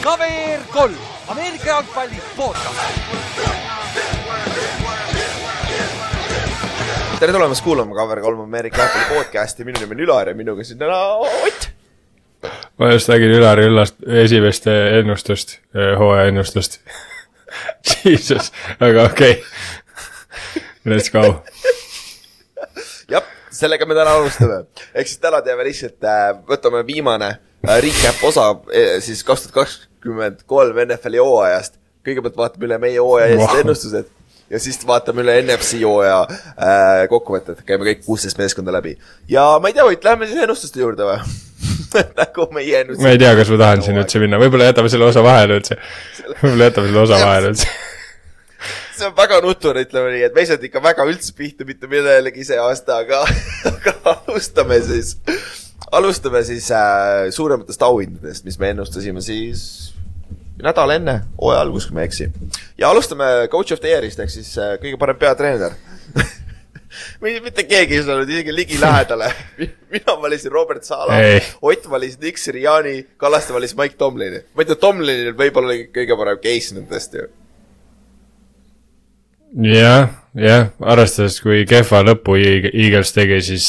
KVR 0.00 0.60
kolm, 0.72 0.94
Ameerika 1.28 1.66
jalgpalli 1.66 2.16
podcast. 2.36 2.80
tere 7.20 7.32
tulemast 7.32 7.64
kuulama 7.64 7.94
KVR 7.94 8.20
kolm 8.20 8.40
Ameerika 8.40 8.78
jalgpalli 8.78 9.18
podcasti, 9.18 9.64
minu 9.64 9.80
nimi 9.80 9.92
on 9.92 10.00
Ülar 10.00 10.28
ja 10.28 10.34
minuga 10.34 10.64
siin 10.64 10.78
täna 10.78 10.96
Ott. 11.16 11.68
ma 12.78 12.88
just 12.92 13.12
nägin 13.12 13.34
Ülari 13.36 13.66
Üllast 13.68 14.00
esimest 14.24 14.66
ennustust, 14.72 15.58
hooaja 15.98 16.32
ennustust 16.32 16.80
Jesus, 18.04 18.52
aga 18.80 19.04
okei 19.04 19.32
okay. 19.32 20.64
Let's 20.88 21.12
go. 21.12 21.42
jah, 23.08 23.28
sellega 23.52 23.86
me 23.86 23.94
täna 23.94 24.16
alustame. 24.16 24.64
ehk 24.94 25.12
siis 25.12 25.20
täna 25.20 25.44
teeme 25.44 25.68
lihtsalt 25.68 26.08
äh,, 26.08 26.32
võtame 26.48 26.86
viimane 26.88 27.34
äh, 27.68 27.78
recap 27.84 28.24
osa 28.24 28.48
äh, 28.72 28.96
siis 29.04 29.24
kaks 29.28 29.50
tuhat 29.50 29.89
kakskümmend 30.00 30.46
kolm 30.48 30.78
NFL-i 30.86 31.20
hooajast. 31.20 31.76
kõigepealt 32.06 32.36
vaatame 32.36 32.64
üle 32.64 32.78
meie 32.80 32.98
hooaja 32.98 33.26
eest 33.28 33.42
wow. 33.44 33.58
ennustused 33.60 34.06
ja 34.50 34.58
siis 34.58 34.80
vaatame 34.88 35.20
üle 35.20 35.34
NFC 35.42 35.82
hooaja 35.82 36.22
äh, 36.24 37.02
kokkuvõtted, 37.10 37.60
käime 37.68 37.84
kõik 37.84 38.00
kuusteist 38.06 38.40
meeskonda 38.40 38.72
läbi. 38.72 38.96
ja 39.28 39.44
ma 39.60 39.68
ei 39.68 39.76
tea, 39.76 39.84
Ott, 39.84 40.04
lähme 40.04 40.26
siis 40.26 40.40
ennustuste 40.40 40.80
juurde 40.80 41.04
või 41.04 41.20
nagu 42.22 42.48
meie 42.56 42.80
ennustused. 42.80 43.04
ma 43.04 43.12
ei 43.12 43.20
tea, 43.20 43.34
kas 43.36 43.52
ma 43.52 43.60
tahan 43.60 43.84
siin 43.84 44.00
üldse 44.00 44.24
minna, 44.24 44.40
võib-olla 44.40 44.70
jätame 44.70 44.88
selle 44.88 45.10
osa 45.10 45.22
vahele 45.24 45.60
üldse. 45.60 45.76
võib-olla 46.40 46.70
jätame 46.70 46.88
selle 46.88 47.04
osa 47.04 47.20
vahele 47.20 47.52
üldse 47.52 47.68
see 48.96 49.06
on 49.10 49.14
väga 49.20 49.44
nutune, 49.44 49.84
ütleme 49.84 50.16
nii, 50.16 50.24
et 50.30 50.34
me 50.34 50.42
ei 50.42 50.48
saanud 50.50 50.66
ikka 50.70 50.84
väga 50.88 51.08
üldse 51.12 51.36
pihta 51.36 51.68
mitte 51.68 51.92
millelegi 51.92 52.48
see 52.48 52.58
aasta, 52.60 53.02
aga, 53.04 53.22
aga 53.74 53.96
alustame 54.16 54.80
siis, 54.88 55.14
alustame 55.92 56.42
siis 56.48 56.72
äh, 56.72 57.28
suurematest 57.36 57.84
auhindadest, 57.84 58.48
mis 58.48 58.56
me 58.60 58.72
ennustasime 58.72 59.20
siis 59.24 59.89
nädal 60.64 60.96
enne 60.96 61.20
hooaja 61.40 61.64
algust, 61.64 61.90
kui 61.90 61.98
ma 61.98 62.04
ei 62.04 62.10
eksi. 62.10 62.30
ja 62.78 62.90
alustame 62.90 63.30
coach 63.50 63.72
of 63.72 63.80
the 63.80 63.92
year'ist 63.92 64.20
ehk 64.20 64.32
siis 64.32 64.52
äh, 64.58 64.76
kõige 64.82 65.00
parem 65.00 65.18
peatreener 65.20 65.76
mitte 67.46 67.64
keegi 67.68 67.98
ei 67.98 68.04
saanud 68.06 68.28
isegi 68.28 68.54
ligilähedale. 68.54 69.32
mina 69.90 70.16
valisin 70.22 70.52
Robert 70.52 70.84
Sala, 70.84 71.18
Ott 71.62 71.90
valis 71.90 72.18
Nick 72.18 72.38
Siriani, 72.38 73.06
Kallaste 73.16 73.54
valis 73.54 73.76
Mike 73.76 73.94
Tomlini. 73.98 74.42
ma 74.54 74.62
ei 74.62 74.70
tea, 74.70 74.80
Tomlinil 74.80 75.36
võib-olla 75.38 75.72
oli 75.74 75.86
kõige 75.94 76.18
parem 76.18 76.42
case 76.42 76.74
nendest 76.78 77.14
ju 77.14 77.28
jah, 79.58 80.08
jah, 80.34 80.70
arvestades, 80.80 81.40
kui 81.42 81.64
kehva 81.68 82.04
lõpu 82.06 82.36
Eagles 82.38 83.12
tegi, 83.16 83.40
siis 83.42 83.66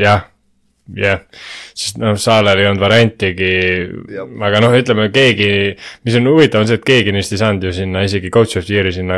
jah, 0.00 0.26
jah, 0.90 1.04
jah. 1.04 1.20
sest 1.74 1.98
noh, 2.02 2.16
Saalel 2.20 2.62
ei 2.62 2.68
olnud 2.70 2.82
variantigi, 2.82 3.52
aga 4.48 4.62
noh, 4.64 4.76
ütleme 4.76 5.08
keegi, 5.14 5.50
mis 6.06 6.18
on 6.18 6.30
huvitav, 6.30 6.64
on 6.64 6.70
see, 6.70 6.80
et 6.80 6.86
keegi 6.86 7.14
neist 7.14 7.34
ei 7.34 7.42
saanud 7.42 7.66
ju 7.68 7.74
sinna 7.76 8.04
isegi 8.06 8.32
coach 8.34 8.58
of 8.58 8.66
the 8.68 8.78
year'i 8.78 8.94
sinna 8.94 9.16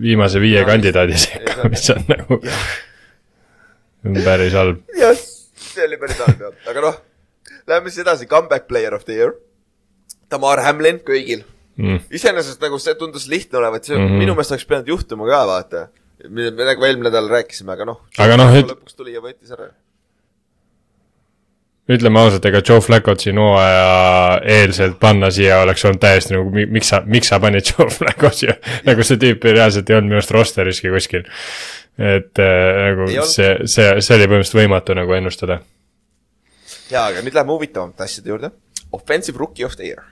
viimase 0.00 0.42
viie 0.42 0.60
ja, 0.62 0.68
kandidaadi 0.68 1.18
sekka, 1.26 1.68
mis 1.72 1.88
on 1.94 2.04
nagu 2.10 2.40
päris 4.28 4.56
halb. 4.56 4.84
jah, 4.98 5.16
see 5.70 5.88
oli 5.88 6.00
päris 6.00 6.20
halb 6.24 6.46
jah, 6.48 6.60
aga 6.72 6.86
noh, 6.88 7.00
läheme 7.70 7.92
siis 7.92 8.04
edasi, 8.04 8.28
comeback 8.30 8.68
player 8.68 8.94
of 8.94 9.04
the 9.08 9.16
year. 9.16 9.34
Tamar 10.32 10.62
Hamlin 10.64 10.98
kõigil 11.04 11.44
mm.. 11.76 12.06
iseenesest 12.14 12.62
nagu 12.64 12.78
see 12.82 12.96
tundus 12.98 13.28
lihtne 13.30 13.60
olevat, 13.60 13.84
see 13.86 13.96
mm 13.96 14.06
-hmm. 14.06 14.24
minu 14.24 14.34
meelest 14.34 14.54
oleks 14.54 14.66
pidanud 14.68 14.88
juhtuma 14.88 15.28
ka, 15.28 15.46
vaata. 15.46 15.88
me 16.28 16.50
nagu 16.50 16.84
eelmine 16.84 17.10
nädal 17.10 17.28
rääkisime, 17.28 17.72
aga 17.72 17.84
noh. 17.84 18.00
aga 18.18 18.36
noh, 18.40 18.54
et. 18.56 18.70
lõpuks 18.70 18.96
tuli 18.96 19.12
ja 19.12 19.20
võttis 19.20 19.52
ära. 19.52 19.70
Ütleme 21.90 22.20
ausalt, 22.20 22.46
ega 22.48 22.62
Joe 22.64 22.80
Flacco't 22.80 23.20
siin 23.20 23.38
hooaja 23.40 24.40
eelselt 24.56 24.96
panna 25.00 25.28
siia 25.34 25.60
oleks 25.64 25.84
olnud 25.84 26.00
täiesti 26.00 26.36
nagu, 26.36 26.52
miks 26.72 26.92
sa, 26.92 27.02
miks 27.04 27.28
sa 27.32 27.40
panid 27.42 27.66
Joe 27.70 27.90
Flacco 27.92 28.30
siia 28.32 28.56
nagu 28.86 29.04
see 29.04 29.20
tüüp 29.20 29.44
reaalselt 29.50 29.90
ei 29.90 29.98
olnud 29.98 30.12
minu 30.12 30.20
arust 30.22 30.32
rosteriski 30.34 30.92
kuskil. 30.94 31.28
et 31.98 32.42
äh, 32.42 32.80
nagu 32.88 33.10
see, 33.28 33.52
see, 33.68 33.90
see 34.00 34.16
oli 34.16 34.30
põhimõtteliselt 34.30 34.60
võimatu 34.62 34.96
nagu 34.96 35.18
ennustada. 35.18 35.60
jaa, 36.90 37.06
aga 37.10 37.20
nüüd 37.20 37.36
läheme 37.36 37.56
huvitavamate 37.56 38.08
asjade 38.08 38.32
juurde. 38.32 38.54
Offensive 38.94 39.38
rookie 39.38 39.66
of 39.66 39.76
the 39.76 39.88
year 39.88 40.04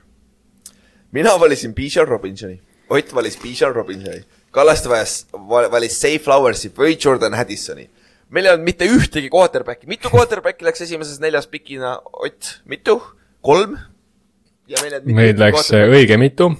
mina 1.12 1.40
valisin 1.40 1.74
Bijan 1.74 2.08
Robinsoni, 2.08 2.60
Ott 2.88 3.14
valis 3.14 3.38
Bijan 3.42 3.74
Robinsoni, 3.74 4.24
Kallaste 4.50 4.88
vajas, 4.88 5.26
valis 5.48 6.00
Say 6.00 6.18
Flowersi 6.18 6.72
või 6.76 6.96
Jordan 7.04 7.34
Addisoni. 7.34 7.88
Meil 8.32 8.48
ei 8.48 8.54
olnud 8.54 8.66
mitte 8.66 8.88
ühtegi 8.88 9.30
quarterback'i, 9.32 9.88
mitu 9.90 10.12
quarterback'i 10.12 10.66
läks 10.66 10.84
esimeses 10.86 11.20
neljas 11.22 11.48
pikina, 11.52 11.98
Ott, 12.24 12.58
mitu? 12.68 12.98
kolm? 13.44 13.76
meid 15.04 15.40
läks 15.40 15.72
õige 15.74 16.16
mitu 16.20 16.52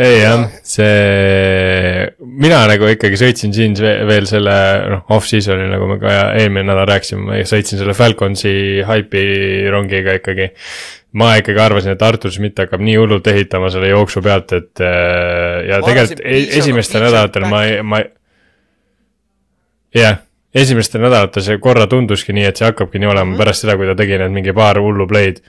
ei 0.00 0.20
jah, 0.22 0.46
see, 0.64 2.06
mina 2.20 2.62
nagu 2.70 2.88
ikkagi 2.88 3.18
sõitsin 3.20 3.52
siin 3.54 3.74
veel 4.08 4.28
selle 4.28 4.54
noh, 4.94 5.02
off-season'i, 5.12 5.66
nagu 5.72 5.88
me 5.90 5.98
ka 6.00 6.14
eelmine 6.38 6.64
nädal 6.70 6.88
rääkisime, 6.88 7.26
ma 7.26 7.40
sõitsin 7.48 7.80
selle 7.80 7.94
Falconsi 7.96 8.52
haipi 8.86 9.24
rongiga 9.72 10.16
ikkagi. 10.20 10.50
Ma 11.12 11.32
ikkagi 11.40 11.58
arvasin, 11.58 11.96
et 11.96 12.02
Artur 12.06 12.32
Schmidt 12.34 12.60
hakkab 12.62 12.82
nii 12.84 12.96
hullult 13.00 13.26
ehitama 13.32 13.70
selle 13.72 13.90
jooksu 13.90 14.22
pealt, 14.22 14.52
et 14.54 14.82
äh, 14.84 15.66
ja 15.66 15.80
ma 15.80 15.88
tegelikult 15.88 16.22
e-, 16.22 16.44
esimestel 16.60 17.04
nädalatel 17.06 17.46
ma, 17.50 17.64
ma. 17.82 18.00
jah, 19.96 20.22
esimestel 20.54 21.02
nädalatel 21.02 21.46
see 21.46 21.58
korra 21.62 21.88
tunduski 21.90 22.36
nii, 22.36 22.46
et 22.52 22.60
see 22.60 22.68
hakkabki 22.68 23.02
nii 23.02 23.10
olema 23.10 23.26
mm 23.26 23.34
-hmm. 23.34 23.42
pärast 23.42 23.66
seda, 23.66 23.76
kui 23.80 23.90
ta 23.90 23.98
tegi 23.98 24.18
need 24.22 24.38
mingi 24.38 24.54
paar 24.54 24.78
hullu 24.78 25.08
play'd. 25.10 25.42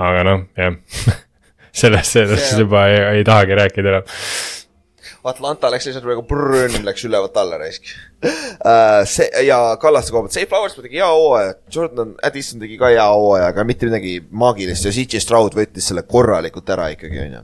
aga 0.00 0.24
noh, 0.24 0.46
jah 0.56 0.76
sellest, 1.82 2.12
sellest 2.12 2.58
juba 2.58 2.86
ei, 2.90 3.00
ei 3.18 3.24
tahagi 3.24 3.54
rääkida 3.54 3.94
enam. 3.94 4.02
Atlanta 5.24 5.70
läks 5.72 5.88
lihtsalt 5.88 6.06
nagu 6.08 6.24
brrrn 6.26 6.84
läks 6.86 7.04
ülevalt 7.08 7.36
alla 7.40 7.58
raisk 7.60 7.88
uh,. 8.24 9.02
see 9.08 9.28
ja 9.46 9.58
Kallaste 9.80 10.14
koha 10.14 10.24
pealt, 10.24 10.36
Safe 10.36 10.48
Flowers 10.48 10.76
tegi 10.78 11.00
hea 11.00 11.08
hooaja, 11.12 11.54
Jordan 11.72 12.14
Addison 12.26 12.62
tegi 12.62 12.78
ka 12.80 12.92
hea 12.92 13.06
hooaja, 13.06 13.50
aga 13.52 13.64
mitte 13.68 13.88
midagi 13.90 14.18
maagilist 14.30 14.88
ja 14.88 14.94
CJ 14.96 15.24
Stroud 15.24 15.56
võttis 15.58 15.90
selle 15.90 16.06
korralikult 16.08 16.72
ära 16.72 16.90
ikkagi, 16.94 17.24
onju. 17.26 17.42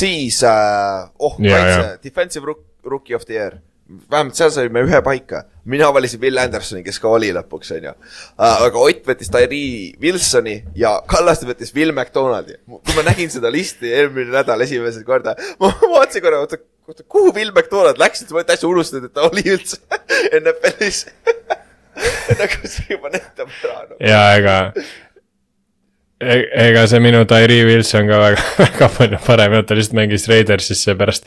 siis 0.00 0.42
uh,, 0.44 1.06
oh, 1.18 1.38
kaitse, 1.40 1.94
defensive 2.04 2.58
rookie 2.84 3.16
of 3.16 3.24
the 3.28 3.40
year 3.40 3.62
vähemalt 4.10 4.36
seal 4.38 4.52
saime 4.52 4.82
ühe 4.84 5.00
paika. 5.04 5.44
mina 5.64 5.88
valisin 5.94 6.20
Will 6.20 6.38
Andersoni, 6.38 6.82
kes 6.84 6.98
ka 7.00 7.08
oli 7.08 7.30
lõpuks, 7.32 7.70
onju. 7.76 7.92
Äh, 8.36 8.62
aga 8.66 8.80
Ott 8.80 9.06
võttis 9.08 9.30
Tyree 9.32 9.92
Wilsoni 10.00 10.56
ja 10.76 10.98
Kallaste 11.08 11.48
võttis 11.48 11.72
Will 11.76 11.92
McDonaldi. 11.92 12.58
kui 12.68 12.96
ma 12.96 13.04
nägin 13.06 13.32
seda 13.32 13.52
listi 13.52 13.92
eelmine 13.92 14.32
nädal 14.32 14.60
esimesed 14.64 15.04
korda, 15.08 15.36
ma 15.60 15.72
vaatasin 15.80 16.24
korra, 16.24 16.42
oota, 16.44 16.60
kuhu 17.08 17.32
Will 17.32 17.52
McDonald 17.54 18.00
läks, 18.00 18.22
siis 18.22 18.34
ma 18.34 18.44
täitsa 18.44 18.68
unustasin, 18.68 19.08
et 19.08 19.14
ta 19.16 19.28
oli 19.28 19.46
üldse 19.54 19.80
NFL-is 20.42 21.06
nagu 22.40 22.68
see 22.68 22.94
juba 22.96 23.12
näitab 23.14 23.50
ära 23.62 23.82
no.. 23.88 23.98
ja 24.02 24.22
ega 24.38 24.58
E-, 26.24 26.44
ega 26.68 26.84
see 26.88 27.00
minu 27.02 27.24
Tyree 27.28 27.64
Wilson 27.66 28.06
ka 28.08 28.18
väga, 28.20 28.44
väga 28.62 28.88
palju 28.96 29.18
parem 29.26 29.52
ei 29.52 29.58
olnud, 29.58 29.68
ta 29.68 29.76
lihtsalt 29.76 29.96
mängis 29.98 30.28
Raidersisse 30.30 30.94
pärast. 30.98 31.26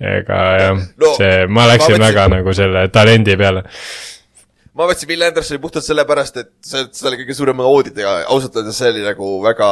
ega 0.00 0.42
jah 0.60 0.76
no,, 0.76 1.14
see, 1.16 1.46
ma 1.48 1.64
läksin 1.70 1.96
ma 1.96 1.96
võtsin... 1.96 2.04
väga 2.04 2.26
nagu 2.34 2.54
selle 2.58 2.84
talendi 2.94 3.36
peale. 3.40 3.64
ma 4.76 4.88
võtsin 4.90 5.10
Will 5.10 5.26
Andersoni 5.26 5.62
puhtalt 5.62 5.88
sellepärast, 5.88 6.40
et 6.42 6.52
see, 6.68 6.84
see 6.92 7.08
oli 7.08 7.22
kõige 7.22 7.38
suurema 7.38 7.66
auditiga, 7.66 8.18
ausalt 8.28 8.60
öeldes 8.60 8.78
see 8.78 8.92
oli 8.92 9.06
nagu 9.06 9.30
väga, 9.44 9.70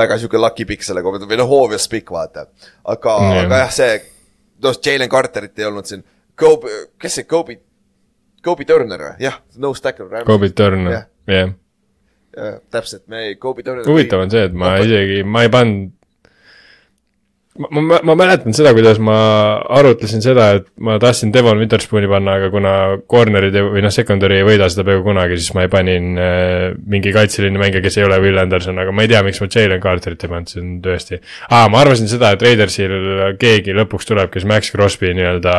väga 0.00 0.18
sihuke 0.22 0.40
lucky 0.40 0.66
pick 0.72 0.88
selle 0.88 1.04
koha 1.04 1.18
pealt 1.18 1.30
või 1.30 1.42
noh, 1.42 1.56
obvious 1.60 1.86
pick 1.92 2.10
vaata. 2.14 2.48
aga 2.88 3.18
mm., 3.22 3.42
aga 3.44 3.62
jah, 3.66 3.74
see, 3.76 4.00
noh, 4.64 4.80
Jalen 4.84 5.10
Carterit 5.12 5.58
ei 5.58 5.68
olnud 5.68 5.88
siin. 5.88 6.04
Kobe, 6.38 6.74
kes 6.98 7.20
see 7.20 7.28
Kobe, 7.28 7.58
Kobe 8.44 8.64
Turner 8.64 9.00
või? 9.02 9.14
jah, 9.22 9.40
no 9.58 9.72
stacker. 9.74 10.20
Kobe 10.26 10.52
Turner, 10.54 10.92
jah 10.92 11.08
yeah 11.28 11.56
täpselt, 12.70 13.06
me 13.08 13.34
Kobe 13.40 13.62
Turner. 13.62 13.86
huvitav 13.86 14.20
on 14.20 14.30
see, 14.30 14.44
et 14.48 14.54
ma 14.54 14.76
isegi, 14.82 15.22
ma 15.24 15.44
ei 15.46 15.52
pannud. 15.52 15.94
Ma, 17.58 17.68
ma, 17.80 17.98
ma 18.10 18.16
mäletan 18.18 18.54
seda, 18.56 18.72
kuidas 18.76 19.00
ma 19.02 19.18
arutlesin 19.78 20.22
seda, 20.24 20.48
et 20.58 20.66
ma 20.84 20.98
tahtsin 21.02 21.32
Devon 21.34 21.60
Witherspooni 21.62 22.08
panna, 22.10 22.38
aga 22.38 22.50
kuna 22.54 22.72
corner'id 23.10 23.58
või 23.72 23.84
noh, 23.84 23.94
secondary 23.94 24.40
ei 24.40 24.46
võida 24.46 24.70
seda 24.72 24.86
peaaegu 24.88 25.06
kunagi, 25.06 25.38
siis 25.40 25.54
ma 25.56 25.66
ei 25.66 25.72
panin 25.72 26.10
äh, 26.22 26.64
mingi 26.90 27.12
kaitseliini 27.14 27.60
mängija, 27.60 27.84
kes 27.84 28.00
ei 28.00 28.08
ole 28.08 28.20
Will 28.24 28.40
Anderson, 28.42 28.78
aga 28.82 28.94
ma 28.94 29.04
ei 29.04 29.12
tea, 29.12 29.22
miks 29.26 29.42
ma 29.42 29.50
Jalen 29.52 29.82
Carterit 29.84 30.24
ei 30.24 30.32
pannud, 30.34 30.52
see 30.52 30.64
on 30.64 30.74
tõesti. 30.84 31.22
aa, 31.48 31.70
ma 31.72 31.82
arvasin 31.84 32.10
seda, 32.10 32.34
et 32.34 32.44
Raidersil 32.46 32.98
keegi 33.40 33.76
lõpuks 33.76 34.08
tuleb, 34.08 34.32
kes 34.34 34.46
Max 34.48 34.74
Crosby 34.74 35.14
nii-öelda 35.18 35.58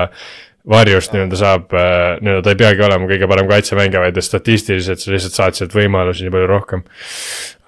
varjust 0.70 1.14
nii-öelda 1.16 1.40
saab, 1.40 1.72
äh, 1.74 2.18
nii-öelda 2.22 2.46
ta 2.46 2.54
ei 2.54 2.60
peagi 2.60 2.84
olema 2.86 3.08
kõige 3.10 3.30
parem 3.32 3.48
kaitsemängija, 3.50 4.04
vaid 4.06 4.20
statistiliselt 4.24 5.02
sa 5.02 5.14
lihtsalt 5.14 5.38
saad 5.38 5.60
sealt 5.60 5.76
võimalusi 5.76 6.26
nii 6.26 6.36
palju 6.36 6.50
rohkem. 6.52 6.84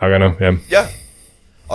aga 0.02 0.20
noh, 0.22 0.36
jah. 0.42 0.60
jah, 0.72 0.92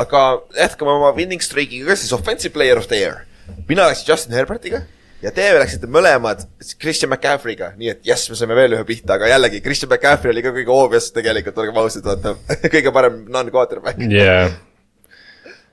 aga 0.03 0.23
jätkame 0.57 0.93
oma 0.97 1.15
winning 1.17 1.43
streak'iga 1.43 1.93
ka 1.93 1.97
siis 2.01 2.13
offensive 2.17 2.53
player 2.55 2.79
of 2.79 2.89
the 2.91 3.01
year. 3.01 3.25
mina 3.69 3.87
läksin 3.89 4.11
Justin 4.11 4.35
Herbertiga 4.37 4.83
ja 5.23 5.33
teie 5.35 5.55
läksite 5.57 5.89
mõlemad 5.91 6.45
Christian 6.81 7.11
McCaffrey'ga, 7.11 7.73
nii 7.79 7.93
et 7.95 8.01
jess, 8.07 8.31
me 8.31 8.39
saime 8.39 8.57
veel 8.59 8.77
ühe 8.77 8.85
pihta, 8.89 9.17
aga 9.17 9.31
jällegi 9.31 9.63
Christian 9.65 9.91
McCaffrey 9.91 10.35
oli 10.35 10.45
ka 10.45 10.53
kõige 10.55 10.75
obvious 10.75 11.09
tegelikult, 11.15 11.61
olgem 11.63 11.81
ausad, 11.83 12.07
vaata. 12.07 12.35
kõige 12.75 12.93
parem 12.95 13.23
non-quarterback, 13.33 14.03
jaa, 14.13 14.51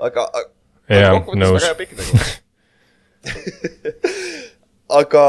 aga. 0.09 0.27
Jaa, 0.91 1.19
nõus. 1.39 1.63
väga 1.63 1.69
hea 1.69 1.79
pikk 1.79 1.91
nagu. 1.99 2.11
aga 4.99 5.25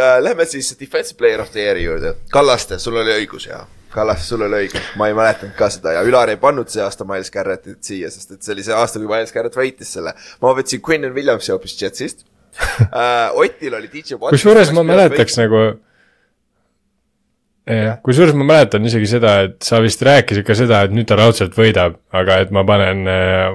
äh, 0.00 0.18
lähme 0.24 0.46
siis 0.48 0.72
defensive 0.80 1.18
player 1.20 1.42
of 1.44 1.52
the 1.52 1.64
year'i 1.64 1.84
juurde. 1.84 2.14
Kallaste, 2.32 2.78
sul 2.82 2.96
oli 3.00 3.12
õigus 3.22 3.48
ja. 3.48 3.64
Kallaste, 3.94 4.26
sul 4.26 4.44
oli 4.46 4.64
õigus, 4.64 4.90
ma 4.98 5.08
ei 5.10 5.16
mäletanud 5.16 5.54
ka 5.58 5.70
seda 5.72 5.94
ja 5.96 6.04
Ülar 6.06 6.32
ei 6.32 6.40
pannud 6.40 6.70
see 6.72 6.82
aasta 6.84 7.06
Miles 7.08 7.30
Garrettit 7.34 7.80
siia, 7.86 8.10
sest 8.12 8.36
et 8.36 8.42
see 8.42 8.54
oli 8.56 8.66
see 8.66 8.74
aasta, 8.76 9.00
kui 9.00 9.10
Miles 9.10 9.32
Garrett 9.34 9.58
võitis 9.58 9.94
selle. 9.96 10.14
ma 10.42 10.54
võtsin 10.58 10.82
Quinnen 10.84 11.14
Williamsi 11.14 11.54
hoopis 11.54 11.76
Jetsist 11.80 12.24
äh,. 12.90 13.30
Otil 13.34 13.74
oli 13.74 13.90
DJ 13.92 14.18
Watt. 14.18 14.34
kusjuures 14.34 14.72
ma 14.74 14.84
mäletaks 14.86 15.38
nagu, 15.40 15.62
jah, 17.70 18.00
kusjuures 18.04 18.34
ma 18.38 18.46
mäletan 18.48 18.84
isegi 18.88 19.08
seda, 19.14 19.36
et 19.48 19.56
sa 19.64 19.80
vist 19.84 20.02
rääkisid 20.04 20.46
ka 20.46 20.56
seda, 20.58 20.82
et 20.84 20.94
nüüd 20.94 21.08
ta 21.08 21.18
raudselt 21.20 21.56
võidab, 21.58 21.96
aga 22.14 22.40
et 22.44 22.52
ma 22.54 22.64
panen, 22.68 23.06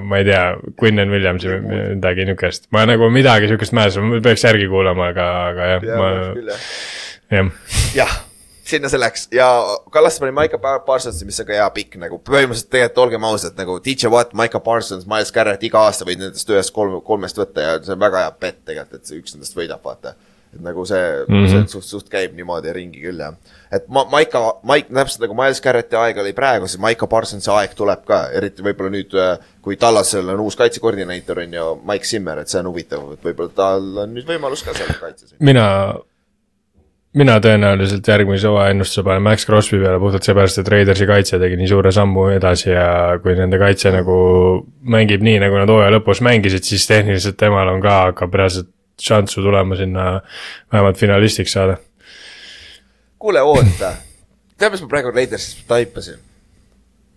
ma 0.06 0.22
ei 0.22 0.28
tea, 0.28 0.46
Quinnen 0.80 1.14
Williamsi 1.14 1.52
või 1.52 1.84
midagi 1.98 2.26
niukest. 2.30 2.70
ma 2.76 2.86
nagu 2.90 3.12
midagi 3.14 3.52
siukest 3.52 3.76
mäletan, 3.78 4.08
ma 4.10 4.24
peaks 4.26 4.48
järgi 4.48 4.72
kuulama, 4.72 5.12
aga, 5.14 5.30
aga 5.52 5.70
jah, 5.76 5.86
jah, 5.92 6.02
ma, 6.02 6.58
jah. 7.36 7.54
jah. 8.00 8.18
Sinna 8.70 8.90
see 8.92 9.02
läks 9.02 9.28
ja 9.34 9.48
Kallaste 9.92 10.24
pani 10.24 10.36
Maiko 10.36 10.60
Parsonsi, 10.62 11.28
mis 11.28 11.40
on 11.42 11.48
ka 11.50 11.56
hea 11.58 11.68
pikk 11.76 12.00
nagu 12.02 12.20
põhimõtteliselt 12.26 12.72
tegelikult 12.74 13.04
olgem 13.06 13.28
ausad 13.30 13.60
nagu 13.60 13.78
DJ 13.86 14.12
Watt, 14.14 14.34
Maiko 14.38 14.62
Parsons, 14.66 15.08
Miles 15.10 15.34
Garrett 15.36 15.64
iga 15.66 15.86
aasta 15.88 16.08
võid 16.08 16.22
nendest 16.24 16.50
ühest 16.50 16.74
kolm, 16.76 17.00
kolmest 17.06 17.40
võtta 17.40 17.66
ja 17.66 17.78
see 17.84 17.96
on 17.96 18.02
väga 18.02 18.26
hea 18.26 18.34
bet 18.42 18.60
tegelikult, 18.66 19.00
et 19.00 19.10
see 19.10 19.22
üks 19.22 19.36
nendest 19.36 19.58
võidab, 19.58 19.82
vaata. 19.86 20.16
et 20.50 20.62
nagu 20.66 20.86
see 20.90 20.98
mm. 21.00 21.34
-hmm. 21.34 21.50
see 21.52 21.74
suht, 21.76 21.88
suht 21.88 22.08
käib 22.10 22.34
niimoodi 22.38 22.74
ringi 22.74 23.02
küll 23.02 23.20
jah. 23.22 23.36
et 23.72 23.88
ma, 23.88 24.06
Maiko, 24.10 24.60
Maik, 24.64 24.90
täpselt 24.90 25.26
nagu 25.26 25.38
Miles 25.38 25.62
Garretti 25.62 25.96
aeg 25.96 26.18
oli 26.18 26.34
praegu, 26.34 26.68
siis 26.68 26.82
Maiko 26.82 27.08
Parsonsi 27.08 27.52
aeg 27.54 27.74
tuleb 27.78 28.06
ka, 28.06 28.28
eriti 28.34 28.66
võib-olla 28.66 28.94
nüüd, 28.94 29.18
kui 29.62 29.78
Tallasel 29.78 30.30
on 30.30 30.46
uus 30.46 30.56
kaitsekoordineeter 30.56 31.46
on 31.46 31.54
ju 31.54 31.68
Mike 31.86 32.06
Zimmer, 32.06 32.40
et 32.40 32.50
see 32.50 32.62
on 32.64 32.72
huvitav, 32.72 33.12
et 33.14 33.26
võib-olla 33.30 33.56
tal 33.56 34.06
on 34.06 34.14
nüüd 34.14 34.30
võimalus 34.30 34.66
ka 34.66 34.74
seal 34.74 34.96
kaitses. 35.00 35.36
mina, 35.40 35.66
mina 37.18 37.38
tõenäoliselt 37.42 38.06
järgmise 38.06 38.50
hooaja 38.50 38.74
ennustuse 38.74 39.04
panen 39.06 39.24
Max 39.26 39.46
Crosby 39.48 39.80
peale 39.82 40.00
puhtalt 40.02 40.26
seepärast, 40.28 40.62
et 40.62 40.68
Raidersi 40.70 41.08
kaitse 41.10 41.40
tegi 41.42 41.58
nii 41.58 41.70
suure 41.72 41.92
sammu 41.96 42.28
edasi 42.36 42.70
ja 42.70 43.18
kui 43.24 43.34
nende 43.38 43.58
kaitse 43.62 43.92
nagu 43.94 44.18
mängib 44.94 45.26
nii, 45.26 45.40
nagu 45.42 45.58
nad 45.58 45.72
hooaja 45.74 45.96
lõpus 45.96 46.22
mängisid, 46.26 46.68
siis 46.68 46.86
tehniliselt 46.90 47.40
temal 47.40 47.74
on 47.74 47.82
ka, 47.82 47.96
hakkab 48.12 48.38
reaalselt 48.38 48.70
šanssu 49.02 49.42
tulema 49.42 49.78
sinna 49.80 50.06
vähemalt 50.72 50.98
finalistiks 50.98 51.56
saada. 51.56 51.78
kuule, 53.20 53.42
oota. 53.42 53.94
tead, 54.58 54.72
mis 54.72 54.82
ma 54.86 54.92
praegu 54.92 55.14
Raidersist 55.16 55.66
taipasin? 55.68 56.20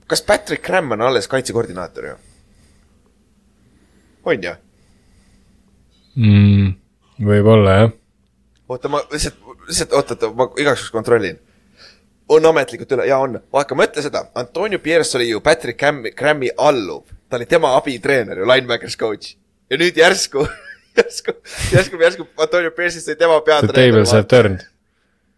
kas 0.07 0.23
Patrick 0.23 0.65
Cram 0.65 0.91
on 0.97 1.03
alles 1.03 1.29
kaitsekoordinaator 1.29 2.07
ju? 2.07 2.15
on 4.25 4.45
ju? 4.49 4.55
mm,. 6.17 6.73
võib-olla 7.29 7.77
jah, 7.83 7.99
oota, 8.73 8.89
ma 8.89 9.03
lihtsalt, 9.13 9.41
lihtsalt 9.73 9.93
oota, 9.97 10.17
ma 10.37 10.45
igaks 10.57 10.81
juhuks 10.85 10.93
kontrollin. 10.95 11.39
on 12.33 12.47
ametlikult 12.49 12.93
üle, 12.97 13.05
jaa 13.09 13.19
on, 13.21 13.35
vaata 13.53 13.75
mõtle 13.77 14.01
seda, 14.05 14.21
Antonio 14.39 14.79
Pierce 14.81 15.17
oli 15.19 15.27
ju 15.29 15.41
Patrick 15.45 15.79
Cram'i, 15.81 16.11
Cram'i 16.17 16.49
alluv, 16.57 17.03
ta 17.29 17.37
oli 17.37 17.47
tema 17.51 17.75
abitreener 17.77 18.39
ju, 18.39 18.45
linebackers 18.49 18.97
coach. 18.97 19.35
ja 19.71 19.77
nüüd 19.81 19.97
järsku, 19.99 20.47
järsku, 20.99 21.31
järsku, 21.73 21.97
järsku 22.01 22.27
Antonio 22.37 22.71
Pierce'ist 22.77 23.07
sai 23.11 23.17
tema 23.17 23.41
the 23.41 23.45
peatreener. 23.51 23.75
tables 23.81 24.11
have 24.13 24.25
turned, 24.31 24.61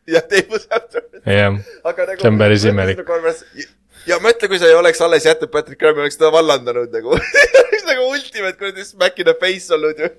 jah, 0.07 0.23
tables 0.29 0.69
have 0.71 0.87
turned. 0.93 1.23
jah, 1.25 1.53
nagu. 1.55 1.63
See 2.21 2.29
on 2.31 2.39
päris 2.39 2.65
imelik.. 2.71 2.99
ja 4.07 4.17
mõtle, 4.23 4.49
kui 4.53 4.59
sa 4.63 4.67
ei 4.71 4.77
oleks 4.79 5.01
alles 5.03 5.25
jätnud 5.27 5.51
Patrick 5.51 5.81
Cram'i, 5.83 6.01
oleks 6.05 6.17
teda 6.21 6.31
vallandanud 6.35 6.91
nagu. 6.95 7.11
oleks 7.65 7.85
nagu 7.89 8.03
ultimate 8.13 8.57
kuradi 8.61 8.83
smack 8.87 9.19
in 9.19 9.25
the 9.31 9.37
face 9.41 9.69
olnud 9.75 9.99
ju. 9.99 10.09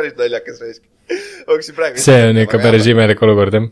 päris 0.00 0.16
naljakas 0.18 0.64
raisk. 0.64 0.82
oleksin 1.46 1.76
praegu. 1.78 2.02
see 2.02 2.24
on 2.30 2.42
ikka 2.44 2.60
päris. 2.62 2.88
imelik 2.90 3.22
olukord 3.26 3.58
jah. 3.58 3.68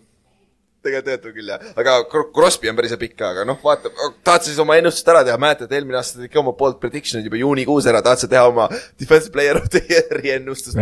tegelikult 0.85 1.09
töötab 1.11 1.35
küll 1.37 1.51
jah, 1.53 1.65
aga 1.83 1.97
Cro- 2.13 2.29
Crosby 2.35 2.71
on 2.71 2.77
päris 2.79 2.95
pikk, 3.01 3.25
aga 3.31 3.47
noh, 3.49 3.59
vaata, 3.65 3.91
tahad 4.25 4.45
sa 4.45 4.51
siis 4.51 4.61
oma 4.63 4.79
ennustust 4.79 5.09
ära 5.11 5.25
teha, 5.27 5.39
mäletad, 5.41 5.73
eelmine 5.75 5.99
aasta 6.01 6.21
tegid 6.21 6.37
ka 6.37 6.43
oma 6.45 6.55
bold 6.59 6.79
prediction'id 6.83 7.27
juba 7.27 7.41
juunikuus 7.41 7.89
ära, 7.91 8.05
tahad 8.05 8.23
sa 8.23 8.31
teha 8.31 8.45
oma 8.51 8.69
defensive 9.01 9.35
player 9.35 9.59
of 9.61 9.67
the 9.75 9.83
year'i 9.91 10.37
ennustust 10.39 10.79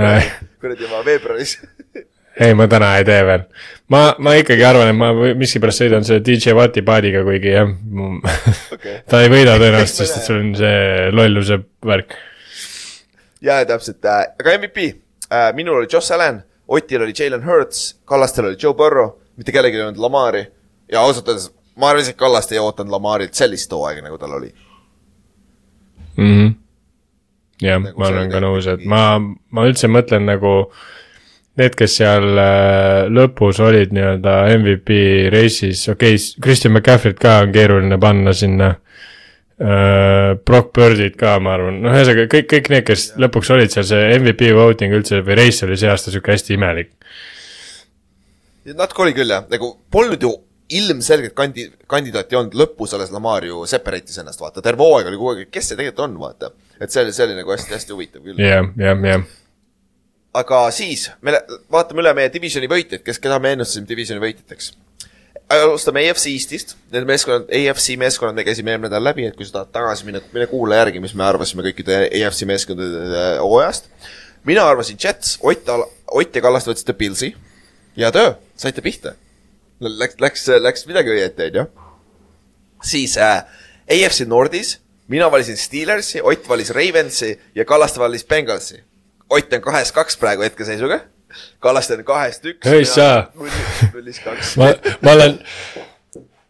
kuradi 0.60 0.90
oma 0.90 1.00
veebruaris 1.06 1.56
ei, 2.44 2.52
ma 2.56 2.66
täna 2.70 2.92
ei 2.98 3.06
tee 3.08 3.22
veel. 3.26 3.46
ma, 3.92 4.02
ma 4.22 4.34
ikkagi 4.36 4.64
arvan, 4.68 4.92
et 4.92 4.98
ma 4.98 5.32
miskipärast 5.40 5.82
sõidan 5.82 6.06
selle 6.06 6.22
DJ 6.24 6.54
Watti 6.56 6.84
paadiga, 6.86 7.24
kuigi 7.26 7.54
jah 7.54 7.72
Okei. 8.76 9.00
ta 9.08 9.22
ei 9.24 9.32
võida 9.32 9.56
tõenäoliselt, 9.60 9.98
sest 10.02 10.20
et 10.20 10.28
sul 10.28 10.42
on 10.42 10.52
see 10.58 11.10
lolluse 11.16 11.60
värk. 11.86 12.16
ja 13.44 13.62
täpselt 13.68 14.04
äh,, 14.04 14.28
aga 14.36 14.56
MVP 14.60 14.92
äh,, 15.32 15.52
minul 15.54 15.82
oli 15.82 15.88
Josh 15.92 16.12
Allan, 16.12 16.42
Otil 16.68 17.02
oli 17.02 17.14
Jalen 17.18 17.44
Hurts, 17.46 18.00
Kallastel 18.04 18.44
oli 18.50 18.56
Joe 18.62 18.74
Burrow, 18.74 19.10
mitte 19.36 19.52
kellelgi 19.52 19.76
ei 19.76 19.82
olnud 19.86 20.00
Lamari 20.02 20.46
ja 20.92 21.00
ausalt 21.00 21.28
öeldes 21.28 21.50
ma 21.76 21.90
arvan 21.90 22.02
isegi 22.02 22.18
Kallaste 22.18 22.56
ei 22.56 22.62
ootanud 22.62 22.92
Lamarilt 22.92 23.34
sellist 23.36 23.72
hooaega, 23.72 24.04
nagu 24.06 24.18
tal 24.18 24.36
oli. 24.38 24.52
Mhm. 26.16 26.54
jah, 27.62 27.80
Nagu 27.80 28.00
ma 28.00 28.08
olen 28.08 28.30
ka 28.32 28.40
nõus, 28.40 28.68
et 28.72 28.84
ma, 28.88 29.18
ma 29.20 29.66
üldse 29.68 29.88
mõtlen 29.88 30.24
nagu 30.28 30.54
need, 31.60 31.76
kes 31.76 31.98
seal 32.00 32.40
äh, 32.40 33.06
lõpus 33.12 33.60
olid 33.64 33.92
nii-öelda 33.96 34.38
MVP 34.56 34.96
reisis, 35.32 35.86
okei 35.92 36.16
okay,, 36.16 36.42
Christian 36.44 36.74
McCaffrey't 36.74 37.20
ka 37.20 37.38
on 37.44 37.52
keeruline 37.52 38.00
panna 38.00 38.32
sinna. 38.36 38.74
Brock 39.56 40.74
Birdit 40.76 41.14
ka, 41.16 41.38
ma 41.40 41.54
arvan, 41.56 41.78
noh, 41.80 41.94
ühesõnaga 41.96 42.26
kõik, 42.28 42.48
kõik 42.50 42.66
need, 42.74 42.84
kes 42.84 43.06
lõpuks 43.16 43.48
olid 43.54 43.72
seal, 43.72 43.86
see 43.88 44.10
MVP 44.18 44.50
voting 44.52 44.92
üldse 44.98 45.22
või 45.24 45.38
reis 45.38 45.62
oli 45.64 45.78
see 45.80 45.88
aasta 45.88 46.12
sihuke 46.12 46.34
hästi 46.34 46.58
imelik. 46.58 46.92
natuke 48.74 49.06
oli 49.06 49.16
küll 49.16 49.32
jah, 49.32 49.46
nagu 49.48 49.72
polnud 49.90 50.20
ju 50.20 50.34
ilmselgelt 50.76 51.34
kandi-, 51.38 51.70
kandidaati 51.88 52.36
olnud, 52.36 52.56
lõpus 52.58 52.94
alles 52.96 53.12
Lamar 53.14 53.44
ju 53.46 53.64
separate'is 53.70 54.20
ennast, 54.20 54.40
vaata, 54.42 54.62
terve 54.64 54.82
hooaeg 54.82 55.10
oli 55.10 55.20
kogu 55.20 55.32
aeg, 55.32 55.50
kes 55.54 55.70
see 55.70 55.78
tegelikult 55.78 56.04
on, 56.04 56.16
vaata. 56.20 56.50
et 56.80 56.92
see 56.92 57.04
oli, 57.04 57.14
see 57.16 57.24
oli 57.24 57.36
nagu 57.38 57.54
hästi-hästi 57.54 57.94
huvitav 57.94 58.24
küll 58.26 58.42
jah, 58.42 58.66
jah, 58.76 59.04
jah. 59.08 59.24
aga 60.42 60.64
siis, 60.74 61.08
me 61.22 61.38
vaatame 61.72 62.04
üle 62.04 62.12
meie 62.18 62.32
divisioni 62.34 62.68
võitjad, 62.70 63.04
kes, 63.06 63.22
keda 63.22 63.38
me 63.40 63.54
ennustasime 63.56 63.88
divisioni 63.88 64.20
võitjateks. 64.20 64.74
Alustame 65.48 66.02
AFC 66.10 66.26
Eestist, 66.32 66.74
need 66.90 67.06
meeskonnad, 67.06 67.50
AFC 67.54 67.94
meeskonnad 68.00 68.34
me 68.34 68.44
käisime 68.46 68.72
eelmine 68.72 68.90
nädal 68.90 69.04
läbi, 69.06 69.26
et 69.28 69.36
kui 69.38 69.46
sa 69.46 69.60
tahad 69.60 69.72
tagasi 69.76 70.06
minna, 70.08 70.20
mine 70.34 70.48
kuula 70.50 70.80
järgi, 70.80 71.02
mis 71.02 71.14
me 71.14 71.26
arvasime 71.26 71.62
kõikide 71.68 72.00
AFC 72.08 72.46
meeskondade 72.50 73.02
äh, 73.06 73.28
hooajast. 73.42 73.86
mina 74.46 74.64
arvasin 74.66 74.98
Jets, 75.02 75.38
Ott, 75.42 75.68
Ott 76.06 76.34
ja 76.34 76.42
Kallaste 76.42 76.70
võtsite 76.70 76.92
Pilsi. 76.92 77.34
hea 77.96 78.10
töö, 78.12 78.34
saite 78.56 78.82
pihta. 78.82 79.14
Läks, 79.80 80.16
läks, 80.20 80.48
läks 80.60 80.86
midagi 80.86 81.10
õieti, 81.14 81.50
onju. 81.50 81.66
siis 82.82 83.16
äh, 83.16 83.44
AFC 83.90 84.26
Nordis, 84.26 84.78
mina 85.08 85.30
valisin 85.30 85.56
Steelersi, 85.56 86.20
Ott 86.22 86.48
valis 86.48 86.70
Ravensi 86.70 87.36
ja 87.54 87.64
Kallaste 87.64 88.00
valis 88.00 88.24
Bengalsi. 88.24 88.82
Ott 89.30 89.52
on 89.52 89.60
kahest 89.60 89.94
kaks 89.94 90.16
praegu 90.16 90.42
hetkeseisuga. 90.42 91.00
Kallaste 91.60 91.98
on 91.98 92.04
kahest 92.06 92.44
üks. 92.46 92.70
Ei 92.70 92.84
saa. 92.84 93.26
nullis 93.94 94.20
kaks. 94.24 94.56
ma, 94.60 94.72
ma 95.02 95.14
olen, 95.16 95.38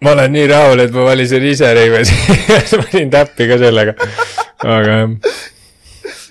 ma 0.05 0.15
olen 0.17 0.33
nii 0.33 0.47
rahul, 0.51 0.85
et 0.85 0.95
ma 0.95 1.07
valisin 1.11 1.45
ise 1.47 1.73
Reivensi 1.75 2.17
ma 2.77 2.87
panin 2.87 3.13
täppi 3.13 3.49
ka 3.51 3.61
sellega. 3.63 3.95
aga 4.65 4.97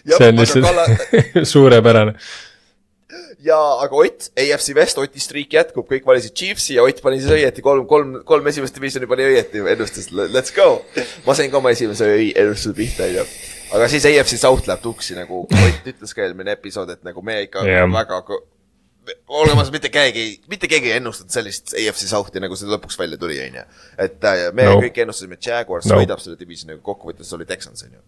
jah, 0.06 0.18
see 0.18 0.28
on 0.30 0.42
lihtsalt 0.42 0.68
suurepärane. 1.54 2.16
ja, 3.46 3.60
aga 3.82 3.96
Ott, 3.96 4.30
AFC 4.38 4.76
West, 4.78 5.02
Oti 5.02 5.22
striik 5.22 5.54
jätkub, 5.54 5.88
kõik 5.90 6.06
valisid 6.08 6.36
Chiefsi 6.38 6.78
ja 6.78 6.86
Ott 6.86 7.02
pani 7.06 7.22
siis 7.22 7.34
õieti 7.36 7.66
kolm, 7.66 7.86
kolm, 7.90 8.20
kolm 8.28 8.48
esimest 8.52 8.78
divisioni 8.78 9.10
pani 9.10 9.28
õieti 9.32 9.66
ennustas, 9.76 10.12
let's 10.14 10.54
go. 10.56 10.84
ma 11.26 11.38
sain 11.38 11.52
ka 11.54 11.62
oma 11.62 11.74
esimese 11.76 12.10
ennustuse 12.34 12.76
pihta, 12.78 13.10
onju. 13.10 13.28
Aga 13.74 13.88
siis 13.90 14.06
AFC 14.06 14.38
South 14.38 14.68
läheb 14.68 14.82
tuksi 14.84 15.16
nagu 15.18 15.46
Ott 15.46 15.88
ütles 15.88 16.14
ka 16.14 16.22
eelmine 16.26 16.54
episood, 16.58 16.90
et 16.94 17.04
nagu 17.08 17.22
me 17.26 17.42
ikka 17.48 17.64
yeah. 17.66 17.88
väga 17.92 18.22
olgem 19.28 19.60
ausad, 19.60 19.74
mitte 19.74 19.90
keegi, 19.94 20.26
mitte 20.50 20.68
keegi 20.70 20.92
ei 20.92 21.00
ennustanud 21.00 21.34
sellist 21.34 21.74
AFC 21.78 22.08
South'i, 22.10 22.42
nagu 22.42 22.58
see 22.58 22.70
lõpuks 22.70 22.98
välja 23.00 23.20
tuli, 23.22 23.38
onju. 23.44 23.64
et 24.02 24.28
äh, 24.30 24.44
me 24.54 24.66
No. 24.70 24.78
kõik 24.82 25.00
ennustasime, 25.04 25.38
et 25.38 25.46
Jaguars 25.48 25.86
No. 25.90 26.00
võidab 26.02 26.22
selle 26.24 26.38
divisioni, 26.40 26.80
kokkuvõttes 26.82 27.34
oli 27.38 27.46
Texans, 27.46 27.84
onju. 27.86 28.02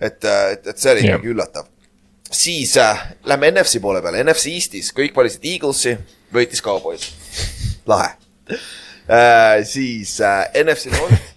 et, 0.00 0.24
et, 0.24 0.66
et 0.66 0.78
see 0.78 0.92
oli 0.92 1.06
ikkagi 1.08 1.32
üllatav. 1.34 1.70
siis 2.30 2.76
äh, 2.76 3.04
lähme 3.24 3.50
NFC 3.50 3.80
poole 3.82 4.02
peale, 4.02 4.22
NFC 4.24 4.54
Eestis 4.54 4.92
kõik 4.94 5.14
valisid 5.16 5.44
Eaglesi, 5.44 5.96
võitis 6.34 6.62
Cowboys. 6.62 7.10
lahe 7.86 8.14
äh,. 9.08 9.64
siis 9.64 10.20
äh, 10.20 10.50
NFC 10.62 10.92
North, 10.94 11.33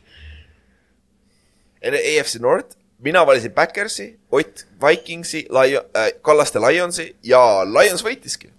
AFC 1.83 2.39
North, 2.41 2.75
mina 3.03 3.21
valisin 3.25 3.51
Backersi, 3.53 4.07
Ott 4.31 4.65
Vikingsi, 4.81 5.45
Lion- 5.53 5.85
äh,, 5.95 6.11
Kallaste 6.21 6.59
Lionsi 6.59 7.15
ja 7.23 7.63
Lions 7.65 8.03
võitiski. 8.05 8.49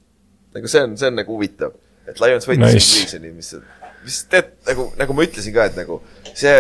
nagu 0.55 0.69
see 0.71 0.83
on, 0.83 0.97
see 0.99 1.09
on 1.11 1.15
nagu 1.19 1.35
huvitav, 1.35 1.75
et 2.09 2.21
Lions 2.21 2.47
võitis 2.49 2.75
Nice. 2.75 2.95
divisioni, 2.99 3.33
mis, 3.37 3.51
mis 4.05 4.23
tead 4.31 4.53
nagu, 4.67 4.89
nagu 4.99 5.15
ma 5.15 5.27
ütlesin 5.27 5.55
ka, 5.55 5.67
et 5.69 5.77
nagu 5.77 6.01
see, 6.33 6.55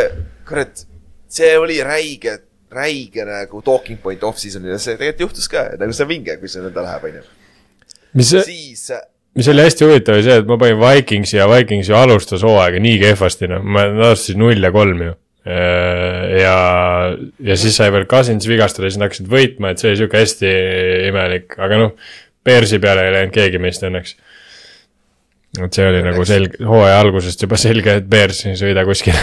kurat, 0.48 0.84
see 1.28 1.52
oli 1.58 1.78
räige, 1.86 2.38
räige 2.74 3.24
nagu 3.24 3.62
talking 3.64 3.98
point 4.02 4.22
off-season'il 4.28 4.74
ja 4.74 4.78
see 4.82 4.96
tegelikult 4.98 5.28
juhtus 5.28 5.48
ka, 5.48 5.64
nagu 5.80 5.94
see 5.96 6.04
on 6.04 6.10
vinge, 6.10 6.36
kui 6.42 6.50
see 6.52 6.60
nõnda 6.62 6.84
läheb, 6.84 7.06
onju. 7.08 7.22
mis, 8.18 8.34
siis 8.44 8.84
mis 9.38 9.48
oli 9.48 9.62
hästi 9.64 9.86
huvitav, 9.86 10.18
oli 10.18 10.26
see, 10.26 10.36
et 10.42 10.46
ma 10.50 10.58
panin 10.60 10.78
Vikingsi 10.82 11.38
ja 11.38 11.46
Vikings 11.50 11.88
ju 11.88 11.96
alustas 11.96 12.42
hooaega 12.44 12.80
nii 12.82 12.98
kehvasti, 13.06 13.48
noh, 13.54 13.62
ma 13.64 13.86
alustasin 13.88 14.38
null 14.42 14.62
ja 14.68 14.70
kolm 14.74 15.02
ju. 15.06 15.14
ja, 15.48 16.56
ja 17.40 17.56
siis 17.56 17.76
sai 17.78 17.92
veel 17.94 18.06
Cousins 18.10 18.48
vigastada, 18.48 18.88
siis 18.88 18.98
nad 19.00 19.08
hakkasid 19.08 19.28
võitma, 19.32 19.72
et 19.72 19.82
see 19.82 19.92
oli 19.92 20.00
sihuke 20.00 20.22
hästi 20.22 20.54
imelik, 21.08 21.58
aga 21.60 21.82
noh, 21.84 21.94
Bearsi 22.48 22.78
peale 22.80 23.04
ei 23.06 23.14
läinud 23.14 23.34
keegi 23.34 23.60
meist 23.60 23.82
õnneks. 23.84 24.14
et 25.58 25.74
see 25.74 25.86
oli 25.88 26.02
nagu 26.04 26.24
selge, 26.28 26.60
hooaja 26.64 27.00
algusest 27.02 27.42
juba 27.44 27.58
selge, 27.60 27.98
et 28.00 28.08
Bears 28.08 28.44
ei 28.48 28.56
sõida 28.60 28.84
kuskile. 28.88 29.20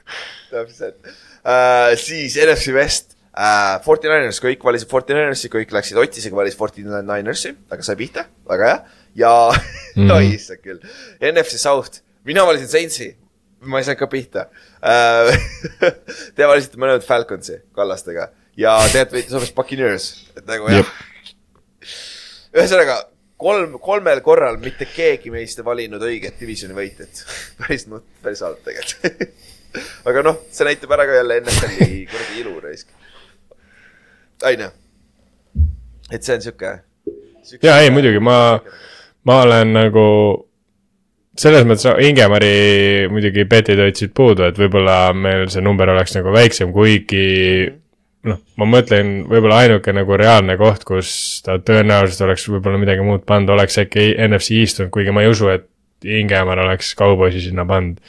täpselt 0.52 0.98
uh,. 1.06 1.92
siis 2.00 2.36
NFC 2.40 2.74
West 2.76 3.16
uh,, 3.32 3.78
Forty 3.84 4.10
Niners, 4.10 4.40
kõik 4.44 4.64
valisid 4.64 4.90
Forty 4.90 5.16
Ninersi, 5.16 5.50
kõik 5.52 5.72
läksid, 5.74 6.00
Ott 6.00 6.20
isegi 6.20 6.36
valis 6.36 6.58
Forty 6.58 6.84
Ninersi, 6.84 7.54
aga 7.72 7.86
sai 7.86 7.98
pihta, 8.00 8.26
väga 8.48 8.70
hea. 8.70 8.78
ja 9.24 9.32
mm, 9.52 10.12
oi 10.16 10.34
issand 10.36 10.62
küll, 10.64 10.80
NFC 11.20 11.60
South, 11.60 12.02
mina 12.28 12.46
valisin 12.48 12.70
Saintsi, 12.72 13.12
ma 13.62 13.80
ei 13.80 13.86
saanud 13.86 14.00
ka 14.02 14.10
pihta 14.10 14.46
uh,. 14.48 15.32
Te 16.36 16.48
valisite 16.48 16.80
mõlemad 16.80 17.06
Falconsi 17.06 17.60
kallastega 17.76 18.30
ja 18.58 18.76
tegelikult 18.88 19.16
võitis 19.18 19.38
hoopis 19.38 19.56
Buccaneers, 19.56 20.10
et 20.36 20.44
nagu 20.48 20.68
jah 20.70 20.82
Jep.. 20.82 20.92
ühesõnaga 22.58 23.00
kolm, 23.42 23.78
kolmel 23.82 24.20
korral 24.24 24.58
mitte 24.62 24.86
keegi 24.90 25.32
meist 25.34 25.60
ei 25.60 25.66
valinud 25.66 26.02
õiget 26.06 26.38
divisioni 26.40 26.76
võitjat. 26.76 27.24
päris 27.60 27.88
nutt, 27.90 28.06
päris 28.24 28.42
halb 28.44 28.62
tegelikult. 28.66 29.34
aga 30.08 30.24
noh, 30.26 30.40
see 30.52 30.68
näitab 30.68 30.94
ära 30.96 31.08
ka 31.08 31.18
jälle 31.20 31.40
NFL-i 31.42 32.04
kuradi 32.10 32.40
ilu 32.42 32.54
raisk. 32.60 32.88
onju. 34.42 34.70
et 36.10 36.22
see 36.22 36.34
on 36.34 36.42
sihuke, 36.44 36.72
sihuke. 37.46 37.66
ja 37.66 37.78
ei, 37.80 37.92
muidugi 37.94 38.18
ma, 38.20 38.58
ma 39.28 39.36
olen 39.46 39.72
nagu 39.76 40.06
selles 41.38 41.64
mõttes 41.68 41.88
Ingemari 42.04 43.08
muidugi 43.12 43.46
betid 43.48 43.80
hoidsid 43.80 44.12
puudu, 44.16 44.44
et 44.48 44.58
võib-olla 44.60 45.14
meil 45.16 45.48
see 45.52 45.64
number 45.64 45.92
oleks 45.92 46.16
nagu 46.18 46.34
väiksem, 46.34 46.72
kuigi 46.74 47.24
noh, 48.28 48.38
ma 48.60 48.68
mõtlen, 48.68 49.22
võib-olla 49.30 49.62
ainuke 49.64 49.94
nagu 49.96 50.16
reaalne 50.18 50.56
koht, 50.60 50.86
kus 50.88 51.10
ta 51.46 51.58
tõenäoliselt 51.62 52.26
oleks 52.28 52.46
võib-olla 52.50 52.80
midagi 52.80 53.04
muud 53.06 53.26
pannud, 53.28 53.52
oleks 53.56 53.80
äkki 53.82 54.12
NFC 54.28 54.60
Eeston, 54.60 54.90
kuigi 54.94 55.14
ma 55.14 55.24
ei 55.24 55.32
usu, 55.32 55.50
et 55.52 55.68
Ingemar 56.02 56.58
oleks 56.58 56.96
kauboisi 56.98 57.44
sinna 57.44 57.62
pannud. 57.66 58.00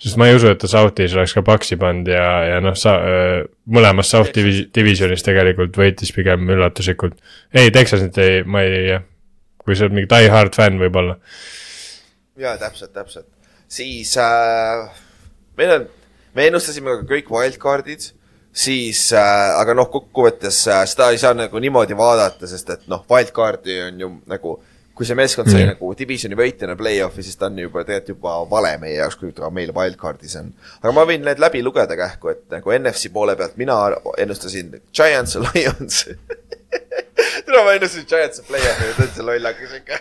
sest 0.00 0.16
ma 0.20 0.28
ei 0.28 0.36
usu, 0.36 0.48
et 0.52 0.60
ta 0.60 0.68
South'is 0.70 1.12
oleks 1.16 1.34
ka 1.36 1.42
Paxi 1.44 1.76
pannud 1.80 2.08
ja, 2.08 2.24
ja 2.50 2.62
noh, 2.64 2.76
sa 2.76 2.96
äh, 3.00 3.42
mõlemas 3.72 4.08
South 4.12 4.32
divis- 4.36 4.66
divisionis 4.74 5.24
tegelikult 5.24 5.76
võitis 5.76 6.12
pigem 6.16 6.48
üllatuslikult. 6.52 7.18
ei, 7.52 7.70
Texasit 7.72 8.18
ei, 8.24 8.40
ma 8.44 8.64
ei, 8.64 8.80
jah, 8.90 9.04
kui 9.64 9.76
sa 9.76 9.86
oled 9.86 9.96
mingi 9.98 10.10
die 10.12 10.32
hard 10.32 10.56
fänn 10.56 10.80
võib-olla. 10.80 11.18
Ja 12.36 12.56
täpselt, 12.60 12.92
täpselt. 12.92 13.26
siis 13.68 14.16
äh, 14.20 14.90
meil 15.56 15.74
on, 15.78 15.88
me 16.34 16.46
ennustasime 16.50 17.00
ka 17.00 17.08
kõik 17.14 17.30
wildcard'id, 17.32 18.10
siis 18.56 19.08
äh,, 19.16 19.50
aga 19.60 19.74
noh, 19.76 19.90
kokkuvõttes 19.92 20.62
äh, 20.72 20.84
seda 20.88 21.10
ei 21.12 21.20
saa 21.22 21.34
nagu 21.36 21.60
niimoodi 21.62 21.96
vaadata, 21.96 22.48
sest 22.50 22.70
et 22.76 22.88
noh, 22.92 23.04
wildcard'i 23.10 23.80
on 23.88 24.00
ju 24.04 24.10
nagu 24.30 24.58
kui 24.96 25.04
see 25.04 25.16
meeskond 25.18 25.50
sai 25.52 25.60
Mm. 25.60 25.74
nagu 25.74 25.90
divisioni 25.92 26.36
võitjana 26.38 26.72
play-off'i, 26.76 27.20
siis 27.22 27.36
ta 27.36 27.50
on 27.50 27.58
juba 27.60 27.82
tegelikult 27.84 28.14
juba 28.16 28.36
vale 28.48 28.70
meie 28.80 28.94
jaoks, 28.96 29.18
kui 29.20 29.32
ta 29.36 29.50
meil 29.52 29.72
wildcard'is 29.76 30.38
on. 30.40 30.52
aga 30.80 30.92
ma 30.96 31.04
võin 31.04 31.24
need 31.24 31.42
läbi 31.42 31.60
lugeda 31.62 31.98
kähku, 32.00 32.30
et 32.32 32.46
nagu 32.50 32.72
NFC 32.78 33.10
poole 33.12 33.36
pealt 33.36 33.58
mina 33.60 33.76
ennustasin 34.16 34.72
Giants, 34.96 35.36
Lions. 35.36 36.06
täna 37.44 37.64
ma 37.66 37.76
ennustasin 37.76 38.08
Giants 38.08 38.40
play-off'i 38.48 38.88
ja 38.88 38.96
täitsa 39.02 39.26
lollakas 39.26 39.76
ikka. 39.82 40.00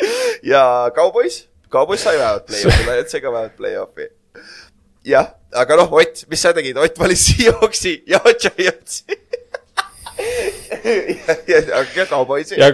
ja 0.52 0.90
Cowboys, 0.96 1.46
Cowboys 1.72 2.02
sai 2.02 2.18
vähemalt 2.18 2.46
play-off'i, 2.46 2.86
Lions 2.90 3.10
sai 3.14 3.20
ka 3.24 3.32
vähemalt 3.32 3.56
play-off'i. 3.58 4.10
jah, 5.06 5.32
aga 5.52 5.76
noh, 5.82 5.92
Ott, 5.92 6.26
mis 6.30 6.42
sa 6.42 6.52
tegid, 6.56 6.78
Ott 6.78 6.98
valis 6.98 7.26
Seahawksi 7.30 8.02
ja 8.06 8.20
Giantsi. 8.26 9.04
ja, 11.28 11.34
ja, 11.48 11.84
ja 11.94 12.06
Cowboysi. 12.06 12.54
ja 12.58 12.72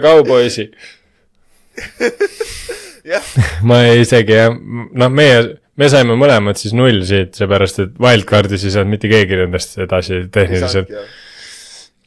jah, 3.03 3.33
ma 3.67 3.81
isegi 3.97 4.37
jah, 4.37 4.53
noh, 4.53 5.11
meie, 5.11 5.41
me 5.79 5.89
saime 5.91 6.15
mõlemad 6.19 6.59
siis 6.59 6.75
null 6.77 7.03
siit, 7.07 7.33
seepärast 7.37 7.81
et 7.83 7.99
wildcard'is 8.01 8.67
ei 8.67 8.75
saanud 8.75 8.93
mitte 8.93 9.11
keegi 9.11 9.39
nendest 9.41 9.77
edasi 9.83 10.23
tehniliselt. 10.33 10.93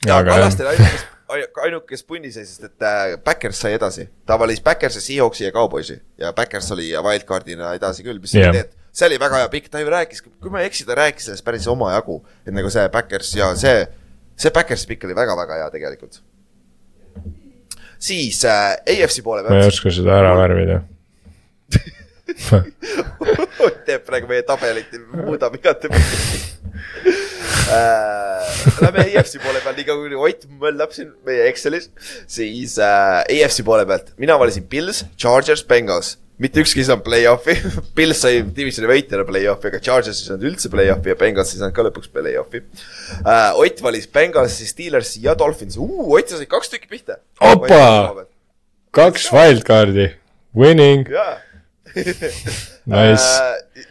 aga 0.07 0.17
jah, 0.17 0.25
Kallastel 0.31 0.71
ainuke, 0.73 1.03
ainuke, 1.29 1.87
kes 1.91 2.05
punnis 2.07 2.37
jäi, 2.39 2.47
sest 2.47 2.65
et 2.69 2.87
äh, 2.87 3.17
Backers 3.25 3.61
sai 3.61 3.75
edasi. 3.77 4.09
ta 4.27 4.39
valis 4.39 4.61
Backersi, 4.63 5.01
Seahawksi 5.01 5.45
ja 5.45 5.53
Cowboysi 5.53 6.03
ja 6.19 6.33
Backers 6.33 6.73
oli 6.73 6.91
wildcard'ina 6.93 7.75
edasi 7.79 8.05
küll, 8.07 8.21
mis 8.23 8.35
yeah. 8.35 8.53
teed. 8.55 8.75
see 8.97 9.09
oli 9.11 9.19
väga 9.21 9.43
hea 9.43 9.51
pikk, 9.53 9.69
ta 9.73 9.83
ju 9.83 9.91
rääkis, 9.93 10.23
kui 10.23 10.53
ma 10.53 10.63
ei 10.63 10.71
eksi, 10.71 10.87
ta 10.87 10.97
rääkis 10.99 11.25
sellest 11.29 11.47
päris 11.47 11.67
omajagu, 11.71 12.21
et 12.47 12.55
nagu 12.55 12.71
see 12.73 12.87
Backers 12.95 13.35
ja 13.37 13.47
see, 13.59 13.85
see 14.39 14.55
Backersi 14.55 14.87
pikk 14.93 15.09
oli 15.09 15.19
väga-väga 15.19 15.55
hea 15.63 15.69
tegelikult. 15.75 16.15
siis 17.99 18.45
äh, 18.45 18.77
AFC 18.87 19.23
poole 19.25 19.43
ma 19.43 19.55
ei 19.55 19.65
pealt, 19.65 19.75
oska 19.75 19.89
seda 19.99 20.13
ära 20.21 20.33
värvida. 20.39 20.83
teeb 23.87 24.03
praegu 24.07 24.27
meie 24.31 24.43
tabelit, 24.47 24.91
muudab 25.11 25.55
igatepidi 25.59 26.07
äh,. 27.73 28.53
Lähme 28.81 29.07
EFC 29.13 29.41
poole 29.43 29.63
peal, 29.65 29.75
nii 29.79 29.87
kaua 29.89 30.03
kui 30.03 30.21
Ott 30.29 30.47
möllab 30.61 30.93
siin 30.95 31.11
meie 31.27 31.49
Excelis, 31.51 31.89
siis 32.31 32.77
äh, 32.83 33.23
EFC 33.39 33.65
poole 33.67 33.87
pealt, 33.89 34.13
mina 34.21 34.39
valisin 34.41 34.67
Pils, 34.71 35.05
Chargers, 35.19 35.65
Bengals. 35.67 36.17
mitte 36.37 36.61
ükski 36.61 36.83
ei 36.83 36.85
saanud 36.85 37.05
play-off'i, 37.07 37.55
Pils 37.97 38.19
sai 38.21 38.43
divisioni 38.59 38.91
võitjana 38.91 39.25
play-off'i, 39.25 39.71
aga 39.71 39.81
Chargers 39.81 40.21
ei 40.21 40.29
saanud 40.29 40.45
üldse 40.51 40.69
play-off'i 40.73 41.15
ja 41.15 41.17
Bengals 41.17 41.55
ei 41.55 41.63
saanud 41.63 41.77
ka 41.79 41.87
lõpuks 41.89 42.13
play-off'i 42.13 42.61
äh,. 43.23 43.57
Ott 43.57 43.81
valis 43.85 44.05
Bengalsi, 44.13 44.69
Steelersi 44.69 45.25
ja 45.25 45.35
Dolphinsi, 45.39 45.81
Ott 45.81 46.29
sa 46.29 46.37
said 46.37 46.53
kaks 46.53 46.75
tükki 46.75 46.93
pihta. 46.93 47.21
Opa! 47.41 48.27
kaks 48.97 49.31
wildcard'i, 49.33 50.11
winning, 50.57 51.09
jaa 51.13 51.37
nice. 52.87 53.25
Äh, 53.43 53.85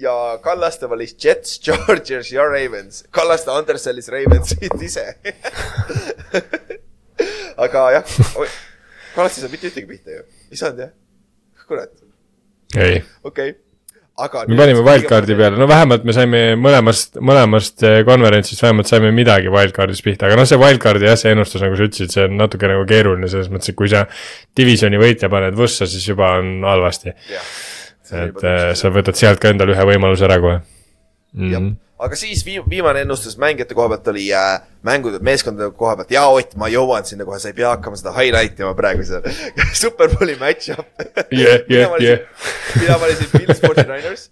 ja 0.00 0.38
Kallaste 0.42 0.90
valis 0.90 1.16
Jets, 1.24 1.58
Chargers 1.64 2.32
ja 2.32 2.46
Ravens. 2.48 3.04
Kallaste 3.10 3.50
undersellis 3.50 4.08
Ravensit 4.12 4.82
ise. 4.82 5.06
aga 7.64 7.90
jah, 7.98 8.16
Kallaste 9.16 9.40
ei 9.40 9.44
saanud 9.44 9.56
mitte 9.56 9.70
ühtegi 9.70 9.88
pihta 9.88 10.18
ju, 10.18 10.26
ei 10.52 10.60
saanud 10.60 10.86
jah? 10.86 10.96
kurat, 11.66 11.90
ei, 12.78 13.00
okei 13.26 13.48
okay., 13.50 13.54
aga. 14.22 14.44
me 14.46 14.58
panime 14.58 14.82
wildcard'i 14.86 15.34
peale, 15.38 15.58
no 15.58 15.66
vähemalt 15.68 16.04
me 16.06 16.14
saime 16.14 16.42
mõlemast, 16.60 17.18
mõlemast 17.18 17.82
eh, 17.86 17.98
konverentsist 18.06 18.62
vähemalt 18.62 18.90
saime 18.90 19.10
midagi 19.16 19.50
wildcard'is 19.52 20.02
pihta, 20.04 20.28
aga 20.28 20.38
noh, 20.38 20.48
see 20.48 20.60
wildcard'i 20.60 21.08
jah, 21.08 21.18
see 21.20 21.32
ennustus, 21.34 21.64
nagu 21.64 21.78
sa 21.78 21.88
ütlesid, 21.88 22.12
see 22.14 22.26
on 22.28 22.36
natuke 22.38 22.70
nagu 22.70 22.84
keeruline 22.88 23.30
selles 23.32 23.50
mõttes, 23.52 23.72
et 23.72 23.78
kui 23.78 23.90
sa 23.92 24.04
divisioni 24.56 25.00
võitja 25.00 25.30
paned 25.32 25.58
võssa, 25.58 25.88
siis 25.90 26.06
juba 26.06 26.36
on 26.40 26.60
halvasti. 26.66 27.16
Et 28.12 28.44
eh, 28.44 28.70
sa 28.78 28.92
võtad 28.94 29.18
sealt 29.18 29.42
ka 29.42 29.50
endale 29.50 29.74
ühe 29.74 29.90
võimaluse 29.92 30.24
ära 30.28 30.38
kohe 30.42 30.60
mm. 30.60 31.50
-hmm., 31.50 31.74
aga 31.98 32.16
siis 32.16 32.44
vii-, 32.46 32.62
viimane 32.70 33.00
ennustus 33.00 33.38
mängijate 33.40 33.74
koha 33.74 33.88
pealt 33.88 34.08
oli 34.08 34.26
äh, 34.34 34.60
mängude, 34.82 35.18
meeskondade 35.24 35.70
koha 35.76 35.96
pealt, 35.96 36.10
jaa 36.12 36.28
Ott, 36.32 36.54
ma 36.60 36.68
jõuan 36.72 37.06
sinna 37.08 37.24
kohe, 37.24 37.38
sa 37.40 37.50
ei 37.50 37.56
pea 37.56 37.72
hakkama 37.74 37.98
seda 38.00 38.12
highlight 38.16 38.60
ima 38.60 38.74
praegu 38.76 39.04
seal. 39.06 39.24
Superbowli 39.82 40.36
match-up. 40.40 40.86
Yeah, 41.32 41.64
yeah, 41.70 41.94
yeah. 42.00 42.18
mina 42.76 42.98
valisin 43.00 43.30
Pils, 43.32 43.60
Forty 43.64 43.86
Niners. 43.88 44.30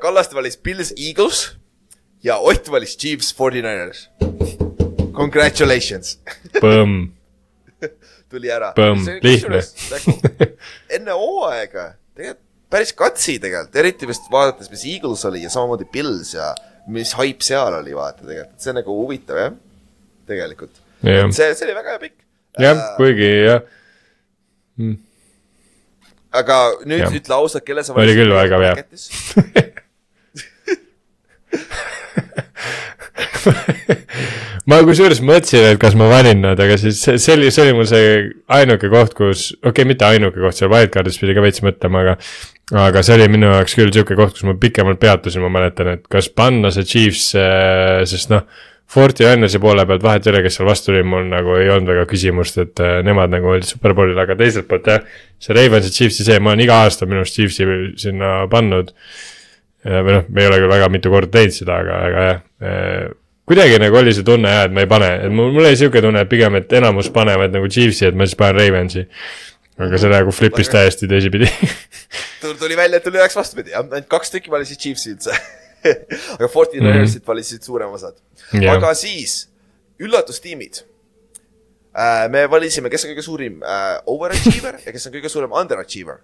Kallaste 0.00 0.36
valis 0.36 0.56
Pils, 0.56 0.92
Eagles 0.96 1.44
ja 2.24 2.38
Ott 2.38 2.70
valis 2.70 2.96
Chiefs, 2.98 3.34
Forty 3.34 3.62
Niners. 3.62 4.08
Congratulations, 5.14 6.18
Põmm, 6.58 7.12
tuli 8.28 8.50
ära. 8.50 8.72
Lihtne. 9.22 9.60
enne 10.90 11.14
hooaega, 11.14 11.92
tegelikult 12.16 12.43
päris 12.74 12.92
katsi 12.98 13.36
tegelikult, 13.42 13.76
eriti 13.78 14.08
vist 14.10 14.26
vaadates, 14.32 14.70
mis 14.72 14.84
Eagles 14.90 15.22
oli 15.30 15.44
ja 15.44 15.50
samamoodi 15.52 15.86
Pils 15.94 16.34
ja 16.34 16.50
mis 16.94 17.14
haip 17.20 17.40
seal 17.46 17.78
oli, 17.78 17.94
vaata 17.96 18.26
tegelikult, 18.26 18.58
see 18.60 18.72
on 18.74 18.78
nagu 18.80 18.98
huvitav 18.98 19.36
jah, 19.40 19.56
tegelikult. 20.30 20.74
jah, 21.06 21.30
see, 21.30 21.48
see 21.54 21.68
oli 21.68 21.76
väga 21.78 21.94
hea 21.94 22.00
pikk. 22.08 22.16
jah, 22.64 22.82
kuigi 22.98 23.30
jah, 23.46 23.60
aga 26.34 26.56
nüüd 26.82 27.04
Jah. 27.04 27.14
ütle 27.20 27.34
ausalt, 27.38 27.64
kelle 27.66 27.82
sa 27.86 27.94
Oli 27.94 28.14
küll 28.18 28.34
väga 28.34 28.56
hea. 28.64 28.74
ma 34.70 34.80
kusjuures 34.84 35.20
mõtlesin, 35.24 35.66
et 35.74 35.80
kas 35.80 35.96
ma 35.98 36.08
valin 36.10 36.40
nad, 36.44 36.60
aga 36.60 36.76
siis 36.80 36.98
see, 37.04 37.18
see 37.20 37.36
oli, 37.36 37.50
see 37.52 37.66
oli 37.66 37.76
mul 37.76 37.88
see 37.88 38.12
ainuke 38.56 38.90
koht, 38.92 39.14
kus, 39.16 39.46
okei 39.60 39.70
okay,, 39.72 39.88
mitte 39.90 40.06
ainuke 40.08 40.40
koht, 40.40 40.56
seal 40.58 40.70
wildcard'is 40.72 41.18
pidi 41.20 41.36
ka 41.36 41.44
veits 41.44 41.64
mõtlema, 41.64 42.04
aga. 42.04 42.14
aga 42.80 43.02
see 43.04 43.18
oli 43.18 43.30
minu 43.34 43.50
jaoks 43.50 43.76
küll 43.76 43.92
sihuke 43.92 44.16
koht, 44.18 44.36
kus 44.36 44.46
ma 44.48 44.54
pikemalt 44.60 45.00
peatusin, 45.02 45.44
ma 45.44 45.52
mäletan, 45.52 45.92
et 45.98 46.06
kas 46.10 46.30
panna 46.32 46.72
see 46.74 46.86
Chiefs, 46.88 47.34
sest 48.12 48.32
noh. 48.32 48.46
Forti 48.94 49.24
Rannersi 49.24 49.58
poole 49.58 49.86
pealt 49.88 50.02
vahet 50.04 50.26
ei 50.26 50.30
ole, 50.30 50.40
kes 50.44 50.58
seal 50.58 50.68
vastu 50.68 50.90
oli, 50.92 51.00
mul 51.08 51.24
nagu 51.26 51.54
ei 51.56 51.70
olnud 51.72 51.88
väga 51.88 52.02
küsimust, 52.06 52.58
et 52.60 52.82
äh, 52.84 52.98
nemad 53.02 53.32
nagu 53.32 53.48
olid 53.50 53.64
superbowlil, 53.66 54.18
aga 54.20 54.36
teiselt 54.38 54.68
poolt 54.68 54.90
jah. 54.92 55.00
see 55.40 55.56
Ravensi 55.56 55.90
Chiefsi 55.90 56.26
see, 56.26 56.36
ma 56.38 56.52
olen 56.52 56.62
iga 56.66 56.76
aasta 56.84 57.08
minu 57.08 57.22
arust 57.24 57.34
Chiefsi 57.34 57.66
sinna 57.98 58.34
pannud 58.52 58.92
või 59.84 60.18
noh, 60.18 60.28
me 60.28 60.44
ei 60.44 60.50
ole 60.50 60.60
küll 60.60 60.74
väga 60.76 60.90
mitu 60.92 61.10
korda 61.12 61.32
teinud 61.38 61.56
seda, 61.56 61.80
aga, 61.80 61.98
aga 62.10 62.26
jah 62.28 63.14
kuidagi 63.48 63.78
nagu 63.80 63.98
oli 64.00 64.14
see 64.16 64.24
tunne 64.26 64.50
jah, 64.50 64.68
et 64.68 64.74
ma 64.74 64.84
ei 64.84 64.90
pane, 64.90 65.10
et 65.26 65.32
mul, 65.32 65.50
mul 65.52 65.66
oli 65.66 65.76
sihuke 65.78 66.02
tunne, 66.04 66.22
et 66.24 66.30
pigem, 66.30 66.56
et 66.60 66.72
enamus 66.80 67.10
panevad 67.12 67.52
nagu 67.54 67.68
Chiefsi, 67.68 68.06
et 68.08 68.16
ma 68.16 68.28
siis 68.28 68.38
panen 68.40 68.60
Ravensi. 68.60 69.04
aga 69.74 69.98
see 69.98 70.10
nagu 70.12 70.30
flip'is 70.30 70.70
täiesti 70.70 71.08
teisipidi 71.10 71.48
tuli 72.62 72.76
välja, 72.78 73.00
et 73.00 73.04
tuli 73.04 73.18
läks 73.18 73.34
vastupidi, 73.36 73.74
ainult 73.74 74.06
kaks 74.08 74.30
tükki 74.30 74.52
valisid 74.52 74.78
Chiefsi 74.78 75.14
üldse 75.16 75.34
aga 76.36 76.48
Forty 76.48 76.80
Ninersit 76.80 77.22
mm 77.22 77.24
-hmm. 77.24 77.28
valisid 77.28 77.62
suurem 77.62 77.90
osad 77.90 78.14
yeah.. 78.54 78.76
aga 78.76 78.94
siis, 78.94 79.48
üllatustiimid 79.98 80.84
äh,. 81.98 82.30
me 82.30 82.50
valisime, 82.50 82.90
kes 82.90 83.04
on 83.04 83.10
kõige 83.10 83.22
suurim 83.22 83.62
äh, 83.62 83.98
overachiever 84.06 84.78
ja 84.86 84.92
kes 84.92 85.06
on 85.06 85.12
kõige 85.12 85.28
suurem 85.28 85.52
underachiever. 85.52 86.22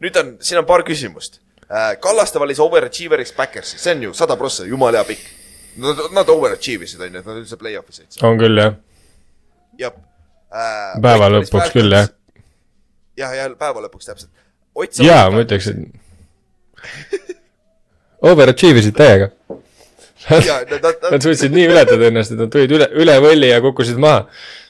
nüüd 0.00 0.16
on, 0.20 0.36
siin 0.40 0.58
on 0.58 0.66
paar 0.66 0.86
küsimust 0.86 1.40
äh,. 1.70 1.98
Kallaste 2.00 2.40
valis 2.40 2.60
overachieveriks 2.60 3.32
Backersi, 3.32 3.78
see 3.78 3.94
on 3.94 4.02
ju 4.02 4.14
sada 4.14 4.36
prossa, 4.36 4.64
jumala 4.64 5.02
hea 5.02 5.04
pikk 5.04 5.45
Nad, 5.76 6.00
nad 6.16 6.30
overachieve 6.32 6.86
isid, 6.86 7.00
on 7.04 7.12
ju, 7.12 7.20
et 7.20 7.26
nad 7.28 7.40
üldse 7.40 7.58
play-off'i 7.60 7.92
sõitsid. 7.98 8.22
on 8.24 8.38
küll, 8.40 8.60
jah. 8.60 8.76
jah 9.80 9.92
äh,. 10.52 10.96
päeva 11.04 11.30
lõpuks 11.34 11.72
küll, 11.74 11.92
jah. 11.92 12.08
jah, 13.20 13.34
ja 13.36 13.48
päeva 13.60 13.84
lõpuks 13.84 14.08
täpselt. 14.08 14.32
jaa, 15.04 15.28
ma 15.32 15.44
ütleks, 15.44 15.72
et 15.72 15.78
overachieve 18.32 18.84
isid 18.84 18.96
täiega 18.98 19.32
Nad, 20.26 20.42
nad, 20.82 21.22
suutsid 21.22 21.52
nii 21.54 21.68
ületada 21.70 22.08
ennast, 22.08 22.32
et 22.34 22.40
nad 22.40 22.50
tulid 22.50 22.72
üle, 22.74 22.86
üle 22.98 23.14
võlli 23.22 23.52
ja 23.52 23.60
kukkusid 23.62 24.00
maha 24.02 24.24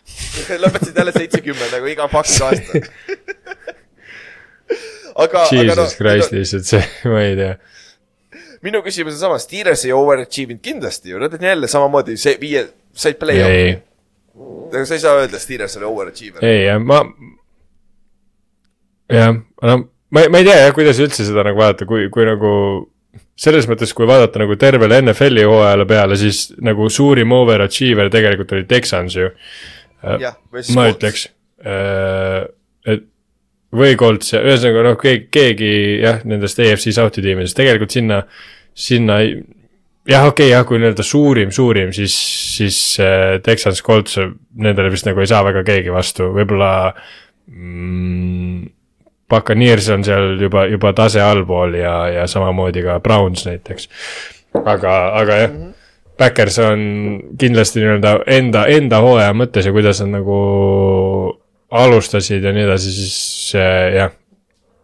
lõpetasid 0.63 0.99
jälle 0.99 1.15
seitsekümmend 1.15 1.73
nagu 1.73 1.89
iga 1.89 2.09
fucking 2.13 2.43
aasta 2.47 2.81
aga, 5.25 5.47
Jesus 5.53 5.73
aga 5.73 5.81
no, 5.81 5.87
Christ 6.01 6.35
lihtsalt 6.37 6.69
see, 6.69 6.83
ma 7.13 7.23
ei 7.25 7.39
tea 7.39 7.55
minu 8.67 8.83
küsimus 8.85 9.17
on 9.17 9.23
sama, 9.23 9.41
Steelers 9.43 9.87
ei 9.87 9.95
overachieve 9.97 10.57
inud 10.57 10.65
kindlasti 10.65 11.13
ju, 11.13 11.21
nad 11.23 11.35
on 11.37 11.49
jälle 11.51 11.71
samamoodi 11.71 12.17
see 12.21 12.37
viie, 12.43 12.67
said 12.97 13.19
play-off'i. 13.21 13.77
aga 14.73 14.85
sa 14.89 14.99
ei 14.99 15.05
saa 15.05 15.21
öelda, 15.23 15.41
Steelers 15.43 15.77
oli 15.81 15.89
overachiever. 15.89 16.45
ei, 16.45 16.71
ma. 16.83 17.03
jah, 19.13 19.37
no 19.63 19.79
ma, 20.11 20.27
ma 20.31 20.43
ei 20.43 20.49
tea 20.49 20.59
jah, 20.65 20.75
kuidas 20.77 21.01
üldse 21.03 21.27
seda 21.27 21.45
nagu 21.47 21.61
vaadata, 21.61 21.89
kui, 21.89 22.09
kui 22.13 22.27
nagu 22.29 22.53
selles 23.37 23.69
mõttes, 23.69 23.93
kui 23.97 24.09
vaadata 24.09 24.41
nagu 24.41 24.57
tervele 24.61 25.01
NFL-i 25.03 25.45
hooajale 25.49 25.87
peale, 25.89 26.17
siis 26.21 26.47
nagu 26.65 26.89
suurim 26.93 27.33
overachiever 27.37 28.11
tegelikult 28.13 28.55
oli 28.57 28.69
Texans 28.69 29.17
ju. 29.17 29.31
ma 30.07 30.89
ütleks, 30.93 31.27
äh, 31.65 32.47
et 32.87 33.05
või 33.77 33.97
Colts 33.99 34.33
ja 34.33 34.43
ühesõnaga 34.45 34.85
noh, 34.87 34.99
keegi, 35.01 35.27
keegi 35.33 35.71
jah, 36.05 36.21
nendest 36.29 36.61
EFC 36.63 36.95
South'i 36.95 37.25
tiimidest 37.25 37.57
tegelikult 37.59 37.93
sinna 37.93 38.23
sinna 38.77 39.21
ei, 39.25 39.37
jah, 40.09 40.27
okei 40.29 40.47
okay,, 40.47 40.53
jah, 40.53 40.65
kui 40.69 40.81
nii-öelda 40.81 41.05
suurim, 41.07 41.53
suurim, 41.55 41.93
siis, 41.97 42.17
siis 42.57 42.79
äh, 43.03 43.39
Texans 43.45 43.83
Colts, 43.87 44.19
nendele 44.55 44.93
vist 44.93 45.09
nagu 45.09 45.23
ei 45.23 45.31
saa 45.31 45.43
väga 45.47 45.65
keegi 45.67 45.95
vastu, 45.95 46.31
võib-olla 46.37 46.71
mm, 47.51 48.67
Buccaneers 49.31 49.89
on 49.95 50.05
seal 50.07 50.37
juba, 50.41 50.67
juba 50.71 50.93
tase 50.97 51.23
allpool 51.25 51.75
ja, 51.81 51.97
ja 52.21 52.29
samamoodi 52.31 52.85
ka 52.87 53.01
Browns 53.03 53.47
näiteks. 53.49 53.89
aga, 54.63 54.93
aga 55.23 55.41
jah 55.43 55.51
mm, 55.51 55.65
-hmm. 55.65 55.73
Backers 56.17 56.59
on 56.59 56.81
kindlasti 57.39 57.83
nii-öelda 57.83 58.13
enda, 58.33 58.63
enda 58.73 59.03
hooaja 59.05 59.35
mõttes 59.37 59.67
ja 59.69 59.73
kuidas 59.73 60.01
nad 60.01 60.15
nagu 60.15 60.37
alustasid 61.71 62.45
ja 62.45 62.53
nii 62.57 62.65
edasi, 62.65 62.93
siis 62.93 63.19
äh, 63.59 63.97
jah, 63.99 64.15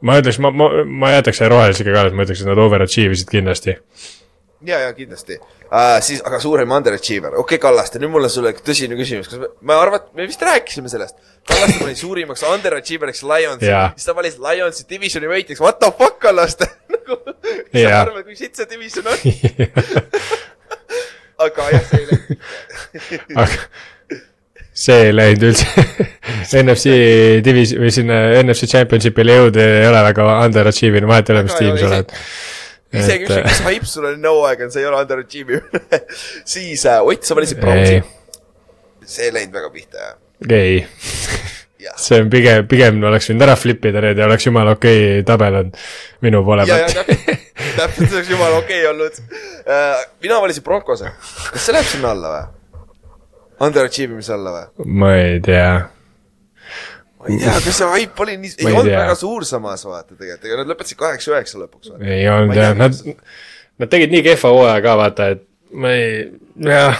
ma 0.06 0.12
ütleks, 0.20 0.38
ma, 0.42 0.48
ma, 0.54 0.66
ma 0.86 1.08
jätaks 1.16 1.40
rohelisega 1.52 1.90
ka, 1.94 2.00
ma 2.16 2.22
ütleks, 2.26 2.42
et 2.42 2.48
nad 2.50 2.60
overachieve 2.62 3.12
isid 3.16 3.28
kindlasti. 3.32 3.72
ja, 4.66 4.76
ja 4.84 4.90
kindlasti. 4.96 5.34
Uh,. 5.72 5.96
siis, 6.04 6.20
aga 6.28 6.36
suurem 6.42 6.70
underachiever, 6.76 7.32
okei 7.40 7.56
okay,, 7.56 7.62
Kallaste, 7.62 7.96
nüüd 8.02 8.12
mul 8.12 8.26
on 8.28 8.32
sulle 8.32 8.50
tõsine 8.58 8.94
küsimus, 8.98 9.28
kas 9.30 9.38
me, 9.40 9.46
ma 9.68 9.74
arvan, 9.80 9.98
et 10.02 10.08
me 10.18 10.22
vist 10.28 10.42
rääkisime 10.44 10.88
sellest. 10.92 11.14
Kallaste 11.48 11.78
pani 11.80 11.94
suurimaks 11.98 12.42
underachieveriks 12.50 13.22
Lionsi, 13.24 13.70
siis 13.96 14.06
ta 14.08 14.12
valis 14.18 14.36
Lionsi 14.42 14.82
divisioni 14.90 15.28
võitjaks, 15.32 15.60
what 15.64 15.76
the 15.80 15.88
fuck, 15.96 16.16
Kallaste? 16.22 16.66
Nagu, 16.92 17.12
sa 17.72 17.78
arvad, 18.02 18.22
kui 18.26 18.36
sitt 18.38 18.54
see 18.60 18.66
division 18.70 19.04
on? 19.08 19.18
Aga 21.42 21.62
jah, 21.72 21.84
see 21.88 22.00
ei 22.02 22.06
läinud. 22.12 22.30
See 24.72 24.96
ei 25.08 25.12
läinud 25.12 25.42
üldse 25.50 25.66
NFC 26.62 26.96
divis- 27.46 27.76
või 27.78 27.92
sinna 27.94 28.22
NFC 28.42 28.70
championship'ile 28.70 29.38
jõuda 29.38 29.68
ei 29.82 29.86
ole 29.90 30.02
väga 30.08 30.26
underachieve'ina, 30.48 31.10
vahet 31.10 31.30
ei 31.30 31.36
ole, 31.36 31.44
mis 31.48 31.60
tiim 31.60 31.78
sa 31.78 31.88
oled. 31.90 32.16
isegi 33.02 33.28
ükskõik, 33.28 33.48
mis 33.48 33.62
hype 33.68 33.90
sul 33.94 34.10
on 34.10 34.20
nõuaeg 34.26 34.66
on, 34.66 34.74
see 34.74 34.84
ei 34.84 34.90
ole 34.90 35.00
underachieve'i 35.04 36.02
siis 36.56 36.86
äh, 36.90 37.00
Ott, 37.02 37.24
sa 37.26 37.38
valisid 37.38 37.62
Brownsi. 37.62 38.02
see 39.14 39.30
ei 39.30 39.34
läinud 39.38 39.58
väga 39.60 39.72
pihta, 39.74 40.06
jah? 40.06 40.20
ei 40.52 40.84
see 41.96 42.20
on 42.22 42.30
pigem, 42.30 42.66
pigem 42.70 43.02
oleks 43.08 43.28
võinud 43.30 43.44
ära 43.46 43.54
flip 43.58 43.84
ida 43.88 44.02
need 44.04 44.20
ja 44.20 44.26
oleks 44.28 44.46
jumala 44.46 44.74
okei 44.76 44.98
okay 45.02 45.26
tabel 45.26 45.58
olnud 45.60 45.78
minu 46.24 46.42
poole 46.46 46.66
pealt. 46.68 46.98
täpselt, 47.78 48.08
see 48.08 48.18
oleks 48.18 48.30
jumala 48.30 48.60
okei 48.62 48.82
okay 48.82 48.90
olnud 48.92 49.18
uh,. 49.22 50.04
mina 50.22 50.40
valisin 50.44 50.66
Broncose, 50.66 51.10
kas 51.50 51.66
see 51.66 51.74
läheb 51.76 51.88
sinna 51.90 52.12
alla 52.14 52.34
või? 52.34 52.44
underachieve 53.68 54.16
imise 54.16 54.34
alla 54.36 54.54
või? 54.56 54.88
ma 55.00 55.12
ei 55.18 55.40
tea. 55.44 55.72
Ma 57.22 57.30
ei 57.30 57.38
tea, 57.38 57.54
kas 57.62 57.76
see 57.78 57.88
hype 57.92 58.24
oli 58.24 58.34
nii, 58.40 58.50
ei, 58.58 58.66
olnud 58.72 58.88
tea. 58.90 59.00
väga 59.04 59.14
suur 59.18 59.44
samas 59.46 59.84
vaata 59.86 60.16
tegelikult, 60.16 60.46
ega 60.48 60.56
nad 60.58 60.70
lõpetasid 60.72 60.98
kaheksa-üheksa 60.98 61.60
lõpuks. 61.60 61.92
ei 62.02 62.24
olnud 62.30 62.58
jah, 62.58 62.72
nad, 62.78 62.96
nad 63.78 63.92
tegid 63.92 64.10
nii 64.14 64.24
kehva 64.26 64.50
hooaja 64.56 64.80
ka 64.82 64.96
vaata, 64.98 65.28
et 65.36 65.44
ma 65.84 65.92
ei, 65.94 66.08
jah, 66.66 66.98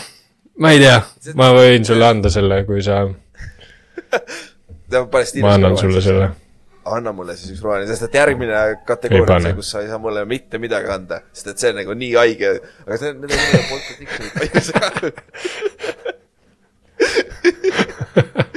ma 0.63 0.69
ei 0.75 0.79
tea, 0.85 1.01
ma 1.41 1.51
võin 1.57 1.83
sulle 1.89 2.07
anda 2.07 2.31
selle, 2.33 2.63
kui 2.69 2.81
sa 2.87 2.95
ma 5.43 5.57
annan 5.57 5.77
sulle 5.81 6.05
selle. 6.05 6.31
Anna 6.93 7.13
mulle 7.15 7.37
siis 7.39 7.53
üks 7.55 7.63
roheline, 7.63 7.87
sest 7.91 8.09
et 8.09 8.17
järgmine 8.19 8.59
kategooria 8.87 9.37
on 9.37 9.45
see, 9.47 9.55
kus 9.59 9.69
sa 9.71 9.83
ei 9.85 9.91
saa 9.91 10.01
mulle 10.03 10.25
mitte 10.27 10.59
midagi 10.63 10.91
anda, 10.91 11.21
sest 11.31 11.53
et 11.53 11.59
see 11.63 11.71
on 11.71 11.79
nagu 11.79 11.95
nii 11.99 12.15
haige, 12.19 12.49
aga 12.87 12.99
see 12.99 13.09
on, 13.13 13.17
need 13.23 13.33
on 13.39 13.39
poolt 13.71 13.87
prediction 14.39 15.07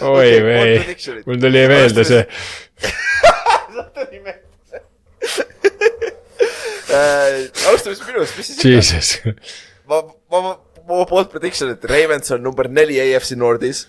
oi 0.00 0.42
vei, 0.42 0.96
mul 1.26 1.40
tuli 1.40 1.66
meelde 1.70 2.04
see. 2.08 2.24
Tuli 3.94 4.20
meelde 4.24 4.44
äh, 6.94 7.68
alustame 7.68 7.96
siis 7.96 8.06
minust, 8.08 8.38
mis 8.38 8.52
siis 8.52 8.64
Jesus. 8.64 9.18
ma, 9.88 10.02
ma, 10.30 10.40
ma, 10.40 10.54
ma 10.88 11.04
poolt 11.08 11.32
prediction, 11.32 11.72
et 11.74 11.84
Ravens 11.90 12.30
on 12.34 12.42
number 12.44 12.68
neli 12.70 13.00
AFC 13.02 13.36
Nordis. 13.38 13.86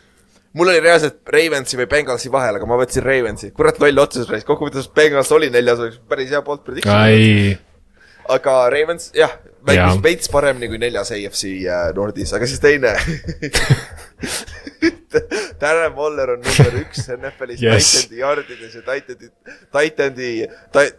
Mul 0.55 0.71
oli 0.71 0.79
reaalselt 0.79 1.19
Ravensi 1.27 1.75
või 1.75 1.89
Bengalsi 1.91 2.29
vahel, 2.31 2.55
aga 2.55 2.67
ma 2.69 2.77
võtsin 2.79 3.03
Ravensi, 3.03 3.49
kurat 3.55 3.79
loll 3.83 3.99
otsus, 3.99 4.29
kokkuvõttes 4.47 4.87
Bengals 4.95 5.31
oli 5.35 5.49
neljas, 5.51 5.81
oleks 5.83 5.97
päris 6.07 6.31
hea 6.31 6.39
poolt 6.45 6.63
prediction. 6.63 6.95
Aga 8.31 8.53
Ravens, 8.71 9.09
jah, 9.13 9.33
mängis 9.67 9.99
veits 10.01 10.31
paremini 10.31 10.69
kui 10.71 10.79
neljas 10.81 11.11
AFC 11.13 11.43
äh, 11.67 11.89
Nordis, 11.97 12.31
aga 12.33 12.47
siis 12.49 12.63
teine 12.63 12.95
Darren 15.61 15.93
Waller 15.97 16.35
on 16.35 16.41
number 16.45 16.79
üks 16.81 17.05
NFL-is 17.15 17.63
yes. 17.63 17.91
Titandi 17.91 18.21
yardides 18.21 18.79
ja 18.79 18.85
Titandi, 18.87 19.31
Titandi 19.75 20.31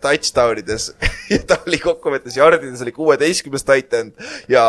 touchdown 0.05 0.63
ides 0.63 0.91
ja 1.33 1.41
ta 1.49 1.61
oli 1.67 1.81
kokkuvõttes 1.83 2.39
yardides 2.39 2.85
oli 2.87 2.95
kuueteistkümnes 2.97 3.67
titan 3.67 4.13
ja 4.53 4.67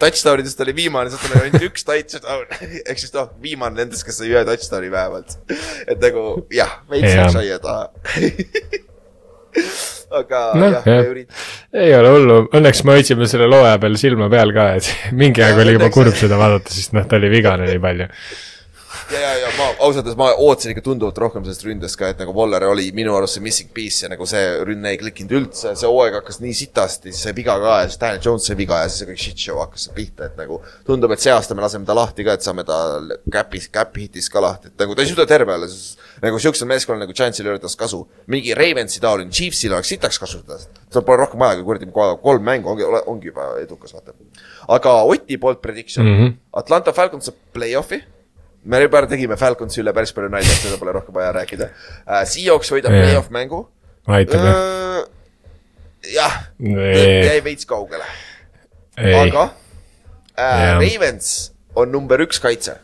touchdown 0.00 0.42
idest 0.42 0.60
oli 0.60 0.74
viimane, 0.76 1.10
tal 1.12 1.36
oli 1.36 1.48
ainult 1.48 1.68
üks 1.70 1.86
touchdown 1.86 2.48
ehk 2.88 3.00
siis 3.00 3.14
noh, 3.16 3.30
viimane 3.42 3.80
nendest, 3.80 4.06
kes 4.06 4.20
sai 4.20 4.32
ühe 4.32 4.42
touchdown'i 4.48 4.90
vähemalt. 4.92 5.38
et 5.86 6.02
nagu 6.02 6.26
jah, 6.54 6.80
veits 6.90 7.12
läks 7.12 7.40
aia 7.40 7.60
taha 7.62 7.90
aga 10.20 10.40
no, 10.58 10.68
jah, 10.68 10.84
jah., 10.84 11.06
ürit-. 11.10 11.46
ei 11.76 11.94
ole 11.96 12.12
hullu, 12.14 12.40
õnneks 12.56 12.82
me 12.86 12.98
hoidsime 12.98 13.28
selle 13.30 13.48
loo 13.50 13.62
aja 13.64 13.78
peal 13.82 13.96
silma 14.00 14.28
peal 14.32 14.52
ka, 14.56 14.68
et 14.78 14.90
mingi 15.16 15.44
aeg 15.44 15.62
oli 15.62 15.76
juba 15.78 15.90
kurb 15.94 16.16
seda 16.18 16.38
vaadata, 16.40 16.74
sest 16.74 16.94
noh, 16.96 17.06
ta 17.08 17.18
oli 17.20 17.32
vigane 17.32 17.68
nii 17.70 17.82
palju. 17.82 18.10
ja, 19.10 19.20
ja, 19.20 19.32
ja 19.38 19.50
ma 19.58 19.66
ausalt 19.84 20.02
öeldes 20.02 20.16
ma 20.18 20.28
ootasin 20.42 20.72
ikka 20.72 20.82
tunduvalt 20.86 21.18
rohkem 21.20 21.44
sellest 21.46 21.64
ründest 21.66 21.98
ka, 21.98 22.10
et 22.12 22.20
nagu 22.20 22.34
Waller 22.36 22.64
oli 22.68 22.88
minu 22.96 23.14
arust 23.16 23.38
see 23.38 23.44
missing 23.44 23.70
piece 23.74 24.04
ja 24.04 24.10
nagu 24.10 24.26
see 24.28 24.42
rünne 24.66 24.92
ei 24.92 24.98
klikkinud 25.00 25.34
üldse, 25.38 25.74
see 25.78 25.90
hooaeg 25.90 26.18
hakkas 26.18 26.40
nii 26.42 26.54
sitasti, 26.56 27.12
siis 27.12 27.22
sai 27.28 27.34
viga 27.36 27.56
ka 27.62 27.76
ja 27.82 27.90
siis 27.90 28.00
Daniel 28.02 28.24
Jones 28.24 28.48
sai 28.48 28.58
viga 28.58 28.80
ja 28.82 28.88
siis 28.90 29.02
see 29.02 29.10
kõik 29.10 29.22
shit 29.22 29.44
show 29.46 29.60
hakkas 29.62 29.88
pihta, 29.96 30.30
et 30.30 30.40
nagu 30.40 30.58
tundub, 30.88 31.14
et 31.14 31.22
see 31.22 31.34
aasta 31.34 31.56
me 31.56 31.64
laseme 31.64 31.86
ta 31.88 31.96
lahti 31.96 32.26
ka, 32.26 32.34
et 32.36 32.46
saame 32.46 32.66
ta 32.66 32.80
käpis, 33.36 33.68
käpp 33.74 34.00
hitis 34.02 34.30
ka 34.32 34.42
lahti, 34.42 34.72
et 34.72 34.82
nagu 34.82 34.96
ta 34.96 35.04
ei 35.04 35.12
suuda 35.12 35.28
terve 35.30 35.54
olla, 35.54 35.70
nagu 36.24 36.42
siuksel 36.42 36.70
meeskonnal 36.70 37.06
nagu 37.06 37.16
Giantsil 37.16 37.46
ei 37.46 37.54
ole 37.54 37.62
tast 37.62 37.78
kasu. 37.78 38.02
mingi 38.26 38.54
Ravensi 38.58 39.00
taoline, 39.00 39.30
Chiefsil 39.30 39.74
oleks 39.76 39.94
sitaks 39.94 40.18
kasutada, 40.18 40.58
tal 40.90 41.06
pole 41.06 41.22
rohkem 41.22 41.46
kui 41.62 41.64
kuradi 41.70 41.90
kolm 42.22 42.42
mängu 42.42 42.74
ongi, 42.74 42.84
ongi 43.06 43.30
juba 43.30 43.52
edukas, 43.62 43.94
vaata. 43.94 44.16
aga 44.68 44.98
Oti 45.06 45.38
poolt 45.38 45.62
prediction 45.62 46.06
mm, 46.06 46.18
-hmm. 46.18 46.36
Atlanta 46.52 46.92
Falcons 46.92 47.24
saab 47.24 47.36
play-off'i 47.54 48.02
me 48.66 48.80
juba 48.82 49.02
tegime 49.10 49.38
Falconsi 49.40 49.80
üle 49.82 49.94
päris 49.96 50.12
palju 50.16 50.30
nalja, 50.32 50.54
seda 50.58 50.78
pole 50.80 50.94
rohkem 50.96 51.14
vaja 51.16 51.32
rääkida 51.40 51.68
uh,. 51.70 52.22
Seahawks 52.28 52.72
võidab 52.74 52.94
Jah. 52.94 53.04
play-off 53.04 53.32
mängu 53.34 53.62
aitab 54.18 54.46
jah, 54.46 54.56
uh,. 54.56 55.04
jah, 56.12 56.40
jäi 56.60 57.38
veits 57.46 57.68
kaugele, 57.68 58.06
aga 58.96 59.48
uh, 59.48 59.52
Jah. 60.36 60.80
Ravens 60.82 61.34
on 61.76 61.92
number 61.92 62.20
üks 62.24 62.40
kaitse. 62.42 62.78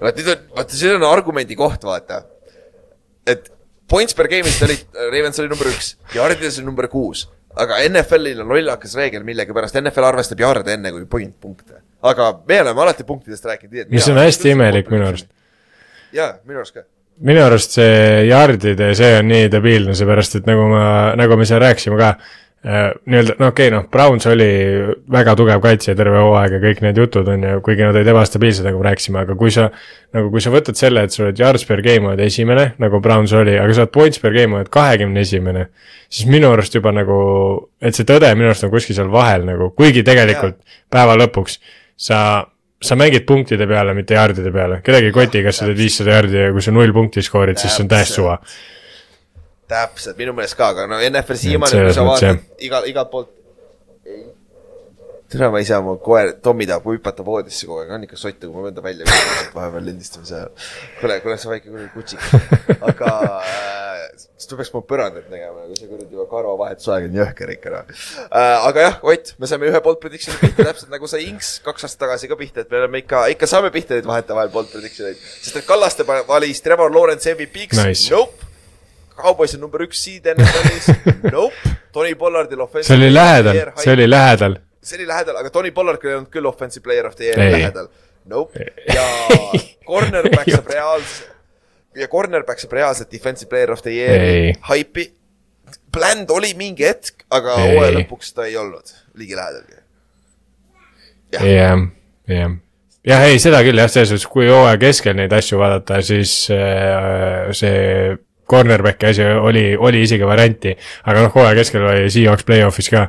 vaat 0.00 0.20
nüüd 0.20 0.30
on, 0.34 0.46
vaata 0.56 0.76
see 0.76 0.94
on 0.96 1.06
argumendi 1.08 1.56
koht, 1.58 1.84
vaata. 1.84 2.22
et 3.28 3.50
points 3.90 4.16
per 4.16 4.30
game'is 4.30 4.60
olid, 4.64 4.86
Ravens 5.10 5.42
oli 5.42 5.50
number 5.50 5.70
üks, 5.72 5.94
yardides 6.14 6.60
oli 6.60 6.68
number 6.70 6.88
kuus. 6.92 7.26
Aga 7.58 7.80
NFL-il 7.88 8.40
on 8.44 8.48
lollakas 8.52 8.94
reegel 8.98 9.24
millegipärast, 9.26 9.78
NFL 9.80 10.06
arvestab 10.12 10.40
jarde 10.42 10.76
enne 10.76 10.92
kui 10.94 11.06
point 11.10 11.34
punkte. 11.40 11.80
aga 12.02 12.30
me 12.48 12.60
oleme 12.62 12.80
alati 12.80 13.04
punktidest 13.04 13.44
rääkinud 13.44 13.74
nii, 13.74 13.82
et. 13.84 13.90
mis 13.92 14.08
on 14.08 14.20
hästi 14.20 14.54
imelik 14.54 14.90
minu 14.92 15.08
arust. 15.08 15.28
jaa, 16.16 16.32
minu 16.44 16.62
arust 16.62 16.78
ka. 16.78 16.84
minu 17.26 17.42
arust 17.44 17.76
see 17.76 18.28
yardide, 18.28 18.92
see 18.98 19.18
on 19.18 19.28
nii 19.28 19.50
debiilne, 19.52 19.96
seepärast 19.98 20.38
et 20.40 20.48
nagu 20.48 20.68
ma, 20.70 20.86
nagu 21.18 21.36
me 21.36 21.48
seal 21.48 21.60
rääkisime 21.64 21.98
ka 22.00 22.14
nii-öelda, 22.60 23.38
no 23.40 23.48
okei 23.48 23.68
okay,, 23.68 23.72
noh, 23.72 23.86
Browns 23.88 24.26
oli 24.28 24.48
väga 25.08 25.32
tugev 25.38 25.62
kaitsja 25.64 25.94
terve 25.96 26.20
hooaeg 26.20 26.58
ja 26.58 26.60
kõik 26.60 26.82
need 26.84 26.98
jutud 27.00 27.28
on 27.32 27.46
ju, 27.46 27.60
kuigi 27.64 27.86
nad 27.86 27.96
olid 27.96 28.10
ebastabiilsed, 28.12 28.66
nagu 28.68 28.82
me 28.82 28.88
rääkisime, 28.90 29.22
aga 29.24 29.36
kui 29.40 29.54
sa 29.54 29.70
nagu 30.12 30.28
kui 30.32 30.44
sa 30.44 30.52
võtad 30.52 30.76
selle, 30.76 31.06
et 31.06 31.14
sa 31.14 31.22
oled 31.24 31.40
yards 31.40 31.64
per 31.64 31.80
game 31.86 32.10
oled 32.10 32.20
esimene, 32.20 32.74
nagu 32.82 33.00
Browns 33.00 33.32
oli, 33.36 33.56
aga 33.56 33.76
sa 33.76 33.86
oled 33.86 33.94
points 33.94 34.20
per 34.20 34.36
game 34.36 34.58
oled 34.58 34.68
kahekümne 34.72 35.24
esimene, 35.24 35.70
siis 36.12 36.28
minu 36.28 36.52
arust 36.52 36.76
juba 36.76 36.92
nagu, 36.92 37.20
et 37.80 37.96
see 37.96 38.08
tõde 38.08 38.28
minu 38.36 38.50
arust 38.52 38.68
on 38.68 38.74
kuskil 38.74 38.98
seal 38.98 39.08
vahel 39.12 39.48
nagu, 39.48 39.70
kuigi 39.78 40.04
tegelikult 40.04 40.60
päeva 40.92 41.16
lõpuks 41.22 41.56
sa 41.96 42.20
sa 42.80 42.96
mängid 42.96 43.26
punktide 43.28 43.66
peale, 43.68 43.92
mitte 43.96 44.16
yardide 44.16 44.52
peale, 44.52 44.80
kedagi 44.84 45.10
ei 45.10 45.12
koti, 45.12 45.42
kas 45.44 45.60
sa 45.60 45.66
teed 45.68 45.80
viissada 45.80 46.14
yardi 46.16 46.38
ja 46.46 46.52
kui 46.52 46.64
sa 46.64 46.72
null 46.72 46.94
punkti 46.96 47.20
skoorid, 47.24 47.60
siis 47.60 47.74
see 47.76 47.84
on 47.84 47.90
täiesti 47.92 48.16
suva. 48.16 48.38
täpselt, 49.70 50.18
minu 50.20 50.34
meelest 50.36 50.58
ka, 50.58 50.72
aga 50.74 50.88
no 50.90 50.98
NFL 51.06 51.38
siiamaani, 51.44 51.84
kui 51.86 51.96
sa 51.96 52.06
vaatad 52.08 52.66
iga, 52.66 52.82
igalt 52.90 53.10
poolt. 53.14 53.30
tere, 55.30 55.46
ma 55.46 55.60
ei 55.62 55.66
saa, 55.68 55.78
mu 55.84 55.94
koer, 56.02 56.32
Tommy 56.42 56.66
tahab 56.66 56.88
hüpata 56.90 57.22
voodisse 57.26 57.68
kogu 57.68 57.84
aeg, 57.84 57.92
on 57.94 58.02
ikka 58.08 58.16
sottu, 58.18 58.48
kui 58.50 58.56
ma 58.56 58.66
pean 58.66 58.74
ta 58.80 58.82
välja 58.82 59.06
viima 59.06 59.44
vahepeal 59.54 59.84
lindistamise 59.86 60.34
ajal. 60.40 60.50
kuule, 60.98 61.20
kuule, 61.22 61.36
sa 61.38 61.52
väike 61.52 61.70
kuradi 61.70 61.90
kutsik. 61.94 62.24
aga 62.88 63.12
äh, 63.38 64.02
siis 64.18 64.50
ta 64.50 64.58
peaks 64.58 64.72
mu 64.74 64.82
põrandat 64.90 65.30
nägema, 65.30 65.68
kui 65.68 65.78
see 65.78 65.86
kuradi 65.92 66.18
juba 66.18 66.26
karvavahetusaeg 66.32 67.06
on 67.12 67.16
jõhker 67.20 67.54
ikka 67.54 67.74
noh 67.76 67.94
äh,. 67.94 68.66
aga 68.72 68.88
jah, 68.88 68.98
Ott, 69.14 69.32
me 69.38 69.52
saime 69.52 69.70
ühe 69.70 69.84
bolt 69.86 70.02
prediction'i 70.02 70.42
pihta 70.42 70.66
täpselt 70.72 70.90
nagu 70.90 71.06
sai 71.14 71.22
Inks 71.28 71.60
kaks 71.62 71.86
aastat 71.86 72.08
tagasi 72.08 72.32
ka 72.34 72.40
pihta, 72.42 72.66
et 72.66 72.74
me 72.74 72.82
oleme 72.82 73.04
ikka, 73.04 73.28
ikka 73.36 73.46
saame 73.54 73.70
pihta 73.70 74.00
neid 74.00 74.10
vahetevahel 74.10 74.50
bolt 74.50 74.74
prediction 74.74 75.12
eid. 75.12 75.22
sest 75.38 75.62
et 75.62 75.70
Kallaste 75.70 76.10
valis 76.10 76.66
Trevor 76.66 76.90
Lawrence 76.90 77.38
MVP-ks 77.38 77.84
Nice. 77.84 78.10
nope. 78.10 78.49
On 79.24 79.60
number 79.60 79.84
üks 79.86 80.02
seed 80.04 80.26
NFL-is, 80.32 80.90
nope. 81.34 81.74
Tony 81.92 82.14
Pollardil 82.14 82.60
offensive. 82.60 82.88
see 82.94 82.98
oli 82.98 83.14
lähedal, 83.14 83.58
see 83.76 83.92
oli 83.92 84.06
lähedal. 84.10 84.56
see 84.82 84.98
oli 84.98 85.08
lähedal, 85.08 85.40
aga 85.40 85.50
Tony 85.50 85.72
Pollard 85.76 86.04
ei 86.04 86.14
olnud 86.14 86.30
küll 86.32 86.48
offensive 86.48 86.84
player 86.84 87.06
of 87.06 87.16
the 87.18 87.30
year 87.30 87.40
Ei. 87.40 87.52
lähedal. 87.52 87.90
Nope. 88.30 88.66
ja 88.96 89.04
cornerback 89.86 90.50
saab 90.52 90.70
reaalselt, 90.70 91.30
ja 91.98 92.08
cornerback 92.08 92.62
saab 92.62 92.76
reaalselt 92.78 93.12
defensive 93.12 93.50
player 93.50 93.72
of 93.74 93.82
the 93.86 93.94
year'i 93.96 94.54
haipi. 94.70 95.10
Bland 95.90 96.30
oli 96.30 96.52
mingi 96.58 96.86
hetk, 96.86 97.24
aga 97.34 97.56
hooaja 97.58 97.94
lõpuks 97.98 98.34
ta 98.34 98.46
ei 98.46 98.56
olnud 98.58 98.90
ligilähedalgi. 99.18 99.78
jah, 101.34 101.46
jah. 102.30 102.56
jah, 103.06 103.24
ei 103.26 103.38
seda 103.42 103.62
küll 103.66 103.78
jah, 103.78 103.90
selles 103.90 104.12
suhtes, 104.14 104.26
kui 104.30 104.46
hooaja 104.50 104.78
keskel 104.82 105.18
neid 105.18 105.34
asju 105.34 105.58
vaadata, 105.58 105.98
siis 106.06 106.34
äh, 106.54 107.50
see 107.58 108.18
cornerback'i 108.50 109.10
asi 109.10 109.24
oli, 109.24 109.64
oli 109.78 110.04
isegi 110.06 110.26
varianti, 110.26 110.74
aga 111.06 111.26
noh, 111.26 111.34
hooaja 111.34 111.56
keskel 111.62 111.86
oli 111.86 112.10
Seahawks 112.12 112.46
play-off'is 112.48 112.90
ka, 112.92 113.06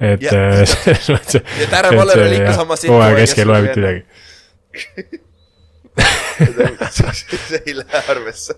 et 0.00 0.26
selles 0.74 1.10
mõttes. 1.14 1.42
Ja 1.62 1.70
Darren 1.76 1.98
Waller 2.00 2.26
oli 2.26 2.42
ikka 2.42 2.58
sama 2.58 2.80
siht 2.80 2.92
hooaja 2.92 3.14
keskel 3.20 3.26
keskel 3.28 3.52
loe 3.52 3.62
mitte 3.62 3.80
midagi. 3.80 5.18
see 7.48 7.62
ei 7.66 7.76
lähe 7.76 8.02
arvesse. 8.08 8.54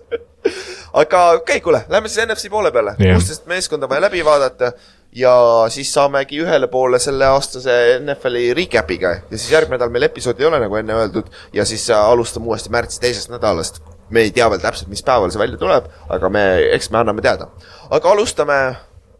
aga 0.93 1.29
okei 1.29 1.41
okay,, 1.41 1.59
kuule, 1.59 1.83
lähme 1.89 2.07
siis 2.09 2.25
NFC 2.25 2.49
poole 2.49 2.71
peale. 2.71 2.95
Jah. 2.99 3.15
kuusteist 3.15 3.45
meeskonda 3.45 3.89
vaja 3.89 4.01
läbi 4.01 4.25
vaadata 4.25 4.71
ja 5.15 5.33
siis 5.69 5.93
saamegi 5.93 6.41
ühele 6.43 6.67
poole 6.67 6.99
selle 6.99 7.25
aastase 7.25 7.77
NFL-i 7.99 8.53
recap'iga 8.57 9.15
ja 9.15 9.37
siis 9.37 9.51
järgmine 9.51 9.79
nädal 9.79 9.93
meil 9.93 10.07
episoodi 10.07 10.45
ei 10.45 10.49
ole, 10.49 10.61
nagu 10.63 10.77
enne 10.79 10.97
öeldud, 10.99 11.31
ja 11.53 11.65
siis 11.65 11.89
alustame 11.95 12.51
uuesti 12.51 12.69
märtsi 12.69 13.01
teisest 13.01 13.33
nädalast. 13.33 13.81
Me 14.11 14.25
ei 14.25 14.31
tea 14.35 14.47
veel 14.51 14.61
täpselt, 14.61 14.89
mis 14.91 15.03
päeval 15.05 15.31
see 15.31 15.41
välja 15.41 15.59
tuleb, 15.59 15.87
aga 16.11 16.29
me, 16.33 16.43
eks 16.75 16.91
me 16.91 17.01
anname 17.01 17.23
teada. 17.23 17.49
aga 17.89 18.11
alustame, 18.11 18.59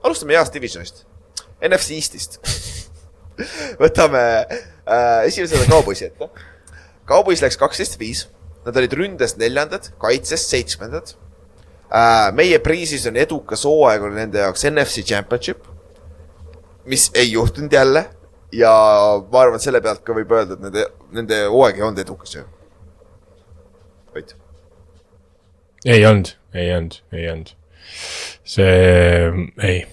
alustame 0.03 0.37
heast 0.37 0.53
divisionist, 0.53 1.05
NFC 1.63 1.97
Eestist. 1.97 2.39
võtame 3.81 4.21
äh, 4.43 5.25
esimesena 5.25 5.65
Cowboysi 5.69 6.09
ette. 6.09 6.29
Cowboys 7.07 7.41
läks 7.43 7.57
kaksteist 7.59 7.97
viis, 7.99 8.25
nad 8.65 8.77
olid 8.77 8.93
ründes 8.97 9.35
neljandad, 9.39 9.91
kaitses 10.01 10.43
seitsmendad 10.51 11.15
äh,. 11.89 12.29
meie 12.37 12.59
priisis 12.63 13.07
on 13.09 13.17
edukas 13.19 13.65
hooaeg 13.65 14.05
oli 14.05 14.19
nende 14.19 14.43
jaoks 14.43 14.67
NFC 14.69 15.05
Championship, 15.07 15.65
mis 16.85 17.09
ei 17.17 17.31
juhtunud 17.31 17.73
jälle 17.73 18.05
ja 18.53 18.71
ma 19.31 19.45
arvan, 19.45 19.59
selle 19.63 19.81
pealt 19.81 20.03
ka 20.05 20.15
võib 20.15 20.31
öelda, 20.35 20.57
et 20.57 20.65
nende, 20.67 20.85
nende 21.15 21.41
hooaeg 21.47 21.79
ei 21.79 21.87
olnud 21.87 22.03
edukas 22.03 22.35
ju. 22.35 22.45
Ott, 24.11 24.35
ei 25.85 26.05
olnud, 26.05 26.33
ei 26.53 26.73
olnud, 26.75 26.99
ei 27.13 27.29
olnud. 27.31 27.53
see, 28.43 29.31
ei 29.63 29.85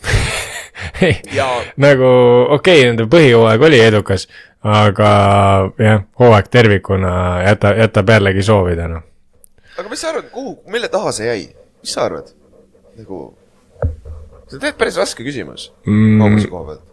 ei 1.03 1.16
Ja- 1.35 1.62
nagu 1.77 2.05
okei 2.48 2.81
okay,, 2.81 2.87
nende 2.90 3.07
põhijooaeg 3.11 3.62
oli 3.70 3.81
edukas, 3.83 4.29
aga 4.62 5.11
jah, 5.79 6.03
hooaeg 6.20 6.48
tervikuna 6.53 7.12
jätab, 7.46 7.79
jätab 7.85 8.09
jällegi 8.16 8.42
soovida, 8.46 8.88
noh. 8.88 9.03
aga 9.79 9.88
mis 9.88 10.01
sa 10.05 10.12
arvad, 10.12 10.31
kuhu, 10.35 10.59
mille 10.70 10.88
taha 10.92 11.12
see 11.14 11.27
jäi, 11.31 11.46
mis 11.83 11.94
sa 11.96 12.05
arvad? 12.09 12.31
nagu, 12.98 13.22
see 13.79 14.57
on 14.57 14.61
tegelikult 14.61 14.79
päris 14.85 14.96
raske 14.98 15.24
küsimus 15.27 15.70
Mm. 15.87 16.18
Cowboysi 16.20 16.48
koha 16.51 16.64
pealt. 16.72 16.85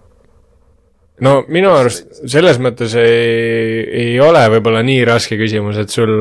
No 1.23 1.36
minu 1.47 1.71
arust 1.71 2.23
selles 2.28 2.58
mõttes 2.63 2.95
ei, 2.99 3.84
ei 4.04 4.15
ole 4.19 4.41
võib-olla 4.56 4.82
nii 4.86 5.04
raske 5.08 5.38
küsimus, 5.39 5.80
et 5.80 5.93
sul, 5.93 6.12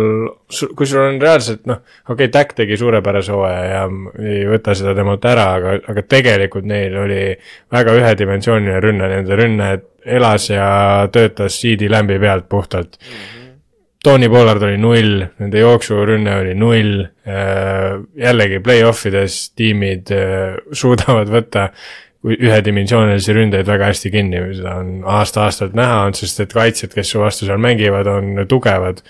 sul, 0.47 0.75
kui 0.79 0.87
sul 0.87 1.03
on 1.03 1.19
reaalselt 1.23 1.65
noh, 1.71 1.81
okei 2.07 2.29
okay,, 2.29 2.33
Tack 2.35 2.55
tegi 2.61 2.79
suurepärase 2.79 3.35
hooaja 3.35 3.65
ja 3.73 3.85
ei 4.23 4.45
võta 4.51 4.77
seda 4.79 4.95
temalt 4.97 5.27
ära, 5.31 5.49
aga, 5.59 5.77
aga 5.91 6.07
tegelikult 6.17 6.69
neil 6.71 6.95
oli 7.03 7.23
väga 7.75 7.97
ühedimensiooniline 8.01 8.83
rünne, 8.85 9.11
nende 9.17 9.41
rünne 9.41 9.71
elas 10.05 10.51
ja 10.53 10.69
töötas 11.13 11.59
CD 11.59 11.91
Lambi 11.91 12.21
pealt 12.23 12.49
puhtalt 12.49 12.99
mm. 13.01 13.17
-hmm. 13.17 13.41
Tony 14.05 14.29
Pollard 14.29 14.63
oli 14.63 14.77
null, 14.77 15.23
nende 15.41 15.63
jooksurünne 15.63 16.35
oli 16.37 16.53
null, 16.61 17.07
jällegi 18.21 18.59
play-off 18.61 19.07
ides 19.09 19.39
tiimid 19.57 20.13
äh, 20.13 20.59
suudavad 20.77 21.31
võtta 21.33 21.71
ühedimensioonilisi 22.25 23.35
ründeid 23.37 23.69
väga 23.69 23.91
hästi 23.91 24.11
kinni, 24.13 24.41
seda 24.57 24.79
on 24.81 24.93
aasta-aastalt 25.17 25.75
näha 25.77 26.01
olnud, 26.05 26.19
sest 26.19 26.41
et 26.41 26.55
kaitsjad, 26.57 26.95
kes 26.97 27.13
su 27.13 27.21
vastu 27.21 27.49
seal 27.49 27.61
mängivad, 27.61 28.09
on 28.09 28.47
tugevad. 28.49 29.03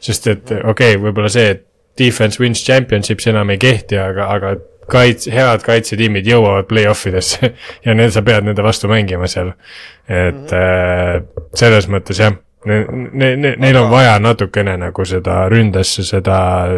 sest 0.00 0.26
et 0.26 0.52
okei 0.52 0.96
okay,, 0.96 1.00
võib-olla 1.02 1.28
see, 1.32 1.50
et 1.56 1.66
defense 1.98 2.40
wins 2.40 2.64
championships 2.64 3.28
enam 3.28 3.50
ei 3.52 3.60
kehti, 3.60 3.98
aga, 4.00 4.28
aga 4.36 4.54
kaits-, 4.92 5.28
head 5.32 5.64
kaitsetiimid 5.66 6.26
jõuavad 6.26 6.68
play-off 6.70 7.06
idesse 7.10 7.52
ja 7.84 7.96
need, 7.96 8.14
sa 8.14 8.24
pead 8.26 8.48
nende 8.48 8.64
vastu 8.64 8.90
mängima 8.90 9.28
seal. 9.28 9.52
et 10.08 10.34
mm 10.34 10.46
-hmm. 10.46 11.16
äh, 11.16 11.46
selles 11.54 11.88
mõttes 11.88 12.20
jah, 12.20 12.34
ne-, 12.64 12.86
ne-, 13.12 13.36
ne-, 13.36 13.56
neil 13.58 13.76
on 13.76 13.90
vaja 13.90 14.18
natukene 14.18 14.76
nagu 14.76 15.04
seda 15.04 15.48
ründesse 15.48 16.02
seda 16.02 16.68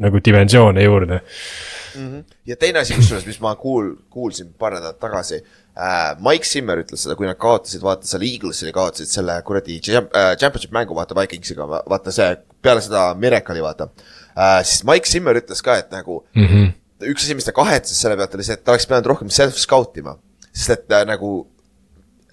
nagu 0.00 0.20
dimensioone 0.24 0.82
juurde. 0.82 1.20
Ja 2.46 2.56
teine 2.56 2.80
asi, 2.82 2.94
kusjuures, 2.98 3.26
mis 3.26 3.40
ma 3.42 3.54
kuul-, 3.58 3.96
kuulsin 4.10 4.52
paar 4.58 4.76
nädalat 4.76 5.00
tagasi, 5.02 5.40
äh,. 5.76 6.16
Mike 6.20 6.48
Zimmer 6.48 6.82
ütles 6.82 7.04
seda, 7.04 7.16
kui 7.18 7.28
nad 7.28 7.38
kaotasid, 7.40 7.82
vaata 7.82 8.06
seal 8.06 8.24
Eaglesile 8.26 8.72
kaotasid 8.76 9.10
selle 9.12 9.36
kuradi 9.46 9.78
äh, 9.80 10.32
championship 10.36 10.72
mängu, 10.76 10.94
vaata 10.94 11.16
Vikingsiga, 11.18 11.66
vaata 11.66 12.14
see 12.14 12.30
peale 12.62 12.82
seda 12.84 13.10
Miracle'i 13.14 13.62
vaata 13.64 13.90
äh,. 14.36 14.62
siis 14.64 14.84
Mike 14.88 15.10
Zimmer 15.10 15.38
ütles 15.40 15.62
ka, 15.64 15.78
et 15.82 15.90
nagu 15.94 16.24
mm 16.34 16.46
-hmm. 16.46 16.72
üks 17.12 17.24
asi, 17.24 17.34
mis 17.34 17.48
ta 17.48 17.52
kahetses 17.56 18.00
selle 18.00 18.16
pealt, 18.16 18.34
oli 18.34 18.44
see, 18.46 18.58
et 18.58 18.64
ta 18.64 18.74
oleks 18.74 18.86
pidanud 18.86 19.12
rohkem 19.14 19.28
self-scout 19.28 19.96
ima. 19.98 20.18
sest 20.52 20.70
et 20.70 20.92
äh, 20.92 21.06
nagu 21.06 21.46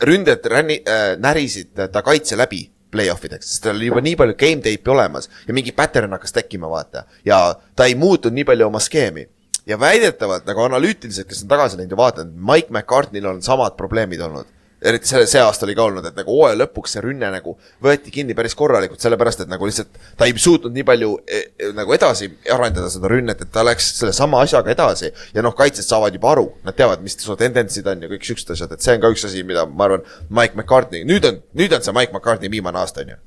ründajad 0.02 0.46
ränni- 0.46 0.84
äh,, 0.86 1.16
närisid 1.18 1.88
ta 1.92 2.02
kaitse 2.02 2.38
läbi 2.38 2.70
play-off 2.92 3.26
ideks, 3.28 3.50
sest 3.52 3.66
tal 3.66 3.78
oli 3.78 3.90
juba 3.90 4.02
nii 4.04 4.16
palju 4.20 4.36
game 4.40 4.64
tape'i 4.64 4.94
olemas 4.94 5.30
ja 5.48 5.56
mingi 5.56 5.74
pattern 5.76 6.14
hakkas 6.16 6.36
tekkima, 6.36 6.70
vaata. 6.72 7.04
ja 7.26 7.40
ta 7.76 7.88
ei 7.88 7.96
muutnud 7.96 8.36
nii 8.36 8.48
palju 8.48 8.68
oma 8.68 8.82
skeemi. 8.84 9.28
Ja 9.68 9.80
väidetavalt 9.80 10.46
nagu 10.48 10.64
analüütiliselt, 10.64 11.28
kes 11.28 11.44
on 11.44 11.50
tagasi 11.52 11.80
läinud 11.80 11.96
ja 11.96 12.00
vaadanud, 12.00 12.38
Mike 12.52 12.72
McCartney'l 12.72 13.34
on 13.34 13.42
samad 13.44 13.76
probleemid 13.80 14.22
olnud. 14.22 14.54
eriti 14.82 15.10
see, 15.10 15.24
see 15.26 15.40
aasta 15.42 15.66
oli 15.66 15.74
ka 15.74 15.88
olnud, 15.90 16.06
et 16.06 16.14
nagu 16.20 16.30
hooaja 16.30 16.54
lõpuks 16.60 16.92
see 16.94 17.02
rünne 17.02 17.32
nagu 17.34 17.56
võeti 17.84 18.12
kinni 18.14 18.36
päris 18.38 18.54
korralikult, 18.56 19.02
sellepärast 19.02 19.42
et 19.42 19.50
nagu 19.50 19.66
lihtsalt 19.66 19.98
ta 20.20 20.28
ei 20.30 20.36
suutnud 20.38 20.76
nii 20.76 20.86
palju 20.86 21.16
e, 21.26 21.40
e, 21.58 21.72
nagu 21.74 21.96
edasi 21.96 22.30
arendada 22.54 22.92
seda 22.94 23.10
rünnet, 23.10 23.42
et 23.42 23.52
ta 23.52 23.64
läks 23.66 23.88
sellesama 23.98 24.44
asjaga 24.46 24.70
edasi. 24.76 25.10
ja 25.34 25.42
noh, 25.42 25.56
kaitsjad 25.58 25.88
saavad 25.88 26.14
juba 26.14 26.30
aru, 26.36 26.46
nad 26.68 26.78
teavad, 26.78 27.02
mis 27.02 27.18
su 27.18 27.36
tendentsid 27.42 27.90
on 27.90 28.06
ja 28.06 28.12
kõik 28.14 28.30
siuksed 28.30 28.54
asjad, 28.54 28.78
et 28.78 28.86
see 28.86 28.94
on 28.94 29.02
ka 29.02 29.12
üks 29.16 29.26
asi, 29.26 29.42
mida 29.44 29.66
ma 29.66 29.90
arvan, 29.90 30.06
Mike 30.30 30.54
McCartney, 30.54 31.02
nüüd 31.10 31.26
on, 31.26 31.42
nüüd 31.58 31.74
on 31.74 31.82
see 31.82 31.98
Mike 31.98 32.14
McCartney 32.14 32.54
viimane 32.54 32.78
aasta, 32.78 33.02
on 33.02 33.16
ju. 33.16 33.20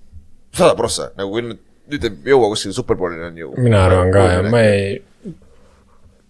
sada 0.62 0.78
prossa, 0.78 1.10
nagu 1.18 1.34
kui 1.34 1.48
nüüd, 1.50 1.66
nüüd 1.90 2.06
ei 2.06 2.30
jõua 2.30 2.54
kuskile 2.54 2.78
superbowlini 2.78 3.26
on 3.26 3.44
ju. 3.44 3.54
mina 3.58 3.88
arvan 3.90 4.14
ka 4.14 4.28
ja 4.36 4.42
ma 4.46 4.62
ei, 4.70 5.00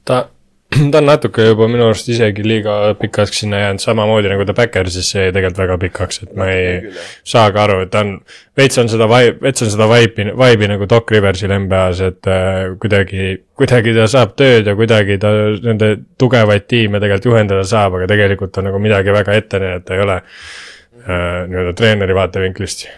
ta, 0.04 0.28
ta 0.92 0.98
on 1.00 1.06
natuke 1.08 1.44
juba 1.44 1.66
minu 1.70 1.88
arust 1.88 2.08
isegi 2.12 2.44
liiga 2.46 2.76
pikaks 3.00 3.42
sinna 3.42 3.58
jäänud, 3.62 3.82
samamoodi 3.82 4.30
nagu 4.30 4.46
ta 4.46 4.54
Backersisse 4.56 5.24
jäi 5.24 5.32
tegelikult 5.34 5.62
väga 5.64 5.78
pikaks, 5.84 6.22
et 6.24 6.36
ma 6.38 6.46
ei 6.52 6.94
saa 7.26 7.50
ka 7.54 7.64
aru, 7.64 7.80
et 7.86 7.92
ta 7.92 8.04
on, 8.04 8.14
veits 8.58 8.78
on 8.82 8.90
seda 8.92 9.08
vibe, 9.10 9.36
veits 9.42 9.66
on 9.66 9.72
seda 9.74 9.90
vibe'i, 9.90 10.30
vibe'i 10.44 10.70
nagu 10.70 10.88
Doc 10.90 11.10
Riversil 11.14 11.54
NBA-s, 11.56 12.04
et 12.06 12.30
äh, 12.30 12.62
kuidagi, 12.82 13.28
kuidagi 13.58 13.94
ta 13.98 14.08
saab 14.14 14.34
tööd 14.38 14.70
ja 14.70 14.76
kuidagi 14.78 15.18
ta 15.22 15.34
nende 15.66 15.92
tugevaid 16.20 16.68
tiime 16.70 17.02
tegelikult 17.02 17.32
juhendada 17.32 17.66
saab, 17.68 17.98
aga 17.98 18.10
tegelikult 18.14 18.54
ta 18.54 18.64
nagu 18.66 18.82
midagi 18.82 19.14
väga 19.16 19.38
ette 19.42 19.62
näidata 19.62 19.96
ei 19.98 20.06
ole 20.06 20.18
äh, 20.20 21.46
nii-öelda 21.50 21.76
treeneri 21.82 22.18
vaatevinklist. 22.22 22.88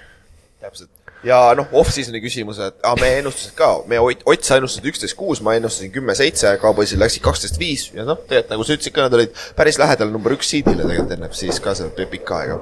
Ja 1.27 1.39
noh, 1.57 1.69
off-season'i 1.79 2.21
küsimused 2.23 2.81
ah,, 2.83 2.97
meie 2.99 3.21
ennustused 3.21 3.55
ka, 3.59 3.71
meie 3.91 4.03
Ott, 4.03 4.25
Ott 4.29 4.47
sa 4.47 4.59
ennustasid 4.59 4.89
üksteist 4.91 5.17
kuus, 5.19 5.43
ma 5.45 5.55
ennustasin 5.59 5.93
kümme 5.95 6.15
seitse, 6.19 6.51
Cowboysil 6.63 7.01
läksid 7.03 7.23
kaksteist 7.25 7.59
viis 7.61 7.89
ja 7.95 8.07
noh, 8.09 8.19
tegelikult 8.27 8.55
nagu 8.57 8.67
sa 8.67 8.77
ütlesid 8.77 8.97
ka, 8.97 9.07
nad 9.07 9.17
olid 9.19 9.43
päris 9.59 9.79
lähedal 9.81 10.11
number 10.13 10.35
üks 10.37 10.51
seed'ile 10.51 10.83
tegelikult 10.83 11.17
enne 11.17 11.31
siis 11.39 11.61
ka 11.63 11.75
seal 11.79 11.93
pikka 11.95 12.41
aega. 12.43 12.59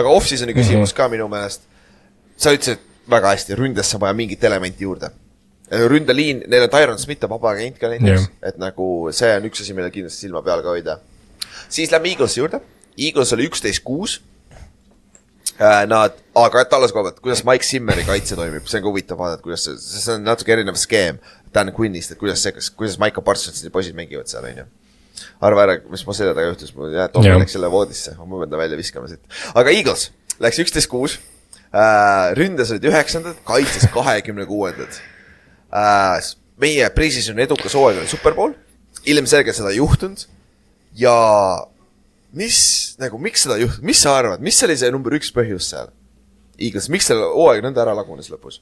aga 0.00 0.14
off-season'i 0.16 0.56
küsimus 0.56 0.94
ka 0.96 1.06
minu 1.12 1.28
meelest, 1.30 1.66
sa 2.40 2.54
ütlesid 2.56 2.82
väga 3.10 3.34
hästi, 3.34 3.58
ründesse 3.58 3.98
on 3.98 4.04
vaja 4.04 4.16
mingit 4.18 4.44
elementi 4.44 4.84
juurde. 4.86 5.12
ründeliin, 5.70 6.42
neil 6.50 6.66
on 6.66 6.72
Tyron 6.72 6.98
Smith 6.98 7.24
on 7.24 7.30
vaba 7.30 7.54
agent 7.54 7.78
ka 7.78 7.92
näiteks 7.92 8.26
Jah. 8.26 8.30
et 8.50 8.58
nagu 8.58 9.10
see 9.14 9.30
on 9.36 9.46
üks 9.46 9.62
asi, 9.62 9.74
millele 9.76 9.94
kindlasti 9.94 10.26
silma 10.26 10.42
peal 10.42 10.64
ka 10.66 10.74
hoida. 10.74 10.98
siis 11.68 11.94
lähme 11.94 12.10
Eaglesi 12.10 12.40
juurde, 12.42 12.60
Eagles 12.98 13.32
oli 13.32 13.46
üksteist 13.46 13.84
kuus 13.86 14.18
Nad, 15.60 16.14
aga 16.40 16.62
Tallase 16.64 16.94
koha 16.96 17.10
pealt, 17.10 17.18
kuidas 17.20 17.42
Mike 17.44 17.66
Simmeri 17.68 18.06
kaitse 18.08 18.36
toimib, 18.38 18.64
see 18.64 18.78
on 18.78 18.84
ka 18.86 18.88
huvitav 18.88 19.18
vaadata, 19.20 19.42
kuidas 19.44 19.66
see, 19.66 19.74
see 19.76 20.14
on 20.14 20.22
natuke 20.24 20.54
erinev 20.54 20.78
skeem 20.80 21.18
Dan 21.52 21.72
Quinnist, 21.76 22.14
et 22.14 22.20
kuidas 22.20 22.40
see, 22.40 22.54
kas, 22.56 22.70
kuidas 22.72 22.96
Parsonsid 22.96 23.66
ja 23.68 23.72
poisid 23.74 23.98
mängivad 23.98 24.30
seal, 24.30 24.46
on 24.48 24.62
ju. 24.62 24.64
arva 25.44 25.66
ära, 25.66 25.74
mis 25.92 26.06
mu 26.06 26.14
selja 26.16 26.32
taga 26.32 26.48
juhtus, 26.48 26.72
mul 26.72 26.94
jah, 26.94 27.10
Tom 27.12 27.26
Jah. 27.26 27.36
läks 27.36 27.58
jälle 27.58 27.68
voodisse, 27.70 28.14
ma 28.16 28.40
pean 28.40 28.54
ta 28.54 28.60
välja 28.60 28.78
viskama 28.80 29.10
siit. 29.10 29.20
aga 29.52 29.74
Eagles 29.74 30.06
läks 30.40 30.62
üksteist 30.64 30.88
kuus 30.88 31.18
äh,, 31.74 32.32
ründes 32.38 32.72
olid 32.72 32.86
üheksandad, 32.88 33.36
kaitses 33.44 33.84
kahekümne 33.92 34.48
kuuendad 34.48 34.96
äh,. 35.76 36.30
meie 36.60 36.88
pre-season'i 36.96 37.44
edukas 37.44 37.76
hooaeg 37.76 38.00
oli 38.00 38.08
superpool, 38.08 38.56
ilmselgelt 39.04 39.60
seda 39.60 39.74
ei 39.74 39.82
juhtunud 39.82 40.24
ja 40.96 41.12
mis 42.36 42.60
nagu, 43.00 43.18
miks 43.22 43.46
seda 43.46 43.58
juhtus, 43.60 43.82
mis 43.86 44.00
sa 44.02 44.16
arvad, 44.18 44.42
mis 44.44 44.60
oli 44.66 44.76
see 44.78 44.90
number 44.94 45.16
üks 45.18 45.32
põhjus 45.34 45.70
seal? 45.72 45.90
Eagles, 46.60 46.90
miks 46.92 47.08
selle 47.08 47.30
hooaeg 47.32 47.64
nõnda 47.64 47.84
ära 47.84 47.96
lagunes 47.96 48.30
lõpus? 48.32 48.60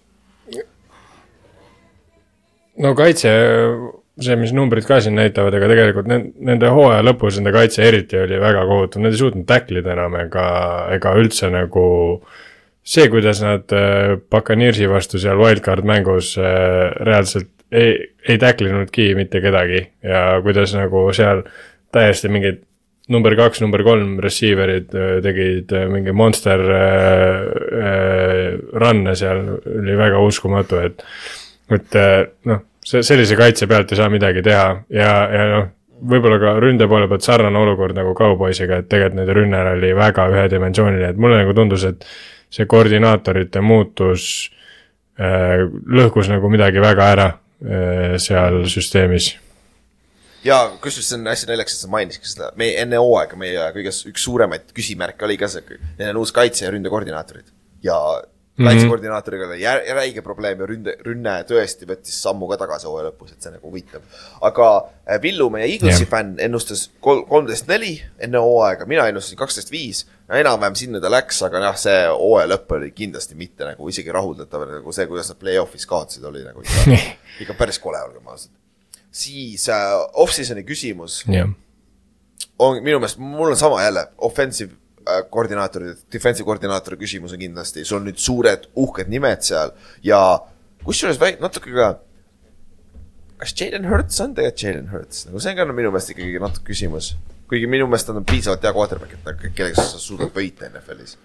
no 2.78 2.92
kaitse, 2.94 3.30
see, 4.22 4.36
mis 4.38 4.52
numbrid 4.54 4.86
ka 4.86 5.00
siin 5.02 5.16
näitavad, 5.18 5.54
ega 5.58 5.70
tegelikult 5.70 6.10
ne- 6.10 6.30
nende 6.50 6.70
hooaja 6.70 7.02
lõpus 7.02 7.38
nende 7.38 7.52
kaitse 7.56 7.82
eriti 7.86 8.20
oli 8.20 8.38
väga 8.40 8.62
kohutav, 8.70 9.02
nad 9.02 9.14
ei 9.14 9.20
suutnud 9.20 9.46
tacklida 9.48 9.96
enam 9.96 10.14
ega, 10.20 10.46
ega 10.94 11.14
üldse 11.18 11.50
nagu 11.50 11.86
see, 12.88 13.08
kuidas 13.12 13.42
nad 13.44 13.74
äh, 13.74 14.14
Buccaneersi 14.30 14.88
vastu 14.90 15.20
seal 15.20 15.40
wildcard 15.42 15.86
mängus 15.88 16.36
äh, 16.38 16.94
reaalselt 17.04 17.50
ei, 17.74 18.14
ei 18.28 18.38
tacklinudki 18.40 19.10
mitte 19.18 19.42
kedagi 19.44 19.82
ja 20.06 20.38
kuidas 20.44 20.72
nagu 20.76 21.08
seal 21.16 21.42
täiesti 21.92 22.30
mingid 22.32 22.62
number 23.08 23.34
kaks, 23.36 23.62
number 23.64 23.82
kolm 23.86 24.18
receiver'id 24.22 24.92
äh, 24.94 25.14
tegid 25.24 25.72
äh, 25.72 25.86
mingi 25.90 26.12
monster 26.16 26.60
äh, 26.76 28.58
run'e 28.82 29.14
seal, 29.16 29.42
oli 29.72 29.96
väga 29.98 30.20
uskumatu, 30.24 30.82
et 30.84 31.04
et 31.68 31.96
noh, 32.48 32.62
sellise 32.80 33.36
kaitse 33.36 33.66
pealt 33.68 33.90
ei 33.92 33.98
saa 33.98 34.08
midagi 34.08 34.40
teha. 34.44 34.68
Ja, 34.94 35.10
ja 35.28 35.48
noh, 35.50 35.66
võib-olla 36.08 36.38
ka 36.40 36.54
ründe 36.64 36.88
poole 36.88 37.08
pealt 37.10 37.26
sarnane 37.26 37.60
olukord 37.60 37.96
nagu 37.96 38.14
Cowboysiga, 38.16 38.80
et 38.80 38.88
tegelikult 38.88 39.18
nende 39.18 39.36
rünne 39.36 39.60
oli 39.74 39.90
väga 39.96 40.30
ühedimensiooniline, 40.32 41.10
et 41.12 41.20
mulle 41.20 41.42
nagu 41.42 41.52
tundus, 41.56 41.84
et 41.84 42.06
see 42.48 42.64
koordinaatorite 42.68 43.60
muutus 43.60 44.48
lõhkus 45.18 46.30
nagu 46.30 46.48
midagi 46.48 46.80
väga 46.80 47.10
ära 47.12 47.28
seal 48.22 48.62
süsteemis. 48.70 49.32
Ja 50.44 50.58
kusjuures 50.82 51.08
see 51.10 51.18
on 51.18 51.26
hästi 51.32 51.50
naljakas, 51.50 51.74
et 51.78 51.84
sa 51.86 51.92
mainisid 51.92 52.26
seda, 52.30 52.50
meie 52.60 52.78
enne 52.82 53.00
hooaega 53.02 53.36
meie 53.40 53.68
kõige 53.76 53.92
üks 54.12 54.24
suuremaid 54.28 54.72
küsimärke 54.76 55.24
oli 55.26 55.38
ka 55.40 55.48
see, 55.50 55.78
neil 55.98 56.12
on 56.14 56.22
uus 56.24 56.32
kaitse 56.36 56.64
ja 56.66 56.74
ründekoordinaatorid 56.74 57.48
ja 57.82 57.96
kaitsekoordinaatoriga 58.58 59.46
oli 59.46 59.60
jä- 59.62 59.94
räige 59.94 60.22
probleem 60.22 60.60
ja 60.60 60.66
ründe, 60.66 60.94
rünne 61.06 61.34
tõesti 61.46 61.86
võttis 61.86 62.16
sammu 62.22 62.48
ka 62.50 62.56
tagasi 62.58 62.88
hooaja 62.90 63.08
lõpus, 63.08 63.32
et 63.32 63.42
see 63.42 63.52
nagu 63.54 63.70
huvitav. 63.70 64.02
aga 64.42 64.68
äh, 65.06 65.20
Villu, 65.22 65.46
meie 65.54 65.68
Eaglesi 65.70 66.02
Jah. 66.02 66.10
fänn, 66.10 66.34
ennustas 66.42 66.88
kol-, 67.00 67.22
kolmteist 67.28 67.68
neli 67.70 67.92
enne 68.18 68.42
hooaega, 68.42 68.86
mina 68.90 69.06
ennustasin 69.08 69.38
kaksteist 69.38 69.70
viis. 69.70 70.06
enam-vähem 70.28 70.74
sinna 70.74 71.00
ta 71.00 71.10
läks, 71.10 71.38
aga 71.46 71.62
jah, 71.68 71.76
see 71.78 72.00
hooaja 72.10 72.50
lõpp 72.50 72.74
oli 72.76 72.90
kindlasti 72.90 73.34
mitte 73.38 73.64
nagu 73.64 73.88
isegi 73.88 74.12
rahuldatav, 74.12 74.66
nagu 74.74 74.92
see, 74.92 75.06
kuidas 75.06 75.30
nad 75.30 75.38
play-off'is 75.38 75.86
kaotasid, 75.86 76.24
oli 76.24 76.42
nagu 76.44 76.60
ikka, 76.66 76.98
ikka 77.46 77.54
päris 77.54 77.78
kole, 77.78 78.02
olgem 78.10 78.26
ausad. 78.26 78.50
Siis 79.10 79.68
äh, 79.72 79.94
off-season'i 80.20 80.64
küsimus 80.68 81.22
jah, 81.28 81.48
on 82.58 82.82
minu 82.82 82.98
meelest, 82.98 83.20
mul 83.22 83.52
on 83.52 83.56
sama 83.56 83.82
jälle, 83.82 84.06
offensive 84.28 84.74
äh, 85.06 85.22
koordinaatorid, 85.30 86.04
defensive 86.12 86.46
koordinaatori 86.46 86.98
küsimus 87.00 87.34
on 87.34 87.42
kindlasti, 87.42 87.84
sul 87.84 88.00
on 88.00 88.08
nüüd 88.10 88.20
suured 88.22 88.68
uhked 88.76 89.10
nimed 89.12 89.44
seal 89.46 89.72
ja 90.04 90.20
kusjuures 90.84 91.20
natuke 91.40 91.72
ka 91.74 91.94
kas 93.38 93.54
Jalen 93.60 93.86
Hurts 93.88 94.20
on 94.20 94.34
tegelikult 94.34 94.62
Jalen 94.62 94.88
Hurts, 94.92 95.26
nagu 95.28 95.42
see 95.42 95.54
on 95.54 95.60
ka 95.60 95.68
minu 95.70 95.92
meelest 95.92 96.14
ikkagi 96.14 96.40
natuke 96.42 96.72
küsimus. 96.72 97.12
kuigi 97.48 97.70
minu 97.70 97.86
meelest 97.88 98.10
ta 98.10 98.16
on 98.16 98.26
piisavalt 98.28 98.66
hea 98.66 98.74
quarterback, 98.76 99.14
et 99.14 99.54
kellega 99.54 99.84
sa 99.84 100.02
suudad 100.02 100.34
võita 100.34 100.68
NFL-is. 100.68 101.16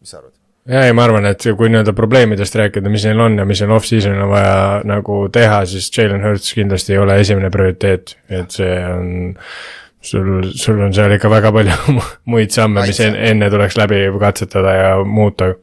mis 0.00 0.14
sa 0.14 0.22
arvad? 0.22 0.41
Ja 0.68 0.84
ei, 0.86 0.92
ma 0.94 1.04
arvan, 1.08 1.26
et 1.26 1.42
kui 1.58 1.68
nii-öelda 1.72 1.92
probleemidest 1.98 2.54
rääkida, 2.60 2.90
mis 2.92 3.04
neil 3.08 3.20
on 3.20 3.38
ja 3.40 3.44
mis 3.48 3.60
neil 3.64 3.72
off-season'il 3.74 4.22
on 4.22 4.30
vaja 4.30 4.56
nagu 4.86 5.24
teha, 5.34 5.62
siis 5.66 5.90
Jalen 5.96 6.22
Hurts 6.22 6.52
kindlasti 6.54 6.94
ei 6.94 7.00
ole 7.02 7.16
esimene 7.20 7.50
prioriteet, 7.50 8.16
et 8.30 8.54
see 8.54 8.76
on 8.86 9.08
sul, 10.02 10.30
sul 10.58 10.80
on 10.86 10.94
seal 10.94 11.14
ikka 11.16 11.30
väga 11.32 11.52
palju 11.54 11.98
muid 12.32 12.54
samme, 12.54 12.86
mis 12.86 13.00
en- 13.02 13.18
enne 13.32 13.50
tuleks 13.50 13.76
läbi 13.80 14.04
katsetada 14.20 14.74
ja 14.78 14.92
muuta. 15.04 15.54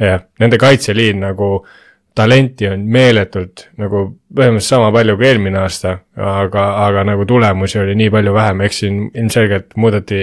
jah, 0.00 0.22
nende 0.40 0.58
kaitseliin 0.58 1.20
nagu 1.20 1.66
talenti 2.14 2.66
on 2.68 2.82
meeletult 2.92 3.66
nagu 3.80 4.02
põhimõtteliselt 4.32 4.68
sama 4.68 4.90
palju 4.92 5.16
kui 5.16 5.28
eelmine 5.28 5.58
aasta, 5.62 5.94
aga, 6.16 6.64
aga 6.84 7.04
nagu 7.08 7.24
tulemusi 7.28 7.80
oli 7.80 7.94
nii 7.98 8.10
palju 8.12 8.34
vähem, 8.36 8.60
eks 8.66 8.82
siin 8.82 8.98
ilmselgelt 9.08 9.76
muudeti 9.80 10.20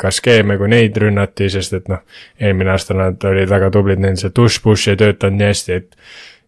ka 0.00 0.12
skeeme, 0.12 0.58
kui 0.60 0.68
neid 0.72 0.96
rünnati, 1.00 1.48
sest 1.52 1.78
et 1.80 1.88
noh, 1.92 2.04
eelmine 2.40 2.74
aasta 2.74 2.96
nad 2.98 3.24
olid 3.30 3.50
väga 3.50 3.70
tublid, 3.74 4.02
neil 4.04 4.20
see 4.20 4.32
tush-push 4.36 4.92
ei 4.92 5.00
töötanud 5.00 5.40
nii 5.40 5.50
hästi, 5.52 5.80
et 5.80 5.98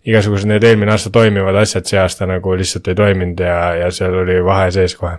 igasugused 0.07 0.49
need 0.51 0.65
eelmine 0.65 0.93
aasta 0.95 1.11
toimivad 1.15 1.57
asjad 1.63 1.89
see 1.89 2.01
aasta 2.01 2.29
nagu 2.31 2.55
lihtsalt 2.59 2.93
ei 2.93 2.99
toiminud 2.99 3.41
ja, 3.43 3.59
ja 3.81 3.91
seal 3.95 4.21
oli 4.23 4.39
vahe 4.45 4.71
sees 4.77 4.95
kohe. 4.99 5.17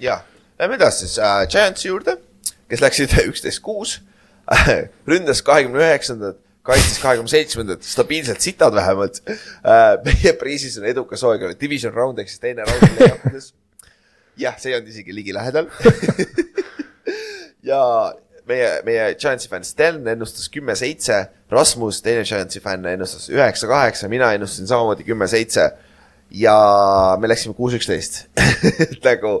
ja, 0.00 0.20
lähme 0.58 0.78
edasi 0.78 1.06
siis 1.06 1.18
äh, 1.18 1.42
Giantsi 1.50 1.88
juurde, 1.88 2.16
kes 2.70 2.82
läksid 2.82 3.18
üksteist 3.26 3.62
kuus, 3.62 3.98
ründas 5.10 5.42
kahekümne 5.42 5.82
üheksandat, 5.82 6.38
kaitses 6.66 6.98
kahekümne 7.02 7.30
seitsmendat, 7.30 7.86
stabiilselt 7.86 8.42
sitad 8.44 8.74
vähemalt. 8.74 9.22
meie 10.04 10.34
priisis 10.40 10.78
on 10.80 10.88
edukas 10.90 11.22
hooaeg 11.22 11.46
oli 11.48 11.58
division 11.60 11.94
round 11.94 12.18
ehk 12.22 12.32
siis 12.32 12.42
teine 12.42 12.66
round 12.66 12.96
play-off'ides. 12.98 13.52
jah, 14.36 14.58
see 14.60 14.72
ei 14.72 14.78
olnud 14.78 14.92
isegi 14.92 15.14
ligilähedal. 15.14 15.70
ja 17.70 17.80
meie, 18.48 18.70
meie 18.86 19.08
Giantsi 19.18 19.50
fänn 19.50 19.66
Sten 19.66 20.06
ennustas 20.10 20.48
kümme-seitse, 20.52 21.20
Rasmus, 21.52 22.00
teine 22.04 22.24
Giantsi 22.26 22.62
fänn 22.64 22.86
ennustas 22.90 23.28
üheksa-kaheksa, 23.32 24.10
mina 24.12 24.32
ennustasin 24.36 24.70
samamoodi 24.70 25.06
kümme-seitse. 25.06 25.70
ja 26.30 26.54
me 27.20 27.28
läksime 27.28 27.54
kuus-üksteist, 27.54 28.24
nagu. 29.06 29.38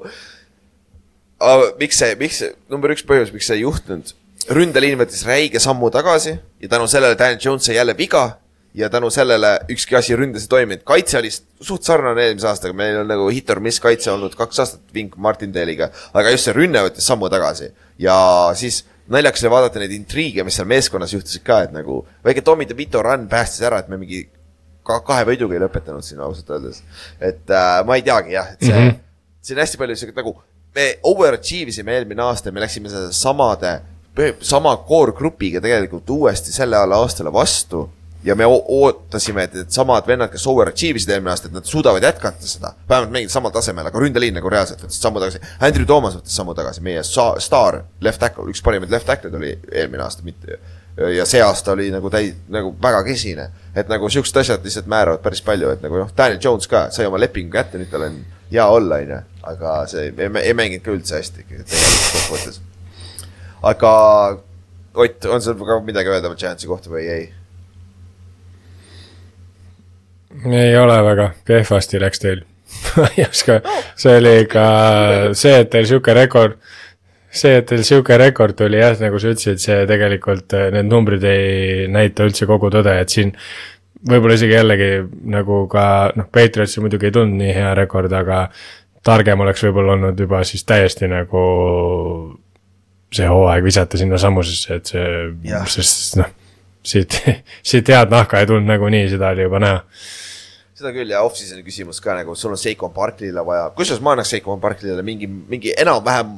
miks 1.80 1.98
see, 1.98 2.14
miks 2.20 2.38
see, 2.42 2.52
number 2.70 2.94
üks 2.94 3.02
põhjus, 3.06 3.32
miks 3.34 3.50
see 3.50 3.58
ei 3.58 3.64
juhtunud. 3.64 4.14
Ründeliin 4.50 4.98
võttis 5.00 5.24
räige 5.26 5.60
sammu 5.62 5.90
tagasi 5.90 6.36
ja 6.62 6.68
tänu 6.68 6.86
sellele 6.90 7.18
Daniel 7.18 7.40
Jones 7.42 7.66
sai 7.66 7.76
jälle 7.76 7.96
viga 7.98 8.38
ja 8.76 8.90
tänu 8.90 9.10
sellele 9.10 9.60
ükski 9.72 9.96
asi 9.96 10.16
ründes 10.16 10.44
ei 10.44 10.48
toiminud, 10.48 10.82
kaitse 10.84 11.18
oli 11.18 11.30
suht 11.32 11.86
sarnane 11.86 12.26
eelmise 12.26 12.48
aastaga, 12.50 12.76
meil 12.76 13.00
on 13.00 13.08
nagu 13.08 13.28
hit 13.32 13.50
or 13.50 13.60
miss 13.64 13.80
kaitse 13.80 14.10
olnud 14.12 14.36
kaks 14.36 14.60
aastat 14.62 14.94
Vink 14.94 15.16
Martindale'iga, 15.16 15.88
aga 16.12 16.34
just 16.34 16.48
see 16.48 16.56
rünne 16.56 16.82
võttis 16.84 17.08
sammu 17.08 17.30
tagasi 17.32 17.70
ja 18.02 18.16
siis 18.58 18.82
naljakas 19.08 19.44
oli 19.44 19.54
vaadata 19.54 19.80
neid 19.80 19.94
intriige, 19.96 20.44
mis 20.44 20.58
seal 20.58 20.68
meeskonnas 20.68 21.14
juhtusid 21.16 21.44
ka, 21.46 21.62
et 21.66 21.72
nagu 21.74 22.02
väike 22.26 22.44
Tommy 22.44 22.68
DeVito 22.68 23.02
run 23.06 23.26
päästis 23.32 23.64
ära, 23.66 23.80
et 23.80 23.88
me 23.88 23.98
mingi 24.00 24.26
ka 24.86 25.00
kahe 25.06 25.24
võiduga 25.30 25.56
ei 25.56 25.64
lõpetanud 25.64 26.04
siin 26.04 26.20
ausalt 26.22 26.52
öeldes. 26.54 26.82
et 27.20 27.50
äh, 27.50 27.80
ma 27.86 27.96
ei 27.96 28.04
teagi 28.06 28.36
jah, 28.36 28.52
et 28.52 28.60
see 28.60 28.74
mm. 28.74 28.88
-hmm. 28.90 29.00
siin 29.40 29.58
on 29.58 29.64
hästi 29.64 29.80
palju 29.82 29.96
siuke 29.96 30.16
nagu 30.20 30.36
me 30.76 30.86
overachieve 31.02 31.72
isime 31.72 31.96
eelmine 31.96 32.22
aasta 32.22 32.52
me 32.52 32.60
läksime 32.60 32.90
samade, 33.10 33.80
sama 34.40 34.76
core 34.88 35.12
grupiga 35.12 35.60
tegelikult 35.60 36.10
uuesti 36.10 36.52
selle 36.52 36.76
alla 36.76 37.02
aastale 37.02 37.32
vastu 37.32 37.88
ja 38.26 38.34
me 38.34 38.46
ootasime, 38.46 39.44
et 39.46 39.54
needsamad 39.54 40.06
vennad, 40.06 40.30
kes 40.32 40.46
overachieve 40.50 40.98
isid 40.98 41.12
eelmine 41.14 41.30
aasta, 41.30 41.46
et 41.50 41.54
nad 41.54 41.68
suudavad 41.68 42.02
jätkata 42.02 42.48
seda, 42.48 42.72
vähemalt 42.88 43.12
mingil 43.14 43.30
samal 43.30 43.52
tasemel, 43.54 43.86
aga 43.86 44.02
ründeliin 44.02 44.34
nagu 44.34 44.50
reaalselt 44.50 44.82
võttis 44.82 44.98
sammu 45.02 45.22
tagasi. 45.22 45.42
Andrew 45.62 45.86
Thomas 45.86 46.16
võttis 46.18 46.34
sammu 46.34 46.56
tagasi, 46.58 46.82
meie 46.82 47.04
staar 47.06 47.82
left 48.02 48.20
tackle, 48.22 48.48
üks 48.50 48.64
parimaid 48.66 48.90
left 48.90 49.06
tackle'id 49.06 49.38
oli 49.38 49.52
eelmine 49.70 50.02
aasta, 50.02 50.26
mitte 50.26 50.58
ja 50.96 51.26
see 51.28 51.42
aasta 51.44 51.76
oli 51.76 51.90
nagu 51.92 52.10
täi-, 52.10 52.34
nagu 52.48 52.74
väga 52.82 53.02
kesine. 53.04 53.50
et 53.76 53.88
nagu 53.88 54.08
siuksed 54.08 54.36
asjad 54.40 54.64
lihtsalt 54.64 54.86
määravad 54.88 55.20
päris 55.22 55.42
palju, 55.44 55.70
et 55.70 55.82
nagu 55.84 55.98
noh, 56.00 56.10
Daniel 56.18 56.40
Jones 56.42 56.66
ka 56.66 56.86
sai 56.90 57.06
oma 57.06 57.20
lepingu 57.20 57.52
kätte, 57.52 57.78
nüüd 57.78 57.92
tal 57.92 58.08
on 58.08 58.16
hea 58.50 58.66
olla, 58.66 59.02
onju. 59.04 59.20
aga 59.52 59.74
see 59.90 60.08
ei, 60.08 60.30
ei 60.42 60.54
mänginud 60.56 60.84
ka 60.84 60.94
üldse 60.96 61.20
hästi 61.20 61.42
tegelikult 61.42 61.76
kokkuvõttes. 62.16 62.60
Aga 63.70 63.92
Ott, 64.96 65.24
on 65.28 65.42
sul 65.44 65.60
ka 65.60 65.76
midagi 65.84 66.08
öelda 66.08 66.30
Giantsi 66.40 66.68
kohta 66.70 66.88
või 66.88 67.04
ei? 67.12 67.24
ei 70.56 70.76
ole 70.76 70.96
väga, 71.04 71.26
kehvasti 71.48 72.00
läks 72.00 72.22
teil. 72.22 72.40
ma 72.96 73.08
ei 73.12 73.26
oska, 73.26 73.58
see 73.96 74.16
oli 74.20 74.32
ikka 74.46 74.64
see, 75.36 75.52
et 75.60 75.68
teil 75.72 75.84
sihuke 75.88 76.14
rekord, 76.16 76.56
see, 77.28 77.58
et 77.60 77.68
teil 77.68 77.84
sihuke 77.84 78.16
rekord 78.20 78.56
tuli 78.56 78.80
jah, 78.80 78.96
nagu 79.04 79.20
sa 79.20 79.34
ütlesid, 79.34 79.60
see 79.62 79.84
tegelikult 79.88 80.56
äh, 80.56 80.70
need 80.74 80.88
numbrid 80.88 81.24
ei 81.28 81.86
näita 81.92 82.24
üldse 82.24 82.48
kogu 82.48 82.72
tõde, 82.72 82.96
et 83.02 83.12
siin 83.12 83.34
võib-olla 84.08 84.40
isegi 84.40 84.56
jällegi 84.56 84.90
nagu 85.36 85.62
ka 85.72 85.84
noh, 86.16 86.30
Patriotsil 86.32 86.84
muidugi 86.84 87.10
ei 87.10 87.16
tulnud 87.18 87.36
nii 87.36 87.52
hea 87.52 87.76
rekord, 87.76 88.16
aga 88.16 88.46
targem 89.04 89.44
oleks 89.44 89.68
võib-olla 89.68 89.98
olnud 89.98 90.24
juba 90.24 90.40
siis 90.48 90.64
täiesti 90.64 91.08
nagu 91.12 91.44
see 93.16 93.28
hooaeg 93.30 93.64
visata 93.64 94.00
sinnasamusesse, 94.00 94.80
et 94.80 94.92
see, 94.92 95.62
sest 95.78 96.18
noh, 96.20 96.30
siit, 96.86 97.18
siit 97.68 97.92
head 97.92 98.12
nahka 98.12 98.40
ei 98.40 98.48
tulnud 98.50 98.68
nagunii, 98.68 99.06
seda 99.12 99.32
oli 99.34 99.46
juba 99.46 99.62
näha. 99.62 99.82
Seda 100.76 100.92
küll 100.92 101.08
ja 101.08 101.22
off-season'i 101.24 101.64
küsimus 101.64 102.02
ka 102.04 102.18
nagu 102.18 102.34
sul 102.36 102.52
on 102.52 102.60
Seikon 102.60 102.92
Barkley'le 102.92 103.44
vaja, 103.48 103.70
kusjuures 103.76 104.02
ma 104.04 104.12
annaks 104.12 104.34
Seikon 104.34 104.60
Barkley'le 104.60 105.04
mingi, 105.06 105.28
mingi 105.28 105.72
enam-vähem 105.80 106.34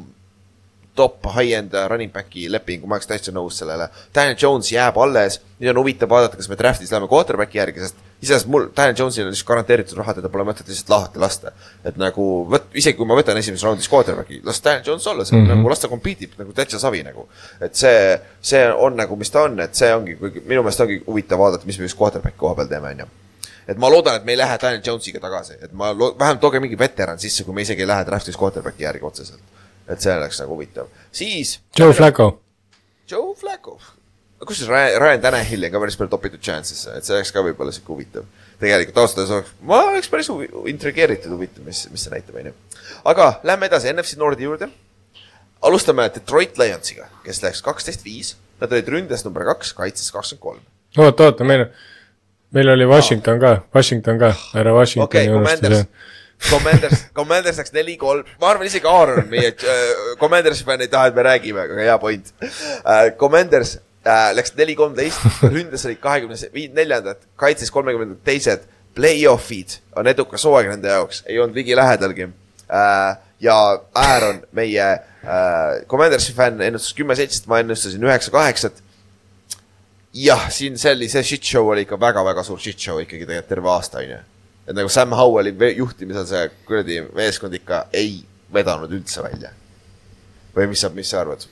top 0.98 1.30
high-end 1.36 1.74
running 1.90 2.12
back'i 2.14 2.48
lepingu, 2.52 2.88
ma 2.88 2.98
oleks 2.98 3.08
täitsa 3.10 3.34
nõus 3.34 3.60
sellele. 3.62 3.88
Daniel 4.14 4.36
Jones 4.40 4.72
jääb 4.72 4.98
alles, 5.00 5.38
nüüd 5.58 5.72
on 5.72 5.82
huvitav 5.82 6.10
vaadata, 6.10 6.38
kas 6.40 6.50
me 6.50 6.58
draft'is 6.58 6.92
läheme 6.92 7.08
quarterback'i 7.10 7.60
järgi, 7.60 7.84
sest 7.84 8.06
iseenesest 8.22 8.50
mul, 8.50 8.66
Daniel 8.76 8.96
Jones'il 8.98 9.26
on 9.26 9.30
lihtsalt 9.30 9.48
garanteeritud 9.52 9.98
raha, 10.00 10.16
teda 10.18 10.30
pole 10.32 10.46
mõtet 10.48 10.66
lihtsalt 10.70 10.90
lahti 10.90 11.22
lasta. 11.22 11.52
et 11.86 12.00
nagu 12.00 12.24
võt-, 12.50 12.66
isegi 12.74 12.98
kui 12.98 13.06
ma 13.06 13.18
võtan 13.18 13.38
esimeses 13.38 13.66
raundis 13.66 13.90
quarterback'i, 13.90 14.40
las 14.46 14.58
Daniel 14.64 14.82
Jones 14.86 15.06
olla, 15.06 15.22
on 15.22 15.38
mm 15.38 15.44
-hmm. 15.44 15.54
nagu 15.54 15.70
las 15.70 15.80
ta 15.80 15.88
compete 15.88 16.24
ib 16.24 16.34
nagu 16.38 16.52
täitsa 16.52 16.78
savi 16.78 17.02
nagu. 17.02 17.28
et 17.60 17.74
see, 17.76 18.18
see 18.40 18.64
on 18.72 18.96
nagu, 18.96 19.16
mis 19.16 19.30
ta 19.30 19.42
on, 19.42 19.60
et 19.60 19.74
see 19.74 19.94
ongi, 19.94 20.18
minu 20.20 20.62
meelest 20.62 20.80
ongi 20.80 21.02
huvitav 21.06 21.38
vaadata, 21.38 21.66
mis 21.66 21.78
me 21.78 21.84
just 21.84 21.98
quarterback'i 21.98 22.38
koha 22.38 22.54
peal 22.54 22.68
teeme, 22.68 22.88
onju 22.88 23.06
et 23.68 23.76
ma 23.76 23.90
loodan, 23.90 24.16
et 24.16 24.24
me 24.24 24.32
ei 24.32 24.38
lähe 24.38 24.58
Daniel 24.60 24.82
Jonesiga 24.84 25.20
tagasi, 25.20 25.58
et 25.62 25.72
ma 25.72 25.92
vähemalt 25.92 26.40
tooge 26.40 26.60
mingi 26.60 26.78
veteran 26.78 27.18
sisse, 27.18 27.44
kui 27.44 27.54
me 27.54 27.62
isegi 27.62 27.84
ei 27.84 27.88
lähe 27.90 28.04
draft'is 28.08 28.38
quarterback'i 28.40 28.86
järgi 28.86 29.04
otseselt. 29.04 29.40
Et 29.88 30.04
see 30.04 30.14
oleks 30.14 30.40
nagu 30.42 30.56
huvitav, 30.56 30.90
siis. 31.14 31.58
Joe 31.78 31.94
Flacco, 31.96 32.28
Joe 33.10 33.34
Flacco. 33.38 33.78
kusjuures 34.46 34.70
Ryan, 34.70 35.00
Ryan 35.02 35.20
Tanahilli 35.20 35.66
on 35.66 35.72
ka 35.74 35.80
päris 35.82 35.96
palju 35.98 36.12
topitud 36.12 36.42
chance'isse, 36.44 36.92
et 36.94 37.06
see 37.06 37.16
oleks 37.16 37.32
ka 37.34 37.42
võib-olla 37.42 37.72
sihuke 37.74 37.94
huvitav. 37.94 38.26
tegelikult 38.60 39.00
ausalt 39.02 39.22
öeldes 39.22 39.34
oleks, 39.36 39.54
ma 39.70 39.80
oleks 39.92 40.10
päris 40.12 40.28
huvi, 40.32 40.48
intrigeeritud, 40.70 41.32
huvitav, 41.34 41.64
mis, 41.66 41.86
mis 41.92 42.04
see 42.04 42.12
näitab, 42.14 42.36
onju. 42.38 42.52
aga 43.12 43.28
lähme 43.48 43.70
edasi 43.70 43.92
NFC 43.92 44.20
Nordi 44.20 44.46
juurde. 44.46 44.68
alustame 45.62 46.06
Detroit 46.14 46.58
Lionsiga, 46.58 47.08
kes 47.24 47.42
läks 47.42 47.62
kaksteist 47.66 48.04
viis, 48.04 48.36
nad 48.60 48.72
olid 48.72 48.88
ründes 48.94 49.24
number 49.26 49.46
kaks, 49.48 49.72
kaitses 49.74 50.12
kakskümmend 50.14 50.42
kolm. 50.42 50.62
oota, 50.98 51.32
oota, 51.32 51.44
meil, 51.44 51.66
meil 52.54 52.76
oli 52.76 52.86
Washington 52.86 53.40
ka, 53.40 53.56
Washington 53.74 54.22
ka, 54.22 54.34
härra 54.52 54.76
Washingtoni 54.76 55.26
okay,, 55.26 55.34
unustas 55.34 55.80
jah., 55.80 56.14
Commanders, 56.46 57.04
Commanders 57.16 57.58
läks 57.58 57.74
neli-kolm, 57.74 58.26
ma 58.40 58.52
arvan 58.52 58.68
isegi 58.68 58.86
Aaron, 58.88 59.26
meie 59.30 59.50
äh, 59.50 59.92
Commandersi 60.20 60.64
fänn 60.66 60.84
ei 60.84 60.90
taha, 60.92 61.10
et 61.10 61.18
me 61.18 61.26
räägime, 61.26 61.64
aga 61.66 61.78
hea 61.82 61.98
point 62.02 62.32
äh,. 62.40 63.10
Commanders 63.18 63.76
äh, 64.06 64.30
läks 64.36 64.54
neli-kolmteist, 64.58 65.26
ründes 65.54 65.86
olid 65.88 66.00
kahekümne 66.02 66.68
neljandad, 66.76 67.22
kaitses 67.40 67.72
kolmekümnendad 67.74 68.22
teised. 68.26 68.66
Play-off'id 68.98 69.76
on 70.00 70.08
edukas 70.10 70.42
hooaeg 70.48 70.72
nende 70.72 70.90
jaoks, 70.90 71.20
ei 71.28 71.38
olnud 71.38 71.58
ligilähedalgi 71.58 72.26
äh,. 72.26 73.18
ja 73.44 73.58
Aaron, 73.94 74.42
meie 74.56 74.86
äh, 74.94 75.84
Commandersi 75.90 76.34
fänn 76.34 76.62
ennustas 76.64 76.96
kümme-seitset, 76.98 77.46
ma 77.50 77.60
ennustasin 77.62 78.06
üheksa-kaheksat 78.06 78.82
jah, 80.14 80.48
siin 80.50 80.78
see 80.78 80.94
oli, 80.96 81.08
see 81.12 81.22
shit 81.22 81.44
show 81.44 81.68
oli 81.70 81.84
ikka 81.86 81.98
väga-väga 82.00 82.44
suur 82.46 82.60
shit 82.62 82.80
show 82.80 82.98
ikkagi 83.02 83.26
tegelikult 83.26 83.52
terve 83.52 83.70
aasta, 83.74 84.02
onju. 84.02 84.18
Et 84.68 84.76
nagu 84.76 84.90
Sam 84.92 85.14
Howelli 85.16 85.54
juhtimisel 85.76 86.26
see 86.28 86.48
kuradi 86.68 87.00
meeskond 87.16 87.54
ikka 87.56 87.86
ei 87.96 88.18
vedanud 88.52 88.92
üldse 88.92 89.24
välja. 89.24 89.54
või 90.56 90.66
mis 90.68 90.80
sa, 90.82 90.90
mis 90.92 91.08
sa 91.08 91.22
arvad? 91.22 91.46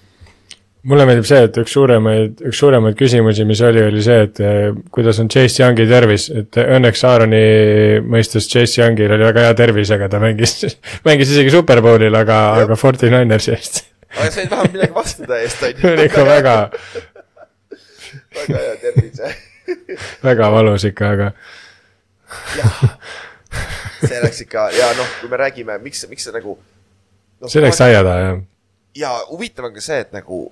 mulle 0.86 1.06
meeldib 1.08 1.26
see, 1.26 1.40
et 1.48 1.56
üks 1.58 1.72
suuremaid, 1.74 2.42
üks 2.46 2.60
suuremaid 2.62 2.96
küsimusi, 2.98 3.46
mis 3.48 3.60
oli, 3.64 3.82
oli 3.88 4.02
see, 4.04 4.20
et 4.28 4.40
eh, 4.44 4.68
kuidas 4.94 5.18
on 5.22 5.30
Chase 5.32 5.62
Youngi 5.62 5.86
tervis, 5.90 6.28
et 6.30 6.60
õnneks 6.62 7.02
Aaroni 7.08 7.42
mõistes 8.06 8.46
Chase 8.50 8.82
Youngil 8.82 9.16
oli 9.16 9.26
väga 9.26 9.48
hea 9.48 9.56
tervis, 9.58 9.90
aga 9.96 10.10
ta 10.12 10.20
mängis, 10.22 10.60
mängis 11.08 11.32
isegi 11.34 11.54
Superbowlil, 11.56 12.14
aga, 12.20 12.40
aga 12.62 12.78
Forty 12.78 13.10
Ninersi 13.10 13.54
eest. 13.56 13.82
aga 14.14 14.30
sa 14.30 14.44
ei 14.44 14.50
taha 14.52 14.70
midagi 14.70 14.94
vastu 14.94 15.26
täiesti, 15.26 15.74
see 15.80 15.92
oli 15.96 16.08
ikka 16.10 16.26
väga, 16.28 16.56
väga 18.40 18.62
hea 18.62 18.80
tervis, 18.84 19.44
väga 20.30 20.52
valus 20.54 20.86
ikka, 20.92 21.14
aga 21.16 21.32
see 24.02 24.20
läks 24.22 24.42
ikka 24.46 24.68
ja 24.76 24.90
noh, 24.98 25.08
kui 25.20 25.30
me 25.32 25.40
räägime, 25.40 25.78
miks, 25.82 26.04
miks 26.10 26.28
see 26.28 26.34
nagu 26.34 26.58
no, 26.58 27.48
see 27.48 27.64
läks 27.64 27.80
aia 27.84 28.02
taha, 28.04 28.28
jah. 28.28 28.44
ja 29.02 29.16
huvitav 29.30 29.70
on 29.70 29.76
ka 29.76 29.84
see, 29.84 30.00
et 30.06 30.14
nagu 30.16 30.46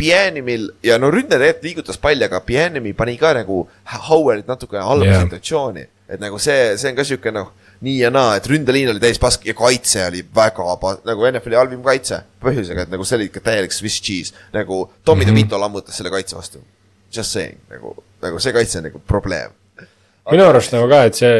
Pienimil 0.00 0.70
ja 0.80 0.96
no 0.96 1.10
ründe 1.12 1.36
tegelikult 1.36 1.66
liigutas 1.66 1.98
palli, 2.00 2.24
aga 2.24 2.40
Pienimi 2.40 2.94
pani 2.96 3.18
ka 3.20 3.34
nagu 3.36 3.62
Howellit 4.08 4.48
natuke 4.48 4.80
halba 4.80 5.04
Jah. 5.04 5.18
yeah. 5.18 5.26
situatsiooni. 5.26 5.86
et 6.10 6.22
nagu 6.22 6.38
see, 6.42 6.76
see 6.80 6.90
on 6.90 6.96
ka 6.96 7.04
sihuke 7.06 7.32
noh, 7.34 7.52
nii 7.84 7.98
ja 8.00 8.10
naa, 8.12 8.34
et 8.40 8.48
ründeliin 8.48 8.90
oli 8.92 9.02
täis 9.02 9.20
pask 9.20 9.44
ja 9.46 9.54
kaitse 9.56 10.06
oli 10.08 10.24
väga 10.36 10.74
pa-, 10.80 10.96
nagu 11.06 11.28
NFL-i 11.28 11.58
halvim 11.60 11.84
kaitse. 11.84 12.22
põhjusega, 12.42 12.88
et 12.88 12.92
nagu 12.92 13.04
see 13.04 13.18
oli 13.20 13.28
ikka 13.28 13.44
täielik 13.44 13.76
Swiss 13.76 14.02
cheese, 14.02 14.34
nagu 14.56 14.86
Tommy 15.04 15.24
mm. 15.24 15.28
-hmm. 15.28 15.36
DeVito 15.36 15.60
lammutas 15.60 15.96
selle 15.96 16.10
kaitse 16.10 16.36
vastu. 16.36 16.64
Just 17.16 17.32
saying, 17.32 17.58
nagu, 17.70 17.96
nagu 18.22 18.40
see 18.40 18.52
kaitse 18.52 18.78
on 18.78 18.88
nagu 18.88 18.98
probleem. 19.06 19.52
Minu 20.30 20.44
arust 20.48 20.72
nagu 20.76 20.88
ka, 20.90 21.04
et 21.10 21.14
see, 21.18 21.36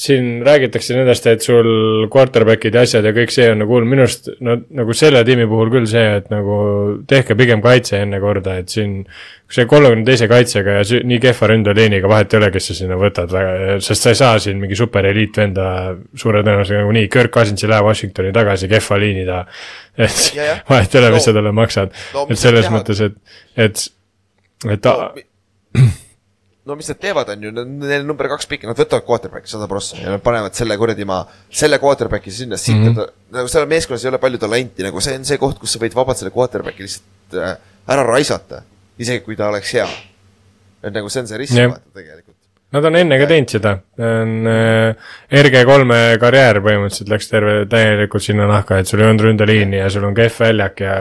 siin 0.00 0.36
räägitakse 0.46 0.94
nendest, 0.94 1.24
et 1.26 1.42
sul 1.42 1.66
quarterback'id 2.14 2.76
ja 2.78 2.84
asjad 2.86 3.02
ja 3.08 3.10
kõik 3.16 3.32
see 3.34 3.48
on 3.50 3.58
nagu 3.64 3.74
hull, 3.74 3.88
minu 3.90 4.04
arust 4.04 4.28
no 4.46 4.54
nagu 4.78 4.94
selle 4.94 5.24
tiimi 5.26 5.48
puhul 5.50 5.72
küll 5.72 5.88
see, 5.90 6.04
et 6.20 6.28
nagu 6.30 6.58
tehke 7.10 7.34
pigem 7.34 7.58
kaitse 7.64 7.98
enne 8.04 8.20
korda, 8.22 8.54
et 8.62 8.70
siin 8.70 9.00
see 9.50 9.66
kolmekümne 9.66 10.06
teise 10.06 10.28
kaitsega 10.30 10.76
ja 10.78 11.00
nii 11.10 11.18
kehva 11.24 11.48
ründeliiniga 11.50 12.06
vahet 12.12 12.36
ei 12.36 12.38
ole, 12.38 12.50
kes 12.54 12.70
sa 12.70 12.76
sinna 12.78 13.00
võtad 13.00 13.32
väga, 13.34 13.80
sest 13.82 14.06
sa 14.06 14.12
ei 14.14 14.20
saa 14.20 14.38
siin 14.44 14.60
mingi 14.62 14.78
super 14.78 15.08
eliitvenda 15.10 15.66
suure 16.14 16.44
tõenäosusega 16.46 16.84
nagunii, 16.84 17.08
Kirk 17.10 17.34
Cousins 17.34 17.66
ei 17.66 17.72
lähe 17.72 17.82
Washingtoni 17.88 18.30
tagasi 18.36 18.70
kehva 18.70 19.00
liini 19.02 19.24
taha. 19.26 19.42
et 20.06 20.20
Ja, 20.38 20.44
jah. 20.52 20.60
vahet 20.70 20.94
ei 20.94 21.00
ole, 21.02 21.10
mis 21.16 21.26
No- 21.26 21.26
sa 21.26 21.34
talle 21.40 21.52
maksad 21.56 21.90
no 22.14 22.22
et 22.28 22.30
mis 22.36 22.46
selles 22.46 22.68
teha- 22.68 22.76
mõttes, 22.78 23.02
et, 23.08 23.18
et, 23.66 23.82
et 24.70 24.80
ta 24.86 24.94
no, 25.02 25.10
no 26.70 26.76
mis 26.78 26.88
nad 26.90 27.00
teevad, 27.02 27.30
on 27.34 27.44
ju, 27.44 27.52
neil 27.82 28.06
number 28.06 28.28
kaks 28.30 28.48
pikk, 28.50 28.68
nad 28.70 28.78
võtavad 28.78 29.06
quarterback'i 29.08 29.50
sada 29.50 29.66
prossa 29.70 29.98
ja 29.98 30.14
nad 30.14 30.22
panevad 30.24 30.56
selle 30.56 30.76
kuradi 30.80 31.06
maa, 31.08 31.24
selle 31.62 31.80
quarterback'i 31.82 32.32
sinna, 32.34 32.58
siit 32.60 32.78
mm, 32.78 32.92
-hmm. 32.94 33.14
nagu 33.36 33.50
seal 33.50 33.66
meeskonnas 33.70 34.04
ei 34.06 34.12
ole 34.12 34.20
palju 34.22 34.40
talenti, 34.42 34.86
nagu 34.86 35.02
see 35.04 35.18
on 35.18 35.26
see 35.26 35.40
koht, 35.42 35.58
kus 35.60 35.74
sa 35.74 35.82
võid 35.82 35.96
vabalt 35.98 36.20
selle 36.20 36.34
quarterback'i 36.34 36.86
lihtsalt 36.86 37.38
äh, 37.40 37.56
ära 37.90 38.06
raisata, 38.06 38.62
isegi 39.00 39.24
kui 39.26 39.38
ta 39.38 39.50
oleks 39.50 39.74
hea. 39.74 39.88
et 40.82 40.94
nagu 40.94 41.10
see 41.12 41.20
on 41.24 41.28
see 41.28 41.40
risk 41.40 41.58
vaata 41.58 41.90
tegelikult. 41.92 42.36
Nad 42.70 42.86
on 42.86 42.96
enne 42.96 43.16
ka 43.18 43.26
teinud 43.26 43.50
seda, 43.50 43.72
on 43.98 44.46
äh, 44.46 45.10
RG3-e 45.42 46.18
karjäär 46.22 46.62
põhimõtteliselt 46.62 47.10
läks 47.10 47.28
terve 47.28 47.54
täielikult 47.66 48.22
sinna 48.22 48.46
nahka, 48.46 48.78
et 48.78 48.86
sul 48.86 49.02
ei 49.02 49.08
olnud 49.08 49.26
ründeliini 49.26 49.82
ja 49.82 49.90
sul 49.90 50.06
on 50.06 50.14
kehv 50.14 50.38
väljak 50.44 50.84
ja 50.86 50.96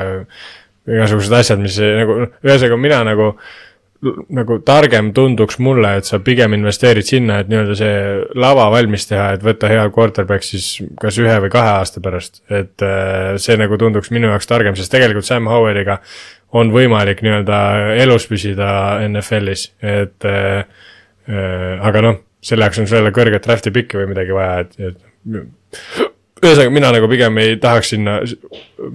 igasugused 0.90 1.36
asjad, 1.38 1.62
mis 1.62 1.78
nagu, 1.78 2.24
ühesõnaga 2.42 2.80
mina 2.82 3.04
nagu 3.06 3.36
nagu 4.32 4.60
targem 4.64 5.10
tunduks 5.16 5.58
mulle, 5.60 5.92
et 6.00 6.08
sa 6.08 6.22
pigem 6.24 6.54
investeerid 6.56 7.08
sinna, 7.08 7.42
et 7.42 7.50
nii-öelda 7.52 7.76
see 7.76 7.96
lava 8.40 8.70
valmis 8.72 9.08
teha, 9.10 9.34
et 9.36 9.44
võtta 9.44 9.72
hea 9.72 9.86
quarterback 9.96 10.46
siis 10.48 10.70
kas 11.02 11.18
ühe 11.20 11.36
või 11.44 11.52
kahe 11.52 11.74
aasta 11.82 12.04
pärast. 12.04 12.42
et 12.48 12.86
äh, 12.86 13.36
see 13.42 13.58
nagu 13.60 13.78
tunduks 13.80 14.12
minu 14.16 14.32
jaoks 14.32 14.48
targem, 14.48 14.78
sest 14.80 14.94
tegelikult 14.94 15.28
Sam 15.28 15.50
Howelliga 15.52 16.00
on 16.56 16.72
võimalik 16.74 17.24
nii-öelda 17.26 17.60
elus 18.00 18.28
püsida 18.30 18.70
NFL-is, 19.10 19.70
et 19.84 20.28
äh, 20.28 20.64
äh, 21.28 21.76
aga 21.92 22.06
noh, 22.06 22.22
selle 22.40 22.70
jaoks 22.70 22.80
on 22.80 22.88
sul 22.88 23.02
jälle 23.02 23.16
kõrget 23.16 23.44
draft'i 23.46 23.76
pikki 23.76 24.00
või 24.00 24.14
midagi 24.14 24.36
vaja, 24.36 24.64
et, 24.64 24.80
et 24.80 26.08
ühesõnaga, 26.40 26.72
mina 26.74 26.92
nagu 26.96 27.10
pigem 27.12 27.38
ei 27.42 27.58
tahaks 27.62 27.92
sinna 27.94 28.16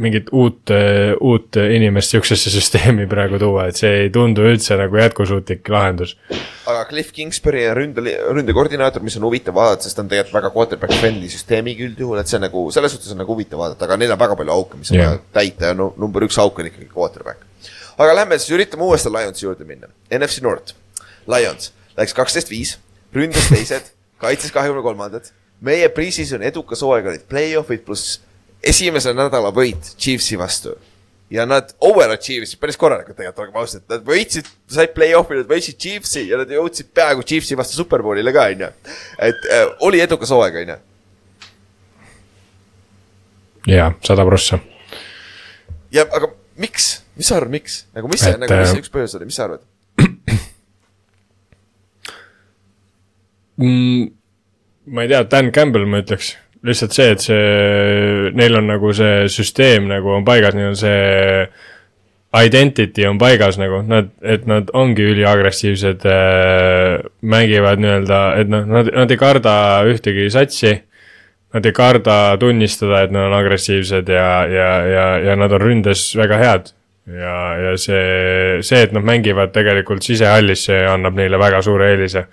mingit 0.00 0.30
uut, 0.32 0.72
uut 1.20 1.58
inimest 1.60 2.14
sihukesesse 2.14 2.52
süsteemi 2.54 3.06
praegu 3.10 3.40
tuua, 3.42 3.68
et 3.70 3.80
see 3.80 3.90
ei 4.04 4.10
tundu 4.14 4.46
üldse 4.48 4.78
nagu 4.80 4.98
jätkusuutlik 5.00 5.68
lahendus. 5.72 6.16
aga 6.66 6.84
Cliff 6.88 7.12
Kingsbury 7.12 7.66
on 7.68 7.76
ründe, 7.78 8.16
ründekoordinaator, 8.38 9.04
mis 9.04 9.18
on 9.20 9.28
huvitav 9.28 9.56
vaadata, 9.58 9.86
sest 9.86 9.98
ta 9.98 10.04
on 10.04 10.10
tegelikult 10.12 10.38
väga 10.38 10.52
quarterback 10.56 10.98
friendly 11.00 11.30
süsteemiga 11.32 11.86
üldjuhul, 11.88 12.20
et 12.22 12.32
see 12.32 12.40
nagu, 12.42 12.66
selles 12.74 12.96
suhtes 12.96 13.12
on 13.12 13.20
nagu 13.22 13.36
huvitav 13.36 13.60
vaadata, 13.60 13.88
aga 13.88 14.00
neil 14.00 14.16
on 14.16 14.22
väga 14.24 14.40
palju 14.40 14.56
auke, 14.56 14.80
mis 14.80 14.92
on 14.94 15.02
vaja 15.02 15.20
täita 15.36 15.72
ja 15.72 15.78
no 15.78 15.92
number 16.00 16.24
üks 16.24 16.40
auk 16.40 16.58
on 16.58 16.72
ikkagi 16.72 16.90
quarterback. 16.92 17.44
aga 17.98 18.18
lähme 18.22 18.40
siis 18.40 18.56
üritame 18.56 18.88
uuesti 18.88 19.12
Lionsi 19.12 19.46
juurde 19.46 19.68
minna. 19.68 19.92
NFC 20.10 20.42
North, 20.42 20.74
Lions 21.28 21.72
läks 21.98 22.14
kaksteist 22.16 22.50
viis, 22.50 22.76
ründas 23.14 23.48
teised, 23.52 23.92
kaitses 24.22 24.52
kahekümne 24.54 24.82
kolmandad. 24.82 25.30
Meie 25.60 25.88
pre-season 25.92 26.42
edukas 26.42 26.82
hooaeg 26.82 27.06
olid 27.12 27.28
play-off'id 27.28 27.84
pluss 27.86 28.18
esimese 28.64 29.12
nädala 29.14 29.52
võit 29.54 29.94
Chiefsi 30.00 30.38
vastu 30.40 30.74
ja 31.30 31.46
nad 31.48 31.72
overachieve 31.80 32.44
isid 32.46 32.60
päris 32.60 32.76
korralikult 32.78 33.16
tegelikult, 33.16 33.42
olgem 33.46 33.60
ausad, 33.62 33.82
nad 33.90 34.02
võitsid, 34.06 34.46
said 34.70 34.92
play-off'i, 34.96 35.38
nad 35.40 35.48
võitsid 35.50 35.78
Chiefsi 35.80 36.22
ja 36.28 36.36
nad 36.40 36.50
jõudsid 36.52 36.88
peaaegu 36.94 37.24
Chiefsi 37.26 37.56
vastu 37.58 37.74
superbowlile 37.78 38.32
ka, 38.34 38.42
onju. 38.52 38.68
et 39.28 39.40
äh, 39.50 39.64
oli 39.86 39.98
edukas 40.04 40.30
hooaeg, 40.34 40.54
onju. 40.62 40.76
jaa, 43.72 43.88
sada 44.04 44.22
prossa. 44.28 44.56
ja 45.94 46.02
aga 46.04 46.26
miks, 46.60 46.84
mis 47.18 47.26
sa 47.30 47.34
arvad, 47.40 47.52
miks, 47.56 47.72
nagu 47.96 48.06
mis 48.12 48.20
see 48.22 48.36
nagu 48.36 48.50
mis 48.52 48.68
äh, 48.68 48.72
see 48.74 48.82
üks 48.84 48.92
põhjus 48.92 49.16
oli, 49.18 49.26
mis 49.30 49.38
sa 49.40 49.42
arvad? 49.48 49.62
mm,. 53.64 54.04
Ma 54.86 55.04
ei 55.04 55.08
tea, 55.08 55.22
Dan 55.30 55.50
Campbell 55.54 55.86
ma 55.88 56.00
ütleks, 56.02 56.34
lihtsalt 56.64 56.96
see, 56.96 57.12
et 57.14 57.22
see, 57.24 58.32
neil 58.36 58.58
on 58.58 58.68
nagu 58.68 58.92
see 58.96 59.28
süsteem 59.32 59.88
nagu 59.90 60.12
on 60.16 60.26
paigas, 60.26 60.56
neil 60.56 60.72
on 60.72 60.78
see 60.78 61.46
identity 62.34 63.06
on 63.06 63.18
paigas 63.20 63.58
nagu, 63.60 63.82
nad, 63.86 64.10
et 64.22 64.46
nad 64.50 64.70
ongi 64.74 65.06
üliagressiivsed 65.12 66.06
äh,, 66.10 67.04
mängivad 67.22 67.82
nii-öelda, 67.82 68.22
et 68.40 68.50
noh, 68.50 68.64
nad, 68.66 68.90
nad 68.94 69.14
ei 69.14 69.20
karda 69.20 69.54
ühtegi 69.90 70.26
satsi. 70.34 70.74
Nad 71.54 71.68
ei 71.68 71.70
karda 71.70 72.34
tunnistada, 72.42 73.04
et 73.04 73.12
nad 73.14 73.28
on 73.28 73.36
agressiivsed 73.36 74.08
ja, 74.10 74.30
ja, 74.50 74.70
ja, 74.90 75.04
ja 75.22 75.36
nad 75.38 75.52
on 75.54 75.62
ründes 75.62 76.08
väga 76.18 76.40
head. 76.40 76.72
ja, 77.06 77.34
ja 77.60 77.76
see, 77.78 78.62
see, 78.64 78.80
et 78.82 78.94
nad 78.96 79.04
mängivad 79.06 79.52
tegelikult 79.54 80.02
sisehallis, 80.02 80.64
see 80.66 80.80
annab 80.88 81.14
neile 81.14 81.38
väga 81.38 81.60
suure 81.62 81.92
eelise 81.92 82.24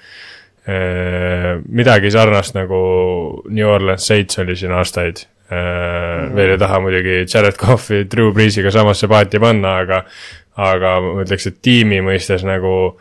midagi 0.67 2.11
sarnast 2.13 2.53
nagu 2.53 2.79
New 3.49 3.65
Orleans 3.67 4.05
Saints 4.05 4.37
oli 4.39 4.55
siin 4.55 4.75
aastaid. 4.77 5.25
veel 5.51 6.53
ei 6.53 6.57
taha 6.61 6.79
muidugi 6.79 7.25
Jared 7.25 7.57
Cough'i 7.59 8.05
Drew 8.07 8.31
Breesiga 8.31 8.71
samasse 8.71 9.09
paati 9.11 9.39
panna, 9.41 9.79
aga, 9.83 10.03
aga 10.55 10.91
ma 11.03 11.25
ütleks, 11.25 11.49
et 11.49 11.57
tiimi 11.65 11.99
mõistes 12.05 12.45
nagu 12.47 12.93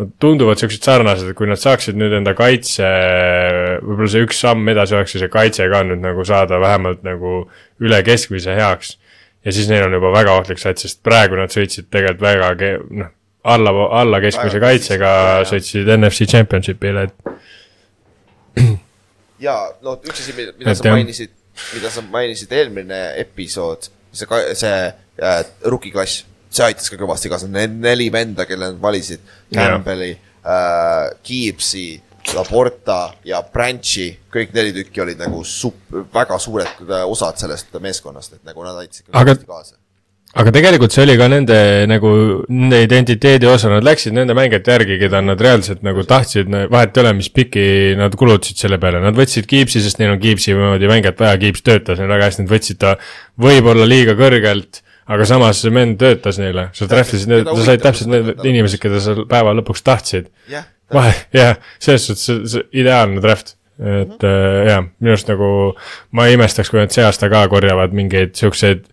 nad 0.00 0.12
tunduvad 0.22 0.60
siuksed 0.60 0.86
sarnased, 0.86 1.28
et 1.28 1.36
kui 1.36 1.48
nad 1.50 1.60
saaksid 1.60 1.98
nüüd 2.00 2.14
enda 2.16 2.32
kaitse, 2.38 2.86
võib-olla 3.84 4.08
see 4.14 4.24
üks 4.24 4.40
samm 4.40 4.72
edasi 4.72 4.96
oleks 4.96 5.16
see 5.18 5.30
kaitse 5.32 5.68
ka 5.68 5.82
nüüd 5.84 6.00
nagu 6.00 6.24
saada 6.24 6.60
vähemalt 6.62 7.02
nagu 7.04 7.42
üle 7.82 8.00
keskmise 8.06 8.56
heaks. 8.56 8.96
ja 9.44 9.52
siis 9.52 9.68
neil 9.68 9.84
on 9.84 9.98
juba 9.98 10.12
väga 10.14 10.38
ohtlik 10.38 10.60
sats, 10.62 10.86
sest 10.86 11.02
praegu 11.04 11.36
nad 11.36 11.52
sõitsid 11.52 11.90
tegelikult 11.90 12.22
väga 12.22 12.72
noh, 12.88 13.10
alla, 13.42 13.72
alla 14.00 14.20
keskmise 14.22 14.60
kaitsega 14.62 15.12
sõitsid 15.48 15.88
NFC 15.96 16.28
Championship'ile, 16.30 17.08
et 17.08 17.32
ja 19.42 19.56
no 19.82 19.96
üks 20.00 20.22
asi, 20.22 20.34
mida, 20.36 20.74
sa 20.76 20.92
mainisid, 20.92 21.32
mida 21.74 21.90
sa 21.92 22.04
mainisid 22.06 22.52
eelmine 22.56 23.00
episood, 23.22 23.88
see, 24.14 24.28
see 24.58 24.76
äh, 25.22 25.42
rookie 25.66 25.92
klass, 25.94 26.22
see 26.52 26.68
aitas 26.68 26.90
ka 26.92 27.00
kõvasti 27.00 27.32
kaasa, 27.32 27.50
need 27.50 27.74
neli 27.82 28.08
venda, 28.14 28.46
kelle 28.48 28.72
nad 28.72 28.80
valisid. 28.82 29.22
Campbelli 29.52 30.12
äh,, 30.14 31.12
Gibbsi, 31.24 31.86
Laporta 32.36 33.12
ja 33.26 33.42
Branchi, 33.42 34.06
kõik 34.32 34.52
neli 34.54 34.74
tükki 34.76 35.02
olid 35.02 35.20
nagu 35.20 35.42
sup-, 35.46 36.02
väga 36.14 36.38
suured 36.42 36.82
äh, 36.86 37.04
osad 37.10 37.40
sellest 37.40 37.72
meeskonnast, 37.82 38.38
et 38.38 38.44
nagu 38.48 38.64
nad 38.66 38.78
aitasid 38.84 39.10
Aga- 39.12 39.40
kaasa. 39.42 39.81
Aga 40.40 40.52
tegelikult 40.54 40.94
see 40.94 41.04
oli 41.04 41.16
ka 41.20 41.26
nende 41.28 41.56
nagu, 41.90 42.12
nende 42.48 42.78
identiteedi 42.86 43.48
osa, 43.50 43.68
nad 43.72 43.84
läksid 43.84 44.14
nende 44.16 44.36
mängijate 44.36 44.76
järgi, 44.76 44.96
keda 45.02 45.20
nad 45.24 45.40
reaalselt 45.44 45.82
nagu 45.84 46.04
tahtsid, 46.08 46.48
vahet 46.72 46.96
ei 46.96 47.04
ole, 47.04 47.12
mis 47.18 47.28
piki 47.34 47.66
nad 47.98 48.16
kulutasid 48.18 48.62
selle 48.64 48.78
peale, 48.82 49.02
nad 49.04 49.18
võtsid 49.18 49.48
Kiipsi, 49.50 49.82
sest 49.84 50.00
neil 50.00 50.14
on 50.14 50.22
Kiipsi 50.22 50.56
moodi 50.56 50.88
mängijat 50.90 51.20
vaja, 51.20 51.36
Kiips 51.42 51.66
töötas 51.66 52.00
neil 52.00 52.10
väga 52.14 52.30
hästi, 52.30 52.46
nad 52.46 52.54
võtsid 52.54 52.80
ta 52.80 52.96
võib-olla 53.44 53.88
liiga 53.88 54.16
kõrgelt, 54.18 54.80
aga 55.12 55.28
samas 55.28 55.60
see 55.60 55.74
vend 55.74 56.00
töötas 56.00 56.40
neile, 56.40 56.70
sa 56.76 56.88
trahvisid 56.88 57.32
sa 57.52 57.62
said 57.68 57.84
täpselt 57.84 58.12
need 58.12 58.46
inimesed, 58.48 58.80
keda 58.80 59.04
sa 59.04 59.16
päeva 59.28 59.52
lõpuks 59.58 59.84
tahtsid. 59.84 60.32
jah, 60.48 60.68
vahe, 60.92 61.16
jah, 61.36 61.58
selles 61.82 62.08
suhtes 62.08 62.62
ideaalne 62.72 63.20
draft, 63.20 63.58
et 63.82 64.08
mm 64.08 64.16
-hmm. 64.16 64.28
äh, 64.28 64.68
jaa, 64.70 64.82
minu 65.00 65.12
arust 65.12 65.28
nagu 65.28 65.48
ma 66.12 66.26
ei 66.26 66.38
imestaks, 66.38 66.70
kui 66.70 66.80
nad 66.80 66.92
see 66.92 67.04
aasta 67.04 67.28
ka 67.28 67.48
korjavad 67.48 67.92
mingeid 67.92 68.34
siukseid 68.38 68.84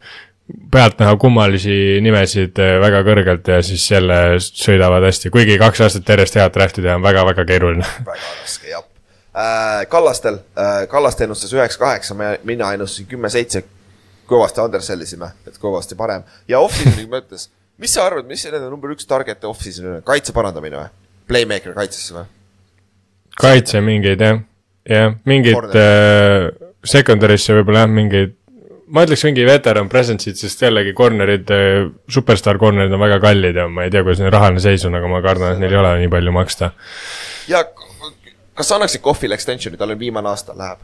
pealtnäha 0.72 1.16
kummalisi 1.22 2.00
nimesid 2.02 2.60
äh, 2.62 2.78
väga 2.82 3.02
kõrgelt 3.08 3.50
ja 3.52 3.60
siis 3.66 3.86
jälle 3.92 4.20
sõidavad 4.44 5.06
hästi, 5.06 5.32
kuigi 5.34 5.58
kaks 5.62 5.84
aastat 5.86 6.10
järjest 6.14 6.40
head 6.40 6.54
draft'i 6.56 6.84
teha 6.86 6.98
on 7.00 7.06
väga-väga 7.06 7.46
keeruline. 7.50 7.90
väga 8.10 8.32
raske 8.42 8.72
jah 8.72 8.86
äh,. 9.34 9.86
Kallastel 9.90 10.40
äh,, 10.58 10.86
Kallaste 10.90 11.28
ennustas 11.28 11.54
üheksa-kaheksa, 11.54 12.18
mina 12.44 12.74
ennustasin 12.78 13.10
kümme-seitse. 13.10 13.64
kõvasti 14.30 14.62
undersellisime, 14.62 15.32
et 15.50 15.56
kõvasti 15.58 15.96
parem 15.98 16.22
ja 16.48 16.60
off-season'i 16.62 17.08
mõttes, 17.16 17.48
mis 17.82 17.94
sa 17.94 18.06
arvad, 18.06 18.28
mis 18.30 18.44
nende 18.46 18.70
number 18.70 18.94
üks 18.94 19.08
target 19.10 19.46
off-season'i 19.50 19.96
on, 19.96 20.04
kaitse 20.06 20.34
parandamine 20.34 20.78
või? 20.78 20.92
Playmaker 21.30 21.74
kaitsesse 21.78 22.14
või? 22.14 22.28
kaitse 23.40 23.82
mingeid 23.82 24.22
jah, 24.22 24.42
jah, 24.86 25.16
mingid 25.26 25.58
Corner. 25.58 25.82
äh, 25.82 26.70
secondary'sse 26.86 27.58
võib-olla 27.58 27.86
jah, 27.86 27.92
mingeid 27.94 28.36
ma 28.94 29.04
ütleks 29.06 29.24
mingi 29.28 29.46
veteran 29.48 29.90
presence'id, 29.92 30.38
sest 30.40 30.64
jällegi 30.66 30.94
corner'id, 30.98 31.52
superstaar 32.12 32.60
corner'id 32.62 32.94
on 32.96 33.02
väga 33.04 33.20
kallid 33.24 33.58
ja 33.62 33.68
ma 33.70 33.86
ei 33.86 33.94
tea, 33.94 34.04
kuidas 34.06 34.22
neil 34.24 34.34
rahaline 34.34 34.64
seis 34.64 34.86
on, 34.90 34.98
aga 34.98 35.12
ma 35.12 35.22
kardan, 35.26 35.56
et 35.56 35.64
neil 35.64 35.76
ei 35.76 35.82
ole 35.82 35.96
nii 36.04 36.12
palju 36.14 36.34
maksta. 36.36 36.72
ja 37.52 37.64
kas 38.60 38.72
sa 38.72 38.80
annaksid 38.80 39.04
Kohvile 39.06 39.38
extension'i, 39.40 39.80
tal 39.80 39.94
on 39.94 40.00
viimane 40.00 40.32
aasta, 40.32 40.56
läheb. 40.58 40.82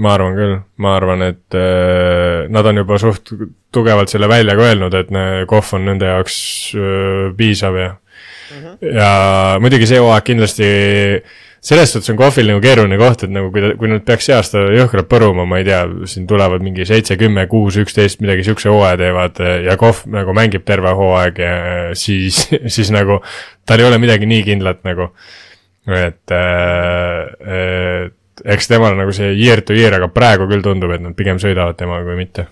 ma 0.00 0.14
arvan 0.16 0.36
küll, 0.38 0.54
ma 0.80 0.94
arvan, 0.96 1.26
et 1.26 1.58
äh, 1.58 2.46
nad 2.48 2.66
on 2.70 2.80
juba 2.80 2.96
suht 3.02 3.34
tugevalt 3.74 4.08
selle 4.08 4.30
välja 4.30 4.54
ka 4.56 4.70
öelnud, 4.70 4.94
et 4.96 5.10
KOV 5.50 5.74
on 5.76 5.84
nende 5.90 6.08
jaoks 6.08 6.38
äh, 6.78 7.26
piisav 7.36 7.76
ja 7.76 7.90
mm, 7.90 8.62
-hmm. 8.62 8.94
ja 8.96 9.10
muidugi 9.60 9.90
see 9.90 10.00
hooaeg 10.00 10.24
kindlasti, 10.24 10.70
selles 11.60 11.92
suhtes 11.92 12.08
on 12.12 12.16
KOV-il 12.16 12.48
nagu 12.48 12.62
keeruline 12.64 12.96
koht, 13.00 13.26
et 13.26 13.32
nagu 13.32 13.50
kui 13.52 13.60
ta, 13.60 13.72
kui 13.76 13.90
nad 13.90 14.04
peaks 14.06 14.28
see 14.30 14.36
aasta 14.36 14.62
jõhkralt 14.72 15.08
põruma, 15.10 15.44
ma 15.48 15.58
ei 15.60 15.66
tea, 15.68 15.82
siin 16.08 16.28
tulevad 16.28 16.64
mingi 16.64 16.86
seitse, 16.88 17.18
kümme, 17.20 17.44
kuus, 17.52 17.76
üksteist, 17.82 18.22
midagi 18.24 18.46
siukse 18.48 18.72
hooaja 18.72 18.96
teevad 19.02 19.42
äh, 19.44 19.56
ja 19.68 19.76
KOV 19.80 20.06
nagu 20.14 20.36
mängib 20.36 20.64
terve 20.68 20.94
hooaeg 20.96 21.42
ja 21.44 21.52
siis, 21.98 22.46
siis 22.74 22.92
nagu 22.96 23.20
tal 23.68 23.82
ei 23.82 23.90
ole 23.90 24.00
midagi 24.00 24.28
nii 24.30 24.46
kindlat 24.48 24.80
nagu, 24.88 25.10
et 26.00 26.36
äh, 26.36 28.08
eks 28.44 28.70
temal 28.72 28.96
nagu 28.96 29.12
see 29.12 29.34
year 29.36 29.60
to 29.60 29.76
year, 29.76 30.00
aga 30.00 30.08
praegu 30.12 30.48
küll 30.48 30.64
tundub, 30.64 30.96
et 30.96 31.04
nad 31.04 31.16
pigem 31.18 31.40
sõidavad 31.42 31.76
temaga 31.76 32.08
kui 32.08 32.16
mitte. 32.18 32.46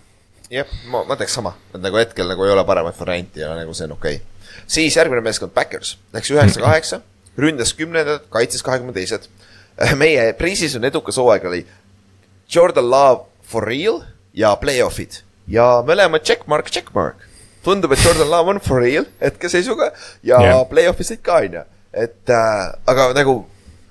jah, 0.53 0.69
ma, 0.93 1.07
ma 1.09 1.17
teeks 1.17 1.41
sama, 1.41 1.55
et 1.73 1.81
nagu 1.81 1.97
hetkel 2.01 2.29
nagu 2.29 2.45
ei 2.45 2.53
ole 2.53 2.65
paremat 2.69 3.01
varianti 3.01 3.41
ja 3.45 3.55
nagu 3.57 3.73
see 3.77 3.89
on 3.89 3.97
okei 3.97 4.21
okay.. 4.21 4.67
siis 4.69 4.97
järgmine 5.01 5.25
meeskond 5.25 5.57
Backers 5.57 5.97
läks 6.13 6.37
üheksa 6.37 6.61
kaheksa, 6.61 7.01
ründas 7.39 7.73
kümnendad, 7.79 8.27
kaitses 8.35 8.65
kahekümne 8.67 8.95
teised. 8.97 9.29
meie 10.03 10.33
pre-season 10.39 10.85
edukas 10.89 11.19
hooaeg 11.21 11.45
oli 11.47 11.63
Jordan 12.51 12.91
Love 12.91 13.29
for 13.47 13.67
real 13.67 14.03
ja 14.35 14.55
play-off'id 14.59 15.21
ja 15.49 15.79
mõlemad 15.87 16.25
checkmark, 16.27 16.71
checkmark. 16.73 17.23
tundub, 17.65 17.93
et 17.93 18.03
Jordan 18.05 18.31
Love 18.31 18.55
on 18.55 18.61
for 18.65 18.83
real 18.83 19.07
hetkeseisuga 19.21 19.93
ja 20.23 20.41
yeah. 20.41 20.65
play-off'id 20.69 21.13
said 21.13 21.23
ka 21.23 21.41
onju, 21.45 21.63
et 21.93 22.33
äh, 22.33 22.59
aga 22.91 23.13
nagu 23.17 23.41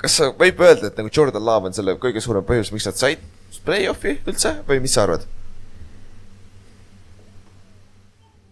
kas 0.02 0.20
sa 0.20 0.30
võib 0.38 0.62
öelda, 0.62 0.92
et 0.92 1.00
nagu 1.00 1.12
Jordan 1.14 1.44
Love 1.44 1.72
on 1.72 1.78
selle 1.78 1.98
kõige 2.02 2.22
suurem 2.24 2.46
põhjus, 2.46 2.72
miks 2.74 2.88
nad 2.90 3.00
said 3.00 3.24
play-off'i 3.66 4.20
üldse 4.28 4.54
või 4.68 4.82
mis 4.84 4.94
sa 4.96 5.08
arvad? 5.08 5.26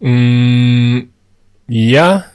mm,. 0.02 1.06
jah, 1.72 2.26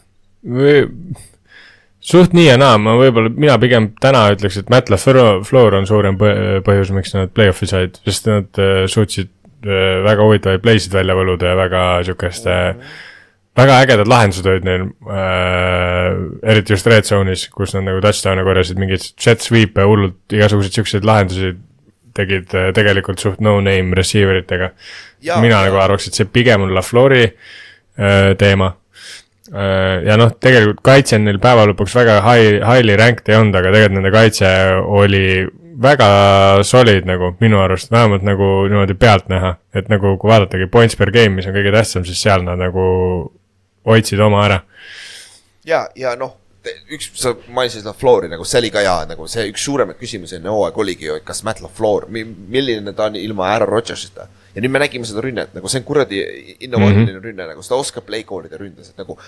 suht 2.11 2.35
nii 2.37 2.47
ja 2.49 2.57
naa, 2.61 2.79
ma 2.83 2.97
võib-olla, 2.99 3.33
mina 3.33 3.57
pigem 3.63 3.91
täna 4.03 4.25
ütleks, 4.35 4.59
et 4.61 4.73
Matt 4.73 4.91
LaFleur 4.93 5.77
on 5.79 5.87
suurem 5.89 6.19
põ- 6.21 6.61
põhjus, 6.67 6.91
miks 6.97 7.15
nad 7.17 7.33
play-off'i 7.37 7.69
said, 7.71 8.01
sest 8.07 8.29
nad 8.31 8.61
äh, 8.63 8.83
suutsid 8.91 9.31
äh, 9.67 10.01
väga 10.07 10.27
huvitavaid 10.27 10.65
play'sid 10.65 10.97
välja 10.97 11.17
võluda 11.19 11.53
ja 11.53 11.59
väga 11.61 11.85
siukest 12.09 12.51
äh, 12.51 12.75
väga 13.61 13.81
ägedad 13.85 14.11
lahendused 14.11 14.47
olid 14.47 14.67
neil 14.67 14.87
äh,, 15.11 16.21
eriti 16.53 16.77
just 16.77 16.89
red 16.91 17.09
zone'is, 17.09 17.49
kus 17.55 17.75
nad 17.77 17.87
nagu 17.89 18.03
touchdown'e 18.05 18.47
korjasid, 18.47 18.79
mingeid 18.81 19.11
jet 19.15 19.43
sweep'e, 19.45 19.87
hullult 19.87 20.37
igasuguseid 20.39 20.79
siukseid 20.81 21.09
lahendusi 21.09 21.55
tegid 22.17 22.51
tegelikult 22.75 23.23
suht 23.23 23.41
no-name 23.45 23.95
receiver 23.95 24.41
itega. 24.41 24.73
Mina 25.41 25.61
jaa. 25.61 25.65
nagu 25.69 25.79
arvaks, 25.79 26.09
et 26.09 26.19
see 26.19 26.27
pigem 26.27 26.65
on 26.67 26.75
LaFleuri 26.75 27.23
äh, 27.27 28.33
teema. 28.41 28.73
Ja 29.51 30.17
noh, 30.21 30.31
tegelikult 30.39 30.83
kaitse 30.87 31.19
on 31.19 31.25
neil 31.27 31.41
päeva 31.43 31.65
lõpuks 31.71 31.97
väga 31.99 32.21
high, 32.23 32.61
highly 32.63 32.95
ranked 32.99 33.29
ei 33.31 33.39
olnud, 33.39 33.57
aga 33.59 33.73
tegelikult 33.75 33.97
nende 33.99 34.13
kaitse 34.15 34.51
oli 35.01 35.25
väga 35.81 36.09
solid 36.67 37.07
nagu 37.09 37.33
minu 37.41 37.61
arust, 37.63 37.91
vähemalt 37.91 38.25
nagu 38.27 38.51
niimoodi 38.69 38.95
pealtnäha, 39.01 39.55
et 39.75 39.89
nagu 39.93 40.17
kui 40.21 40.31
vaadatagi 40.31 40.69
points 40.73 40.99
per 40.99 41.13
game, 41.15 41.39
mis 41.39 41.49
on 41.49 41.57
kõige 41.57 41.73
tähtsam, 41.75 42.05
siis 42.07 42.21
seal 42.23 42.45
nad 42.47 42.61
nagu 42.61 42.85
hoidsid 43.89 44.21
oma 44.21 44.45
ära. 44.45 44.61
ja, 45.67 45.87
ja 45.97 46.15
noh, 46.21 46.37
üks, 46.93 47.11
sa 47.17 47.33
mainisid 47.49 47.87
LaFleuri 47.89 48.29
nagu 48.29 48.45
see 48.45 48.61
oli 48.61 48.73
ka 48.75 48.85
hea, 48.85 48.97
nagu 49.15 49.29
see 49.31 49.47
üks 49.51 49.65
suuremaid 49.65 49.99
küsimusi 50.01 50.37
enne 50.37 50.53
hooaega 50.53 50.85
oligi 50.85 51.09
ju, 51.09 51.17
et 51.17 51.25
kas 51.25 51.43
Matt 51.47 51.63
LaFleur, 51.65 52.09
milline 52.11 52.93
ta 52.93 53.09
on 53.09 53.17
ilma 53.21 53.49
Aaron 53.55 53.73
Rodgersita. 53.73 54.29
Ja 54.55 54.63
nüüd 54.65 54.73
me 54.75 54.83
nägime 54.83 55.07
seda 55.07 55.23
rünnet, 55.25 55.53
nagu 55.55 55.71
see 55.71 55.81
on 55.81 55.87
kuradi 55.87 56.21
innovaatiline 56.67 57.05
mm 57.05 57.17
-hmm. 57.17 57.27
rünne, 57.29 57.47
nagu 57.53 57.63
seda 57.67 57.79
oskab 57.79 58.07
play 58.07 58.25
call 58.27 58.49
ida 58.49 58.59
ründes, 58.59 58.91
et 58.91 58.99
nagu 58.99 59.19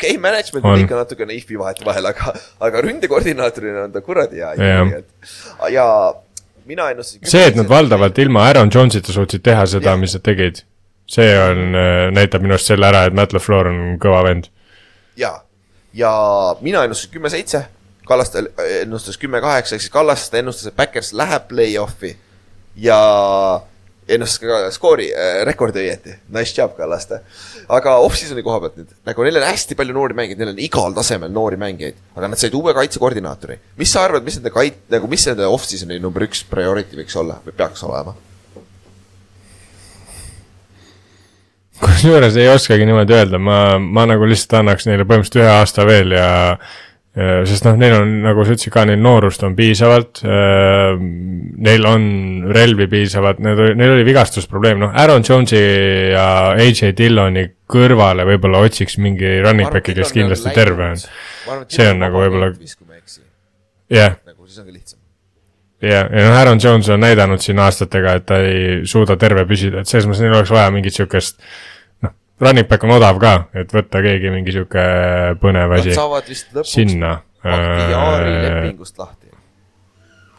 game 0.00 0.22
management 0.24 0.64
on 0.64 0.84
ikka 0.84 1.02
natukene 1.02 1.36
if'i 1.36 1.58
vahetevahel, 1.58 2.10
aga, 2.12 2.34
aga 2.68 2.82
ründekoordinaatorina 2.86 3.84
on 3.88 3.92
ta 3.92 4.00
kuradi 4.00 4.40
hea 4.40 4.52
ikkagi. 4.56 5.04
ja 5.74 5.86
mina 6.64 6.90
ennustasin. 6.90 7.28
see, 7.30 7.46
et 7.46 7.56
nad 7.56 7.68
valdavalt 7.68 8.18
ilma 8.18 8.46
Aaron 8.48 8.72
Jones'ita 8.74 9.12
suutsid 9.12 9.44
teha 9.44 9.66
seda, 9.66 9.96
mis 9.96 10.14
nad 10.16 10.24
tegid, 10.24 10.62
see 11.10 11.28
on, 11.42 11.76
näitab 12.16 12.42
minu 12.42 12.56
arust 12.56 12.72
selle 12.72 12.88
ära, 12.88 13.04
et 13.08 13.16
Matt 13.16 13.36
LaFleur 13.36 13.68
on 13.72 13.98
kõva 14.02 14.24
vend. 14.28 14.48
ja, 15.16 15.34
ja 15.92 16.14
mina 16.60 16.84
ennustasin 16.88 17.12
kümme-seitse, 17.18 17.66
Kallaste 18.10 18.40
ennustas 18.80 19.18
kümme-kaheksa, 19.22 19.76
ehk 19.76 19.84
siis 19.84 19.92
Kallaste 19.92 20.40
ennustas, 20.40 20.66
et 20.66 20.76
Backers 20.76 21.12
läheb 21.14 21.44
play-off'i 21.52 22.16
ja 22.76 22.96
ennustas 24.08 24.40
ka 24.42 24.60
skoori 24.74 25.08
äh,, 25.12 25.42
rekordi 25.48 25.82
õieti, 25.82 26.16
nice 26.34 26.54
job, 26.56 26.72
Kallaste. 26.78 27.20
aga 27.68 27.98
off-season'i 28.06 28.44
koha 28.46 28.62
pealt 28.64 28.80
nüüd, 28.80 28.94
nagu 29.06 29.26
neil 29.26 29.40
on 29.40 29.46
hästi 29.48 29.76
palju 29.78 29.96
noori 29.96 30.16
mängijaid, 30.18 30.40
neil 30.40 30.54
on 30.54 30.64
igal 30.64 30.96
tasemel 30.96 31.30
noori 31.34 31.60
mängijaid, 31.60 32.00
aga 32.16 32.32
nad 32.32 32.40
said 32.40 32.56
uue 32.58 32.74
kaitsekoordinaatori. 32.76 33.60
mis 33.80 33.92
sa 33.92 34.06
arvad, 34.08 34.26
mis 34.26 34.40
nende 34.40 34.54
kait-, 34.54 34.82
nagu 34.92 35.10
mis 35.10 35.28
nende 35.30 35.46
off-season'i 35.50 36.00
number 36.02 36.26
üks 36.26 36.42
priority 36.50 36.98
võiks 36.98 37.16
olla 37.20 37.38
või 37.44 37.56
peaks 37.56 37.86
olema? 37.86 38.16
kusjuures 41.80 42.36
ei 42.36 42.48
oskagi 42.48 42.84
niimoodi 42.88 43.14
öelda, 43.16 43.38
ma, 43.40 43.78
ma 43.80 44.04
nagu 44.08 44.26
lihtsalt 44.28 44.58
annaks 44.60 44.86
neile 44.88 45.06
põhimõtteliselt 45.08 45.40
ühe 45.40 45.50
aasta 45.52 45.86
veel 45.88 46.12
ja 46.16 46.30
sest 47.48 47.66
noh, 47.66 47.76
neil 47.80 47.94
on, 47.98 48.12
nagu 48.24 48.44
sa 48.46 48.54
ütlesid 48.54 48.72
ka, 48.74 48.84
neil 48.88 49.00
noorust 49.02 49.42
on 49.46 49.56
piisavalt 49.58 50.22
äh,, 50.24 50.94
neil 51.66 51.86
on 51.88 52.04
relvi 52.54 52.86
piisavalt, 52.90 53.40
need, 53.44 53.62
neil 53.78 53.96
oli 53.96 54.06
vigastusprobleem, 54.08 54.80
noh, 54.84 54.94
Aaron 54.96 55.24
Jones'i 55.26 55.60
ja 56.14 56.26
AJ 56.54 56.94
Dilloni 56.98 57.46
kõrvale 57.70 58.26
võib-olla 58.28 58.62
otsiks 58.66 58.98
mingi 59.02 59.38
running 59.44 59.70
back'i, 59.72 59.94
kes 59.98 60.14
kindlasti 60.16 60.54
terve 60.56 60.92
on. 60.94 61.02
See 61.70 61.86
on 61.90 62.00
nagu 62.02 62.22
võib-olla- 62.22 62.52
jah, 63.90 64.16
nagu 64.26 64.46
siis 64.46 64.62
on 64.62 64.66
ka 64.66 64.72
lihtsam. 64.74 64.98
ja, 65.82 66.04
ja 66.06 66.28
noh, 66.28 66.38
Aaron 66.38 66.62
Jones 66.62 66.88
on 66.88 67.02
näidanud 67.04 67.42
siin 67.42 67.58
aastatega, 67.62 68.16
et 68.20 68.26
ta 68.26 68.40
ei 68.44 68.86
suuda 68.86 69.16
terve 69.20 69.44
püsida, 69.50 69.82
et 69.82 69.90
selles 69.90 70.08
mõttes 70.08 70.24
neil 70.24 70.38
oleks 70.38 70.50
vaja 70.54 70.70
mingit 70.74 70.96
siukest 70.96 71.38
noh, 71.40 71.69
running 72.40 72.68
back 72.68 72.84
on 72.84 72.90
odav 72.96 73.18
ka, 73.20 73.32
et 73.54 73.72
võtta 73.74 74.00
keegi 74.04 74.30
mingi 74.32 74.54
sihuke 74.54 74.84
põnev 75.42 75.74
Nad 75.74 75.82
asi 75.82 75.94
saavad 75.96 76.28
vist 76.30 76.52
lõpuks 76.56 76.72
sinna. 76.78 77.18
Bakhtiari 77.44 78.32
lepingust 78.44 78.98
lahti. 79.00 79.28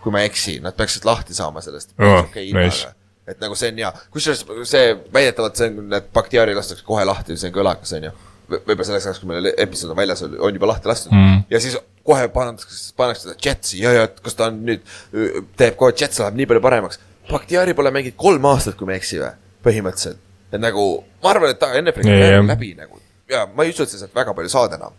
kui 0.01 0.11
ma 0.13 0.23
ei 0.23 0.29
eksi, 0.31 0.55
nad 0.65 0.73
peaksid 0.77 1.05
lahti 1.05 1.33
saama 1.37 1.61
sellest 1.61 1.91
Oh, 2.01 2.23
okei 2.23 2.47
nice. 2.57 2.87
et 3.29 3.37
nagu 3.41 3.53
see 3.57 3.69
on 3.69 3.77
hea, 3.83 3.91
kusjuures 4.13 4.41
see 4.69 4.95
väidetavalt 5.13 5.59
see 5.59 5.69
on, 5.69 5.93
et 5.93 6.07
Bakhtiari 6.13 6.55
lastakse 6.57 6.85
kohe 6.87 7.05
lahti, 7.05 7.37
see 7.37 7.51
on 7.51 7.55
kõlakas, 7.59 7.93
on 7.99 8.07
ju. 8.09 8.13
võib-olla 8.51 8.87
selleks 8.87 9.05
ajaks, 9.07 9.19
kui 9.21 9.29
meil 9.29 9.51
episood 9.53 9.93
on 9.93 9.99
väljas, 10.01 10.23
on 10.25 10.57
juba 10.57 10.67
lahti 10.73 10.89
lastud 10.89 11.13
Mm. 11.13 11.43
ja 11.53 11.59
siis 11.61 11.77
kohe 12.03 12.25
pannakse, 12.33 12.93
pannakse 12.97 13.29
ta 13.29 13.35
Jetsi 13.45 13.79
ja, 13.83 13.91
ja 13.93 14.07
kas 14.07 14.35
ta 14.35 14.49
on 14.49 14.57
nüüd, 14.65 14.81
teeb 15.57 15.77
kohe, 15.77 15.93
Jets 15.93 16.19
läheb 16.19 16.35
nii 16.39 16.49
palju 16.49 16.61
paremaks. 16.65 16.99
Bakhtiari 17.29 17.73
pole 17.77 17.91
mänginud 17.93 18.17
kolm 18.17 18.45
aastat, 18.49 18.75
kui 18.75 18.89
ma 18.89 18.97
ei 18.97 18.99
eksi 19.03 19.21
või, 19.21 19.29
põhimõtteliselt. 19.63 20.17
Et 20.51 20.59
nagu, 20.61 21.03
ma 21.23 21.31
arvan, 21.33 21.53
et 21.53 21.59
ta 21.59 21.71
NFL-i 21.79 22.07
karjäär 22.09 22.39
on 22.41 22.51
läbi 22.51 22.73
nagu. 22.77 22.99
Ja 23.31 23.45
ma 23.55 23.63
ei 23.63 23.71
usu, 23.71 23.83
et 23.83 23.89
sa 23.93 24.01
sealt 24.01 24.15
väga 24.15 24.33
palju 24.37 24.51
saad 24.51 24.75
enam. 24.75 24.93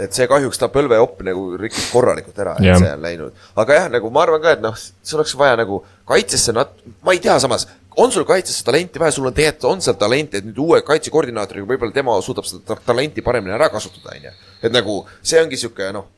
Et 0.00 0.10
see 0.16 0.26
kahjuks 0.26 0.58
ta 0.58 0.66
põlveopp 0.74 1.20
nagu 1.22 1.42
rikkus 1.60 1.86
korralikult 1.92 2.38
ära, 2.42 2.56
et 2.58 2.80
see 2.82 2.90
on 2.96 3.02
läinud. 3.04 3.32
aga 3.62 3.74
jah, 3.78 3.88
nagu 3.92 4.10
ma 4.10 4.24
arvan 4.24 4.42
ka, 4.42 4.56
et 4.56 4.62
noh, 4.64 4.74
sul 4.74 5.20
oleks 5.20 5.36
vaja 5.38 5.56
nagu 5.60 5.84
kaitsesse 6.08 6.52
nat-, 6.56 6.80
ma 7.06 7.14
ei 7.14 7.20
tea, 7.22 7.36
samas 7.38 7.68
on 7.96 8.10
sul 8.12 8.24
kaitsesse 8.26 8.64
talenti 8.66 8.98
vaja, 8.98 9.14
sul 9.14 9.26
on 9.28 9.34
tegelikult, 9.34 9.68
on 9.70 9.80
seal 9.84 9.94
talenti, 10.00 10.40
et 10.40 10.46
nüüd 10.48 10.58
uue 10.64 10.80
kaitsekoordinaatoriga 10.86 11.68
võib-olla 11.68 11.94
tema 11.94 12.16
suudab 12.26 12.46
seda 12.48 12.64
ta- 12.72 12.80
talenti 12.90 13.22
paremini 13.22 13.54
ära 13.54 13.68
kasutada, 13.70 14.16
on 14.16 14.26
ju. 14.26 14.32
et 14.62 14.74
nagu 14.74 14.96
see 15.22 15.38
ongi 15.42 15.60
sihuke 15.60 15.92
noh, 15.94 16.08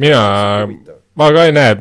mina, 0.00 0.22
ma 1.20 1.28
ka 1.36 1.44
ei 1.50 1.52
näe, 1.52 1.76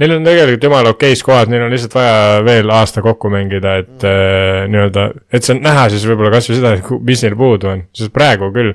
neil 0.00 0.16
on 0.16 0.24
tegelikult 0.26 0.64
jumala 0.64 0.94
okeis 0.94 1.22
kohad, 1.26 1.50
neil 1.52 1.66
on 1.66 1.74
lihtsalt 1.74 1.94
vaja 1.98 2.40
veel 2.46 2.72
aasta 2.72 3.04
kokku 3.04 3.30
mängida, 3.32 3.76
et 3.82 4.06
äh, 4.08 4.64
nii-öelda, 4.70 5.06
et 5.32 5.46
see 5.46 5.56
on 5.56 5.62
näha 5.66 5.86
siis 5.92 6.06
võib-olla 6.08 6.32
kasvõi 6.34 6.58
seda, 6.58 6.74
mis 7.06 7.24
neil 7.26 7.36
puudu 7.40 7.72
on, 7.74 7.86
sest 7.96 8.14
praegu 8.16 8.50
küll 8.54 8.74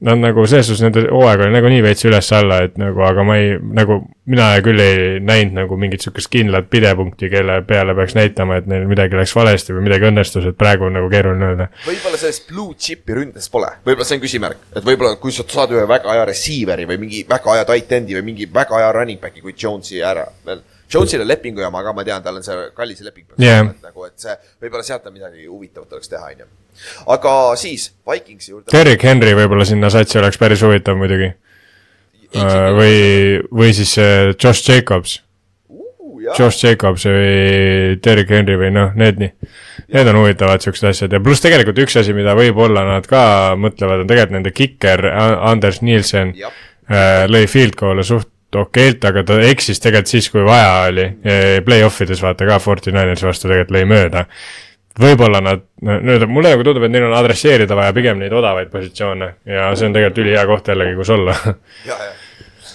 Nad 0.00 0.16
nagu 0.16 0.46
selles 0.48 0.64
suhtes 0.70 0.80
nende 0.80 1.02
hooaeg 1.12 1.42
oli 1.44 1.52
nagunii 1.52 1.82
veits 1.84 2.06
üles-alla, 2.08 2.62
et 2.64 2.78
nagu, 2.80 3.02
aga 3.04 3.24
ma 3.26 3.34
ei, 3.36 3.50
nagu 3.60 3.98
mina 4.32 4.46
küll 4.64 4.80
ei 4.80 5.18
näinud 5.20 5.58
nagu 5.58 5.76
mingit 5.80 6.00
sihukest 6.00 6.30
kindlat 6.32 6.70
pidepunkti, 6.72 7.28
kelle 7.28 7.58
peale 7.68 7.92
peaks 7.98 8.16
näitama, 8.16 8.56
et 8.62 8.70
neil 8.70 8.86
midagi 8.88 9.18
läks 9.18 9.34
valesti 9.36 9.76
või 9.76 9.84
midagi 9.90 10.08
õnnestus, 10.08 10.46
et 10.48 10.56
praegu 10.56 10.88
on 10.88 10.96
nagu 10.96 11.10
keeruline 11.12 11.50
öelda. 11.50 11.68
võib-olla 11.84 12.20
sellest 12.22 12.48
blue 12.48 12.78
chip'i 12.80 13.18
ründes 13.18 13.50
pole, 13.52 13.68
võib-olla 13.84 14.08
see 14.08 14.16
on 14.16 14.24
küsimärk, 14.24 14.64
et 14.72 14.88
võib-olla 14.88 15.20
kui 15.20 15.36
sa 15.36 15.44
saad 15.44 15.76
ühe 15.76 15.84
väga 15.90 16.16
hea 16.16 16.24
receiver'i 16.32 16.88
või 16.88 17.00
mingi 17.04 17.22
väga 17.28 17.58
hea 17.58 17.68
tight 17.68 17.94
end'i 17.98 18.16
või 18.16 18.26
mingi 18.30 18.48
väga 18.54 18.80
hea 18.80 18.96
running 18.96 19.20
back'i 19.20 19.44
kui 19.44 19.52
Jones'i 19.52 20.00
ära 20.00 20.24
veel. 20.48 20.64
Jones'il 20.90 21.22
on 21.22 21.28
lepingu 21.28 21.60
jama 21.62 21.84
ka, 21.84 21.92
ma 21.94 22.08
tean, 22.08 22.24
tal 22.24 22.40
on 22.40 22.48
see 22.48 22.56
kallis 22.74 23.04
leping 23.04 23.28
et 23.76 23.84
nagu, 23.84 24.08
et 24.08 24.16
see 24.16 24.40
võib-olla 24.64 24.86
sealt 24.86 25.12
on 25.12 25.18
midagi 25.20 25.44
huvitavat 25.44 25.92
oleks 25.98 26.08
teha, 26.08 26.32
onju. 26.32 26.48
Aga 27.06 27.34
siis 27.60 27.90
Vikingsi 28.08 28.52
juurde. 28.54 28.68
Derrick 28.72 29.04
Henry 29.06 29.34
võib-olla 29.38 29.66
sinna 29.68 29.90
satsi 29.92 30.20
oleks 30.20 30.38
päris 30.40 30.62
huvitav 30.66 30.98
muidugi. 31.00 31.32
või, 32.30 33.40
või 33.50 33.72
siis 33.74 33.96
äh, 33.98 34.30
Josh 34.36 34.68
Jacobs 34.68 35.18
Josh 36.38 36.64
Jacobs 36.64 37.06
või 37.08 37.96
Derrick 38.04 38.30
Henry 38.30 38.56
või 38.60 38.70
noh, 38.74 38.92
need 38.98 39.18
nii, 39.18 39.30
need 39.94 40.10
on 40.12 40.20
huvitavad 40.20 40.62
siuksed 40.62 40.90
asjad 40.92 41.16
ja 41.16 41.20
pluss 41.24 41.42
tegelikult 41.42 41.80
üks 41.82 41.96
asi, 41.98 42.14
mida 42.14 42.36
võib-olla 42.38 42.84
nad 42.86 43.08
ka 43.10 43.22
mõtlevad, 43.58 44.04
on 44.04 44.10
tegelikult 44.10 44.36
nende 44.36 44.52
kiker 44.54 45.06
Anders 45.10 45.80
Nielsen 45.82 46.34
jah, 46.38 46.54
äh, 46.90 47.24
lõi 47.30 47.46
field 47.50 47.74
goal'e 47.80 48.06
suht 48.06 48.30
okeilt, 48.56 49.04
aga 49.06 49.22
ta 49.26 49.38
eksis 49.46 49.78
tegelikult 49.82 50.10
siis, 50.10 50.26
kui 50.32 50.42
vaja 50.42 50.88
oli. 50.88 51.04
Play-off 51.66 52.02
ides 52.02 52.22
vaata 52.22 52.48
ka 52.48 52.58
Fortinanersi 52.62 53.28
vastu 53.28 53.46
tegelikult 53.46 53.76
lõi 53.76 53.84
mööda. 53.86 54.24
Võib-olla 54.98 55.40
nad, 55.44 55.62
nüüd 55.86 56.24
mulle 56.28 56.54
nagu 56.54 56.64
tundub, 56.66 56.84
et 56.86 56.92
neil 56.92 57.06
on 57.06 57.14
adresseerida 57.18 57.76
vaja 57.78 57.94
pigem 57.96 58.18
neid 58.18 58.32
odavaid 58.34 58.72
positsioone 58.72 59.28
ja 59.46 59.68
see 59.78 59.86
on 59.86 59.94
tegelikult 59.94 60.24
ülihea 60.24 60.46
koht 60.50 60.72
jällegi, 60.72 60.96
kus 60.98 61.12
olla. 61.14 61.36
ja, 61.90 61.98
ja 62.08 62.10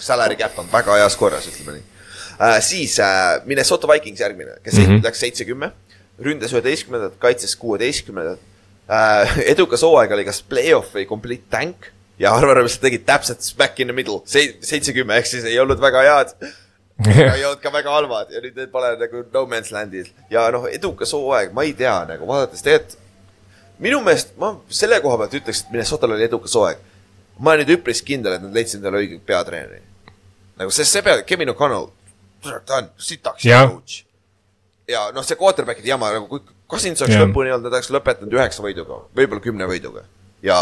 salary 0.06 0.38
cap 0.40 0.60
on 0.62 0.70
väga 0.72 1.00
heas 1.02 1.18
korras, 1.20 1.48
ütleme 1.52 1.78
nii 1.78 1.84
äh,. 2.40 2.60
siis 2.64 3.00
äh, 3.04 3.42
Minnesota 3.46 3.90
Vikings 3.92 4.22
järgmine, 4.22 4.60
kes 4.64 4.78
mm. 4.78 4.86
-hmm. 4.86 5.04
läks 5.04 5.24
seitse-kümme, 5.26 5.72
ründas 6.24 6.54
üheteistkümnendat, 6.56 7.20
kaitses 7.20 7.56
kuueteistkümnendat 7.56 8.40
äh,. 8.90 9.38
edukas 9.56 9.84
hooaeg 9.84 10.12
oli 10.12 10.26
kas 10.26 10.44
play-off 10.44 10.96
või 10.96 11.08
complete 11.10 11.50
tank 11.50 11.92
ja 12.20 12.34
Arvar 12.36 12.62
lihtsalt 12.64 12.86
tegid 12.88 13.06
täpselt 13.08 13.44
smack 13.44 13.80
in 13.80 13.92
the 13.92 13.96
middle, 13.96 14.22
seitsekümmend, 14.26 15.20
ehk 15.20 15.30
siis 15.30 15.48
ei 15.50 15.60
olnud 15.60 15.82
väga 15.82 16.04
head. 16.06 16.36
Ei 17.04 17.44
olnud 17.46 17.60
ka 17.60 17.72
väga 17.74 17.92
halvad 17.92 18.32
ja 18.32 18.42
nüüd 18.44 18.56
need 18.56 18.72
pole 18.72 18.94
nagu 19.00 19.24
no 19.34 19.42
man's 19.52 19.72
land'il 19.76 20.08
ja 20.32 20.46
noh, 20.54 20.68
edukas 20.72 21.12
hooaeg, 21.16 21.52
ma 21.56 21.66
ei 21.68 21.74
tea 21.76 21.96
nagu 22.08 22.28
vaadates 22.30 22.64
tegelikult. 22.64 23.02
minu 23.84 24.00
meelest 24.06 24.32
ma 24.40 24.54
selle 24.72 25.02
koha 25.04 25.18
pealt 25.20 25.36
ütleks, 25.42 25.66
et 25.66 25.74
Minnesotal 25.74 26.16
oli 26.16 26.24
edukas 26.24 26.56
hooaeg. 26.56 26.80
ma 27.40 27.52
olen 27.52 27.66
nüüd 27.66 27.76
üpris 27.80 28.02
kindel, 28.06 28.38
et 28.38 28.46
nad 28.46 28.56
leidsid 28.56 28.80
endale 28.80 29.04
õige 29.04 29.20
peatreeneri. 29.28 29.82
nagu 30.62 30.72
sest 30.72 30.96
see 30.96 31.04
pea, 31.04 31.22
Kevin 31.28 31.52
O'Connell, 31.52 31.92
ta 32.66 32.80
on 32.80 32.90
sitaks 32.98 33.44
Jah. 33.44 33.68
coach. 33.70 34.04
ja 34.88 35.10
noh, 35.12 35.26
see 35.28 35.36
quarterback'ide 35.36 35.92
jama 35.92 36.14
nagu 36.16 36.30
kui 36.32 36.40
Cousins 36.70 37.02
oleks 37.02 37.18
Jah. 37.18 37.28
lõpuni 37.28 37.52
olnud, 37.52 37.68
nad 37.68 37.76
oleks 37.76 37.92
lõpetanud 37.92 38.40
üheksa 38.40 38.64
võiduga, 38.64 39.04
võib-olla 39.18 39.44
kümne 39.44 39.68
võiduga 39.68 40.08
ja 40.46 40.62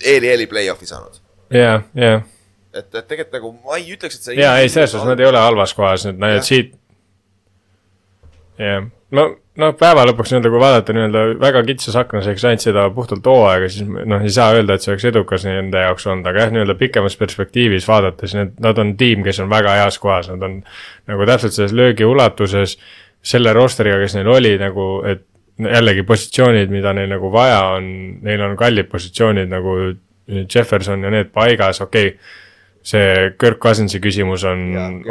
eeli-eeli 0.00 0.48
play-off'i 0.48 0.88
saanud. 0.88 1.20
ja, 1.52 1.82
ja, 1.92 2.22
et, 2.72 2.88
et 2.88 3.06
tegelikult 3.06 3.36
nagu 3.36 3.52
ma 3.58 3.78
ei 3.78 3.92
ütleks, 3.94 4.18
et 4.18 4.30
see. 4.30 4.40
ja 4.40 4.56
ei, 4.60 4.70
selles 4.72 4.94
suhtes 4.94 5.08
nad 5.08 5.20
ei 5.20 5.28
ole 5.28 5.40
halvas 5.40 5.74
kohas, 5.76 6.06
nüüd 6.08 6.18
Jah. 6.18 6.34
need 6.34 6.48
siit. 6.48 6.74
jah, 8.60 8.86
no, 9.16 9.26
no 9.60 9.70
päeva 9.78 10.04
lõpuks 10.08 10.32
nii-öelda, 10.32 10.52
kui 10.52 10.62
vaadata 10.62 10.96
nii-öelda 10.96 11.24
väga 11.42 11.62
kitsas 11.68 11.98
aknas, 12.00 12.28
eks 12.32 12.46
ainult 12.48 12.64
seda 12.64 12.86
puhtalt 12.94 13.28
hooaega, 13.28 13.68
siis 13.72 13.88
noh, 13.88 14.22
ei 14.24 14.32
saa 14.34 14.52
öelda, 14.56 14.76
et 14.76 14.84
see 14.84 14.94
oleks 14.94 15.08
edukas 15.12 15.46
nende 15.48 15.84
jaoks 15.84 16.08
olnud, 16.08 16.28
aga 16.30 16.46
jah, 16.46 16.54
nii-öelda 16.54 16.78
pikemas 16.80 17.18
perspektiivis 17.20 17.88
vaadates, 17.88 18.36
need, 18.38 18.54
nad 18.64 18.80
on 18.82 18.94
tiim, 19.00 19.24
kes 19.26 19.42
on 19.44 19.52
väga 19.52 19.76
heas 19.82 20.00
kohas, 20.02 20.30
nad 20.32 20.46
on 20.48 20.60
nagu 21.10 21.28
täpselt 21.28 21.58
selles 21.58 21.76
löögi 21.76 22.08
ulatuses, 22.08 22.78
selle 23.32 23.52
roosteriga, 23.54 24.00
kes 24.02 24.16
neil 24.18 24.32
oli 24.32 24.56
nagu, 24.60 24.86
et 25.08 25.26
jällegi 25.62 26.02
positsioonid, 26.08 26.72
mida 26.72 26.94
neil 26.96 27.10
nagu 27.12 27.28
vaja 27.32 27.60
on, 27.76 27.84
neil 28.24 28.40
on 28.42 28.56
kallid 28.58 28.88
positsioonid 28.90 29.50
nagu 29.52 29.76
Jefferson 30.26 31.04
ja 31.04 31.10
need 31.12 31.28
paigas, 31.34 31.82
okei 31.84 32.14
okay, 32.14 32.40
see 32.82 33.28
Kirk 33.38 33.60
Cousinsi 33.62 34.00
küsimus 34.02 34.42
on 34.48 34.62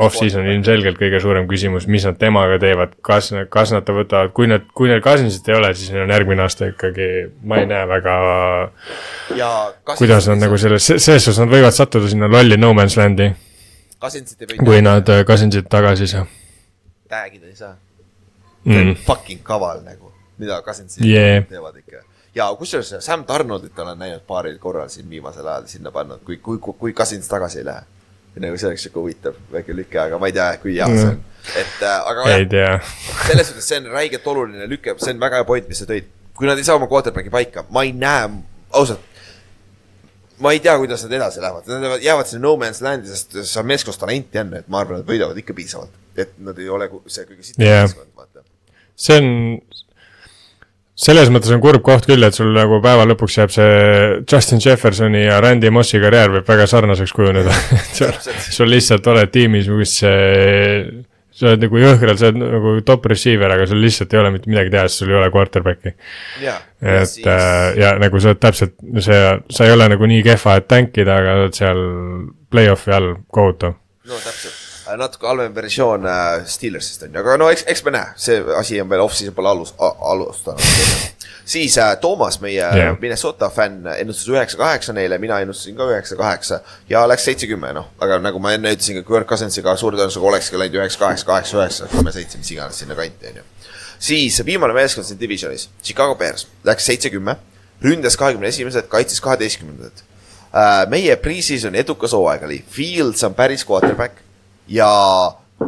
off-season 0.03 0.47
ilmselgelt 0.51 0.99
kõige 0.99 1.21
suurem 1.23 1.47
küsimus, 1.47 1.87
mis 1.91 2.03
nad 2.07 2.17
temaga 2.19 2.57
teevad, 2.59 2.97
kas, 3.05 3.31
kas 3.53 3.71
nad 3.75 3.87
ta 3.87 3.95
võtavad, 3.95 4.33
kui 4.35 4.49
nad, 4.51 4.65
kui 4.75 4.91
neil 4.91 5.03
Cousinsit 5.05 5.47
ei 5.47 5.55
ole, 5.59 5.71
siis 5.77 5.93
neil 5.93 6.03
on 6.03 6.11
järgmine 6.15 6.43
aasta 6.43 6.67
ikkagi, 6.73 7.07
ma 7.47 7.61
ei 7.61 7.69
näe 7.71 7.87
väga, 7.93 8.17
kuidas 9.95 10.27
nad 10.31 10.43
nagu 10.43 10.59
selles, 10.59 10.91
selles 10.97 11.23
suhtes 11.23 11.39
nad 11.43 11.53
võivad 11.53 11.77
sattuda 11.77 12.11
sinna 12.11 12.27
lolli 12.31 12.59
no 12.59 12.73
man's 12.75 12.99
land'i, 12.99 13.31
kui 14.59 14.83
nad 14.83 15.07
äh, 15.15 15.23
Cousinsit 15.27 15.71
tagasi 15.71 16.09
ei 16.09 16.15
saa 16.17 16.27
tag'ida 17.11 17.49
ei 17.49 17.55
saa 17.55 17.75
mm.. 18.63 18.95
fucking 19.05 19.43
kaval 19.43 19.83
nagu, 19.83 20.11
mida 20.39 20.61
Cousinsid 20.65 21.05
Yeah. 21.05 21.43
teevad 21.49 21.75
ikka. 21.81 22.03
Ja 22.35 22.55
kusjuures 22.55 22.95
Sam 22.99 23.25
Donaldit 23.27 23.79
olen 23.79 23.99
näinud 23.99 24.23
paaril 24.27 24.57
korral 24.59 24.89
siin 24.89 25.09
viimasel 25.09 25.47
ajal 25.47 25.67
sinna 25.67 25.91
pannud, 25.91 26.23
kui, 26.25 26.37
kui, 26.37 26.57
kui, 26.57 26.73
kui 26.79 26.93
Cousins 26.93 27.27
tagasi 27.27 27.59
ei 27.59 27.65
lähe. 27.65 27.83
nagu 28.39 28.57
see 28.57 28.67
oleks 28.69 28.85
siuke 28.87 28.99
huvitav 28.99 29.35
väike 29.51 29.75
lüke, 29.75 29.99
aga 29.99 30.19
ma 30.19 30.29
ei 30.29 30.33
tea, 30.35 30.47
kui 30.63 30.77
hea 30.77 30.87
see 30.87 31.07
on. 31.09 31.17
et 31.59 31.81
äh, 31.83 32.07
aga 32.07 32.27
ei 32.31 32.45
tea, 32.47 32.69
selles 33.27 33.49
suhtes 33.51 33.67
see 33.67 33.79
on 33.81 33.89
räigelt 33.91 34.27
oluline 34.27 34.67
lüke, 34.71 34.95
see 35.03 35.11
on 35.11 35.19
väga 35.19 35.41
hea 35.41 35.47
point, 35.49 35.67
mis 35.67 35.81
sa 35.83 35.87
tõid. 35.89 36.07
kui 36.37 36.47
nad 36.47 36.57
ei 36.57 36.63
saa 36.63 36.77
oma 36.79 36.87
quarterback'i 36.91 37.33
paika, 37.33 37.65
ma 37.75 37.83
ei 37.83 37.91
näe, 37.91 38.29
ausalt. 38.79 39.03
ma 40.39 40.55
ei 40.55 40.63
tea, 40.63 40.77
kuidas 40.79 41.03
nad 41.05 41.17
edasi 41.19 41.43
lähevad, 41.43 41.67
nad 41.67 42.05
jäävad- 42.07 42.31
sinna 42.31 42.47
no 42.47 42.55
man's 42.61 42.79
land'i, 42.81 43.11
sest 43.11 43.35
seal 43.41 43.65
on 43.65 43.67
meeskonnas 43.73 43.99
talenti 43.99 44.39
on, 44.39 44.55
et 44.61 44.71
ma 44.71 44.79
arvan, 44.85 45.03
et 45.03 45.11
võidavad 45.11 45.37
ikka 45.43 45.53
piisavalt. 45.57 45.99
et 46.15 46.31
nad 46.39 46.57
ei 46.59 46.69
ole 46.69 46.87
see 47.07 47.27
kõige 47.27 47.43
sitem 47.43 47.67
Jah. 47.67 47.83
meeskond, 47.83 48.15
vaata. 48.15 48.47
see 48.95 49.19
on, 49.19 49.29
selles 50.97 51.31
mõttes 51.33 51.51
on 51.55 51.61
kurb 51.63 51.83
koht 51.85 52.05
küll, 52.09 52.23
et 52.27 52.35
sul 52.35 52.51
nagu 52.55 52.81
päeva 52.83 53.05
lõpuks 53.09 53.37
jääb 53.39 53.53
see 53.53 53.69
Justin 54.27 54.61
Jeffersoni 54.63 55.23
ja 55.23 55.39
Randy 55.41 55.71
Mossi 55.73 56.01
karjäär 56.03 56.33
võib 56.35 56.49
väga 56.49 56.67
sarnaseks 56.69 57.13
kujuneda. 57.15 57.55
sul 58.57 58.69
lihtsalt 58.69 59.07
oled 59.13 59.31
tiimis, 59.33 59.71
kus 59.71 59.95
sa 61.41 61.49
oled 61.49 61.63
nagu 61.65 61.79
jõhkralt, 61.81 62.19
sa 62.19 62.29
oled 62.29 62.41
nagu 62.43 62.73
top 62.85 63.07
receiver, 63.09 63.55
aga 63.55 63.65
sul 63.69 63.81
lihtsalt 63.81 64.13
ei 64.13 64.21
ole 64.21 64.33
mitte 64.35 64.51
midagi 64.51 64.73
teha, 64.73 64.85
sest 64.87 65.01
sul 65.03 65.13
ei 65.13 65.17
ole 65.17 65.31
quarterback'i. 65.33 65.93
ja, 66.43 66.57
et 66.81 67.29
äh, 67.33 67.67
ja 67.79 67.93
nagu 68.01 68.21
sa 68.21 68.33
oled 68.33 68.41
täpselt, 68.43 68.75
see, 69.01 69.21
sa 69.55 69.67
ei 69.67 69.73
ole 69.73 69.87
nagu 69.95 70.11
nii 70.11 70.25
kehva, 70.27 70.59
et 70.59 70.67
tänkida, 70.69 71.17
aga 71.17 71.37
oled 71.39 71.57
seal 71.57 71.85
play-off'i 72.51 72.93
all 72.97 73.15
kohutav. 73.33 73.79
no 74.11 74.19
täpselt, 74.21 74.60
natuke 74.97 75.27
halvem 75.27 75.55
versioon 75.55 76.05
äh, 76.07 76.43
Steelersist 76.49 77.03
on 77.05 77.13
ju, 77.13 77.21
aga 77.21 77.37
no 77.39 77.49
eks, 77.51 77.63
eks 77.69 77.83
me 77.85 77.93
näe, 77.95 78.13
see 78.19 78.39
asi 78.57 78.79
on 78.81 78.89
veel 78.91 79.03
off-season 79.03 79.35
pole 79.37 79.51
alus-, 79.51 79.73
alustanud. 79.79 80.63
siis 81.53 81.77
äh, 81.81 81.93
Toomas, 82.01 82.39
meie 82.43 82.61
yeah. 82.61 82.95
Minnesota 82.99 83.49
fänn, 83.53 83.87
ennustas 83.97 84.29
üheksa, 84.31 84.59
kaheksa 84.59 84.95
neile, 84.97 85.17
mina 85.21 85.41
ennustasin 85.43 85.77
ka 85.77 85.87
üheksa, 85.91 86.17
kaheksa 86.19 86.61
ja 86.89 87.03
läks 87.09 87.27
seitse-kümme, 87.29 87.73
noh, 87.77 87.91
aga 88.01 88.19
nagu 88.23 88.41
ma 88.43 88.55
enne 88.57 88.73
ütlesin 88.75 88.99
ka 89.01 89.05
Kirk 89.07 89.29
Cousinsiga 89.29 89.75
suure 89.79 89.99
tõenäosusega 89.99 90.31
olekski 90.31 90.61
läinud 90.61 90.79
üheksa, 90.81 91.01
kaheksa, 91.05 91.29
kaheksa, 91.29 91.57
üheksa, 91.59 91.91
kümme, 91.93 92.15
seitse, 92.15 92.41
mis 92.41 92.53
iganes 92.55 92.81
sinna 92.83 92.97
kanti, 92.97 93.33
on 93.33 93.41
ju. 93.41 93.47
siis 94.11 94.41
viimane 94.45 94.75
meeskond 94.77 95.07
siin 95.07 95.19
divisionis, 95.19 95.69
Chicago 95.83 96.15
Bears, 96.19 96.47
läks 96.67 96.89
seitse-kümme, 96.89 97.37
ründas 97.83 98.17
kahekümne 98.17 98.49
esimesed, 98.49 98.89
kaitses 98.89 99.21
kaheteistkümnendat. 99.21 100.03
meie 100.91 101.15
pre-season 101.15 101.75
edukas 101.79 102.11
hooaeg 102.13 102.43
oli, 102.43 102.63
Fields 102.69 103.23
on 103.23 103.33
päris 103.33 103.63
quarterback 103.67 104.30
ja 104.67 104.91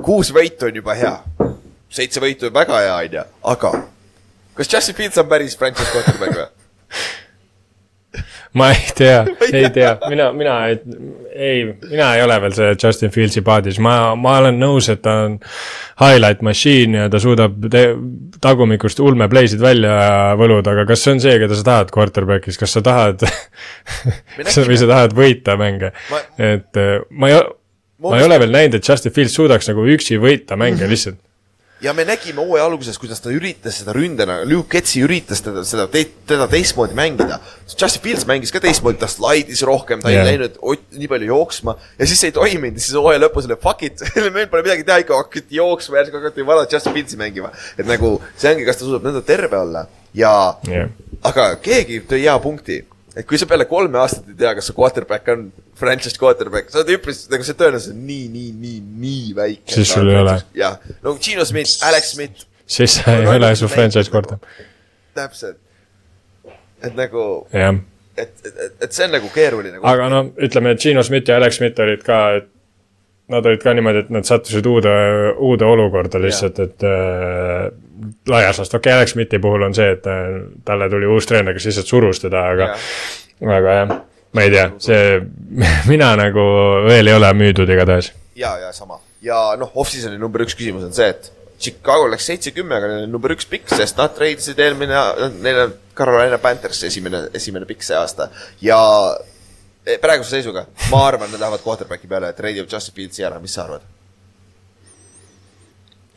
kuus 0.03 0.33
võitu 0.33 0.69
on 0.69 0.75
juba 0.75 0.93
hea. 0.97 1.17
seitse 1.89 2.21
võitu 2.21 2.49
on 2.49 2.53
väga 2.53 2.79
hea, 2.81 2.95
on 2.95 3.19
ju, 3.19 3.25
aga 3.53 3.73
kas 4.57 4.73
Justin 4.73 4.95
Fields 4.95 5.17
on 5.17 5.27
päris 5.29 5.57
franchise 5.57 5.91
quarterback 5.91 6.37
või? 6.37 6.47
ma 8.57 8.69
ei 8.69 8.91
tea, 8.95 9.25
ei 9.53 9.69
tea, 9.73 9.93
mina, 10.09 10.31
mina 10.33 10.57
ei, 10.67 10.79
ei, 11.33 11.63
mina 11.89 12.11
ei 12.15 12.21
ole 12.23 12.37
veel 12.43 12.53
see 12.57 12.75
Justin 12.83 13.13
Fieldsi 13.13 13.41
paadis, 13.45 13.79
ma, 13.81 14.13
ma 14.19 14.37
olen 14.41 14.59
nõus, 14.61 14.89
et 14.93 15.01
ta 15.05 15.15
on 15.25 15.39
highlight 16.01 16.43
machine 16.45 17.03
ja 17.03 17.09
ta 17.09 17.21
suudab 17.21 17.65
tagumikust 18.43 19.01
ulmeplay'sid 19.01 19.61
välja 19.63 19.95
võluda, 20.39 20.75
aga 20.75 20.85
kas 20.89 21.05
see 21.05 21.15
on 21.15 21.23
see, 21.23 21.39
keda 21.41 21.57
sa 21.57 21.65
tahad 21.71 21.93
quarterback'is, 21.95 22.59
kas 22.61 22.77
sa 22.77 22.85
tahad 22.85 23.25
või 24.69 24.77
sa 24.77 24.89
tahad 24.89 25.17
võita 25.17 25.57
mänge? 25.57 25.93
Ma-, 26.13 26.23
et 26.53 26.81
äh, 26.81 26.95
ma 27.09 27.33
ei, 27.33 27.41
ma 28.03 28.17
ei 28.19 28.25
ole 28.25 28.39
veel 28.41 28.51
näinud, 28.53 28.79
et 28.79 28.89
Justin 28.89 29.13
Fields 29.15 29.35
suudaks 29.37 29.69
nagu 29.71 29.85
üksi 29.95 30.19
võita 30.21 30.57
mänge 30.59 30.87
lihtsalt. 30.89 31.19
ja 31.83 31.91
me 31.91 32.05
nägime 32.07 32.39
hooaja 32.39 32.63
alguses, 32.63 32.95
kuidas 32.99 33.19
ta 33.19 33.31
üritas 33.33 33.81
seda 33.81 33.91
ründena, 33.95 34.37
Luke 34.47 34.71
Getsi 34.71 35.01
üritas 35.03 35.41
teda, 35.43 35.65
seda 35.67 35.83
te,, 35.91 36.05
teda 36.29 36.45
teistmoodi 36.47 36.95
mängida. 36.95 37.41
Justin 37.67 38.03
Fields 38.05 38.23
mängis 38.29 38.53
ka 38.55 38.61
teistmoodi, 38.63 39.01
ta 39.01 39.09
slaidis 39.11 39.65
rohkem, 39.67 39.99
ta 39.99 40.13
Jah. 40.13 40.23
ei 40.23 40.37
läinud 40.37 40.55
nii 40.95 41.09
palju 41.11 41.27
jooksma 41.33 41.75
ja 41.99 42.07
siis 42.07 42.23
see 42.23 42.31
ei 42.31 42.37
toiminud, 42.37 42.79
siis 42.79 42.95
hooaja 42.95 43.19
lõpus 43.25 43.49
oli 43.49 43.59
fuck 43.63 43.83
it, 43.83 44.05
meil 44.35 44.47
pole 44.51 44.63
midagi 44.63 44.87
teha, 44.87 45.01
ikka 45.03 45.19
hakati 45.19 45.59
jooksma, 45.59 45.99
järsku 45.99 46.21
hakati 46.21 46.47
vana 46.47 46.63
Justin 46.71 46.95
Fields'i 46.95 47.19
mängima. 47.19 47.51
et 47.75 47.87
nagu 47.89 48.15
see 48.37 48.53
ongi, 48.53 48.69
kas 48.69 48.79
ta 48.79 48.87
suudab 48.87 49.09
nõnda 49.09 49.25
terve 49.27 49.59
olla 49.59 49.87
ja 50.15 50.33
jah, 50.69 50.87
aga 51.27 51.53
keegi 51.63 52.03
tõi 52.07 52.23
hea 52.23 52.35
punkti, 52.43 52.79
et 53.15 53.27
kui 53.29 53.39
sa 53.39 53.47
peale 53.49 53.67
kolme 53.69 53.99
aastat 54.01 54.29
ei 54.31 54.37
tea, 54.39 54.53
kas 54.57 54.69
su 54.69 54.75
quarterback 54.77 55.29
on 55.33 55.47
franchise 55.79 56.19
quarterback, 56.19 56.71
sa 56.73 56.81
oled 56.81 56.95
üpris, 56.97 57.23
nagu 57.31 57.45
see 57.47 57.57
tõenäosus 57.59 57.93
on 57.93 58.03
nii, 58.07 58.27
nii, 58.33 58.51
nii, 58.65 58.81
nii 59.05 59.37
väike. 59.37 59.75
Siis 59.75 59.93
sul 59.95 60.11
ei 60.11 60.19
ole. 60.21 60.37
jah, 60.57 60.77
no 61.05 61.15
Gino 61.21 61.45
Smith, 61.49 61.77
Alex 61.87 62.13
Smith, 62.15 62.45
siis 62.65 62.99
sa 62.99 63.17
ei 63.19 63.29
ole 63.29 63.53
su 63.59 63.69
franchise 63.71 64.13
korda, 64.13 64.39
täpselt. 65.17 65.59
et 66.83 66.95
nagu, 66.97 67.27
jah 67.53 67.75
et, 68.17 68.33
et, 68.45 68.73
et, 68.81 68.89
see 68.91 69.05
on 69.07 69.15
nagu 69.15 69.29
keeruline. 69.33 69.79
aga 69.89 70.09
no 70.11 70.23
ütleme, 70.45 70.73
et 70.73 70.81
Gino 70.81 71.03
Schmidt 71.05 71.29
ja 71.29 71.37
Alex 71.39 71.57
Schmidt 71.57 71.79
olid 71.81 72.03
ka, 72.05 72.19
et 72.39 72.49
nad 73.33 73.45
olid 73.49 73.63
ka 73.63 73.73
niimoodi, 73.75 74.03
et 74.05 74.11
nad 74.13 74.27
sattusid 74.27 74.67
uude, 74.69 74.93
uude 75.41 75.67
olukorda 75.67 76.21
lihtsalt, 76.21 76.59
et 76.63 76.85
äh, 76.87 77.69
laias 78.27 78.57
laastus, 78.59 78.73
okei 78.73 78.91
okay,, 78.91 78.97
Alex 78.99 79.13
Schmidti 79.13 79.39
puhul 79.39 79.67
on 79.67 79.75
see, 79.77 79.91
et 79.95 80.07
äh, 80.09 80.25
talle 80.65 80.89
tuli 80.89 81.09
uus 81.09 81.27
treener, 81.29 81.55
kes 81.55 81.69
lihtsalt 81.69 81.89
surus 81.89 82.21
teda, 82.23 82.47
aga 82.53 82.73
Jah., 82.73 82.89
aga 83.57 83.77
jah, 83.77 83.95
ma 84.33 84.45
ei 84.45 84.51
tea, 84.53 84.67
see, 84.81 85.07
mina 85.91 86.13
nagu 86.19 86.45
veel 86.87 87.11
ei 87.11 87.17
ole 87.17 87.33
müüdud 87.37 87.69
igatahes. 87.69 88.13
ja, 88.35 88.55
ja 88.61 88.71
sama 88.73 88.99
ja 89.23 89.39
noh, 89.59 89.71
off-season'i 89.79 90.19
number 90.21 90.43
üks 90.45 90.55
küsimus 90.57 90.85
on 90.87 90.95
see, 90.95 91.09
et 91.13 91.31
Chicago 91.63 92.09
läks 92.11 92.25
seitse-kümme, 92.27 92.75
aga 92.75 92.89
neil 92.89 93.05
on 93.05 93.13
number 93.15 93.31
üks 93.35 93.47
pikk, 93.47 93.69
sest 93.71 93.99
nad 93.99 94.15
treidisid 94.17 94.59
eelmine, 94.59 95.03
neil 95.45 95.61
on 95.67 95.77
Carolina 95.95 96.39
Panthers 96.43 96.81
esimene, 96.89 97.27
esimene 97.37 97.69
pikk 97.69 97.85
see 97.85 97.95
aasta 97.95 98.27
ja 98.63 98.79
eh, 99.85 99.99
praeguse 100.01 100.35
seisuga 100.35 100.65
ma 100.91 101.05
arvan, 101.07 101.31
nad 101.31 101.39
lähevad 101.45 101.63
quarterback'i 101.63 102.09
peale, 102.09 102.33
treidivad 102.35 102.73
Justin 102.73 102.97
Fieldsi 102.97 103.27
ära, 103.29 103.39
mis 103.43 103.55
sa 103.55 103.67
arvad? 103.67 103.87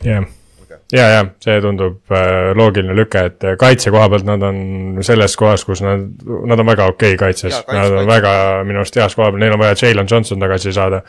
jah 0.03 0.27
Okay. 0.67 0.77
ja, 0.91 1.05
ja 1.07 1.25
see 1.43 1.61
tundub 1.63 2.11
äh, 2.11 2.51
loogiline 2.59 2.95
lüke, 2.95 3.21
et 3.31 3.43
äh, 3.47 3.55
kaitse 3.59 3.91
koha 3.93 4.09
pealt 4.11 4.27
nad 4.27 4.43
on 4.43 4.57
selles 5.05 5.37
kohas, 5.39 5.63
kus 5.65 5.81
nad, 5.85 6.03
nad 6.51 6.59
on 6.59 6.67
väga 6.67 6.89
okei 6.91 7.13
okay 7.15 7.21
kaitses 7.27 7.53
Jaa,, 7.53 7.61
kaitse- 7.63 7.77
nad 7.79 7.91
on 7.91 7.99
kaitse- 8.01 8.11
väga 8.11 8.33
minu 8.67 8.83
arust 8.83 8.99
heas 8.99 9.15
koha 9.15 9.31
peal, 9.31 9.39
neil 9.45 9.55
on 9.55 9.63
vaja 9.63 9.77
Jalen 9.81 10.11
Johnson 10.11 10.43
tagasi 10.43 10.73
saada 10.75 11.01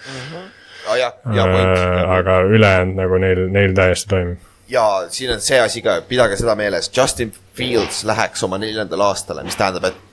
aa 0.87 0.97
jah, 0.97 1.13
ja 1.35 1.49
point 1.51 1.79
äh,. 1.79 2.11
aga 2.19 2.41
ülejäänud 2.47 3.03
nagu 3.03 3.19
neil, 3.19 3.45
neil 3.51 3.75
täiesti 3.75 4.15
toimib. 4.15 4.47
ja 4.69 4.87
siin 5.09 5.35
on 5.35 5.41
see 5.41 5.61
asi 5.61 5.83
ka, 5.83 6.01
pidage 6.09 6.39
seda 6.39 6.55
meeles, 6.55 6.91
Justin 6.97 7.35
Fields 7.59 8.05
läheks 8.05 8.43
oma 8.47 8.59
neljandale 8.63 9.05
aastale, 9.11 9.43
mis 9.43 9.57
tähendab, 9.59 9.91
et 9.91 10.05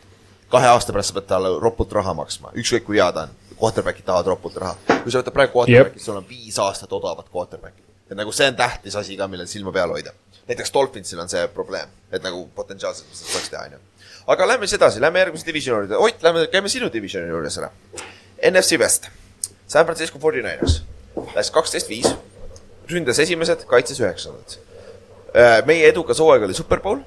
kahe 0.50 0.68
aasta 0.68 0.94
pärast 0.94 1.14
sa 1.14 1.20
pead 1.20 1.30
talle 1.30 1.56
ropult 1.62 1.94
raha 1.94 2.14
maksma, 2.18 2.54
ükskõik 2.58 2.88
kui 2.90 3.02
hea 3.02 3.12
ta 3.16 3.28
on. 3.28 3.42
Quarterback'id 3.56 4.04
tahavad 4.04 4.34
ropult 4.34 4.58
raha. 4.60 4.76
kui 5.04 5.12
sa 5.12 5.22
võtad 5.22 5.36
praegu 5.36 5.60
quarterback'i, 5.60 6.02
sul 6.04 6.18
on 6.20 6.26
viis 6.30 6.58
aastat 6.60 6.92
odavat 6.94 7.30
quarterback'i. 7.32 7.85
Et 8.10 8.18
nagu 8.18 8.32
see 8.36 8.48
on 8.52 8.56
tähtis 8.56 8.96
asi 8.96 9.18
ka, 9.18 9.28
millel 9.28 9.48
silma 9.50 9.74
peal 9.74 9.94
hoida. 9.94 10.14
näiteks 10.46 10.74
Dolphinsil 10.74 11.20
on 11.20 11.30
see 11.30 11.48
probleem, 11.54 11.90
et 12.12 12.24
nagu 12.24 12.44
potentsiaalselt 12.56 13.10
mis 13.10 13.24
nad 13.24 13.32
saaks 13.34 13.50
teha, 13.50 13.64
onju. 13.66 13.80
aga 14.34 14.48
lähme 14.48 14.68
siis 14.68 14.78
edasi, 14.78 15.02
lähme 15.02 15.20
järgmise 15.20 15.46
divisioni 15.46 15.80
juurde, 15.80 15.98
Ott, 15.98 16.24
lähme, 16.24 16.46
käime 16.54 16.70
sinu 16.70 16.92
divisioni 16.94 17.30
juures 17.34 17.58
ära. 17.58 17.72
NFC 18.52 18.78
West, 18.78 19.10
San 19.68 19.86
Francisco 19.86 20.22
49ers, 20.22 20.82
läks 21.34 21.52
kaksteist 21.52 21.90
viis, 21.90 22.14
ründas 22.92 23.20
esimesed, 23.20 23.66
kaitses 23.70 24.00
üheksandad. 24.04 24.58
meie 25.66 25.90
edukas 25.90 26.20
hooaeg 26.22 26.46
oli 26.46 26.54
Superbowl. 26.54 27.02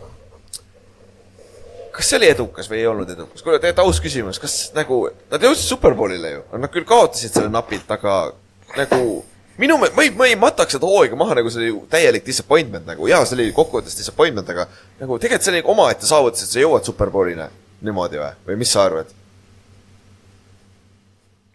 kas 1.92 2.10
see 2.10 2.18
oli 2.18 2.28
edukas 2.30 2.68
või 2.70 2.82
ei 2.82 2.86
olnud 2.86 3.10
edukas? 3.10 3.42
kuule, 3.42 3.58
tegelikult 3.58 3.86
aus 3.86 4.00
küsimus, 4.02 4.38
kas 4.42 4.58
nagu, 4.74 5.04
nad 5.30 5.42
jõudsid 5.42 5.70
Superbowlile 5.70 6.30
ju, 6.30 6.44
nad 6.58 6.70
küll 6.74 6.86
kaotasid 6.86 7.34
selle 7.34 7.50
napilt, 7.54 7.90
aga 7.90 8.20
nagu 8.76 9.24
minu, 9.58 9.78
ma 9.82 9.90
ei, 10.04 10.10
ma 10.14 10.28
ei 10.28 10.36
mataks 10.38 10.76
seda 10.76 10.88
hooaega 10.88 11.18
maha, 11.18 11.38
nagu 11.40 11.52
see 11.52 11.66
oli 11.66 11.86
täielik 11.92 12.26
disappointment 12.26 12.88
nagu, 12.88 13.06
jaa, 13.10 13.24
see 13.26 13.38
oli 13.38 13.48
kokkuvõttes 13.56 13.96
disappointment, 13.98 14.50
aga 14.54 14.68
nagu 15.00 15.18
tegelikult 15.18 15.46
see 15.46 15.54
oli 15.56 15.62
omaette 15.74 16.08
saavutus, 16.08 16.44
et 16.44 16.54
sa 16.54 16.62
jõuad 16.62 16.86
Superbowlile 16.86 17.48
niimoodi 17.86 18.20
või, 18.20 18.34
või 18.48 18.60
mis 18.62 18.74
sa 18.74 18.84
arvad? 18.86 19.14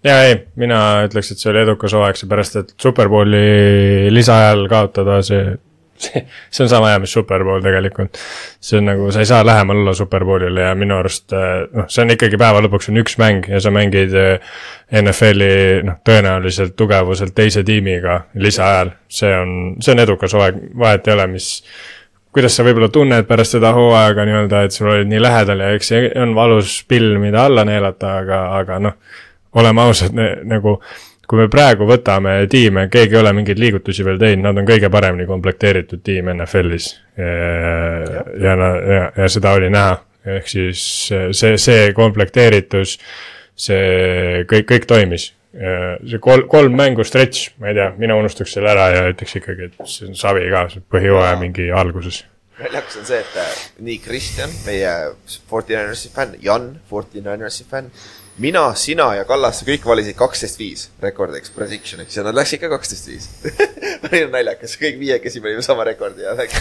jaa, 0.04 0.24
ei, 0.28 0.39
mina 0.60 0.80
ütleks, 1.08 1.32
et 1.32 1.41
see 1.41 1.51
oli 1.54 1.64
edukas 1.64 1.95
hooaeg, 1.95 2.20
seepärast 2.20 2.60
et 2.60 2.74
Superbowli 2.82 4.10
lisaajal 4.12 4.66
kaotada, 4.72 5.22
see, 5.26 5.56
see, 5.98 6.24
see 6.50 6.64
on 6.64 6.70
sama 6.72 6.91
hea, 6.91 7.00
mis 7.04 7.14
Superbowl 7.16 7.64
tegelikult. 7.64 8.20
see 8.60 8.80
on 8.80 8.88
nagu, 8.89 9.10
sa 9.12 9.24
ei 9.24 9.30
saa 9.30 9.46
lähemal 9.46 9.84
olla 9.84 9.94
Superbowlile 9.98 10.68
ja 10.68 10.76
minu 10.76 10.98
arust 10.98 11.34
eh, 11.34 11.66
noh, 11.74 11.89
see 11.91 12.06
on 12.06 12.14
ikkagi 12.16 12.39
päeva 12.41 12.62
lõpuks 12.66 12.91
on 12.91 13.02
üks 13.04 13.18
mäng 13.22 13.50
ja 13.50 13.62
sa 13.64 13.74
mängid 13.74 14.16
eh, 14.18 14.54
NFL-i 15.02 15.82
noh, 15.88 16.00
tõenäoliselt 16.06 16.78
tugevuselt 16.80 17.36
teise 17.36 17.64
tiimiga 17.68 18.24
lisaajal. 18.36 18.94
see 19.10 19.36
on, 19.38 19.58
see 19.82 19.94
on 19.94 20.06
edukas 20.06 20.34
hooaeg, 20.34 20.62
vahet 20.80 21.08
ei 21.08 21.18
ole, 21.18 21.28
mis 21.36 21.50
kuidas 22.34 22.56
sa 22.58 22.66
võib-olla 22.66 22.89
tunned 22.89 23.28
pärast 23.30 23.58
seda 23.58 23.74
hooaega 23.76 24.26
nii-öelda, 24.26 24.64
et 24.66 24.76
sul 24.76 24.89
olid 24.89 25.10
nii 25.12 25.22
lähedal 25.22 25.62
ja 25.62 25.72
eks 25.78 25.91
see 25.94 26.10
on 26.22 26.34
valus 26.36 26.80
pill, 26.89 27.18
mida 27.22 27.46
alla 27.46 27.66
neelata, 27.68 28.18
aga, 28.24 28.44
aga 28.58 28.80
noh, 28.82 28.98
oleme 29.62 29.84
ausad, 29.86 30.18
nagu 30.50 30.80
kui 31.30 31.39
me 31.39 31.49
praegu 31.51 31.88
võtame 31.88 32.36
tiime, 32.51 32.88
keegi 32.91 33.15
ei 33.15 33.21
ole 33.21 33.34
mingeid 33.36 33.61
liigutusi 33.61 34.05
veel 34.05 34.19
teinud, 34.21 34.45
nad 34.47 34.59
on 34.59 34.67
kõige 34.67 34.89
paremini 34.93 35.28
komplekteeritud 35.30 36.03
tiim 36.03 36.32
NFL-is. 36.34 36.89
ja, 37.17 38.26
ja, 38.43 38.55
ja, 38.95 39.05
ja 39.17 39.30
seda 39.32 39.53
oli 39.57 39.69
näha, 39.74 39.95
ehk 40.38 40.51
siis 40.51 40.82
see, 41.09 41.55
see 41.61 41.93
komplekteeritus, 41.95 42.97
see 43.55 44.43
kõik, 44.49 44.67
kõik 44.74 44.89
toimis. 44.89 45.32
see 45.53 46.19
kolm, 46.19 46.47
kolm 46.49 46.76
mängu 46.76 47.05
stretch, 47.05 47.53
ma 47.61 47.69
ei 47.69 47.78
tea, 47.78 47.91
mina 47.97 48.17
unustaks 48.17 48.55
selle 48.57 48.71
ära 48.74 48.89
ja 48.89 49.07
ütleks 49.13 49.38
ikkagi, 49.38 49.69
et 49.69 49.89
see 49.89 50.09
on 50.09 50.17
savi 50.17 50.47
ka, 50.51 50.67
see 50.74 50.86
põhjooaja 50.91 51.36
mingi 51.39 51.69
alguses 51.71 52.24
naljakas 52.63 52.97
on 52.99 53.05
see, 53.07 53.19
et 53.19 53.38
äh, 53.41 53.61
nii 53.84 53.99
Kristjan, 54.03 54.51
meie 54.67 54.91
Fortinanersi 55.49 56.11
fänn, 56.13 56.38
Jan, 56.43 56.69
Fortinanersi 56.89 57.65
fänn, 57.69 57.89
mina, 58.42 58.64
sina 58.80 59.10
ja 59.18 59.26
Kallaste 59.30 59.66
kõik 59.68 59.86
valisid 59.86 60.18
kaksteist 60.18 60.60
viis 60.60 60.88
rekordiks, 61.04 61.52
prediction'iks 61.54 62.18
ja 62.18 62.26
nad 62.26 62.38
läksid 62.38 62.64
ka 62.64 62.72
kaksteist 62.74 63.10
viis. 63.12 63.30
päris 64.04 64.30
naljakas, 64.34 64.76
kõik 64.82 65.00
viiekesi 65.02 65.44
panime 65.44 65.64
sama 65.66 65.86
rekordi 65.88 66.26
ja 66.26 66.36
läks. 66.38 66.58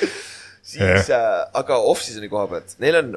siis 0.74 1.10
äh,, 1.10 1.28
aga 1.54 1.80
off-season'i 1.90 2.30
koha 2.32 2.46
pealt, 2.52 2.76
neil 2.82 3.00
on, 3.00 3.12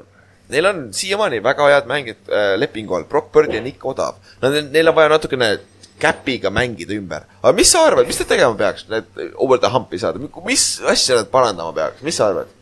neil 0.54 0.70
on 0.72 0.84
siiamaani 0.96 1.42
väga 1.46 1.70
head 1.74 1.90
mängijad 1.90 2.34
äh, 2.34 2.52
lepingu 2.60 2.98
all, 2.98 3.08
Brock 3.10 3.32
Birdi 3.36 3.60
ja 3.60 3.64
Nick 3.66 3.86
Odav. 3.86 4.20
Nad, 4.42 4.60
neil 4.74 4.92
on 4.92 4.98
vaja 4.98 5.14
natukene 5.14 5.54
käpiga 6.02 6.50
mängida 6.54 6.94
ümber. 6.98 7.26
aga 7.42 7.56
mis 7.58 7.72
sa 7.74 7.86
arvad, 7.88 8.10
mis 8.10 8.20
nad 8.22 8.30
tegema 8.30 8.58
peaks, 8.58 8.86
need 8.90 9.34
over 9.36 9.62
the 9.62 9.70
hump'i 9.74 10.00
saada, 10.02 10.22
mis 10.46 10.68
asja 10.86 11.22
nad 11.22 11.32
parandama 11.34 11.74
peaks, 11.74 12.04
mis 12.06 12.18
sa 12.18 12.30
arvad? 12.30 12.54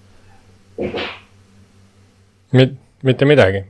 Mit,. 2.55 2.80
mitte 3.03 3.28
midagi, 3.28 3.66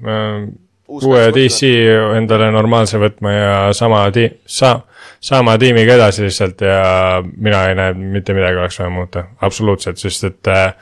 uue 0.87 1.29
DC 1.33 1.69
endale 2.17 2.51
normaalse 2.53 2.99
võtma 3.01 3.33
ja 3.33 3.55
sama 3.73 4.03
ti-, 4.13 4.29
sa-, 4.45 4.81
sama 5.23 5.57
tiimiga 5.61 5.97
edasi 5.97 6.25
lihtsalt 6.25 6.61
ja 6.65 6.79
mina 7.23 7.65
ei 7.69 7.77
näe, 7.77 7.93
mitte 8.17 8.35
midagi 8.37 8.61
oleks 8.61 8.79
vaja 8.79 8.93
muuta, 8.93 9.25
absoluutselt, 9.45 10.01
sest 10.01 10.27
et 10.29 10.51
äh, 10.51 10.73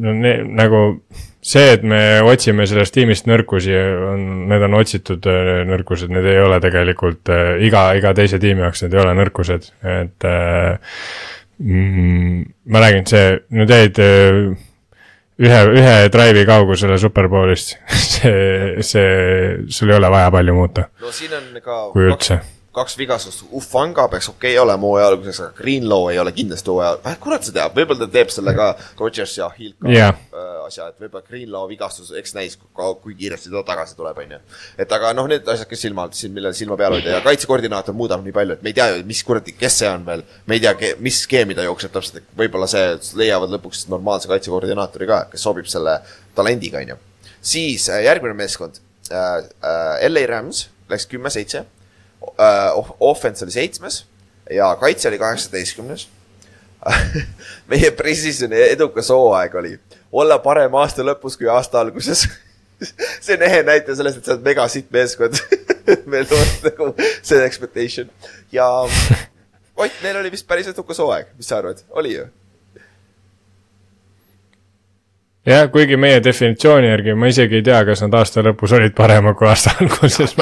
no 0.00 0.14
ne, 0.16 0.36
nagu 0.48 0.82
see, 1.46 1.66
et 1.76 1.84
me 1.86 2.00
otsime 2.26 2.66
sellest 2.66 2.94
tiimist 2.96 3.28
nõrkusi, 3.30 3.74
on, 4.12 4.24
need 4.50 4.64
on 4.66 4.78
otsitud 4.80 5.28
äh, 5.30 5.60
nõrkused, 5.68 6.12
need 6.12 6.28
ei 6.32 6.40
ole 6.42 6.60
tegelikult 6.64 7.32
äh, 7.34 7.56
iga, 7.66 7.90
iga 7.98 8.14
teise 8.16 8.40
tiimi 8.42 8.64
jaoks, 8.64 8.86
need 8.86 8.96
ei 8.96 9.02
ole 9.04 9.16
nõrkused, 9.20 9.68
et 9.96 10.30
mm, 11.60 12.40
ma 12.72 12.86
räägin, 12.86 13.06
see, 13.12 13.36
nüüd 13.56 13.76
jäid 13.76 14.00
ühe, 15.42 15.62
ühe 15.76 15.94
drive'i 16.12 16.46
kaugusele 16.48 16.98
Superbowlist, 17.00 17.76
see, 18.14 18.82
see, 18.86 19.08
sul 19.68 19.92
ei 19.92 19.98
ole 20.00 20.12
vaja 20.12 20.30
palju 20.34 20.56
muuta, 20.56 20.88
no 21.02 21.14
siin 21.14 21.34
on 21.38 21.56
ka 21.64 21.80
kui 21.94 22.08
üldse. 22.10 22.40
kaks 22.42 22.55
vigastust, 22.98 23.44
Ufanga 23.52 24.08
peaks 24.08 24.28
okei 24.28 24.52
okay 24.52 24.62
olema 24.62 24.86
hooaja 24.86 25.06
alguses, 25.08 25.38
aga 25.40 25.56
Greenlaw 25.56 26.10
ei 26.10 26.18
ole 26.18 26.32
kindlasti 26.36 26.70
hooaja, 26.70 27.14
kurat 27.22 27.46
see 27.46 27.54
teab, 27.56 27.72
võib-olla 27.76 28.04
ta 28.04 28.08
teeb 28.12 28.32
selle 28.32 28.52
ka 28.56 28.66
Rodgers 28.98 29.36
ja 29.38 29.48
Hill 29.54 29.72
ka 29.80 29.92
Jah. 29.92 30.18
äh, 30.32 30.50
asja, 30.66 30.88
et 30.90 31.00
võib-olla 31.00 31.24
Greenlaw 31.24 31.68
vigastus, 31.70 32.10
eks 32.20 32.34
näis, 32.36 32.58
kui 32.76 33.14
kiiresti 33.16 33.52
ta 33.52 33.62
tagasi 33.70 33.96
tuleb, 33.96 34.20
onju. 34.24 34.40
et 34.84 34.92
aga 34.92 35.12
noh, 35.16 35.28
need 35.30 35.48
asjad, 35.48 35.68
kes 35.70 35.86
silma 35.86 36.08
millel 36.36 36.56
silma 36.58 36.76
peal 36.76 36.98
hoida 36.98 37.16
ja 37.16 37.20
kaitsekoordinaator 37.24 37.96
muudab 37.96 38.24
nii 38.24 38.36
palju, 38.36 38.58
et 38.58 38.66
me 38.66 38.72
ei 38.74 38.76
tea 38.76 38.88
ju, 38.92 39.04
mis 39.08 39.22
kuradi, 39.24 39.56
kes 39.56 39.80
see 39.80 39.88
on 39.90 40.04
veel. 40.06 40.24
me 40.46 40.58
ei 40.58 40.64
tea, 40.66 40.92
mis 41.00 41.22
skeemi 41.24 41.56
ta 41.56 41.64
jookseb 41.64 41.94
täpselt, 41.94 42.20
et 42.20 42.40
võib-olla 42.42 42.68
see, 42.70 42.90
leiavad 43.22 43.54
lõpuks 43.56 43.86
normaalse 43.92 44.28
kaitsekoordinaatori 44.28 45.08
ka, 45.08 45.22
kes 45.32 45.48
sobib 45.48 45.70
selle 45.70 45.96
talendiga, 46.36 46.84
onju. 46.84 46.98
siis 47.40 47.88
äh, 47.88 48.04
järgmine 48.10 48.36
meeskond 48.36 48.82
äh,, 49.08 49.48
äh, 49.64 50.04
LA 50.10 50.26
Rams 50.28 50.66
läks 50.90 51.08
kümme-seitse 51.10 51.64
uh,. 52.26 52.96
Offense 53.00 53.44
oli 53.44 53.52
seitsmes 53.52 54.04
ja 54.50 54.76
kaitse 54.80 55.08
oli 55.08 55.18
kaheksateistkümnes. 55.18 56.08
meie 57.70 57.90
preseason'i 57.90 58.60
edukas 58.70 59.08
hooaeg 59.10 59.54
oli 59.58 59.78
olla 60.12 60.38
parem 60.38 60.74
aasta 60.78 61.02
lõpus 61.02 61.38
kui 61.38 61.48
aasta 61.50 61.80
alguses. 61.80 62.26
see 63.24 63.34
on 63.34 63.42
ehe 63.42 63.62
näite 63.66 63.96
sellest, 63.96 64.20
et 64.20 64.28
sa 64.28 64.36
oled 64.36 64.46
mega 64.46 64.68
sitt 64.70 64.90
meeskond. 64.94 65.40
meil 66.12 66.26
on 66.30 66.50
nagu 66.66 66.92
see 67.22 67.44
expectation 67.44 68.10
ja 68.52 68.68
Ott, 69.76 69.92
neil 70.00 70.16
oli 70.16 70.30
vist 70.32 70.46
päris 70.48 70.70
edukas 70.70 70.98
hooaeg, 71.02 71.34
mis 71.36 71.50
sa 71.50 71.58
arvad, 71.60 71.82
oli 72.00 72.14
ju? 72.14 72.24
jah, 75.46 75.66
kuigi 75.72 75.96
meie 76.00 76.20
definitsiooni 76.24 76.88
järgi 76.90 77.14
ma 77.18 77.30
isegi 77.30 77.60
ei 77.60 77.64
tea, 77.66 77.78
kas 77.86 78.02
nad 78.04 78.14
aasta 78.18 78.42
lõpus 78.44 78.74
olid 78.76 78.94
paremad 78.96 79.36
kui 79.38 79.48
aasta 79.48 79.76
alguses, 79.80 80.34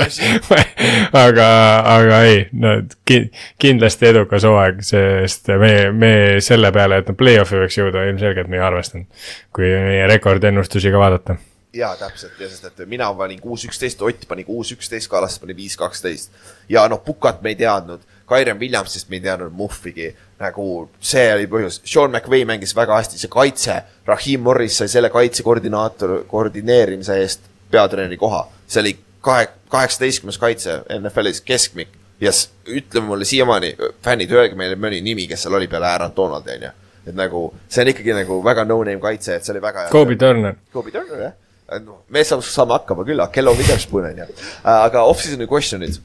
aga, 1.24 1.48
aga 1.94 2.20
ei, 2.28 2.44
no 2.60 2.76
ki, 3.08 3.20
kindlasti 3.60 4.10
edukas 4.10 4.46
hooaeg, 4.48 4.80
sest 4.86 5.52
me, 5.60 5.74
me 5.92 6.12
selle 6.44 6.72
peale, 6.74 7.02
et 7.02 7.10
nad 7.10 7.18
play-off'i 7.20 7.60
võiks 7.60 7.80
jõuda, 7.80 8.06
ilmselgelt 8.10 8.50
me 8.50 8.60
ei 8.60 8.64
arvestanud. 8.64 9.26
kui 9.54 9.68
meie 9.68 10.06
rekordennustusi 10.10 10.92
ka 10.94 11.02
vaadata. 11.02 11.36
jaa, 11.74 11.94
täpselt 12.00 12.40
ja 12.40 12.48
sest, 12.48 12.70
et 12.72 12.88
mina 12.88 13.12
panin 13.14 13.40
kuus 13.40 13.68
üksteist, 13.68 14.02
Ott 14.02 14.28
pani 14.28 14.44
kuus 14.44 14.72
üksteist, 14.72 15.10
Kallaste 15.10 15.44
pani 15.44 15.56
viis 15.56 15.76
kaksteist. 15.76 16.32
ja 16.68 16.88
noh, 16.88 17.04
Pukat 17.04 17.42
me 17.42 17.52
ei 17.52 17.60
teadnud, 17.60 18.00
Kairen 18.26 18.58
Williamsist 18.60 19.08
me 19.10 19.16
ei 19.16 19.20
teadnud 19.20 19.52
muhvigi. 19.52 20.14
nagu 20.40 20.88
see 21.00 21.26
oli 21.34 21.46
põhjus, 21.46 21.80
Sean 21.88 22.10
McVay 22.10 22.44
mängis 22.44 22.74
väga 22.76 22.96
hästi, 22.98 23.18
see 23.18 23.28
kaitse, 23.32 23.82
Rahim 24.06 24.40
Morris 24.44 24.76
sai 24.78 24.88
selle 24.88 25.08
kaitsekoordinaator, 25.10 26.24
koordineerimise 26.28 27.16
eest 27.22 27.40
peatreeneri 27.70 28.16
koha. 28.16 28.46
see 28.66 28.80
oli 28.80 28.96
kahe, 29.24 29.46
kaheksateistkümnes 29.70 30.38
kaitse 30.38 30.80
NFL-is 30.98 31.40
keskmik 31.40 31.88
ja 32.20 32.32
s- 32.32 32.48
ütleme 32.66 33.06
mulle 33.06 33.24
siiamaani, 33.24 33.74
fännid, 34.02 34.30
öelge 34.32 34.54
meile 34.58 34.76
mõni 34.76 35.00
nimi, 35.02 35.26
kes 35.28 35.42
seal 35.46 35.54
oli 35.54 35.66
peale 35.68 35.86
Aaron 35.86 36.12
Donaldi, 36.16 36.50
onju. 36.58 36.70
et 37.06 37.14
nagu 37.14 37.40
see 37.68 37.82
on 37.84 37.88
ikkagi 37.92 38.14
nagu 38.16 38.40
väga 38.44 38.64
no-name 38.64 39.00
kaitse, 39.00 39.34
et 39.36 39.44
see 39.44 39.52
oli 39.52 39.60
väga 39.62 39.82
hea. 39.86 39.90
Kobe 39.92 40.16
Turner, 40.16 40.54
Kobe 40.72 40.90
Turner 40.90 41.20
jah, 41.22 41.80
noh, 41.84 42.02
me 42.08 42.24
saame, 42.24 42.42
saame 42.42 42.72
hakkama 42.78 43.04
küll, 43.04 43.20
Kello 43.32 43.54
Witherspoon 43.56 44.04
on 44.10 44.18
ju, 44.22 44.26
aga 44.64 45.02
off-season'i 45.10 45.46
question'id, 45.50 45.98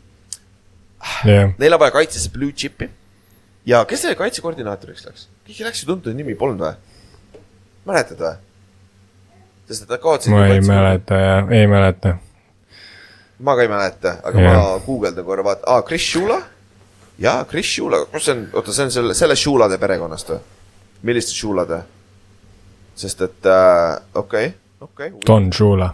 jah. 1.25 1.53
neil 1.57 1.73
on 1.73 1.79
vaja 1.79 1.91
kaitsesse 1.91 2.31
blue 2.33 2.51
chip'i. 2.51 2.89
ja 3.65 3.83
kes 3.85 4.01
selle 4.05 4.15
kaitsekoordinaatoriks 4.19 5.05
läks? 5.05 5.27
keegi 5.47 5.65
läks 5.67 5.83
ju 5.83 5.91
tuntud 5.93 6.15
nimi 6.15 6.35
polnud 6.35 6.61
või? 6.63 6.75
mäletad 7.89 8.21
või? 8.23 8.35
sest 9.67 9.89
nad 9.89 10.01
kaotasid. 10.01 10.33
ma 10.33 10.47
ei. 10.47 10.61
mäleta 10.61 11.15
ja 11.15 11.35
ei 11.51 11.67
mäleta. 11.67 12.15
ma 13.39 13.55
ka 13.55 13.65
ei 13.65 13.71
mäleta, 13.71 14.15
aga 14.23 14.41
Jah. 14.41 14.57
ma 14.57 14.79
guugeldan 14.85 15.25
korra, 15.25 15.43
vaata, 15.43 15.63
aa, 15.67 15.81
Chris 15.87 16.11
Shula. 16.11 16.41
jaa, 17.19 17.45
Chris 17.45 17.75
Shula, 17.75 18.03
kus 18.11 18.25
see 18.25 18.35
on, 18.35 18.47
oota, 18.53 18.73
see 18.73 18.89
on 18.89 18.91
selle, 18.91 19.13
selle 19.13 19.35
Shulade 19.35 19.77
perekonnast 19.77 20.33
või? 20.33 20.43
milliste 21.07 21.35
Shulade? 21.35 21.83
sest 22.99 23.21
et 23.21 23.47
äh, 23.47 23.95
okei 24.13 24.51
okay,, 24.51 24.57
okei 24.81 25.11
okay,. 25.13 25.25
Don 25.27 25.51
Shula, 25.53 25.93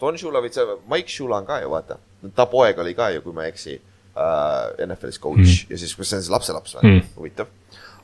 Don 0.00 0.18
Shula 0.18 0.44
või 0.44 0.54
see 0.54 0.78
Mike 0.86 1.10
Shula 1.10 1.42
on 1.42 1.48
ka 1.48 1.60
ju 1.64 1.72
vaata, 1.72 1.98
ta 2.34 2.46
poeg 2.50 2.78
oli 2.78 2.94
ka 2.94 3.10
ju, 3.14 3.24
kui 3.24 3.34
ma 3.34 3.46
ei 3.46 3.54
eksi 3.54 3.80
äh,, 4.16 4.86
NFL-is 4.86 5.20
coach 5.22 5.44
mm. 5.44 5.74
ja 5.74 5.82
siis, 5.82 5.94
kas 5.96 6.10
see 6.10 6.20
on 6.20 6.24
siis 6.24 6.32
lapselaps 6.32 6.78
või 6.78 6.94
mm., 6.94 7.12
huvitav. 7.18 7.52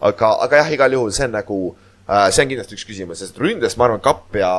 aga, 0.01 0.35
aga 0.47 0.63
jah, 0.63 0.71
igal 0.77 0.99
juhul 0.99 1.15
see 1.15 1.27
on 1.29 1.37
nagu 1.39 1.59
äh,, 2.07 2.29
see 2.31 2.45
on 2.45 2.53
kindlasti 2.53 2.79
üks 2.79 2.87
küsimus, 2.89 3.25
sest 3.25 3.41
ründes 3.43 3.77
ma 3.79 3.89
arvan, 3.89 4.05
Kapp 4.05 4.39
ja 4.39 4.53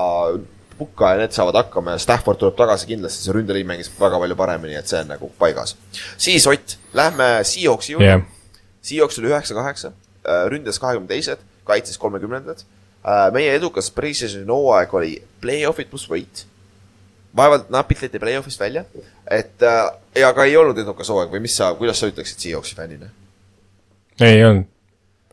Puka 0.78 1.14
ja 1.14 1.22
need 1.22 1.34
saavad 1.36 1.60
hakkama 1.62 1.94
ja 1.94 2.02
Stafford 2.02 2.40
tuleb 2.42 2.56
tagasi 2.58 2.90
kindlasti, 2.90 3.28
see 3.28 3.36
ründeliin 3.36 3.68
mängis 3.70 3.92
väga 4.00 4.18
palju 4.20 4.38
paremini, 4.38 4.78
et 4.80 4.90
see 4.90 5.02
on 5.04 5.12
nagu 5.14 5.30
paigas. 5.40 5.76
siis 6.18 6.48
Ott, 6.50 6.78
lähme 6.98 7.30
Seahawksi 7.46 7.94
juurde 7.94 8.10
yeah.. 8.10 8.24
Seahawks 8.84 9.20
oli 9.22 9.30
üheksa-kaheksa, 9.32 9.94
ründes 10.52 10.80
kahekümne 10.80 11.08
teised, 11.08 11.40
kaitses 11.64 11.98
kolmekümnendad. 11.98 12.66
meie 13.36 13.54
edukas 13.56 13.90
pre-season'i 13.92 14.48
hooaeg 14.48 14.94
oli 14.96 15.14
play-off'id 15.44 15.90
pluss 15.92 16.10
võit. 16.10 16.46
vaevalt 17.36 17.70
napilt 17.70 18.02
leiti 18.02 18.20
play-off'ist 18.20 18.60
välja, 18.60 18.84
et 19.32 19.64
äh, 19.64 19.84
ja 20.20 20.34
ka 20.34 20.46
ei 20.48 20.58
olnud 20.58 20.78
edukas 20.84 21.10
hooaeg 21.10 21.34
või 21.34 21.44
mis 21.46 21.58
sa, 21.58 21.74
kuidas 21.78 22.02
sa 22.02 22.10
ütleksid 22.12 22.44
Seahawksi 22.46 22.76
fännina? 22.78 23.10
ei 24.22 24.44
olnud, 24.46 24.68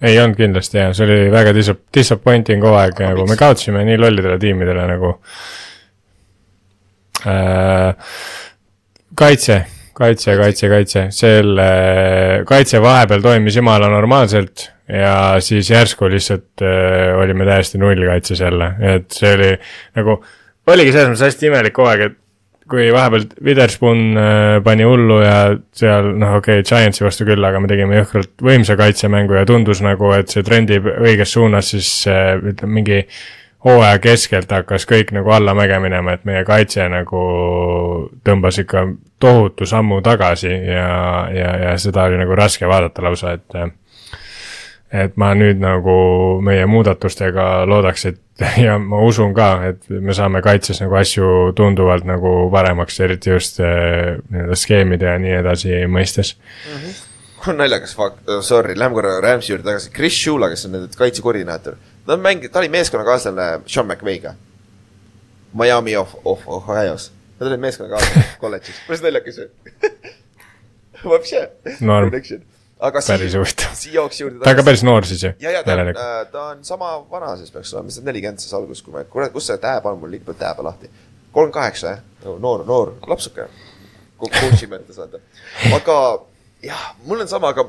ei 0.03 0.21
olnud 0.21 0.39
kindlasti 0.39 0.81
jah, 0.81 0.95
see 0.97 1.07
oli 1.09 1.19
väga 1.33 1.55
dis-, 1.57 1.75
disappointing 1.95 2.65
hooaeg, 2.65 3.03
nagu 3.05 3.27
me 3.29 3.37
kaotasime 3.41 3.85
nii 3.89 3.99
lollidele 4.01 4.39
tiimidele 4.41 4.87
nagu 4.95 5.13
äh,. 7.29 8.17
kaitse, 9.15 9.63
kaitse, 9.97 10.37
kaitse, 10.41 10.73
kaitse, 10.73 11.07
selle 11.15 11.71
kaitse 12.49 12.81
vahepeal 12.83 13.25
toimis 13.25 13.59
jumala 13.61 13.91
normaalselt 13.93 14.71
ja 14.89 15.37
siis 15.45 15.71
järsku 15.71 16.09
lihtsalt 16.11 16.65
äh, 16.65 17.19
olime 17.21 17.45
täiesti 17.47 17.79
nullkaitses 17.79 18.41
jälle, 18.41 18.73
et 18.95 19.11
see 19.15 19.35
oli 19.37 19.53
nagu, 19.99 20.17
oligi 20.67 20.95
selles 20.95 21.13
mõttes 21.13 21.29
hästi 21.29 21.51
imelik 21.51 21.79
hooaeg, 21.79 22.09
et 22.09 22.19
kui 22.71 22.87
vahepeal 22.95 23.27
Witherspoon 23.45 24.01
äh, 24.19 24.61
pani 24.65 24.87
hullu 24.87 25.21
ja 25.25 25.37
seal 25.77 26.13
noh, 26.21 26.37
okei 26.39 26.61
okay,, 26.61 26.69
Giantsi 26.69 27.05
vastu 27.05 27.27
küll, 27.29 27.45
aga 27.45 27.61
me 27.63 27.71
tegime 27.71 27.99
jõhkralt 27.99 28.33
võimsa 28.47 28.77
kaitsemängu 28.81 29.37
ja 29.41 29.45
tundus 29.49 29.83
nagu, 29.85 30.13
et 30.17 30.33
see 30.33 30.47
trendib 30.47 30.89
õiges 30.93 31.35
suunas, 31.37 31.73
siis 31.75 31.91
äh, 32.11 32.37
ütleme 32.39 32.81
mingi 32.81 33.03
hooaja 33.65 33.99
keskelt 34.01 34.53
hakkas 34.53 34.87
kõik 34.89 35.13
nagu 35.13 35.33
allamäge 35.37 35.79
minema, 35.83 36.15
et 36.17 36.25
meie 36.29 36.45
kaitse 36.49 36.87
nagu 36.89 37.25
tõmbas 38.25 38.61
ikka 38.63 38.87
tohutu 39.21 39.69
sammu 39.69 40.01
tagasi 40.05 40.51
ja, 40.51 40.89
ja, 41.35 41.51
ja 41.67 41.77
seda 41.79 42.07
oli 42.09 42.23
nagu 42.23 42.39
raske 42.39 42.69
vaadata 42.69 43.05
lausa, 43.05 43.37
et 43.37 43.61
et 44.93 45.17
ma 45.21 45.31
nüüd 45.39 45.61
nagu 45.63 45.93
meie 46.43 46.67
muudatustega 46.67 47.65
loodaks, 47.71 48.07
et 48.11 48.19
ja 48.65 48.79
ma 48.81 49.03
usun 49.07 49.35
ka, 49.37 49.51
et 49.71 49.87
me 49.91 50.15
saame 50.17 50.43
kaitses 50.45 50.81
nagu 50.83 50.97
asju 51.01 51.53
tunduvalt 51.57 52.07
nagu 52.09 52.33
paremaks, 52.53 52.99
eriti 53.05 53.33
just 53.35 53.61
äh, 53.63 54.19
nii-öelda 54.33 54.59
skeemide 54.59 55.09
ja 55.13 55.21
nii 55.23 55.37
edasi 55.43 55.81
mõistes. 55.91 56.35
naljakas 57.47 57.95
fakt, 57.97 58.27
sorry, 58.45 58.77
lähme 58.79 58.99
korra 58.99 59.19
Rams'i 59.25 59.55
juurde 59.55 59.69
tagasi, 59.69 59.93
Chris 59.97 60.19
Shula, 60.19 60.51
kes 60.53 60.67
on 60.67 60.77
nende 60.77 60.99
kaitsekoordinaator, 60.99 61.79
ta 62.07 62.17
on 62.17 62.25
mänginud, 62.25 62.53
ta 62.53 62.63
oli 62.63 62.73
meeskonnakaaslane 62.73 63.51
Sean 63.67 63.89
McVay'ga. 63.89 64.35
Miami 65.57 65.97
of, 65.99 66.13
of 66.25 66.45
Ohio's, 66.47 67.11
nad 67.41 67.49
olid 67.49 67.63
meeskonnakaaslased 67.65 68.37
kolledžis, 68.43 68.83
päris 68.87 69.05
naljakas 69.07 69.43
ju. 69.43 69.51
Vapše. 71.11 71.47
Norm. 71.81 72.13
Aga 72.81 73.03
Päris 73.07 73.35
huvitav. 73.37 73.75
Seahawksi 73.77 74.23
juurde 74.23 74.41
ta 74.45 74.53
on 74.53 74.59
ka 74.61 74.65
päris 74.67 74.83
noor 74.87 75.07
siis 75.09 75.23
ju? 75.25 75.33
ja, 75.41 75.53
ja 75.59 75.63
ta 75.65 75.77
on, 75.77 75.93
ta 76.33 76.45
on 76.55 76.65
sama 76.65 76.93
vana 77.11 77.35
siis 77.37 77.53
peaks 77.53 77.75
olema, 77.75 77.91
mis 77.91 78.01
ta 78.01 78.05
nelikümmend 78.07 78.43
siis 78.43 78.55
algus, 78.57 78.83
kui 78.83 78.95
me, 78.95 79.05
kurat, 79.13 79.33
kus 79.35 79.51
see 79.51 79.59
tääb 79.61 79.87
on, 79.91 79.99
mul 80.01 80.13
liigub 80.15 80.39
tääb 80.39 80.63
lahti. 80.65 80.91
kolmkümmend 81.33 81.55
kaheksa 81.55 81.95
jah, 81.95 82.03
noor, 82.41 82.65
noor 82.67 82.95
lapsuke. 83.11 83.49
coach'i 84.21 84.69
mõttes 84.69 84.99
vaata, 85.01 85.21
aga 85.77 85.97
jah, 86.65 86.91
mul 87.07 87.25
on 87.25 87.29
sama, 87.29 87.55
aga 87.55 87.69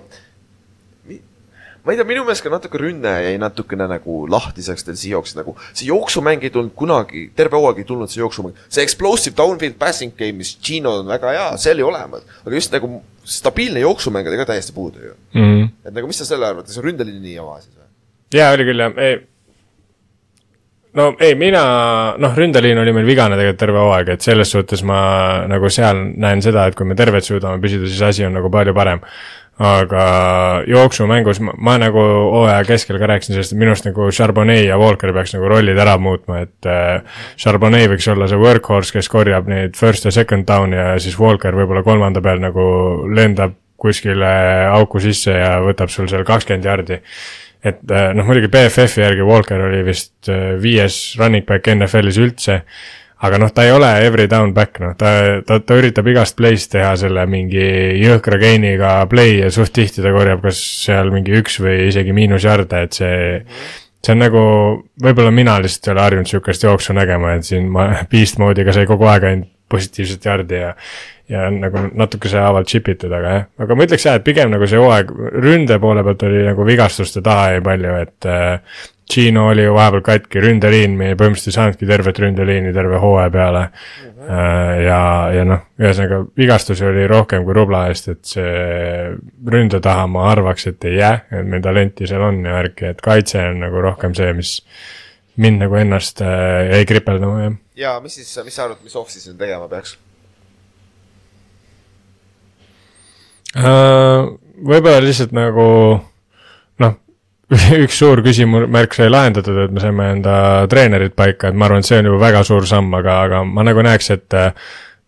ma 1.85 1.93
ei 1.93 1.97
tea, 1.97 2.05
minu 2.05 2.25
meelest 2.25 2.45
ka 2.45 2.51
natuke 2.53 2.77
rünne 2.81 3.13
jäi 3.25 3.37
natukene 3.41 3.87
nagu 3.89 4.25
lahtiseks 4.29 4.85
teil 4.85 4.99
Seahawksil 4.99 5.41
nagu, 5.41 5.55
see 5.71 5.87
jooksumäng 5.89 6.43
ei 6.45 6.53
tulnud 6.53 6.75
kunagi, 6.77 7.27
terve 7.37 7.57
hooaeg 7.57 7.81
ei 7.81 7.87
tulnud 7.89 8.11
see 8.11 8.21
jooksumäng, 8.21 8.59
see 8.69 8.85
explosive 8.85 9.37
downfield 9.37 9.79
passing 9.81 10.13
game, 10.17 10.37
mis 10.43 10.53
Gino 10.61 10.99
on 11.01 11.09
väga 11.09 11.33
hea, 11.33 11.47
see 11.61 11.73
oli 11.73 11.87
olemas, 11.89 12.27
aga 12.45 12.55
just 12.57 12.75
nagu 12.75 13.01
stabiilne 13.25 13.81
jooksumäng 13.81 14.29
oli 14.29 14.37
ka 14.37 14.45
täiesti 14.53 14.77
puudu 14.77 14.99
ju. 15.07 15.15
mm. 15.33 15.41
-hmm. 15.41 15.67
et 15.85 15.93
nagu 15.93 16.07
mis 16.07 16.21
sa 16.21 16.25
selle 16.25 16.47
arvad, 16.47 16.69
see 16.69 16.85
ründeliini 16.85 17.35
jama 17.35 17.59
siis 17.61 17.73
või? 17.73 17.89
jaa, 18.37 18.53
oli 18.53 18.69
küll 18.69 18.85
jah, 18.85 18.97
ei. 18.97 19.19
no 20.93 21.11
ei, 21.19 21.35
mina, 21.35 21.65
noh, 22.17 22.37
ründeliin 22.37 22.77
oli 22.77 22.93
meil 22.93 23.09
vigane 23.09 23.41
tegelikult 23.41 23.59
terve 23.65 23.85
hooaeg, 23.87 24.15
et 24.15 24.21
selles 24.21 24.51
suhtes 24.51 24.83
ma 24.83 25.01
nagu 25.49 25.69
seal 25.69 26.05
näen 26.13 26.41
seda, 26.45 26.67
et 26.67 26.77
kui 26.77 26.85
me 26.85 26.95
terved 26.95 27.25
suudame 27.25 27.61
püsida, 27.63 27.89
siis 27.89 28.01
asi 28.01 28.25
on 28.25 28.37
nagu 28.37 28.53
palju 28.53 28.73
parem. 28.77 29.01
Aga 29.61 30.03
jooksumängus 30.65 31.41
ma, 31.45 31.53
ma 31.57 31.75
nagu 31.81 32.01
hooaja 32.01 32.63
keskel 32.65 32.97
ka 33.01 33.09
rääkisin 33.11 33.35
sellest, 33.35 33.53
et 33.53 33.59
minu 33.61 33.73
arust 33.73 33.85
nagu 33.85 34.07
Charbonnet 34.09 34.63
ja 34.65 34.79
Walker 34.81 35.13
peaks 35.13 35.35
nagu 35.35 35.49
rollid 35.51 35.77
ära 35.81 35.97
muutma, 36.01 36.41
et 36.47 36.69
äh, 36.69 37.19
Charbonnet 37.39 37.89
võiks 37.91 38.09
olla 38.13 38.29
see 38.29 38.41
workhorse, 38.41 38.95
kes 38.95 39.11
korjab 39.11 39.49
neid 39.51 39.77
first 39.77 40.07
ja 40.07 40.13
second 40.15 40.47
down'i 40.49 40.79
ja 40.79 40.95
siis 41.03 41.19
Walker 41.19 41.57
võib-olla 41.57 41.85
kolmanda 41.85 42.23
peal 42.25 42.41
nagu 42.41 42.65
lendab 43.13 43.57
kuskile 43.81 44.31
auku 44.71 45.01
sisse 45.01 45.33
ja 45.33 45.55
võtab 45.61 45.89
sul 45.93 46.09
seal 46.09 46.25
kakskümmend 46.25 46.65
jardi 46.65 47.01
et 47.61 47.93
äh, 47.93 48.09
noh, 48.17 48.25
muidugi 48.25 48.49
BFF-i 48.51 49.03
järgi 49.03 49.25
Walker 49.25 49.67
oli 49.67 49.83
vist 49.85 50.29
äh, 50.31 50.55
viies 50.61 50.97
running 51.21 51.45
back 51.45 51.69
NFL-is 51.69 52.17
üldse, 52.21 52.61
aga 53.21 53.37
noh, 53.41 53.51
ta 53.53 53.65
ei 53.67 53.73
ole 53.75 53.89
every 54.05 54.27
down 54.29 54.53
back, 54.53 54.79
noh, 54.81 54.95
ta, 54.97 55.11
ta, 55.45 55.59
ta 55.61 55.77
üritab 55.77 56.07
igast 56.09 56.37
play'st 56.39 56.71
teha 56.73 56.95
selle 56.99 57.27
mingi 57.29 57.61
jõhkra 58.01 58.39
gain'iga 58.41 58.95
play 59.11 59.37
ja 59.43 59.51
suht 59.53 59.73
tihti 59.77 60.01
ta 60.01 60.13
korjab 60.15 60.41
kas 60.41 60.59
seal 60.87 61.13
mingi 61.13 61.35
üks 61.41 61.59
või 61.61 61.87
isegi 61.91 62.15
miinusjarde, 62.17 62.85
et 62.87 62.97
see 62.97 63.15
see 64.01 64.15
on 64.15 64.23
nagu, 64.23 64.43
võib-olla 65.03 65.29
mina 65.33 65.59
lihtsalt 65.61 65.91
ei 65.91 65.93
ole 65.93 66.05
harjunud 66.07 66.29
sihukest 66.31 66.63
jooksu 66.65 66.95
nägema, 66.97 67.35
et 67.37 67.45
siin 67.45 67.69
ma 67.69 67.91
beast 68.11 68.41
mode'iga 68.41 68.73
sai 68.75 68.87
kogu 68.89 69.05
aeg 69.09 69.27
ainult 69.29 69.51
positiivset 69.71 70.25
jardi 70.27 70.57
ja 70.59 70.73
ja 71.31 71.47
nagu 71.53 71.87
natukese 71.95 72.39
haavalt 72.41 72.67
chip 72.67 72.89
itud, 72.91 73.11
aga 73.15 73.35
jah, 73.35 73.45
aga 73.63 73.75
ma 73.77 73.87
ütleks 73.87 74.05
jah, 74.07 74.17
et 74.19 74.25
pigem 74.27 74.51
nagu 74.51 74.67
see 74.67 74.79
hooaeg 74.81 75.11
ründe 75.43 75.77
poole 75.81 76.03
pealt 76.03 76.25
oli 76.27 76.41
nagu 76.49 76.65
vigastuste 76.67 77.23
taha 77.23 77.53
jäi 77.55 77.61
palju, 77.65 77.93
et 78.05 78.27
äh, 78.29 78.81
Gino 79.11 79.49
oli 79.51 79.65
ju 79.65 79.73
vahepeal 79.75 80.03
katki, 80.05 80.39
ründeliin, 80.39 80.93
me 80.95 81.09
põhimõtteliselt 81.19 81.51
ei 81.51 81.55
saanudki 81.57 81.87
tervet 81.89 82.19
ründeliini 82.23 82.71
terve 82.75 82.99
hooaja 83.01 83.31
peale 83.33 83.63
mm. 83.65 84.11
-hmm. 84.11 84.83
ja, 84.85 84.99
ja 85.35 85.47
noh, 85.47 85.65
ühesõnaga 85.79 86.21
vigastusi 86.37 86.85
oli 86.87 87.07
rohkem 87.11 87.43
kui 87.47 87.55
rubla 87.57 87.85
eest, 87.91 88.07
et 88.13 88.23
see 88.35 88.53
ründe 89.55 89.81
taha 89.83 90.07
ma 90.07 90.29
arvaks, 90.31 90.67
et 90.71 90.87
ei 90.87 90.95
jää, 90.99 91.25
et 91.31 91.47
meil 91.47 91.63
talenti 91.63 92.07
seal 92.07 92.23
on 92.27 92.39
ja 92.45 92.55
värki, 92.59 92.93
et 92.93 93.01
kaitse 93.03 93.43
on 93.49 93.59
nagu 93.65 93.83
rohkem 93.87 94.15
see, 94.15 94.31
mis 94.37 94.53
mind 95.35 95.63
nagu 95.65 95.75
ennast 95.75 96.23
äh, 96.23 96.71
jäi 96.75 96.85
kripeldama, 96.85 97.43
jah. 97.43 97.59
ja 97.75 97.99
mis 97.99 98.15
siis, 98.19 98.31
mis 98.45 98.55
sa 98.55 98.69
arvad, 98.69 98.79
mis 98.83 98.95
off-season 98.95 99.39
tegema 99.39 99.67
peaks? 99.67 99.97
Äh, 99.97 100.11
võib-olla 103.55 105.01
lihtsalt 105.03 105.33
nagu 105.35 105.65
noh, 106.81 106.93
üks 107.83 107.97
suur 107.99 108.21
küsimärk 108.25 108.95
sai 108.95 109.09
lahendatud, 109.11 109.65
et 109.65 109.73
me 109.73 109.83
saime 109.83 110.11
enda 110.17 110.35
treenerid 110.71 111.15
paika, 111.17 111.49
et 111.49 111.57
ma 111.57 111.67
arvan, 111.67 111.83
et 111.83 111.89
see 111.89 111.99
on 111.99 112.11
juba 112.11 112.21
väga 112.27 112.45
suur 112.47 112.67
samm, 112.69 112.93
aga, 113.01 113.17
aga 113.27 113.43
ma 113.47 113.65
nagu 113.67 113.83
näeks, 113.85 114.13
et 114.15 114.37
äh, 114.37 114.53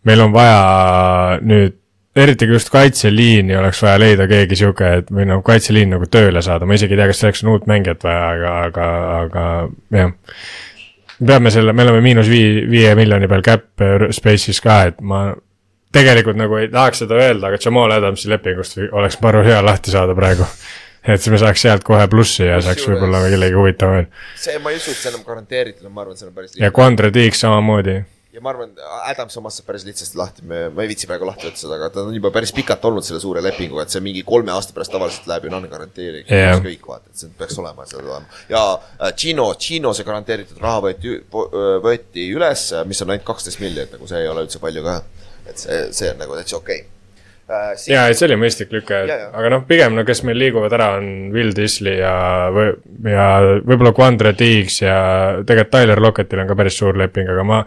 meil 0.08 0.26
on 0.26 0.36
vaja 0.36 1.40
nüüd 1.44 1.80
eriti 2.14 2.46
kui 2.46 2.60
just 2.60 2.70
kaitseliini 2.74 3.56
oleks 3.58 3.80
vaja 3.82 4.02
leida 4.02 4.28
keegi 4.30 4.58
sihuke, 4.60 4.90
et 5.00 5.08
või 5.14 5.26
noh, 5.30 5.42
kaitseliin 5.46 5.96
nagu 5.96 6.06
tööle 6.14 6.44
saada, 6.46 6.68
ma 6.70 6.78
isegi 6.78 6.94
ei 6.94 7.02
tea, 7.02 7.08
kas 7.10 7.24
selleks 7.24 7.42
on 7.46 7.56
uut 7.56 7.66
mängijat 7.70 8.06
vaja, 8.06 8.28
aga, 8.36 8.52
aga, 8.68 8.90
aga 9.24 9.46
jah. 9.98 10.12
me 11.18 11.32
peame 11.32 11.54
selle, 11.56 11.74
me 11.74 11.88
oleme 11.88 12.04
miinus 12.06 12.30
vii-, 12.30 12.68
viie 12.70 12.94
miljoni 13.00 13.30
peal 13.32 13.46
cap 13.46 13.88
space'is 14.14 14.62
ka, 14.62 14.84
et 14.92 15.02
ma 15.02 15.26
tegelikult 15.94 16.40
nagu 16.40 16.58
ei 16.62 16.70
tahaks 16.74 17.04
seda 17.04 17.20
öelda, 17.20 17.50
aga 17.50 17.60
Jamal 17.62 17.94
Adamsi 17.98 18.32
lepingust 18.32 18.80
oleks 18.92 19.20
maru 19.24 19.44
hea 19.46 19.60
lahti 19.66 19.94
saada 19.94 20.16
praegu. 20.18 20.48
et 21.04 21.20
siis 21.20 21.34
me 21.34 21.38
saaks 21.42 21.66
sealt 21.66 21.84
kohe 21.84 22.08
plussi 22.08 22.46
ja 22.48 22.62
saaks 22.64 22.80
Kusjuures- 22.80 23.02
võib-olla 23.02 23.28
kellegi 23.28 23.60
huvitava 23.60 24.00
veel. 24.00 24.10
see, 24.40 24.58
ma 24.64 24.72
ei 24.72 24.80
usu, 24.80 24.92
et 24.96 25.04
see 25.04 25.12
enam 25.12 25.26
garanteeritud 25.28 25.86
on, 25.86 25.94
ma 25.94 26.06
arvan, 26.06 26.18
see 26.18 26.28
on 26.30 26.36
päris 26.36 26.60
ja 26.60 26.72
Quandre 26.72 27.12
Tiik 27.12 27.36
samamoodi. 27.36 27.96
ja 28.34 28.42
ma 28.42 28.54
arvan, 28.54 28.72
Adams 29.12 29.36
omast 29.38 29.60
saab 29.60 29.68
päris 29.68 29.84
lihtsasti 29.86 30.18
lahti, 30.18 30.46
me, 30.48 30.62
ma 30.74 30.86
ei 30.86 30.94
viitsi 30.94 31.10
praegu 31.10 31.28
lahti 31.28 31.50
võtta 31.50 31.60
seda, 31.60 31.76
aga 31.76 31.90
ta 31.94 32.06
on 32.08 32.16
juba 32.16 32.32
päris 32.34 32.56
pikalt 32.56 32.88
olnud 32.90 33.06
selle 33.06 33.20
suure 33.22 33.44
lepinguga, 33.44 33.84
et 33.84 33.94
see 33.94 34.02
mingi 34.06 34.24
kolme 34.26 34.56
aasta 34.56 34.74
pärast 34.78 34.96
tavaliselt 34.96 35.28
läheb 35.30 35.50
ju 35.50 35.52
non-garanteering 35.54 36.24
Jah. 36.32 36.54
yeah.. 36.56 36.64
kõik 36.64 36.88
vaata, 36.88 37.12
et 37.12 37.26
see 37.26 37.36
peaks 37.38 37.60
olema 37.62 37.86
seda 37.90 38.08
olema. 38.08 38.40
ja 38.50 38.64
äh, 38.80 39.12
Gino, 39.12 39.50
Gino 39.60 39.92
see 39.94 40.08
garanteeritud 40.08 40.64
raha 40.64 40.88
võeti, 40.88 41.20
võeti 41.84 42.30
üles, 42.32 42.70
mis 42.88 43.04
on 43.04 43.12
ainult 43.14 43.28
kaksteist 43.28 43.62
miljonit, 43.62 44.00
nagu 44.00 44.08
see 44.10 44.24
ei 44.24 44.32
ole 44.32 44.48
üldse 44.48 44.64
palju 44.64 44.88
ka. 44.88 45.02
Et 45.50 45.60
see, 45.60 45.86
see 45.96 46.12
on 46.12 46.20
nagu 46.22 46.36
täitsa 46.38 46.58
okei 46.58 46.80
okay. 46.80 46.90
äh,. 47.50 47.74
jaa, 47.92 48.06
et 48.10 48.20
see 48.20 48.28
oli 48.30 48.38
mõistlik 48.40 48.72
lüke 48.76 49.02
aga 49.04 49.52
noh, 49.52 49.66
pigem 49.68 49.98
no 49.98 50.06
kes 50.08 50.24
meil 50.28 50.40
liiguvad 50.40 50.76
ära, 50.78 50.94
on 51.00 51.10
Will 51.36 51.54
Disley 51.58 52.00
ja, 52.00 52.14
ja 53.10 53.28
võib-olla 53.66 53.94
Quandre 53.98 54.34
Tiiks 54.40 54.82
ja 54.84 54.96
tegelikult 55.44 55.74
Tyler 55.76 56.02
Locketil 56.04 56.44
on 56.44 56.50
ka 56.52 56.58
päris 56.60 56.80
suur 56.80 56.98
leping, 57.00 57.30
aga 57.34 57.46
ma, 57.48 57.60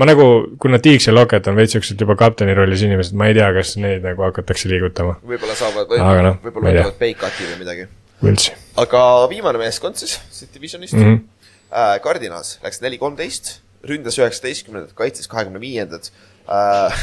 ma 0.00 0.08
nagu, 0.08 0.28
kuna 0.62 0.80
Tiiks 0.82 1.08
ja 1.08 1.16
Lockett 1.16 1.50
on 1.50 1.58
veits 1.58 1.76
siuksed 1.76 2.00
juba 2.04 2.18
kapteni 2.20 2.56
rollis 2.58 2.84
inimesed, 2.86 3.16
ma 3.18 3.30
ei 3.30 3.38
tea, 3.38 3.48
kas 3.56 3.76
neid 3.80 4.04
nagu 4.06 4.28
hakatakse 4.28 4.70
liigutama. 4.72 5.18
võib-olla 5.24 5.58
saavad, 5.58 5.88
võib-olla 5.90 6.28
noh, 6.28 6.38
võib-olla 6.44 6.72
ei 6.72 6.78
tea. 6.78 6.86
võtavad 6.86 7.02
pay-cut'i 7.02 7.50
või 7.50 7.60
midagi. 7.64 7.90
Aga 8.78 9.00
viimane 9.30 9.58
meeskond 9.58 9.98
siis, 9.98 10.14
siit 10.30 10.52
divisionist 10.54 10.94
mm. 10.94 11.00
mm. 11.00 11.14
-hmm. 11.14 11.18
-hmm. 11.18 11.96
äh, 11.96 12.00
Cardinals 12.00 12.58
läks 12.62 12.80
neli 12.80 12.98
kolmteist, 12.98 13.60
ründas 13.88 14.18
üheksateistkümnendat, 14.18 14.94
kaitses 14.94 15.28
kahekümne 15.28 15.60
viiendat 15.60 16.12
äh,. 16.48 17.02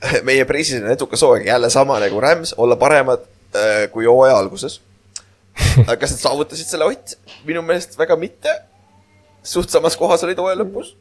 meie 0.28 0.46
president 0.48 0.90
edukas 0.94 1.22
hooaeg 1.24 1.46
jälle 1.46 1.70
sama 1.70 1.98
nagu 2.00 2.20
Rams, 2.20 2.54
olla 2.56 2.76
paremad 2.80 3.26
äh, 3.54 3.84
kui 3.92 4.08
hooaja 4.08 4.38
alguses. 4.38 4.80
kas 6.00 6.14
nad 6.14 6.22
saavutasid 6.22 6.70
selle 6.70 6.88
Ott? 6.88 7.16
minu 7.44 7.62
meelest 7.62 7.98
väga 7.98 8.16
mitte. 8.16 8.60
suht 9.42 9.70
samas 9.70 9.96
kohas 9.96 10.24
olid 10.24 10.38
hooaja 10.38 10.60
lõpus. 10.62 10.94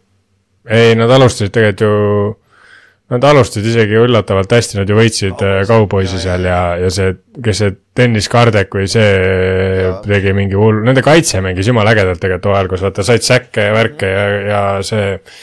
ei, 0.68 0.96
nad 0.96 1.12
alustasid 1.12 1.54
tegelikult 1.56 1.86
ju, 1.86 2.38
nad 3.10 3.24
alustasid 3.32 3.68
isegi 3.72 4.00
üllatavalt 4.00 4.52
hästi, 4.54 4.80
nad 4.82 4.90
ju 4.90 4.98
võitsid 5.00 5.46
äh, 5.46 5.62
Cowboysi 5.68 6.20
seal 6.22 6.48
ja, 6.48 6.60
ja 6.80 6.90
see, 6.94 7.14
kes 7.44 7.64
see 7.64 7.78
Dennis 8.00 8.28
Kardek 8.32 8.76
või 8.76 8.88
see 8.92 9.08
Jaa. 9.10 9.96
tegi 10.08 10.36
mingi 10.36 10.60
hull, 10.60 10.84
nende 10.86 11.04
kaitse 11.06 11.42
mängis 11.44 11.72
jumala 11.72 11.96
ägedalt 11.96 12.22
tegelikult 12.24 12.52
hooajal, 12.52 12.74
kus 12.74 12.84
vaata 12.88 13.08
said 13.08 13.26
säkke 13.26 13.70
ja 13.70 13.76
värke 13.76 14.12
ja, 14.12 14.28
ja 14.50 14.62
see 14.86 15.16
äh, 15.16 15.40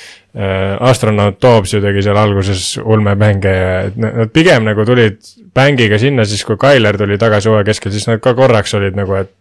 astronaut 0.80 1.38
Dobbs 1.42 1.72
ju 1.72 1.80
tegi 1.80 2.02
seal 2.04 2.18
alguses 2.20 2.74
ulmemänge 2.84 3.52
ja 3.54 3.70
nad 3.96 4.32
pigem 4.34 4.66
nagu 4.68 4.84
tulid 4.84 5.16
bängiga 5.56 5.96
sinna 5.98 6.26
siis, 6.28 6.44
kui 6.44 6.58
Tyler 6.60 6.98
tuli 7.00 7.16
tagasi 7.18 7.48
hooaja 7.48 7.64
keskel, 7.70 7.94
siis 7.94 8.04
nad 8.10 8.20
ka 8.20 8.34
korraks 8.36 8.74
olid 8.76 8.98
nagu, 8.98 9.16
et 9.16 9.32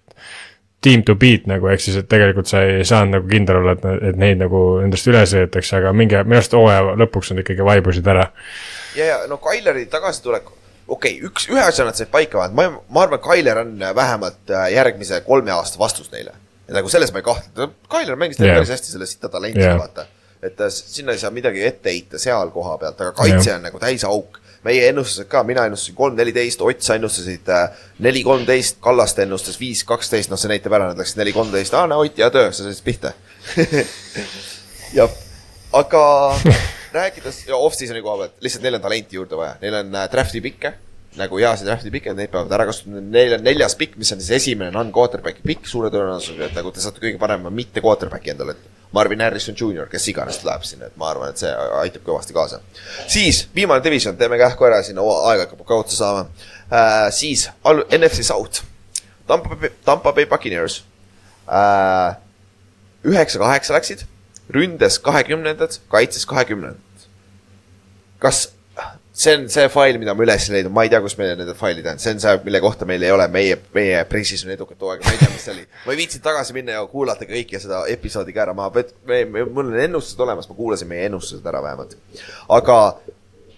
team 0.86 1.04
to 1.04 1.16
beat 1.20 1.48
nagu, 1.50 1.68
ehk 1.72 1.82
siis, 1.82 1.98
et 2.02 2.08
tegelikult 2.10 2.50
sa 2.50 2.62
ei 2.66 2.86
saanud 2.88 3.18
nagu 3.18 3.30
kindel 3.30 3.62
olla, 3.62 3.74
et, 3.78 3.86
et 4.12 4.20
neid 4.22 4.42
nagu 4.44 4.62
nendest 4.84 5.10
üle 5.10 5.24
sõidetakse, 5.30 5.80
aga 5.80 5.94
mingi, 5.98 6.20
minu 6.28 6.40
arust 6.40 6.56
hooaja 6.58 6.96
lõpuks 7.02 7.34
nad 7.34 7.42
ikkagi 7.44 7.66
vaibusid 7.66 8.10
ära. 8.14 8.28
ja, 8.98 9.08
ja 9.14 9.18
no 9.32 9.40
Tyleri 9.42 9.88
tagasitulek, 9.92 10.52
okei 10.88 11.18
okay,, 11.18 11.30
üks, 11.30 11.50
ühe 11.52 11.64
asja 11.64 11.88
nad 11.88 11.98
said 11.98 12.12
paika 12.14 12.44
panna, 12.44 12.56
ma, 12.60 12.84
ma 12.94 13.06
arvan, 13.06 13.24
Tyler 13.26 13.64
on 13.64 13.74
vähemalt 13.98 14.54
äh, 14.54 14.68
järgmise 14.76 15.22
kolme 15.26 15.56
aasta 15.56 15.82
vastus 15.82 16.12
neile. 16.14 16.36
nagu 16.76 16.90
selles 16.90 17.14
ma 17.14 17.22
ei 17.22 17.30
kahtle, 17.32 17.72
Tyler 17.90 18.20
mängis 18.20 18.40
yeah. 18.42 18.60
Päris 18.60 18.76
hästi 18.78 18.94
selle 18.94 19.10
sita 19.10 19.30
talendiga 19.34 19.72
yeah., 19.72 19.82
vaata. 19.82 20.06
Et 20.46 20.62
äh, 20.62 20.72
sinna 20.72 21.16
ei 21.16 21.22
saa 21.22 21.34
midagi 21.34 21.64
ette 21.66 21.92
heita 21.92 22.22
seal 22.22 22.52
koha 22.54 22.78
pealt, 22.82 23.02
aga 23.02 23.14
kaitse 23.18 23.50
Jah. 23.50 23.60
on 23.60 23.68
nagu 23.70 23.82
täis 23.82 24.06
auk. 24.08 24.42
meie 24.66 24.88
ennustused 24.90 25.28
ka, 25.30 25.44
mina 25.46 25.68
ennustasin 25.70 25.94
kolm, 25.94 26.16
neliteist, 26.18 26.62
Ott, 26.66 26.80
sa 26.82 26.96
ennustasid 26.98 27.50
äh, 27.54 27.84
neli, 28.02 28.24
kolmteist, 28.26 28.80
Kallaste 28.82 29.22
ennustas 29.22 29.60
viis, 29.62 29.84
kaksteist, 29.86 30.32
noh, 30.32 30.40
see 30.42 30.50
näitab 30.50 30.74
ära, 30.74 30.88
nad 30.90 30.98
läksid 30.98 31.20
neli, 31.22 31.36
kolmteist, 31.36 31.76
aa, 31.78 31.86
no 31.92 32.00
Ott, 32.02 32.18
hea 32.18 32.32
töö, 32.34 32.48
sa 32.50 32.66
said 32.66 32.82
pihta. 32.82 33.12
jah, 34.98 35.14
aga 35.78 36.02
rääkides 36.98 37.44
ja 37.46 37.60
off-season'i 37.62 38.02
koha 38.02 38.24
pealt, 38.24 38.36
lihtsalt 38.42 38.66
neil 38.66 38.80
on 38.80 38.86
talenti 38.88 39.20
juurde 39.20 39.38
vaja, 39.38 39.54
neil 39.62 39.78
on 39.84 40.02
äh, 40.02 40.10
draft'i 40.10 40.42
pikke, 40.42 40.74
nagu 41.20 41.40
heasid 41.40 41.68
draft'i 41.70 41.92
pikke, 41.94 42.14
neid 42.16 42.32
peavad 42.34 42.54
ära 42.58 42.66
kasutama, 42.68 43.02
neil 43.02 43.38
on 43.38 43.44
neljas 43.46 43.76
pikk, 43.80 43.96
mis 44.00 44.12
on 44.14 44.22
siis 44.22 44.42
esimene 44.42 44.74
non-quarterback'i 44.76 45.46
pikk 45.46 45.70
suure 45.70 45.92
tõenäosusega, 45.94 46.50
et 46.50 46.58
nagu 46.58 46.72
te 46.74 46.84
saate 46.84 47.04
kõige 47.04 47.20
parema 47.22 47.52
mitte 47.54 47.84
quarterback'i 47.84 48.34
endale, 48.34 48.58
Marvin 48.96 49.24
Harrison 49.24 49.58
Jr, 49.58 49.90
kes 49.92 50.08
iganes 50.12 50.42
läheb 50.48 50.64
sinna, 50.68 50.90
et 50.90 50.98
ma 51.00 51.10
arvan, 51.12 51.34
et 51.34 51.42
see 51.42 51.52
aitab 51.82 52.06
kõvasti 52.08 52.36
kaasa. 52.36 52.62
siis 53.12 53.46
viimane 53.56 53.84
division, 53.84 54.18
teeme 54.18 54.40
kähku 54.40 54.68
ära, 54.68 54.82
siin 54.84 55.00
aeg 55.02 55.46
hakkab 55.46 55.66
ka 55.68 55.80
otsa 55.84 55.98
saama 55.98 56.26
äh,. 56.72 57.12
siis 57.12 57.50
al- 57.64 57.86
NFC 57.92 58.24
South, 58.24 58.64
Tampa 59.28 59.58
Tampa 59.86 60.14
Bay 60.14 60.26
Buccaneers 60.26 60.84
äh,. 61.48 62.16
üheksa-kaheksa 63.06 63.76
läksid, 63.76 64.06
ründes 64.50 65.00
kahekümnendad, 65.00 65.80
kaitses 65.90 66.26
kahekümnendad. 66.26 67.08
kas 68.20 68.55
see 69.16 69.34
on 69.38 69.46
see 69.50 69.68
fail, 69.72 69.98
mida 70.02 70.14
ma 70.18 70.26
üles 70.26 70.48
leidnud, 70.52 70.74
ma 70.76 70.84
ei 70.84 70.92
tea, 70.92 71.00
kus 71.04 71.16
meil 71.20 71.34
need 71.40 71.52
failid 71.56 71.88
on, 71.88 72.02
see 72.04 72.12
on 72.16 72.22
see, 72.24 72.36
mille 72.44 72.60
kohta 72.64 72.88
meil 72.90 73.04
ei 73.06 73.14
ole. 73.16 73.28
Meie, 73.32 73.58
meie 73.76 74.02
pressis 74.10 74.44
on 74.46 74.52
edukat 74.56 74.82
hooaega, 74.84 75.08
ma 75.08 75.14
ei 75.16 75.22
tea, 75.22 75.32
mis 75.32 75.46
see 75.48 75.54
oli. 75.56 75.66
ma 75.86 75.96
ei 75.96 76.02
viitsinud 76.02 76.26
tagasi 76.26 76.56
minna 76.58 76.76
ja 76.76 76.86
kuulata 76.92 77.28
kõike 77.30 77.62
seda 77.64 77.86
episoodi 77.92 78.36
ka 78.36 78.44
ära, 78.46 78.56
ma, 78.58 78.68
mul 78.74 79.70
on 79.70 79.80
ennustused 79.88 80.24
olemas, 80.26 80.50
ma 80.52 80.58
kuulasin 80.60 80.92
meie 80.92 81.08
ennustused 81.08 81.48
ära 81.48 81.64
vähemalt. 81.64 81.96
aga 82.60 82.80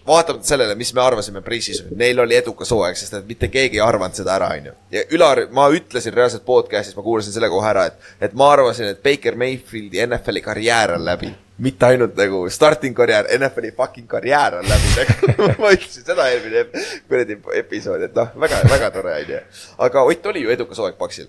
vaatamata 0.08 0.47
sellele, 0.47 0.76
mis 0.76 0.93
me 0.95 1.01
arvasime 1.03 1.41
pressis, 1.45 1.84
neil 1.95 2.20
oli 2.24 2.36
edukas 2.38 2.72
hooaeg, 2.74 2.97
sest 2.99 3.18
et 3.20 3.28
mitte 3.30 3.49
keegi 3.53 3.80
ei 3.80 3.84
arvanud 3.84 4.16
seda 4.18 4.36
ära, 4.38 4.51
onju. 4.58 4.74
ja 4.91 5.03
Ülar, 5.16 5.43
ma 5.51 5.68
ütlesin 5.74 6.16
reaalselt 6.16 6.45
podcast'is, 6.47 6.95
ma 6.97 7.03
kuulasin 7.05 7.36
selle 7.36 7.49
kohe 7.51 7.68
ära, 7.70 7.88
et, 7.91 8.14
et 8.30 8.38
ma 8.38 8.51
arvasin, 8.55 8.91
et 8.93 9.03
Baker 9.03 9.36
Mayfieldi 9.39 10.03
NFL-i 10.05 10.43
karjäär 10.45 10.95
on 10.97 11.05
läbi. 11.05 11.34
mitte 11.58 11.86
ainult 11.86 12.14
nagu 12.18 12.43
starting 12.53 12.95
karjäär, 12.95 13.32
NFL-i 13.39 13.72
fucking 13.78 14.08
karjäär 14.08 14.60
on 14.60 14.70
läbi 14.70 14.93
nagu 15.32 15.49
ma 15.64 15.74
ütlesin 15.74 16.05
seda 16.05 16.30
eelmine 16.30 16.68
kuradi 17.10 17.41
episood, 17.64 18.01
et 18.08 18.16
noh, 18.16 18.32
väga, 18.39 18.62
väga 18.70 18.91
tore 18.93 19.20
onju. 19.24 19.43
aga 19.89 20.08
Ott 20.14 20.32
oli 20.34 20.45
ju 20.45 20.53
edukas 20.53 20.78
hooaeg 20.78 20.97
Paksil. 20.97 21.28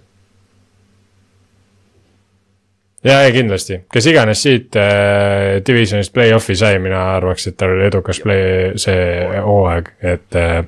ja, 3.09 3.21
ja 3.25 3.31
kindlasti, 3.35 3.81
kes 3.93 4.09
iganes 4.13 4.43
siit 4.45 4.77
äh, 4.79 5.59
divisionist 5.67 6.13
play-off'i 6.15 6.57
sai, 6.59 6.79
mina 6.83 7.01
arvaks, 7.17 7.49
et 7.51 7.57
tal 7.61 7.77
oli 7.77 7.87
edukas 7.89 8.21
play, 8.25 8.75
see 8.81 8.99
hooaeg, 9.45 9.93
et 10.15 10.39
äh, 10.39 10.61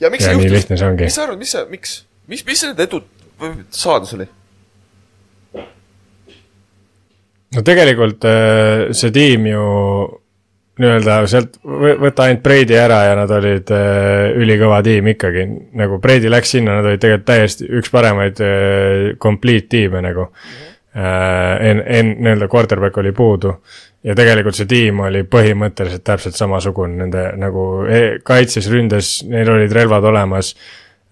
ja 0.00 0.10
miks 0.12 0.26
Ja 0.26 0.34
see 0.34 0.44
juhtus? 0.50 0.68
see 0.68 0.92
mis 1.04 1.16
sa 1.16 1.24
arvad, 1.26 1.40
mis 1.40 1.56
sa, 1.56 1.64
miks, 1.70 1.96
mis, 2.30 2.44
mis 2.46 2.66
need 2.68 2.84
edud 2.86 3.08
saadus 3.74 4.14
oli? 4.18 4.28
no 7.56 7.62
tegelikult 7.66 8.24
äh, 8.28 8.90
see 8.96 9.12
tiim 9.14 9.48
ju 9.50 9.64
nii-öelda 10.80 11.16
sealt 11.28 11.58
võ- 11.60 11.98
võta 12.00 12.24
ainult 12.28 12.42
Brady 12.44 12.76
ära 12.78 13.02
ja 13.10 13.16
nad 13.18 13.32
olid 13.36 13.72
äh, 13.74 14.30
ülikõva 14.40 14.80
tiim 14.86 15.10
ikkagi, 15.12 15.44
nagu 15.76 15.98
Brady 16.00 16.30
läks 16.32 16.54
sinna, 16.56 16.78
nad 16.78 16.88
olid 16.88 17.02
tegelikult 17.02 17.28
täiesti 17.28 17.68
üks 17.80 17.92
paremaid 17.92 18.40
äh, 18.44 19.06
complete 19.20 19.68
tiime 19.76 20.04
nagu. 20.06 20.30
Äh,. 20.30 20.66
En-, 20.94 21.82
en-, 21.86 22.16
nii-öelda 22.18 22.48
quarterback 22.50 22.96
oli 22.98 23.12
puudu. 23.14 23.54
Ja 24.02 24.14
tegelikult 24.16 24.56
see 24.56 24.66
tiim 24.66 25.02
oli 25.04 25.22
põhimõtteliselt 25.28 26.02
täpselt 26.02 26.38
samasugune. 26.38 26.96
Nende 27.04 27.26
nagu 27.38 27.66
e- 27.86 28.18
kaitses, 28.26 28.70
ründes, 28.72 29.20
neil 29.28 29.50
olid 29.52 29.72
relvad 29.76 30.06
olemas. 30.10 30.54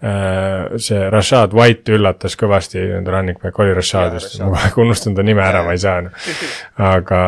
Äh, 0.03 0.79
see 0.79 1.09
Rashad 1.11 1.53
White 1.55 1.95
üllatas 1.95 2.37
kõvasti, 2.39 2.81
nende 2.95 3.11
running 3.13 3.39
back 3.39 3.59
oli 3.59 3.75
Rashad. 3.77 4.15
Vist, 4.15 4.39
ma 4.39 4.53
kohe 4.53 4.65
aeg 4.67 4.81
unustan 4.83 5.15
ta 5.15 5.25
nime 5.27 5.43
ära, 5.43 5.63
ma 5.63 5.75
ei 5.75 5.83
saa. 5.83 6.01
aga 6.89 7.23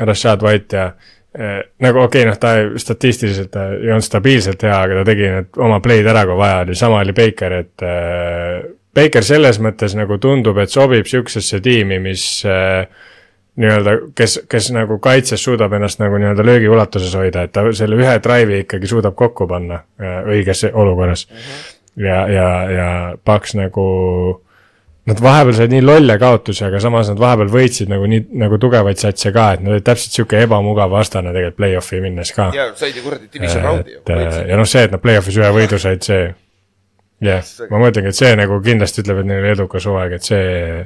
Rashad 0.00 0.42
White 0.42 0.76
ja 0.76 0.90
eh, 1.34 1.60
nagu 1.84 2.02
okei 2.02 2.24
okay,, 2.24 2.28
noh, 2.28 2.38
ta 2.40 2.54
statistiliselt 2.80 3.52
ta 3.54 3.68
ei 3.76 3.92
olnud 3.92 4.04
stabiilselt 4.04 4.62
hea, 4.66 4.74
aga 4.74 5.00
ta 5.00 5.06
tegi 5.10 5.28
need 5.30 5.60
oma 5.62 5.78
play'd 5.84 6.08
ära, 6.10 6.26
kui 6.28 6.38
vaja 6.40 6.60
oli, 6.64 6.76
sama 6.78 7.00
oli 7.04 7.14
Baker, 7.16 7.56
et 7.62 7.86
äh, 7.86 8.60
Baker 8.94 9.22
selles 9.22 9.60
mõttes 9.62 9.94
nagu 9.94 10.18
tundub, 10.18 10.58
et 10.58 10.72
sobib 10.72 11.06
siuksesse 11.06 11.60
tiimi, 11.62 12.00
mis 12.02 12.24
äh, 12.48 12.88
nii-öelda, 13.60 13.96
kes, 14.14 14.40
kes 14.50 14.70
nagu 14.74 14.98
kaitses 15.02 15.42
suudab 15.44 15.74
ennast 15.76 16.00
nagu 16.02 16.18
nii-öelda 16.20 16.44
löögi 16.46 16.68
ulatuses 16.70 17.14
hoida, 17.18 17.44
et 17.46 17.52
ta 17.54 17.64
selle 17.76 17.98
ühe 17.98 18.16
drive'i 18.22 18.64
ikkagi 18.64 18.90
suudab 18.90 19.16
kokku 19.18 19.48
panna 19.50 19.82
äh, 20.00 20.20
õiges 20.34 20.64
olukorras 20.72 21.26
mm. 21.28 21.36
-hmm. 21.36 22.06
ja, 22.06 22.20
ja, 22.28 22.48
ja 22.70 22.88
Paks 23.24 23.54
nagu, 23.58 23.86
nad 25.10 25.22
vahepeal 25.22 25.58
said 25.58 25.74
nii 25.74 25.82
lolle 25.84 26.18
kaotusi, 26.18 26.64
aga 26.64 26.80
samas 26.80 27.10
nad 27.12 27.20
vahepeal 27.20 27.50
võitsid 27.52 27.90
nagu 27.92 28.06
nii, 28.10 28.26
nagu 28.42 28.58
tugevaid 28.58 28.98
satse 29.02 29.32
ka, 29.32 29.52
et 29.54 29.64
nad 29.64 29.76
olid 29.76 29.86
täpselt 29.86 30.18
sihuke 30.18 30.42
ebamugav 30.46 30.90
vastane 30.90 31.34
tegelikult 31.34 31.62
play-off'i 31.62 32.00
minnes 32.00 32.32
ka. 32.32 32.50
ja 32.54 32.70
said 32.74 32.96
ju 32.96 33.02
kuradi 33.02 33.28
division 33.34 33.64
round'i 33.64 33.98
ju. 33.98 34.04
et 34.06 34.48
ja 34.48 34.56
noh, 34.56 34.68
see, 34.68 34.86
et 34.86 34.94
nad 34.94 35.02
play-off'is 35.02 35.36
ühe 35.42 35.50
võidu 35.58 35.78
said, 35.78 36.06
see, 36.06 36.30
jah, 37.24 37.44
ma 37.70 37.80
mõtlengi, 37.84 38.12
et 38.12 38.18
see 38.18 38.32
nagu 38.38 38.58
kindlasti 38.64 39.04
ütleb, 39.04 39.22
et 39.22 39.30
neil 39.30 39.44
oli 39.44 39.52
edukas 39.54 39.86
hooaeg, 39.90 40.16
et 40.16 40.26
see, 40.26 40.82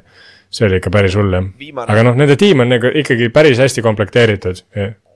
see 0.50 0.68
oli 0.68 0.80
ikka 0.80 0.92
päris 0.94 1.16
hull 1.18 1.38
jah. 1.38 1.48
Aga 1.86 2.06
noh, 2.08 2.18
nende 2.18 2.36
tiim 2.40 2.64
on 2.64 2.72
nagu 2.74 2.92
ikkagi 3.02 3.30
päris 3.34 3.62
hästi 3.62 3.84
komplekteeritud, 3.84 4.62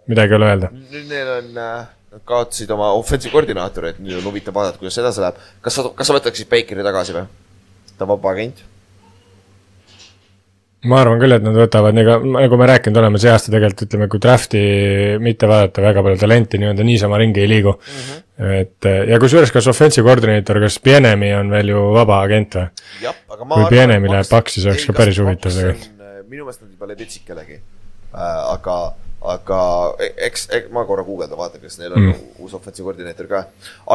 midagi 0.08 0.34
ei 0.34 0.40
ole 0.40 0.50
öelda. 0.52 0.72
nüüd 0.78 1.10
neil 1.10 1.34
on 1.34 1.62
äh,, 1.64 1.84
nad 2.14 2.24
kaotasid 2.28 2.70
oma 2.74 2.92
offensive 2.96 3.34
koordinaatori, 3.34 3.94
et 3.94 4.02
nüüd 4.02 4.20
on 4.20 4.30
huvitav 4.30 4.56
vaadata, 4.56 4.80
kuidas 4.80 4.98
edasi 5.02 5.24
läheb. 5.24 5.44
kas 5.64 5.78
sa, 5.78 5.86
kas 5.94 6.10
sa 6.10 6.16
võtaksid 6.16 6.50
Bakeri 6.50 6.86
tagasi 6.86 7.16
või? 7.16 7.28
ta 7.98 8.06
on 8.06 8.14
vaba 8.14 8.34
agent. 8.36 8.62
Ma 10.86 11.00
arvan 11.02 11.18
küll, 11.18 11.34
et 11.34 11.42
nad 11.42 11.56
võtavad, 11.58 11.96
nagu 11.96 12.58
me 12.60 12.66
rääkinud 12.70 13.00
oleme, 13.00 13.18
see 13.18 13.32
aasta 13.32 13.50
tegelikult 13.50 13.88
ütleme, 13.88 14.06
kui 14.10 14.20
draft'i 14.22 14.60
mitte 15.22 15.48
vaadata, 15.50 15.82
väga 15.82 16.04
palju 16.06 16.20
talenti 16.20 16.60
nii-öelda 16.62 16.86
niisama 16.86 17.18
ringi 17.18 17.42
ei 17.42 17.50
liigu 17.50 17.72
mm. 17.74 18.04
-hmm. 18.04 18.52
et 18.60 18.88
ja 19.10 19.18
kusjuures, 19.18 19.50
kas 19.54 19.66
offensive 19.72 20.06
koordinaator, 20.06 20.60
kas 20.62 20.78
Pienemi 20.78 21.32
on 21.34 21.50
veel 21.50 21.74
ju 21.74 21.82
vaba 21.96 22.20
agent 22.22 22.54
või? 22.60 22.68
jah, 23.02 23.18
aga 23.28 23.44
ma 23.44 23.58
Kui 23.58 23.74
Pienemi 23.74 24.12
läheb 24.12 24.30
Paksi, 24.30 24.62
see 24.62 24.70
oleks 24.70 24.86
ka 24.86 24.96
päris 25.00 25.18
huvitav 25.18 25.58
tegelikult. 25.58 25.90
minu 26.28 26.44
meelest 26.44 26.62
nad 26.62 26.70
juba 26.70 26.92
leidsid 26.92 27.26
kellegi 27.26 27.58
äh,. 27.58 28.54
aga 28.54 28.78
aga 29.34 29.60
e- 29.98 30.14
eks, 30.30 30.48
eks 30.54 30.70
ma 30.70 30.86
korra 30.86 31.02
guugeldan, 31.02 31.38
vaatan, 31.38 31.60
kas 31.60 31.80
neil 31.82 31.92
on 31.92 32.04
mm. 32.04 32.24
uus 32.38 32.54
offensive 32.54 32.86
koordineeter 32.86 33.26
ka. 33.26 33.46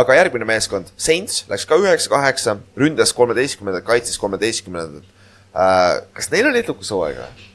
aga 0.04 0.20
järgmine 0.20 0.52
meeskond, 0.52 0.92
Saints 0.98 1.46
läks 1.48 1.64
ka 1.66 1.80
üheksa-kaheksa, 1.80 2.58
ründas 2.76 3.16
kolmeteistkümnendat, 3.16 3.88
kaitses 3.88 4.20
kolmeteistkümnendat 4.20 5.00
äh,. 5.00 5.23
Kas 5.54 6.32
neil 6.34 6.50
oli 6.50 6.62
edukas 6.64 6.92
hooaeg 6.94 7.20
või? 7.22 7.50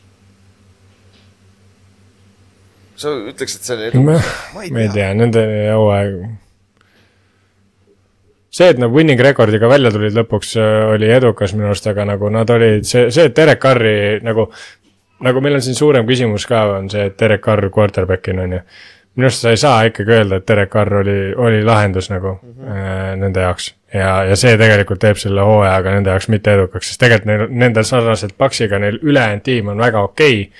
sa 2.99 3.15
ütleks, 3.31 3.57
et 3.57 3.67
see 3.67 3.77
oli 3.77 4.03
ma 4.03 4.19
edukas? 4.19 4.71
ma 4.75 4.85
ei 4.85 4.93
tea, 4.95 5.09
nende 5.19 5.45
hooaeg. 5.75 6.19
see, 8.55 8.69
et 8.73 8.81
nad 8.83 8.93
winning 8.95 9.21
record'iga 9.23 9.71
välja 9.71 9.93
tulid 9.95 10.17
lõpuks, 10.19 10.55
oli 10.95 11.11
edukas 11.15 11.55
minu 11.57 11.71
arust, 11.71 11.87
aga 11.91 12.07
nagu 12.09 12.31
nad 12.35 12.51
olid, 12.55 12.87
see, 12.89 13.09
see, 13.15 13.29
et 13.31 13.37
Derek 13.37 13.63
Carri 13.63 13.97
nagu, 14.27 14.49
nagu 15.27 15.43
meil 15.45 15.59
on 15.59 15.65
siin 15.65 15.79
suurem 15.79 16.07
küsimus 16.09 16.47
ka, 16.49 16.65
on 16.79 16.91
see, 16.93 17.09
et 17.11 17.19
Derek 17.19 17.43
Carr 17.45 17.71
quarterback'ina 17.75 18.47
on 18.47 18.59
ju. 18.59 18.63
Minu 19.19 19.27
arust 19.27 19.43
sa 19.43 19.51
ei 19.51 19.59
saa 19.59 19.79
ikkagi 19.89 20.15
öelda, 20.15 20.39
et 20.39 20.47
Derek 20.49 20.71
Carr 20.71 21.01
oli, 21.01 21.17
oli 21.37 21.65
lahendus 21.67 22.11
nagu 22.11 22.37
mm 22.37 22.53
-hmm. 22.53 23.17
nende 23.23 23.41
jaoks. 23.43 23.75
ja, 23.95 24.25
ja 24.25 24.37
see 24.37 24.57
tegelikult 24.59 25.01
teeb 25.01 25.17
selle 25.17 25.43
hooajaga 25.43 25.91
nende 25.91 26.11
jaoks 26.11 26.29
mitte 26.29 26.55
edukaks, 26.55 26.89
sest 26.89 27.01
tegelikult 27.01 27.27
neil, 27.27 27.47
nendel 27.65 27.85
sarnaselt 27.85 28.37
Paxiga, 28.39 28.79
neil 28.79 28.99
ülejäänud 29.03 29.43
tiim 29.43 29.69
on 29.69 29.79
väga 29.79 30.01
okei 30.01 30.41
okay,. 30.43 30.53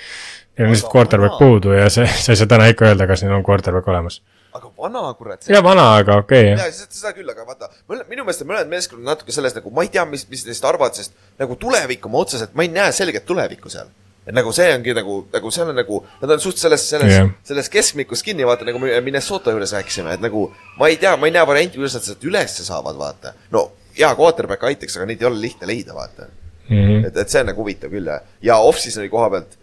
Neil 0.57 0.67
on 0.67 0.73
lihtsalt 0.73 0.91
quarterback 0.93 1.37
puudu 1.39 1.71
ja 1.71 1.89
see, 1.89 2.07
sa 2.07 2.31
ei 2.31 2.35
saa 2.35 2.47
täna 2.47 2.67
ikka 2.67 2.85
öelda, 2.85 3.07
kas 3.07 3.23
neil 3.23 3.33
on 3.33 3.43
quarterback 3.47 3.87
olemas. 3.87 4.21
aga 4.53 4.71
vana 4.77 5.13
kurat. 5.13 5.49
ja 5.49 5.63
vana, 5.63 5.95
aga 5.95 6.17
okei 6.17 6.53
okay, 6.53 6.65
ja 6.65 6.71
seda, 6.71 6.91
seda 6.91 7.13
küll, 7.13 7.31
aga 7.31 7.45
vaata, 7.47 7.69
minu 8.09 8.25
meelest 8.25 8.43
on 8.43 8.51
mõned 8.51 8.67
meeskonnad 8.67 9.05
natuke 9.13 9.31
selles 9.31 9.55
nagu, 9.55 9.71
ma 9.71 9.87
ei 9.87 9.93
tea, 9.93 10.05
mis, 10.05 10.27
mis 10.29 10.45
neist 10.45 10.65
arvad, 10.65 10.93
sest 10.99 11.15
nagu 11.39 11.55
tulevikku 11.55 12.09
ma 12.09 12.25
otseselt, 12.25 12.51
ma 12.53 12.67
ei 12.67 12.73
näe 12.75 12.91
selget 12.91 13.25
tulevikku 13.25 13.71
seal. 13.71 13.87
Et 14.29 14.35
nagu 14.37 14.53
see 14.53 14.69
ongi 14.75 14.93
nagu, 14.93 15.19
nagu 15.33 15.51
seal 15.53 15.71
on 15.71 15.79
nagu, 15.79 15.99
nad 16.21 16.33
on 16.35 16.41
suht 16.43 16.61
selles, 16.61 16.85
selles 16.91 17.15
yeah., 17.15 17.29
selles 17.49 17.69
keskmikus 17.73 18.21
kinni, 18.25 18.45
vaata 18.45 18.67
nagu 18.67 18.81
me 18.81 18.93
Minnesota 19.05 19.55
juures 19.55 19.73
rääkisime, 19.73 20.13
et 20.17 20.23
nagu 20.23 20.45
ma 20.77 20.89
ei 20.91 20.99
tea, 21.01 21.15
ma 21.17 21.29
ei 21.29 21.33
näe 21.33 21.45
varianti, 21.49 21.81
kuidas 21.81 21.97
nad 21.97 22.05
sealt 22.05 22.27
ülesse 22.29 22.65
saavad, 22.67 22.97
vaata. 22.99 23.33
no 23.55 23.71
hea 23.97 24.11
quarterback 24.15 24.67
aitaks, 24.69 24.99
aga 24.99 25.09
neid 25.09 25.23
ei 25.23 25.29
ole 25.31 25.41
lihtne 25.41 25.69
leida, 25.69 25.95
vaata. 25.97 26.29
mm. 26.69 26.75
-hmm. 26.75 27.07
et, 27.07 27.17
et 27.17 27.29
see 27.29 27.41
on 27.41 27.49
nagu 27.51 27.65
huvitav 27.65 27.89
küll 27.89 28.13
ja, 28.13 28.19
ja 28.41 28.59
off-season'i 28.69 29.09
koha 29.09 29.29
pealt 29.33 29.57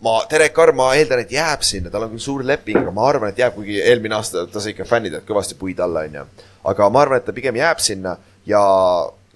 ma, 0.00 0.18
Derek 0.30 0.54
Carr, 0.54 0.72
ma 0.72 0.90
eeldan, 0.94 1.22
et 1.22 1.32
jääb 1.32 1.62
sinna, 1.66 1.90
tal 1.90 2.06
on 2.06 2.14
küll 2.14 2.22
suur 2.22 2.44
leping, 2.46 2.80
aga 2.82 2.94
ma 2.94 3.06
arvan, 3.10 3.32
et 3.32 3.38
jääb, 3.38 3.54
kuigi 3.54 3.80
eelmine 3.82 4.18
aasta 4.18 4.46
ta 4.50 4.62
sai 4.62 4.74
ikka 4.74 4.86
fännidelt 4.88 5.26
kõvasti 5.28 5.58
puid 5.58 5.80
alla, 5.84 6.04
onju. 6.08 6.26
aga 6.70 6.90
ma 6.90 7.04
arvan, 7.04 7.22
et 7.22 7.26
ta 7.28 7.34
pigem 7.36 7.58
jääb 7.58 7.82
sinna 7.82 8.16
ja 8.46 8.62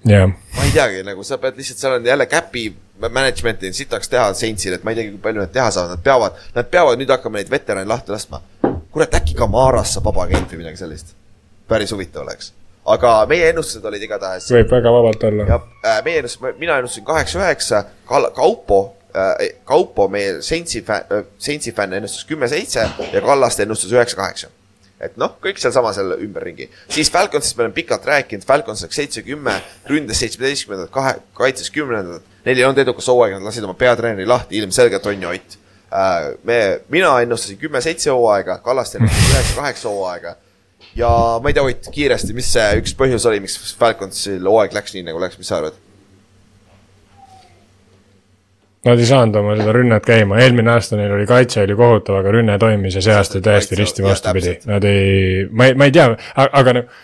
jah, 0.05 0.27
ma 0.29 0.65
ei 0.67 0.73
teagi, 0.75 1.03
nagu 1.07 1.25
sa 1.27 1.39
pead 1.39 1.59
lihtsalt, 1.59 1.79
seal 1.79 1.99
on 1.99 2.07
jälle 2.07 2.27
käpi 2.27 2.65
management'i 3.09 3.73
sitaks 3.73 4.09
teha 4.09 4.33
Saintsil, 4.35 4.77
et 4.77 4.85
ma 4.85 4.93
ei 4.93 5.01
teagi, 5.01 5.13
kui 5.15 5.23
palju 5.23 5.43
nad 5.43 5.53
teha 5.53 5.71
saavad, 5.75 5.97
nad 5.97 6.05
peavad, 6.05 6.41
nad 6.55 6.71
peavad 6.71 7.01
nüüd 7.01 7.13
hakkama 7.13 7.41
neid 7.41 7.51
veterane 7.51 7.89
lahti 7.89 8.15
laskma. 8.15 8.43
kurat, 8.93 9.15
äkki 9.15 9.35
Kamaras 9.35 9.95
saab 9.95 10.11
vaba 10.11 10.27
agent 10.27 10.51
või 10.53 10.63
midagi 10.63 10.83
sellist. 10.83 11.15
päris 11.69 11.93
huvitav 11.93 12.23
oleks. 12.23 12.53
aga 12.87 13.27
meie 13.31 13.49
ennustused 13.51 13.85
olid 13.85 14.03
igatahes 14.03 14.51
võib 14.51 14.71
väga 14.71 14.93
vabalt 14.93 15.25
olla. 15.25 15.47
jah, 15.47 16.03
meie 16.05 16.19
ennustasime, 16.23 16.55
mina 16.59 16.79
ennustasin 16.79 17.05
kaheksa-üheksa, 17.05 17.85
Kaupo 18.07 18.97
äh,, 19.17 19.55
Kaupo, 19.65 20.09
meie 20.09 20.43
Saintsi 20.43 20.83
fänn, 20.83 21.25
Saintsi 21.39 21.73
fänn 21.73 21.93
ennustas 21.93 22.25
kümme-seitse 22.25 22.89
ja 23.13 23.21
Kallaste 23.21 23.63
ennustas 23.63 23.93
üheksa-kaheksa. 23.93 24.49
Et 25.03 25.17
noh, 25.21 25.35
kõik 25.43 25.59
sealsama 25.61 25.93
seal 25.97 26.15
ümberringi. 26.19 26.69
siis 26.89 27.11
Falconsist 27.13 27.57
me 27.59 27.67
oleme 27.67 27.75
pikalt 27.75 28.07
rääkinud, 28.07 28.47
Falcons 28.47 28.85
läks 28.85 29.01
seitse-kümme, 29.01 29.57
ründas 29.91 30.23
seitsmeteistkümnendat, 30.23 30.93
kahe, 30.95 31.17
kaitses 31.39 31.71
kümnendat. 31.75 32.23
Neil 32.47 32.59
ei 32.59 32.67
olnud 32.67 32.83
edukas 32.83 33.09
hooaeg, 33.11 33.37
nad 33.37 33.47
lasid 33.47 33.67
oma 33.67 33.75
peatreeneri 33.79 34.27
lahti, 34.27 34.59
ilmselgelt 34.59 35.07
on 35.07 35.27
ju 35.27 35.35
Ott. 35.35 35.59
me, 36.49 36.81
mina 36.89 37.13
ennustasin 37.21 37.59
kümme-seitse 37.61 38.11
hooaega, 38.11 38.59
Kallaste 38.65 38.99
ennustas 38.99 39.35
üheksa-kaheksa 39.35 39.89
hooaega 39.93 40.37
ja 40.97 41.11
ma 41.43 41.51
ei 41.51 41.55
tea, 41.55 41.65
Ott, 41.69 41.91
kiiresti, 41.93 42.35
mis 42.37 42.49
see 42.53 42.69
üks 42.81 42.95
põhjus 42.99 43.27
oli, 43.29 43.41
miks 43.45 43.75
Falconsil 43.79 44.49
hooaeg 44.49 44.77
läks 44.77 44.97
nii, 44.97 45.07
nagu 45.11 45.21
läks, 45.23 45.39
mis 45.41 45.51
sa 45.53 45.61
arvad? 45.61 45.77
Nad 48.83 48.99
ei 48.99 49.07
saanud 49.07 49.37
oma 49.39 49.55
seda 49.55 49.73
rünnet 49.77 50.03
käima, 50.07 50.41
eelmine 50.43 50.73
aasta 50.73 50.99
neil 50.99 51.13
oli 51.15 51.27
kaitse 51.29 51.63
oli 51.63 51.77
kohutav, 51.79 52.19
aga 52.19 52.33
rünne 52.35 52.59
toimis 52.59 52.97
ja 52.99 53.05
see 53.05 53.15
aasta 53.15 53.39
täiesti 53.45 53.79
risti 53.79 54.03
vastupidi. 54.03 54.57
Nad 54.67 54.85
ei, 54.89 55.47
ma 55.51 55.71
ei, 55.71 55.77
ma 55.79 55.87
ei 55.87 55.95
tea, 55.95 56.09
aga 56.43 56.79
nagu 56.81 57.03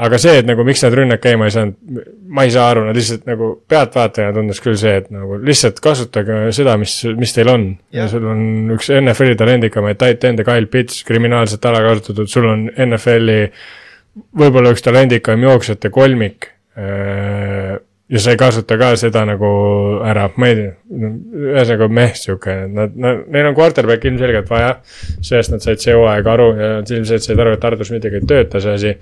aga 0.00 0.18
see, 0.20 0.38
et 0.40 0.48
nagu 0.48 0.64
miks 0.66 0.82
need 0.84 0.96
rünnak 0.96 1.20
käima 1.22 1.48
ei 1.48 1.54
saanud, 1.54 2.04
ma 2.32 2.44
ei 2.46 2.52
saa 2.54 2.68
aru, 2.72 2.86
nad 2.86 2.96
lihtsalt 2.96 3.26
nagu 3.28 3.50
pealtvaatajana 3.70 4.36
tundus 4.36 4.62
küll 4.64 4.78
see, 4.80 4.94
et 5.02 5.10
nagu 5.12 5.36
lihtsalt 5.44 5.80
kasutage 5.84 6.38
seda, 6.56 6.76
mis, 6.80 6.94
mis 7.18 7.34
teil 7.36 7.50
on. 7.52 7.66
ja 7.94 8.06
sul 8.10 8.24
on 8.30 8.72
üks 8.76 8.90
NFL-i 8.94 9.36
talendikamaid 9.40 10.00
tight 10.00 10.24
end'e 10.30 10.46
Kyle 10.46 10.70
Pitts, 10.72 11.02
kriminaalselt 11.08 11.66
ära 11.68 11.82
kasutatud, 11.84 12.30
sul 12.32 12.48
on 12.48 12.66
NFL-i 12.70 13.42
võib-olla 14.40 14.72
üks 14.74 14.84
talendikam 14.86 15.44
jooksjate 15.44 15.92
kolmik 15.94 16.48
äh, 16.78 17.76
ja 18.10 18.20
sa 18.20 18.32
ei 18.34 18.38
kasuta 18.40 18.78
ka 18.78 18.90
seda 18.98 19.22
nagu 19.28 19.48
ära, 20.06 20.26
ma 20.40 20.48
ei 20.50 20.56
tea, 20.58 20.70
ühesõnaga 21.52 21.86
meh, 22.00 22.16
sihuke, 22.18 22.56
nad, 22.74 22.96
nad, 22.98 23.22
neil 23.30 23.50
on 23.52 23.56
quarterback 23.58 24.06
ilmselgelt 24.08 24.50
vaja. 24.50 24.72
sellest 25.26 25.54
nad 25.54 25.62
said 25.62 25.82
see 25.82 25.94
hooaeg 25.94 26.26
aru 26.32 26.48
ja 26.58 26.72
nad 26.80 26.90
ilmselt 26.90 27.26
said 27.26 27.42
aru, 27.42 27.54
et 27.54 27.68
Artur 27.68 27.86
Schmidtiga 27.86 28.18
ei 28.18 28.26
tööta 28.32 28.62
see 28.62 28.74
asi. 28.74 28.96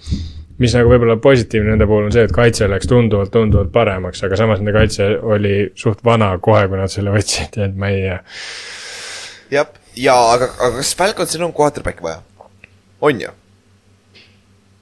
mis 0.58 0.74
nagu 0.74 0.90
võib-olla 0.90 1.16
positiivne 1.22 1.72
nende 1.72 1.86
puhul 1.86 2.08
on 2.08 2.12
see, 2.12 2.26
et 2.26 2.34
kaitse 2.34 2.68
läks 2.68 2.90
tunduvalt, 2.90 3.32
tunduvalt 3.32 3.72
paremaks, 3.72 4.22
aga 4.26 4.40
samas 4.40 4.60
nende 4.60 4.74
kaitse 4.76 5.08
oli 5.22 5.56
suht 5.78 6.04
vana 6.04 6.32
kohe, 6.42 6.66
kui 6.68 6.80
nad 6.80 6.92
selle 6.92 7.14
võtsid, 7.14 7.60
et 7.64 7.76
ma 7.78 7.92
ei 7.94 8.02
tea. 8.04 8.20
jah, 9.56 9.72
ja 9.96 10.20
aga, 10.34 10.52
aga 10.58 10.82
kas 10.82 10.92
Falconsil 10.98 11.46
on 11.46 11.56
quarterback'i 11.56 12.04
vaja? 12.04 12.20
on 13.00 13.24
ju? 13.24 13.32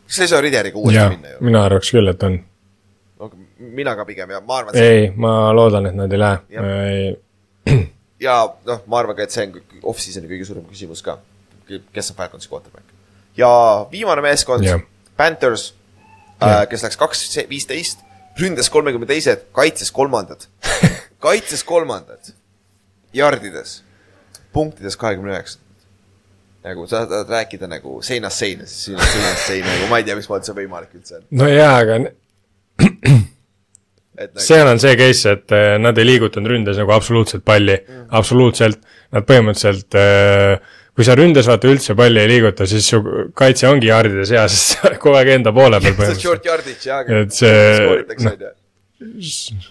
kas 0.09 0.21
ei 0.25 0.35
saa 0.35 0.43
Rideriga 0.43 0.83
uuesti 0.83 0.99
jah 0.99 1.13
minna, 1.15 1.37
ju? 1.37 1.45
mina 1.47 1.65
arvaks 1.69 1.95
küll, 1.95 2.11
et 2.11 2.27
on. 2.27 2.41
Mina 3.59 3.97
ka 3.97 4.05
pigem 4.09 4.31
ja 4.31 4.41
ma 4.41 4.61
arvan, 4.61 4.77
ei, 4.81 5.11
ma 5.17 5.53
loodan, 5.57 5.87
et 5.91 5.97
nad 5.97 6.13
ei 6.13 6.21
lähe. 6.21 7.17
ja 8.27 8.37
noh, 8.67 8.83
ma 8.87 9.01
arvan 9.01 9.17
ka, 9.17 9.27
et 9.27 9.35
see 9.35 9.47
on 9.49 9.57
off-season'i 9.93 10.31
kõige 10.31 10.49
suurem 10.49 10.67
küsimus 10.69 11.03
ka. 11.05 11.19
kes 11.67 12.13
on 12.13 12.17
Falconsi 12.17 12.49
quarterback? 12.53 12.97
ja 13.37 13.49
viimane 13.91 14.23
meeskond. 14.23 14.65
Panthers, 15.17 15.71
kes 16.69 16.83
läks 16.85 16.99
kaks 17.01 17.23
viisteist, 17.49 18.03
ründas 18.41 18.69
kolmekümne 18.73 19.09
teised, 19.09 19.47
kaitses 19.57 19.93
kolmandad. 19.93 20.45
kaitses 21.27 21.65
kolmandad, 21.65 22.33
jardides, 23.17 23.81
punktides 24.53 24.97
kahekümne 24.97 25.33
üheksandad. 25.33 25.65
nagu 26.67 26.83
sa 26.91 27.05
tahad 27.07 27.29
rääkida 27.31 27.69
nagu 27.71 28.01
seinast 28.03 28.43
seina, 28.43 28.65
siis 28.67 28.89
seinast 29.13 29.47
seina, 29.47 29.71
nagu 29.71 29.87
ma 29.87 30.01
ei 30.01 30.05
tea, 30.05 30.17
mismoodi 30.19 30.49
see 30.49 30.57
võimalik 30.57 30.97
üldse 30.99 31.21
on. 31.21 31.27
no 31.31 31.47
jaa, 31.47 31.77
aga 31.79 32.01
nagu, 34.17 34.41
seal 34.43 34.71
on 34.71 34.81
see 34.83 34.97
case, 34.99 35.37
et 35.37 35.55
äh, 35.55 35.77
nad 35.83 35.99
ei 36.01 36.09
liigutanud 36.09 36.51
ründes 36.55 36.81
nagu 36.81 36.95
absoluutselt 36.97 37.45
palli 37.47 37.77
mm., 37.77 38.09
absoluutselt. 38.19 38.83
Nad 39.15 39.23
põhimõtteliselt, 39.23 39.95
kui 40.97 41.05
sa 41.07 41.15
ründes 41.19 41.47
vaata 41.49 41.69
üldse 41.71 41.95
palli 41.99 42.23
ei 42.23 42.31
liiguta, 42.31 42.67
siis 42.69 42.89
su 42.91 42.99
kaitse 43.37 43.69
ongi 43.69 43.91
jardides 43.91 44.33
hea, 44.35 44.47
sest 44.53 44.75
sa 44.75 44.89
oled 44.89 45.01
kogu 45.03 45.19
aeg 45.21 45.33
enda 45.37 45.53
poole 45.57 45.81
peal 45.83 45.95
põhimõtteliselt. 45.99 46.25
short 46.25 46.49
yardage 46.49 46.89
jah, 46.89 47.05
aga 47.05 47.23
skooritakse 47.31 48.33
on 48.33 48.41
ju. 48.41 49.63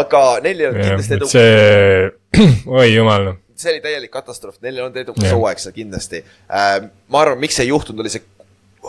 aga 0.00 0.24
neil 0.46 0.64
ei 0.64 0.68
olnud 0.70 0.84
kindlasti 0.88 1.16
edu, 1.18 1.30
see, 1.30 2.10
oi 2.80 2.88
jumal 2.88 3.28
noh. 3.28 3.40
see 3.62 3.74
oli 3.74 3.82
täielik 3.84 4.12
katastroof, 4.14 4.56
neil 4.64 4.78
ei 4.78 4.84
olnud 4.86 5.00
edukas 5.04 5.28
hooaeg 5.28 5.60
seal 5.60 5.76
kindlasti 5.76 6.22
äh,. 6.24 6.78
ma 7.12 7.24
arvan, 7.26 7.40
miks 7.42 7.60
see 7.60 7.68
ei 7.68 7.74
juhtunud, 7.74 8.00
oli 8.02 8.12
see 8.14 8.24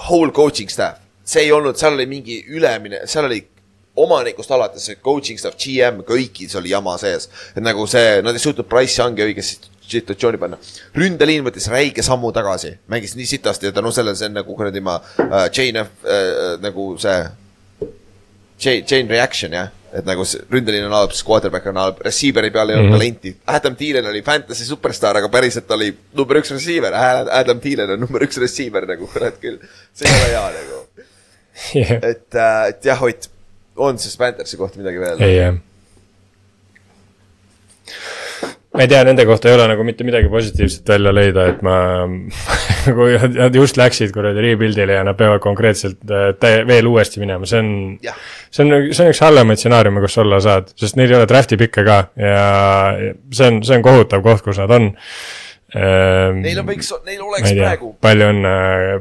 whole 0.07 0.31
coaching 0.31 0.71
staff. 0.71 1.03
see 1.23 1.43
ei 1.45 1.51
olnud, 1.55 1.75
seal 1.79 1.99
oli 1.99 2.07
mingi 2.09 2.39
ülemine, 2.47 3.03
seal 3.11 3.27
oli 3.27 3.43
omanikust 3.95 4.51
alates 4.51 4.87
see 4.89 4.97
coaching 5.03 5.39
staff, 5.39 5.57
GM, 5.59 6.01
kõigis 6.07 6.55
oli 6.57 6.73
jama 6.73 6.97
sees. 7.01 7.29
et 7.55 7.63
nagu 7.63 7.85
see, 7.87 8.21
nad 8.25 8.33
ei 8.33 8.41
suutnud 8.41 8.69
Price 8.69 9.01
Youngi 9.01 9.25
õigesse 9.25 9.69
situatsiooni 9.93 10.39
panna. 10.41 10.57
ründeliin 10.95 11.45
võttis 11.45 11.69
räige 11.71 12.05
sammu 12.05 12.31
tagasi, 12.33 12.77
mängis 12.89 13.15
nii 13.19 13.29
sitasti 13.29 13.69
ja 13.69 13.75
tänu 13.75 13.91
sellele 13.91 14.17
see 14.17 14.31
on 14.31 14.37
nagu 14.39 14.57
kuradi 14.57 14.81
ma 14.81 14.97
äh, 14.97 15.47
chain 15.51 15.77
of 15.81 15.93
äh, 16.07 16.57
nagu 16.63 16.93
see 17.01 17.21
chain, 18.63 18.85
chain 18.85 19.09
reaction 19.09 19.53
jah, 19.53 19.71
et 19.93 20.05
nagu 20.07 20.25
ründeliin 20.25 20.87
on 20.87 20.95
halb, 20.95 21.13
siis 21.13 21.25
quarterback 21.27 21.67
on 21.69 21.79
halb, 21.81 21.99
receiver'i 22.05 22.51
peal 22.53 22.71
ei 22.71 22.79
olnud 22.79 22.89
mm 22.89 22.95
-hmm. 22.95 22.99
talenti. 22.99 23.35
Adam 23.47 23.75
Thielen 23.75 24.07
oli 24.09 24.21
fantasy 24.21 24.65
superstaar, 24.65 25.17
aga 25.17 25.29
päriselt 25.29 25.71
oli 25.71 25.91
number 26.13 26.39
üks 26.41 26.51
receiver, 26.51 26.93
Adam 27.31 27.59
Thielen 27.59 27.91
on 27.91 27.99
number 27.99 28.25
üks 28.25 28.39
receiver 28.41 28.87
nagu 28.87 29.07
kurat 29.07 29.37
küll. 29.41 29.59
see 29.93 30.09
ei 30.09 30.15
ole 30.15 30.31
hea 30.31 30.49
nagu, 30.57 30.81
et, 32.09 32.41
et 32.69 32.85
jah, 32.85 33.03
Ott, 33.03 33.29
on 33.75 33.99
siis 34.01 34.17
Panthersi 34.17 34.57
kohta 34.57 34.81
midagi 34.81 34.99
veel? 35.01 35.21
ei 35.23 35.37
jah. 35.37 35.55
ma 38.73 38.81
ei 38.81 38.89
tea, 38.89 39.03
nende 39.05 39.25
kohta 39.29 39.49
ei 39.49 39.55
ole 39.57 39.67
nagu 39.69 39.83
mitte 39.85 40.05
midagi 40.07 40.29
positiivset 40.33 40.89
välja 40.95 41.13
leida, 41.13 41.45
et 41.53 41.61
ma, 41.65 41.75
kui 42.97 43.17
nad 43.37 43.55
just 43.55 43.77
läksid 43.77 44.13
kuradi 44.15 44.41
rebuild'ile 44.47 44.97
ja 44.97 45.03
nad 45.05 45.17
peavad 45.19 45.43
konkreetselt 45.43 46.01
äh, 46.09 46.31
täie- 46.41 46.65
veel 46.67 46.89
uuesti 46.89 47.21
minema, 47.21 47.45
see 47.49 47.61
on 47.61 47.69
see 48.53 48.65
on, 48.65 48.73
see 48.93 49.05
on 49.05 49.13
üks 49.13 49.21
halvemaid 49.23 49.61
stsenaariume, 49.61 50.01
kus 50.05 50.17
olla 50.21 50.41
saad, 50.43 50.73
sest 50.79 50.97
neil 50.99 51.13
ei 51.13 51.19
ole 51.21 51.29
draft'i 51.29 51.57
pikke 51.61 51.85
ka 51.85 51.99
ja 52.17 52.43
see 53.33 53.49
on, 53.49 53.61
see 53.65 53.77
on 53.77 53.85
kohutav 53.85 54.25
koht, 54.25 54.45
kus 54.45 54.61
nad 54.61 54.73
on. 54.73 54.93
Ehm, 55.73 56.43
Neil 56.43 56.59
on 56.61 56.67
võiks, 56.67 56.89
neil 57.07 57.21
oleks 57.25 57.49
tea 57.49 57.63
praegu,, 57.63 57.87
palju 58.03 58.27
õnne 58.29 58.49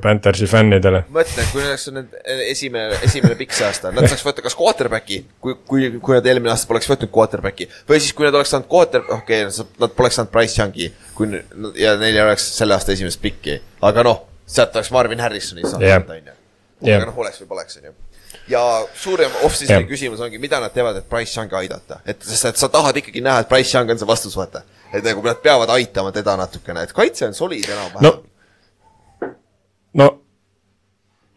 Panthersi 0.00 0.46
fännidele. 0.48 1.02
mõtle, 1.12 1.44
kui 1.52 1.60
oleks 1.60 1.84
nüüd 1.92 2.14
esimene, 2.46 2.96
esimene 3.04 3.36
pikk 3.36 3.52
see 3.58 3.66
aasta, 3.66 3.90
nad 3.92 4.08
saaks 4.08 4.24
võtta 4.24 4.44
kas 4.46 4.56
quarterback'i, 4.56 5.18
kui, 5.44 5.58
kui, 5.68 5.90
kui 6.00 6.16
nad 6.16 6.28
eelmine 6.32 6.54
aasta 6.54 6.70
poleks 6.70 6.88
võtnud 6.88 7.12
quarterback'i. 7.12 7.68
või 7.88 8.00
siis, 8.00 8.14
kui 8.16 8.24
nad 8.24 8.38
oleks 8.38 8.54
saanud 8.56 8.70
quarter, 8.72 9.04
okei 9.18 9.44
okay,, 9.44 9.66
nad 9.84 9.96
poleks 9.98 10.16
saanud 10.20 10.32
Price 10.32 10.56
Youngi, 10.56 10.88
kui 11.18 11.28
ja 11.76 11.92
neil 12.00 12.16
ei 12.16 12.24
oleks 12.24 12.48
selle 12.56 12.78
aasta 12.78 12.96
esimest 12.96 13.20
pikki. 13.20 13.58
aga 13.84 14.06
noh, 14.08 14.24
sealt 14.48 14.80
oleks 14.80 14.94
Marvin 14.96 15.20
Harrisoni 15.20 15.66
saanud 15.66 15.84
yeah., 15.84 16.00
on 16.08 16.32
ju. 16.32 16.38
Aga 16.88 17.04
noh, 17.04 17.20
oleks 17.20 17.44
või 17.44 17.52
poleks, 17.52 17.76
on 17.82 17.90
ju 17.90 17.98
ja 18.48 18.62
suurem 18.94 19.30
off-season'i 19.44 19.84
Jah. 19.84 19.88
küsimus 19.88 20.20
ongi, 20.24 20.40
mida 20.42 20.60
nad 20.60 20.72
teevad, 20.74 20.96
et 20.98 21.08
Price 21.08 21.36
Youngi 21.36 21.54
aidata, 21.60 22.00
et 22.06 22.24
sest 22.26 22.48
et 22.48 22.60
sa 22.60 22.68
tahad 22.72 22.96
ikkagi 22.98 23.22
näha, 23.24 23.44
et 23.44 23.50
Price 23.50 23.76
Young 23.76 23.92
on 23.92 24.00
see 24.00 24.08
vastus, 24.08 24.36
vaata. 24.36 24.64
Et 24.92 25.04
nagu 25.04 25.24
nad 25.24 25.40
peavad 25.42 25.70
aitama 25.76 26.12
teda 26.12 26.36
natukene, 26.40 26.84
et 26.86 26.92
kaitse 26.96 27.26
on 27.28 27.34
solid 27.36 27.68
enam-vähem 27.68 28.06
no, 28.06 29.32
no 29.98 30.10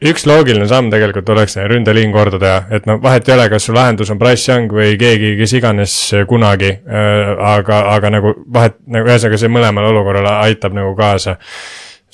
üks 0.06 0.26
loogiline 0.28 0.68
samm 0.70 0.92
tegelikult 0.94 1.30
oleks 1.34 1.56
see 1.56 1.66
ründeliin 1.72 2.14
korda 2.14 2.40
teha, 2.42 2.60
et 2.78 2.88
no 2.90 2.98
vahet 3.02 3.30
ei 3.30 3.36
ole, 3.38 3.48
kas 3.54 3.68
su 3.68 3.76
lahendus 3.76 4.12
on 4.14 4.20
Price 4.22 4.52
Young 4.52 4.72
või 4.76 4.98
keegi, 5.02 5.36
kes 5.40 5.56
iganes 5.60 5.98
kunagi 6.30 6.72
äh,, 6.76 7.34
aga, 7.56 7.82
aga 7.96 8.12
nagu 8.18 8.36
vahet, 8.58 8.78
nagu 8.92 9.10
ühesõnaga 9.10 9.40
see 9.42 9.52
mõlemale 9.52 9.92
olukorrale 9.94 10.36
aitab 10.46 10.76
nagu 10.76 10.96
kaasa. 10.98 11.38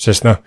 sest 0.02 0.24
noh, 0.26 0.38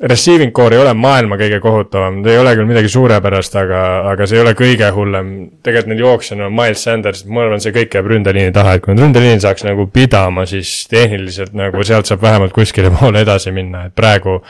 receiving 0.00 0.52
core 0.52 0.76
ei 0.76 0.80
ole 0.82 0.92
maailma 0.94 1.38
kõige 1.40 1.58
kohutavam, 1.64 2.20
ta 2.24 2.32
ei 2.32 2.38
ole 2.38 2.52
küll 2.58 2.68
midagi 2.68 2.90
suurepärast, 2.92 3.54
aga, 3.56 3.82
aga 4.12 4.26
see 4.28 4.36
ei 4.36 4.42
ole 4.42 4.52
kõige 4.58 4.88
hullem. 4.92 5.30
tegelikult 5.64 5.92
neil 5.92 6.02
jooksjana 6.04 6.48
on 6.50 6.56
Miles 6.56 6.82
Sanders, 6.84 7.22
ma 7.24 7.46
arvan, 7.46 7.62
see 7.64 7.72
kõik 7.72 7.96
jääb 7.96 8.10
ründeliini 8.12 8.52
taha, 8.52 8.76
et 8.76 8.84
kui 8.84 8.92
nad 8.92 9.04
ründeliin 9.06 9.40
saaks 9.40 9.64
nagu 9.64 9.86
pidama, 9.92 10.44
siis 10.46 10.82
tehniliselt 10.92 11.54
nagu 11.56 11.84
sealt 11.84 12.10
saab 12.10 12.24
vähemalt 12.26 12.52
kuskile 12.56 12.92
poole 12.98 13.24
edasi 13.24 13.54
minna, 13.56 13.86
et 13.88 13.94
praegu 13.96 14.42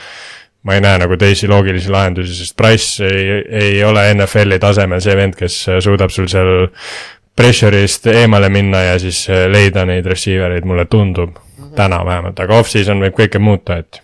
ma 0.67 0.75
ei 0.75 0.83
näe 0.83 0.99
nagu 0.99 1.15
teisi 1.19 1.47
loogilisi 1.47 1.91
lahendusi, 1.93 2.35
sest 2.35 2.57
Price 2.59 3.07
ei, 3.07 3.37
ei 3.47 3.83
ole 3.87 4.03
NFL-i 4.17 4.59
tasemel 4.59 4.99
see 5.03 5.15
vend, 5.15 5.37
kes 5.39 5.61
suudab 5.85 6.11
sul 6.11 6.27
seal 6.31 6.67
pressure'ist 7.37 8.09
eemale 8.11 8.49
minna 8.51 8.81
ja 8.83 8.97
siis 8.99 9.21
leida 9.47 9.85
neid 9.87 10.09
receiver 10.09 10.57
eid, 10.57 10.67
mulle 10.67 10.85
tundub 10.91 11.37
mm. 11.37 11.63
-hmm. 11.63 11.71
täna 11.77 12.01
vähemalt, 12.05 12.39
aga 12.43 12.59
off-season 12.59 12.99
võib 13.05 13.15
kõike 13.21 13.39
muuta, 13.39 13.77
et 13.77 14.01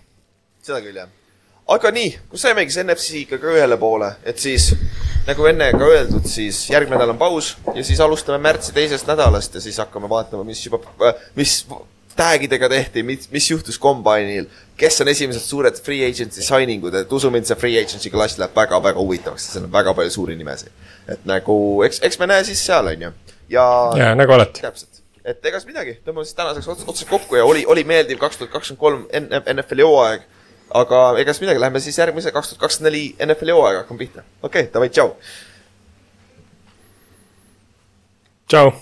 seda 0.64 0.80
küll 0.80 1.02
jah. 1.02 1.12
Aga 1.68 1.92
nii, 1.96 2.12
kui 2.30 2.40
saimegi 2.42 2.76
see 2.76 2.84
NFC-ga 2.84 3.40
ka 3.40 3.54
ühele 3.54 3.78
poole, 3.80 4.10
et 4.28 4.40
siis 4.42 4.72
nagu 5.28 5.48
enne 5.48 5.70
ka 5.72 5.88
öeldud, 5.88 6.28
siis 6.28 6.66
järgmine 6.72 6.98
nädal 6.98 7.14
on 7.16 7.22
paus 7.22 7.54
ja 7.76 7.84
siis 7.86 8.02
alustame 8.04 8.42
märtsi 8.44 8.76
teisest 8.76 9.08
nädalast 9.08 9.56
ja 9.56 9.64
siis 9.64 9.80
hakkame 9.80 10.10
vaatama, 10.12 10.44
mis 10.48 10.66
juba, 10.66 10.82
mis 11.40 11.62
tag'idega 12.18 12.70
tehti, 12.70 13.04
mis, 13.06 13.28
mis 13.32 13.48
juhtus 13.50 13.80
kombainil, 13.82 14.48
kes 14.78 15.02
on 15.02 15.10
esimesed 15.12 15.44
suured 15.46 15.80
free 15.86 16.04
agency 16.06 16.44
signing 16.46 16.84
ud, 16.86 16.96
et 17.00 17.14
usu 17.16 17.32
mind, 17.34 17.48
see 17.50 17.60
free 17.60 17.80
agency 17.80 18.12
klass 18.14 18.38
läheb 18.42 18.54
väga-väga 18.58 19.00
huvitavaks, 19.02 19.48
seal 19.54 19.68
on 19.68 19.74
väga 19.74 19.96
palju 19.98 20.14
suuri 20.14 20.36
nimesid. 20.40 20.74
et 21.08 21.26
nagu 21.28 21.56
eks, 21.88 22.00
eks 22.04 22.20
me 22.20 22.30
näe 22.30 22.44
siis 22.48 22.62
seal, 22.66 22.92
on 22.92 23.08
ju. 23.08 23.14
ja, 23.56 23.66
ja 23.98 24.12
nagu 24.16 24.36
alati. 24.36 24.62
täpselt, 24.62 25.02
et 25.24 25.46
ega 25.46 25.60
siis 25.60 25.72
midagi, 25.72 25.98
tõmbame 26.06 26.28
siis 26.28 26.38
tänaseks 26.38 26.70
ots- 26.76 26.88
otsa 26.94 27.10
kokku 27.10 27.40
ja 27.40 27.48
oli, 27.48 27.66
oli 27.66 27.84
meeldiv 27.88 28.22
kaks 28.22 28.40
tuhat 28.42 28.54
kakskümmend 28.54 28.84
kolm 28.84 29.08
NFL-i 29.56 29.88
hooaeg. 29.88 30.30
Aga 30.74 31.02
ega 31.22 31.34
siis 31.34 31.46
midagi, 31.46 31.62
lähme 31.62 31.82
siis 31.84 31.98
järgmise 32.00 32.32
kaks 32.34 32.54
tuhat 32.54 32.66
kakskümmend 32.66 32.92
neli 32.92 33.04
NFL-i 33.26 33.58
hooaega 33.58 33.84
hakkame 33.84 34.06
pihta. 34.06 34.26
okei 34.42 34.68
okay,, 34.68 34.74
davai, 34.74 34.90
tšau. 34.90 35.14
tšau. 38.48 38.74